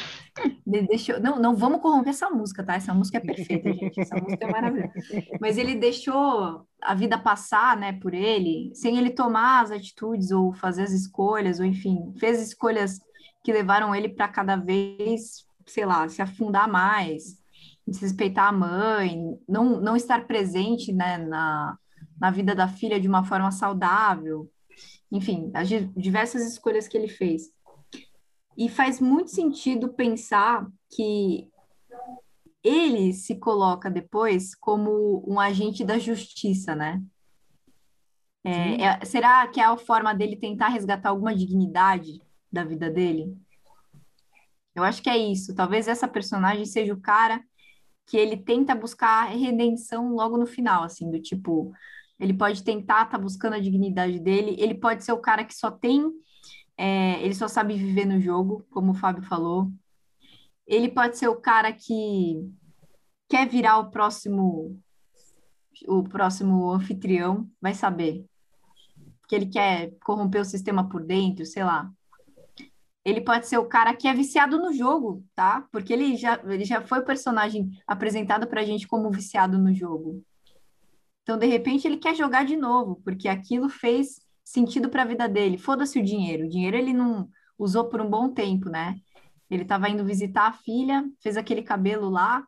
De- 0.67 0.83
Deixou, 0.87 1.21
não, 1.21 1.39
não 1.39 1.55
vamos 1.57 1.81
corromper 1.81 2.11
essa 2.11 2.31
música, 2.31 2.65
tá? 2.65 2.75
Essa 2.75 2.95
música 2.95 3.19
é 3.19 3.21
perfeita, 3.21 3.73
gente. 3.73 4.01
Essa 4.01 4.17
música 4.17 4.45
é 4.45 4.49
maravilhosa. 4.51 4.93
Mas 5.41 5.59
ele 5.59 5.75
deixou 5.75 6.67
a 6.81 6.95
vida 6.95 7.19
passar, 7.19 7.77
né, 7.77 7.93
por 7.93 8.15
ele, 8.15 8.71
sem 8.75 8.99
ele 8.99 9.11
tomar 9.11 9.63
as 9.63 9.71
atitudes 9.71 10.31
ou 10.31 10.53
fazer 10.55 10.83
as 10.85 10.93
escolhas, 10.93 11.61
ou 11.61 11.67
enfim, 11.67 12.13
fez 12.19 12.41
escolhas 12.41 12.99
que 13.45 13.53
levaram 13.53 13.95
ele 13.95 14.09
para 14.09 14.29
cada 14.29 14.57
vez, 14.57 15.45
sei 15.67 15.85
lá, 15.85 16.09
se 16.09 16.23
afundar 16.23 16.69
mais, 16.69 17.42
desrespeitar 17.87 18.49
a 18.49 18.53
mãe, 18.53 19.39
não, 19.49 19.81
não 19.81 19.97
estar 19.97 20.27
presente, 20.27 20.93
né, 20.93 21.19
na, 21.19 21.77
na 22.21 22.31
vida 22.31 22.55
da 22.55 22.69
filha 22.69 23.01
de 23.01 23.09
uma 23.09 23.25
forma 23.25 23.51
saudável. 23.51 24.51
Enfim, 25.11 25.51
as 25.55 25.69
di- 25.69 25.91
diversas 25.97 26.43
escolhas 26.47 26.89
que 26.89 26.97
ele 26.97 27.09
fez. 27.09 27.51
E 28.57 28.69
faz 28.69 29.01
muito 29.01 29.31
sentido 29.31 29.93
pensar 29.93 30.67
que 30.95 31.49
ele 32.63 33.13
se 33.13 33.37
coloca 33.37 33.91
depois 33.91 34.55
como 34.55 35.25
um 35.27 35.41
agente 35.41 35.85
da 35.85 35.99
justiça, 35.99 36.75
né? 36.75 37.03
É, 38.45 38.83
é- 38.85 39.05
será 39.05 39.47
que 39.49 39.61
é 39.61 39.65
a 39.65 39.77
forma 39.77 40.15
dele 40.15 40.37
tentar 40.37 40.69
resgatar 40.69 41.11
alguma 41.11 41.35
dignidade 41.35 42.21
da 42.51 42.65
vida 42.65 42.91
dele? 42.91 43.37
Eu 44.75 44.83
acho 44.85 45.03
que 45.03 45.11
é 45.11 45.17
isso. 45.17 45.55
Talvez 45.55 45.87
essa 45.87 46.09
personagem 46.09 46.65
seja 46.65 46.93
o 46.95 47.01
cara 47.01 47.43
que 48.13 48.17
ele 48.19 48.37
tenta 48.37 48.75
buscar 48.75 49.25
redenção 49.31 50.13
logo 50.15 50.37
no 50.37 50.45
final, 50.45 50.83
assim, 50.83 51.11
do 51.11 51.19
tipo, 51.19 51.73
ele 52.21 52.35
pode 52.35 52.63
tentar 52.63 53.07
estar 53.07 53.17
buscando 53.17 53.55
a 53.55 53.59
dignidade 53.59 54.21
dele, 54.21 54.55
ele 54.59 54.75
pode 54.75 55.03
ser 55.03 55.13
o 55.13 55.19
cara 55.19 55.43
que 55.43 55.55
só 55.55 55.71
tem, 55.71 56.13
é, 56.77 57.23
ele 57.23 57.35
só 57.35 57.49
sabe 57.49 57.73
viver 57.73 58.05
no 58.05 58.21
jogo, 58.21 58.67
como 58.71 58.93
o 58.93 58.95
Fábio 58.95 59.23
falou. 59.23 59.73
Ele 60.67 60.91
pode 60.91 61.17
ser 61.17 61.29
o 61.29 61.41
cara 61.41 61.73
que 61.73 62.35
quer 63.31 63.49
virar 63.49 63.79
o 63.79 63.89
próximo 63.89 64.79
o 65.89 66.05
próximo 66.05 66.71
anfitrião, 66.71 67.49
vai 67.63 67.73
saber. 67.73 68.27
Que 69.27 69.37
ele 69.37 69.47
quer 69.47 69.91
corromper 70.05 70.43
o 70.43 70.45
sistema 70.45 70.87
por 70.87 71.03
dentro, 71.03 71.47
sei 71.47 71.65
lá. 71.65 71.91
Ele 73.05 73.21
pode 73.21 73.49
ser 73.49 73.59
o 73.59 73.67
cara 73.67 73.95
que 73.95 74.07
é 74.07 74.15
viciado 74.15 74.59
no 74.59 74.73
jogo, 74.73 75.25
tá? 75.35 75.67
Porque 75.73 75.93
ele 75.93 76.17
já, 76.17 76.41
ele 76.45 76.65
já 76.65 76.81
foi 76.81 77.01
o 77.01 77.05
personagem 77.05 77.71
apresentado 77.87 78.47
pra 78.47 78.65
gente 78.65 78.87
como 78.87 79.11
viciado 79.11 79.59
no 79.59 79.75
jogo. 79.75 80.25
Então, 81.23 81.39
de 81.39 81.47
repente, 81.47 81.87
ele 81.87 81.97
quer 81.97 82.15
jogar 82.15 82.45
de 82.45 82.57
novo, 82.57 83.01
porque 83.05 83.29
aquilo 83.29 83.69
fez 83.69 84.21
sentido 84.45 84.89
para 84.89 85.03
a 85.03 85.07
vida 85.07 85.29
dele. 85.29 85.59
Foda-se 85.59 85.99
o 85.99 86.05
dinheiro. 86.05 86.47
O 86.47 86.49
dinheiro 86.49 86.77
ele 86.77 86.93
não 86.93 87.29
usou 87.59 87.89
por 87.89 88.01
um 88.01 88.09
bom 88.09 88.29
tempo, 88.29 88.69
né? 88.69 88.97
Ele 89.51 89.63
estava 89.63 89.89
indo 89.89 90.05
visitar 90.05 90.49
a 90.49 90.53
filha, 90.53 91.05
fez 91.21 91.37
aquele 91.37 91.63
cabelo 91.63 92.09
lá 92.09 92.47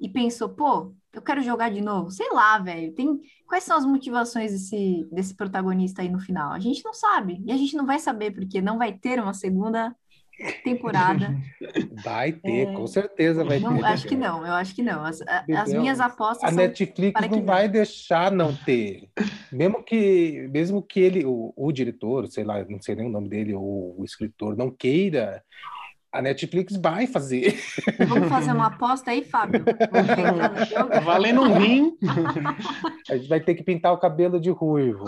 e 0.00 0.08
pensou, 0.08 0.48
pô, 0.48 0.94
eu 1.14 1.22
quero 1.22 1.42
jogar 1.42 1.70
de 1.70 1.80
novo. 1.80 2.10
Sei 2.10 2.28
lá, 2.32 2.58
velho. 2.58 2.92
Tem 2.92 3.20
quais 3.46 3.64
são 3.64 3.76
as 3.76 3.84
motivações 3.84 4.52
desse 4.52 5.06
desse 5.12 5.34
protagonista 5.34 6.02
aí 6.02 6.08
no 6.08 6.20
final? 6.20 6.52
A 6.52 6.58
gente 6.58 6.84
não 6.84 6.92
sabe 6.92 7.42
e 7.46 7.52
a 7.52 7.56
gente 7.56 7.76
não 7.76 7.86
vai 7.86 7.98
saber 7.98 8.32
porque 8.32 8.60
não 8.60 8.78
vai 8.78 8.92
ter 8.92 9.20
uma 9.20 9.34
segunda 9.34 9.94
temporada. 10.64 11.34
Vai 12.04 12.32
ter, 12.32 12.72
com 12.74 12.86
certeza 12.88 13.44
vai 13.44 13.58
É. 13.58 13.60
Não, 13.60 13.76
ter. 13.76 13.84
acho 13.84 14.08
que 14.08 14.16
não. 14.16 14.44
Eu 14.44 14.52
acho 14.54 14.74
que 14.74 14.82
não. 14.82 15.04
As, 15.04 15.20
a- 15.22 15.44
as 15.62 15.72
minhas 15.72 16.00
apostas 16.00 16.42
A 16.44 16.48
são 16.48 16.56
Netflix 16.56 17.12
para 17.12 17.22
que 17.28 17.30
não 17.30 17.38
não. 17.38 17.46
vai 17.46 17.68
deixar 17.68 18.32
não 18.32 18.52
ter. 18.54 19.08
Mesmo 19.52 19.80
que, 19.82 20.48
mesmo 20.50 20.82
que 20.82 20.98
ele, 21.00 21.24
o, 21.24 21.52
o 21.56 21.70
diretor, 21.70 22.26
sei 22.26 22.42
lá, 22.42 22.64
não 22.68 22.80
sei 22.82 22.96
nem 22.96 23.06
o 23.06 23.10
nome 23.10 23.28
dele, 23.28 23.54
ou 23.54 23.94
o 23.98 24.04
escritor, 24.04 24.56
não 24.56 24.70
queira, 24.72 25.42
a 26.14 26.22
Netflix 26.22 26.76
vai 26.76 27.08
fazer. 27.08 27.58
Vamos 28.06 28.28
fazer 28.28 28.52
uma 28.52 28.68
aposta 28.68 29.10
aí, 29.10 29.24
Fábio? 29.24 29.64
Vamos 29.90 30.68
jogo? 30.70 31.00
Valendo 31.04 31.40
um 31.42 31.58
rim. 31.58 31.98
A 33.10 33.16
gente 33.16 33.28
vai 33.28 33.40
ter 33.40 33.56
que 33.56 33.64
pintar 33.64 33.92
o 33.92 33.98
cabelo 33.98 34.40
de 34.40 34.48
ruivo. 34.48 35.04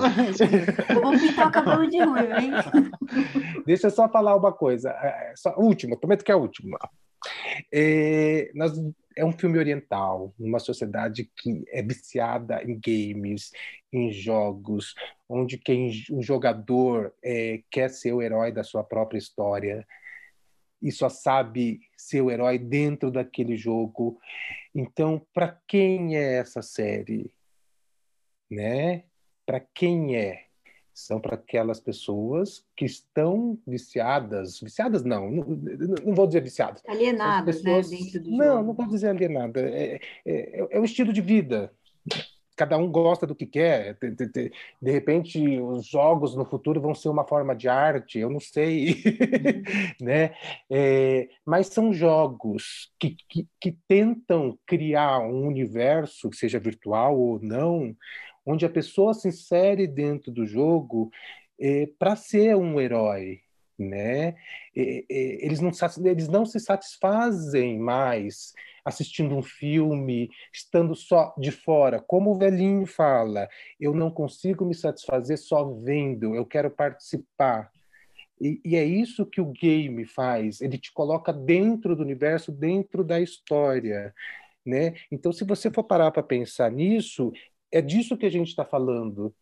Eu 0.88 1.00
vou 1.00 1.12
pintar 1.12 1.46
o 1.46 1.52
cabelo 1.52 1.88
de 1.88 2.02
ruivo, 2.02 2.32
hein? 2.34 2.50
Deixa 3.64 3.86
eu 3.86 3.90
só 3.92 4.08
falar 4.08 4.34
uma 4.34 4.52
coisa. 4.52 4.90
é, 4.90 5.32
Só, 5.36 5.54
última, 5.56 5.96
prometo 5.96 6.24
que 6.24 6.32
é 6.32 6.34
a 6.34 6.38
última. 6.38 6.76
É, 7.72 8.50
nós, 8.52 8.72
é 9.16 9.24
um 9.24 9.32
filme 9.32 9.58
oriental, 9.58 10.34
numa 10.36 10.58
sociedade 10.58 11.30
que 11.36 11.62
é 11.68 11.82
viciada 11.84 12.64
em 12.64 12.80
games, 12.84 13.52
em 13.92 14.10
jogos, 14.10 14.92
onde 15.28 15.56
quem 15.56 15.92
o 16.10 16.20
jogador 16.20 17.14
é, 17.24 17.60
quer 17.70 17.90
ser 17.90 18.12
o 18.12 18.20
herói 18.20 18.50
da 18.50 18.64
sua 18.64 18.82
própria 18.82 19.18
história 19.18 19.86
e 20.82 20.92
só 20.92 21.08
sabe 21.08 21.80
ser 21.96 22.20
o 22.20 22.30
herói 22.30 22.58
dentro 22.58 23.10
daquele 23.10 23.56
jogo. 23.56 24.18
Então, 24.74 25.24
para 25.32 25.58
quem 25.66 26.16
é 26.16 26.34
essa 26.38 26.62
série? 26.62 27.30
Né? 28.50 29.04
Para 29.44 29.60
quem 29.60 30.16
é? 30.16 30.44
São 30.92 31.20
para 31.20 31.34
aquelas 31.34 31.78
pessoas 31.78 32.64
que 32.74 32.86
estão 32.86 33.58
viciadas, 33.66 34.60
viciadas 34.60 35.04
não, 35.04 35.30
não, 35.30 35.44
não 36.04 36.14
vou 36.14 36.26
dizer 36.26 36.40
viciadas. 36.42 36.82
Alienadas, 36.88 37.62
né? 37.62 37.74
pessoas- 37.74 37.90
Dentro 37.90 38.22
do 38.22 38.30
não, 38.30 38.46
jogo. 38.46 38.64
não 38.68 38.72
vou 38.72 38.86
dizer 38.88 39.08
alienada. 39.08 39.60
É, 39.60 40.00
é, 40.24 40.66
é 40.70 40.80
um 40.80 40.84
estilo 40.84 41.12
de 41.12 41.20
vida. 41.20 41.70
Cada 42.56 42.78
um 42.78 42.90
gosta 42.90 43.26
do 43.26 43.34
que 43.34 43.46
quer. 43.46 43.96
De, 44.80 44.90
repente, 44.90 45.60
os 45.60 45.86
jogos 45.86 46.34
no 46.34 46.44
futuro 46.44 46.80
vão 46.80 46.94
ser 46.94 47.10
uma 47.10 47.26
forma 47.26 47.54
de 47.54 47.68
arte, 47.68 48.18
eu 48.18 48.30
não 48.30 48.40
sei, 48.40 49.02
né? 50.00 50.34
É, 50.70 51.28
mas 51.44 51.68
são 51.68 51.92
jogos 51.92 52.90
que, 52.98 53.16
que, 53.28 53.46
que 53.60 53.72
tentam 53.86 54.58
criar 54.66 55.20
um 55.20 55.46
universo, 55.46 56.32
seja 56.32 56.58
virtual 56.58 57.18
ou 57.18 57.38
não, 57.40 57.94
onde 58.44 58.64
a 58.64 58.70
pessoa 58.70 59.12
se 59.12 59.28
insere 59.28 59.86
dentro 59.86 60.32
do 60.32 60.46
jogo 60.46 61.10
é, 61.60 61.88
para 61.98 62.16
ser 62.16 62.56
um 62.56 62.80
herói, 62.80 63.40
né? 63.78 64.34
Eles 64.74 65.60
não, 65.60 65.70
eles 66.04 66.28
não 66.28 66.46
se 66.46 66.58
satisfazem 66.60 67.78
mais 67.78 68.54
assistindo 68.86 69.34
um 69.34 69.42
filme, 69.42 70.30
estando 70.52 70.94
só 70.94 71.34
de 71.36 71.50
fora. 71.50 72.00
Como 72.00 72.30
o 72.30 72.38
velhinho 72.38 72.86
fala, 72.86 73.48
eu 73.80 73.92
não 73.92 74.12
consigo 74.12 74.64
me 74.64 74.76
satisfazer 74.76 75.36
só 75.36 75.64
vendo, 75.64 76.36
eu 76.36 76.46
quero 76.46 76.70
participar. 76.70 77.72
E, 78.40 78.60
e, 78.64 78.76
é 78.76 78.84
isso 78.84 79.26
que 79.26 79.40
o 79.40 79.50
game 79.50 80.04
faz, 80.04 80.60
ele 80.60 80.78
te 80.78 80.92
coloca 80.92 81.32
dentro 81.32 81.96
do 81.96 82.02
universo, 82.02 82.52
dentro 82.52 83.02
da 83.02 83.20
história. 83.20 84.14
Né? 84.64 84.94
Então, 85.10 85.32
se 85.32 85.42
você 85.42 85.68
for 85.68 85.82
parar 85.82 86.12
para 86.12 86.22
pensar 86.22 86.70
nisso, 86.70 87.32
é 87.72 87.82
disso 87.82 88.16
que 88.16 88.26
a 88.26 88.30
gente 88.30 88.48
está 88.48 88.64
falando 88.64 89.34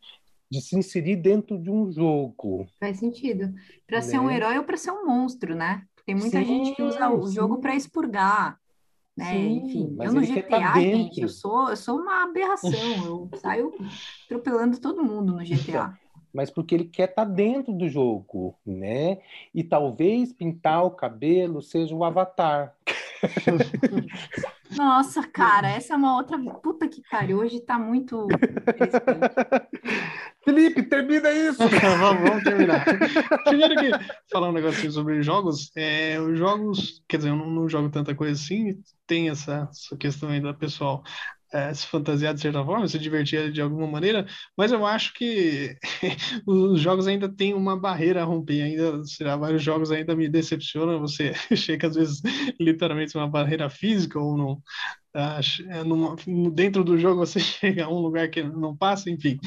de 0.50 0.62
se 0.62 0.74
inserir 0.74 1.16
dentro 1.16 1.58
de 1.58 1.70
um 1.70 1.92
jogo. 1.92 2.66
Faz 2.80 2.98
sentido. 2.98 3.52
Para 3.86 3.98
né? 3.98 4.02
ser 4.02 4.18
um 4.18 4.26
né? 4.26 4.36
herói 4.36 4.56
ou 4.56 4.64
para 4.64 4.76
ser 4.78 4.92
um 4.92 5.04
monstro, 5.04 5.54
né? 5.54 5.82
Tem 6.06 6.14
muita 6.14 6.38
sim, 6.38 6.44
gente 6.44 6.76
que 6.76 6.82
usa 6.82 7.10
o 7.10 7.26
jogo 7.30 7.58
para 7.58 7.74
expurgar. 7.74 8.58
Né? 9.16 9.30
Sim, 9.30 9.64
Enfim, 9.64 9.96
eu 10.00 10.12
no 10.12 10.22
GTA, 10.22 10.74
gente, 10.74 11.22
eu 11.22 11.28
sou, 11.28 11.70
eu 11.70 11.76
sou 11.76 12.00
uma 12.00 12.24
aberração. 12.24 12.72
eu 13.04 13.30
saio 13.38 13.72
atropelando 14.26 14.80
todo 14.80 15.04
mundo 15.04 15.34
no 15.34 15.44
GTA. 15.44 15.54
Então, 15.54 15.94
mas 16.34 16.50
porque 16.50 16.74
ele 16.74 16.84
quer 16.84 17.10
estar 17.10 17.24
tá 17.24 17.30
dentro 17.30 17.72
do 17.72 17.88
jogo, 17.88 18.58
né? 18.66 19.18
E 19.54 19.62
talvez 19.62 20.32
pintar 20.32 20.84
o 20.84 20.90
cabelo 20.90 21.62
seja 21.62 21.94
o 21.94 22.02
avatar. 22.02 22.74
Nossa, 24.76 25.24
cara, 25.28 25.70
essa 25.70 25.94
é 25.94 25.96
uma 25.96 26.16
outra. 26.16 26.36
Puta 26.38 26.88
que 26.88 27.00
pariu, 27.08 27.38
hoje 27.38 27.60
tá 27.60 27.78
muito. 27.78 28.26
Felipe, 30.44 30.82
termina 30.82 31.30
isso! 31.30 31.58
vamos, 31.98 32.28
vamos, 32.28 32.44
terminar. 32.44 32.84
Primeiro 33.44 33.74
que, 33.76 33.90
falar 34.30 34.50
um 34.50 34.52
negócio 34.52 34.92
sobre 34.92 35.22
jogos, 35.22 35.72
é, 35.74 36.20
os 36.20 36.38
jogos, 36.38 37.02
quer 37.08 37.16
dizer, 37.16 37.30
eu 37.30 37.36
não, 37.36 37.50
não 37.50 37.68
jogo 37.68 37.88
tanta 37.88 38.14
coisa 38.14 38.32
assim, 38.32 38.82
tem 39.06 39.30
essa, 39.30 39.68
essa 39.70 39.96
questão 39.96 40.28
aí 40.28 40.40
da 40.40 40.52
pessoal 40.52 41.02
é, 41.54 41.72
se 41.72 41.86
fantasiar 41.86 42.34
de 42.34 42.40
certa 42.40 42.64
forma, 42.64 42.88
se 42.88 42.98
divertir 42.98 43.52
de 43.52 43.60
alguma 43.62 43.86
maneira, 43.86 44.26
mas 44.58 44.72
eu 44.72 44.84
acho 44.84 45.14
que 45.14 45.76
os 46.46 46.80
jogos 46.80 47.06
ainda 47.06 47.28
têm 47.28 47.54
uma 47.54 47.78
barreira 47.78 48.22
a 48.22 48.24
romper, 48.24 48.62
ainda, 48.62 49.04
será, 49.04 49.36
vários 49.36 49.62
jogos 49.62 49.92
ainda 49.92 50.16
me 50.16 50.28
decepcionam, 50.28 50.98
você 50.98 51.32
chega 51.56 51.86
às 51.86 51.94
vezes 51.94 52.20
literalmente 52.58 53.16
uma 53.16 53.28
barreira 53.28 53.70
física 53.70 54.18
ou 54.18 54.36
não, 54.36 54.62
é, 55.14 55.84
numa, 55.84 56.16
dentro 56.52 56.82
do 56.82 56.98
jogo 56.98 57.24
você 57.24 57.38
chega 57.40 57.84
a 57.84 57.88
um 57.88 58.00
lugar 58.00 58.28
que 58.28 58.42
não 58.42 58.76
passa, 58.76 59.08
enfim, 59.08 59.38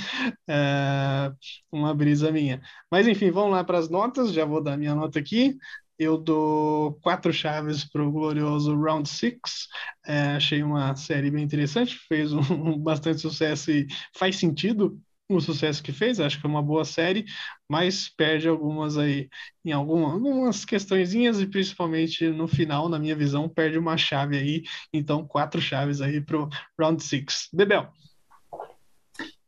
é, 0.48 1.30
uma 1.70 1.94
brisa 1.94 2.32
minha. 2.32 2.62
Mas 2.90 3.06
enfim, 3.06 3.32
vamos 3.32 3.52
lá 3.52 3.64
para 3.66 3.80
as 3.80 3.90
notas, 3.90 4.32
já 4.32 4.46
vou 4.46 4.64
dar 4.64 4.78
minha 4.78 4.96
nota 4.96 5.20
aqui 5.20 5.58
eu 6.00 6.18
dou 6.18 6.94
quatro 7.02 7.34
chaves 7.34 7.84
para 7.84 8.04
o 8.04 8.12
glorioso 8.12 8.80
Round 8.80 9.10
Six. 9.10 9.68
É, 10.06 10.36
achei 10.36 10.62
uma 10.62 10.96
série 10.96 11.32
bem 11.32 11.44
interessante, 11.44 11.98
fez 12.08 12.32
um, 12.34 12.40
um, 12.52 12.78
bastante 12.78 13.22
sucesso 13.22 13.72
e 13.72 13.88
faz 14.16 14.38
sentido 14.38 15.00
o 15.30 15.42
sucesso 15.42 15.84
que 15.84 15.92
fez. 15.92 16.20
Acho 16.20 16.40
que 16.40 16.46
é 16.46 16.50
uma 16.50 16.62
boa 16.62 16.86
série, 16.86 17.26
mas 17.68 18.08
perde 18.10 18.48
algumas 18.48 18.98
aí 18.98 19.28
em 19.66 19.72
alguma, 19.72 20.14
algumas 20.14 20.64
questõezinhas 20.64 21.42
e 21.42 21.48
principalmente 21.48 22.30
no 22.30 22.48
final, 22.48 22.88
na 22.88 23.00
minha 23.00 23.16
visão, 23.16 23.50
perde 23.50 23.78
uma 23.78 23.98
chave 23.98 24.38
aí. 24.38 24.64
Então, 24.94 25.26
quatro 25.28 25.60
chaves 25.60 26.02
aí 26.02 26.22
para 26.22 26.38
o 26.38 26.50
Round 26.80 27.04
Six. 27.04 27.50
Bebel. 27.52 27.92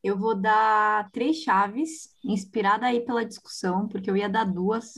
Eu 0.03 0.17
vou 0.17 0.33
dar 0.33 1.09
três 1.11 1.37
chaves, 1.37 2.09
inspirada 2.23 2.85
aí 2.85 3.01
pela 3.01 3.25
discussão, 3.25 3.87
porque 3.87 4.09
eu 4.09 4.15
ia 4.15 4.29
dar 4.29 4.45
duas, 4.45 4.93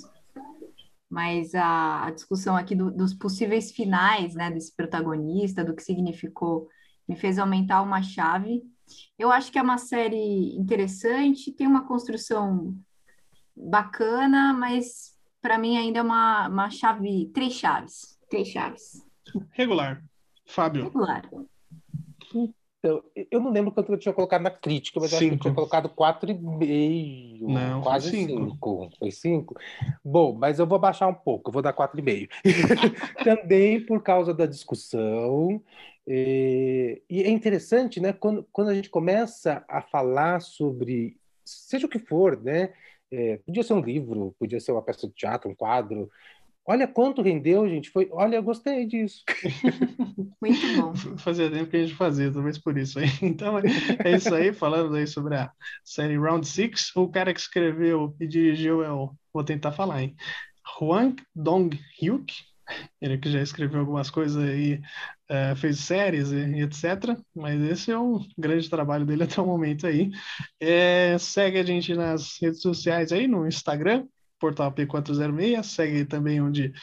mas 1.12 1.54
a, 1.54 2.06
a 2.06 2.12
discussão 2.12 2.56
aqui 2.56 2.74
do, 2.74 2.90
dos 2.90 3.14
possíveis 3.14 3.70
finais, 3.70 4.34
né, 4.34 4.50
desse 4.50 4.74
protagonista, 4.74 5.62
do 5.62 5.76
que 5.76 5.84
significou, 5.84 6.70
me 7.06 7.18
fez 7.18 7.38
aumentar 7.38 7.82
uma 7.82 8.02
chave. 8.02 8.64
Eu 9.20 9.30
acho 9.30 9.52
que 9.52 9.60
é 9.60 9.62
uma 9.62 9.78
série 9.78 10.56
interessante, 10.56 11.52
tem 11.52 11.68
uma 11.68 11.86
construção 11.86 12.74
bacana, 13.54 14.54
mas 14.54 15.14
para 15.42 15.58
mim 15.58 15.78
ainda 15.78 16.00
é 16.00 16.02
uma, 16.02 16.48
uma 16.48 16.70
chave, 16.70 17.30
três 17.34 17.54
chaves, 17.54 18.18
três 18.30 18.48
chaves. 18.48 19.06
Regular. 19.52 20.02
Fábio. 20.46 20.86
Regular. 20.86 21.30
Então, 22.84 23.04
eu 23.30 23.40
não 23.40 23.52
lembro 23.52 23.72
quanto 23.72 23.92
eu 23.92 23.98
tinha 23.98 24.14
colocado 24.14 24.42
na 24.42 24.50
crítica, 24.50 25.00
mas 25.00 25.14
acho 25.14 25.24
que 25.24 25.36
eu 25.36 25.40
tinha 25.40 25.54
colocado 25.54 25.88
4,5. 25.88 27.48
Não, 27.48 27.82
quase 27.84 28.10
5. 28.10 28.90
Foi 28.98 29.12
5? 29.12 29.56
Bom, 30.04 30.34
mas 30.34 30.58
eu 30.58 30.66
vou 30.66 30.80
baixar 30.80 31.08
um 31.08 31.14
pouco, 31.14 31.50
eu 31.50 31.54
vou 31.54 31.62
dar 31.62 31.74
4,5. 31.74 32.30
Também 33.24 33.86
por 33.86 34.02
causa 34.02 34.34
da 34.34 34.48
discussão. 34.48 35.62
E, 36.08 37.04
e 37.08 37.22
é 37.22 37.30
interessante, 37.30 38.00
né? 38.00 38.14
Quando, 38.14 38.48
quando 38.52 38.70
a 38.70 38.74
gente 38.74 38.90
começa 38.90 39.64
a 39.70 39.84
falar 39.84 40.42
sobre, 40.42 41.18
seja 41.46 41.86
o 41.86 41.90
que 41.90 42.00
for, 42.00 42.42
né? 42.42 42.74
É, 43.12 43.38
podia 43.46 43.62
ser 43.62 43.74
um 43.74 43.82
livro, 43.82 44.36
podia 44.40 44.60
ser 44.60 44.72
uma 44.72 44.82
peça 44.82 45.06
de 45.06 45.14
teatro, 45.14 45.52
um 45.52 45.56
quadro, 45.56 46.10
Olha 46.72 46.88
quanto 46.88 47.22
rendeu, 47.22 47.68
gente. 47.68 47.90
Foi, 47.90 48.08
olha, 48.14 48.38
eu 48.38 48.44
gostei 48.44 48.86
disso. 48.86 49.26
Muito 50.42 50.62
bom. 50.78 51.18
Fazia 51.18 51.52
tempo 51.52 51.70
que 51.70 51.76
a 51.76 51.82
gente 51.82 51.96
fazia, 51.96 52.32
talvez 52.32 52.58
por 52.58 52.78
isso 52.78 52.98
aí. 52.98 53.10
Então, 53.22 53.58
é 53.60 54.16
isso 54.16 54.34
aí, 54.34 54.54
falando 54.54 54.96
aí 54.96 55.06
sobre 55.06 55.36
a 55.36 55.52
série 55.84 56.18
Round 56.18 56.48
Six. 56.48 56.96
O 56.96 57.10
cara 57.10 57.34
que 57.34 57.42
escreveu 57.42 58.16
e 58.22 58.26
dirigiu 58.26 58.82
é 58.86 58.90
o. 58.90 59.14
Vou 59.34 59.44
tentar 59.44 59.74
falar, 59.74 60.02
hein? 60.02 60.16
Huang 60.80 61.22
Dong-hyuk. 61.36 62.34
Ele 63.02 63.18
que 63.18 63.30
já 63.30 63.42
escreveu 63.42 63.82
algumas 63.82 64.10
coisas 64.10 64.42
aí, 64.42 64.80
é, 65.28 65.54
fez 65.56 65.78
séries 65.80 66.32
e, 66.32 66.38
e, 66.38 66.62
etc. 66.62 67.18
Mas 67.36 67.62
esse 67.64 67.92
é 67.92 67.98
o 67.98 68.22
grande 68.38 68.70
trabalho 68.70 69.06
dele 69.06 69.24
até 69.28 69.42
o 69.42 69.46
momento 69.46 69.88
aí. 69.88 70.10
É, 70.58 71.18
segue 71.18 71.60
a 71.60 71.64
gente 71.64 71.94
nas 71.94 72.38
redes 72.42 72.62
sociais 72.62 73.12
aí, 73.12 73.28
no 73.28 73.46
Instagram, 73.46 74.06
Portal 74.42 74.72
P406, 74.72 75.64
segue 75.64 76.04
também 76.04 76.42
onde 76.42 76.74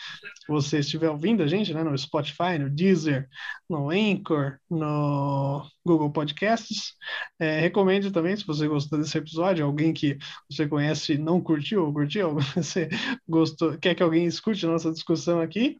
você 0.49 0.79
estiver 0.79 1.11
ouvindo 1.11 1.43
a 1.43 1.47
gente, 1.49 1.75
né? 1.75 1.83
No 1.83 1.99
Spotify, 1.99 2.57
no 2.59 2.71
Deezer, 2.71 3.29
no 3.69 3.91
Anchor, 3.91 4.59
no 4.71 5.69
Google 5.85 6.13
Podcasts. 6.13 6.95
É, 7.39 7.59
recomendo 7.59 8.13
também, 8.13 8.37
se 8.37 8.47
você 8.47 8.69
gostou 8.69 8.99
desse 8.99 9.19
episódio, 9.19 9.65
alguém 9.65 9.93
que 9.93 10.17
você 10.49 10.69
conhece 10.69 11.19
não 11.19 11.41
curtiu 11.41 11.85
ou 11.85 11.93
curtiu, 11.93 12.37
você 12.55 12.89
gostou, 13.29 13.77
quer 13.77 13.95
que 13.97 14.03
alguém 14.03 14.25
escute 14.25 14.65
a 14.65 14.71
nossa 14.71 14.93
discussão 14.93 15.41
aqui, 15.41 15.79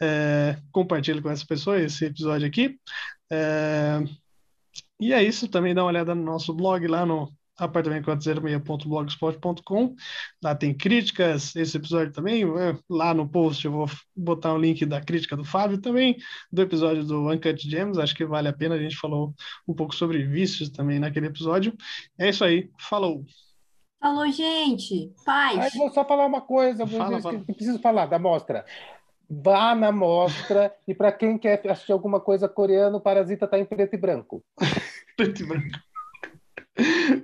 é, 0.00 0.56
compartilhe 0.72 1.20
com 1.20 1.30
essa 1.30 1.44
pessoa 1.46 1.78
esse 1.78 2.06
episódio 2.06 2.48
aqui. 2.48 2.78
É, 3.30 4.02
e 4.98 5.12
é 5.12 5.22
isso, 5.22 5.46
também 5.46 5.74
dá 5.74 5.82
uma 5.82 5.88
olhada 5.90 6.14
no 6.14 6.24
nosso 6.24 6.52
blog 6.54 6.86
lá 6.86 7.04
no 7.04 7.30
apartamento406.blogspot.com. 7.58 9.94
Lá 10.42 10.54
tem 10.54 10.72
críticas, 10.72 11.54
esse 11.56 11.76
episódio 11.76 12.12
também. 12.12 12.44
Lá 12.88 13.12
no 13.12 13.28
post 13.28 13.64
eu 13.64 13.72
vou 13.72 13.90
botar 14.16 14.54
um 14.54 14.58
link 14.58 14.86
da 14.86 15.00
crítica 15.00 15.36
do 15.36 15.44
Fábio 15.44 15.78
também, 15.78 16.16
do 16.50 16.62
episódio 16.62 17.04
do 17.04 17.30
Uncut 17.30 17.68
Gems. 17.68 17.98
Acho 17.98 18.14
que 18.14 18.24
vale 18.24 18.48
a 18.48 18.52
pena. 18.52 18.74
A 18.74 18.78
gente 18.78 18.96
falou 18.96 19.34
um 19.66 19.74
pouco 19.74 19.94
sobre 19.94 20.24
vícios 20.24 20.70
também 20.70 20.98
naquele 20.98 21.26
episódio. 21.26 21.74
É 22.18 22.28
isso 22.28 22.44
aí. 22.44 22.70
Falou! 22.78 23.24
Falou, 24.00 24.30
gente! 24.30 25.12
Paz! 25.24 25.58
Aí 25.58 25.70
vou 25.76 25.90
só 25.90 26.04
falar 26.04 26.24
uma 26.24 26.40
coisa, 26.40 26.86
fala, 26.86 27.20
fala. 27.20 27.40
preciso 27.40 27.80
falar 27.80 28.06
da 28.06 28.18
mostra. 28.18 28.64
Vá 29.28 29.74
na 29.74 29.92
mostra 29.92 30.74
e 30.86 30.94
para 30.94 31.12
quem 31.12 31.36
quer 31.36 31.60
assistir 31.68 31.92
alguma 31.92 32.20
coisa 32.20 32.48
coreana, 32.48 32.96
o 32.96 33.00
Parasita 33.00 33.44
está 33.44 33.58
em 33.58 33.64
preto 33.64 33.94
e 33.94 33.98
branco. 33.98 34.42
preto 35.16 35.42
e 35.42 35.46
branco. 35.46 35.78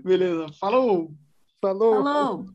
Beleza. 0.05 0.47
Falou! 0.61 1.15
Falou! 1.61 2.02
Falou! 2.02 2.47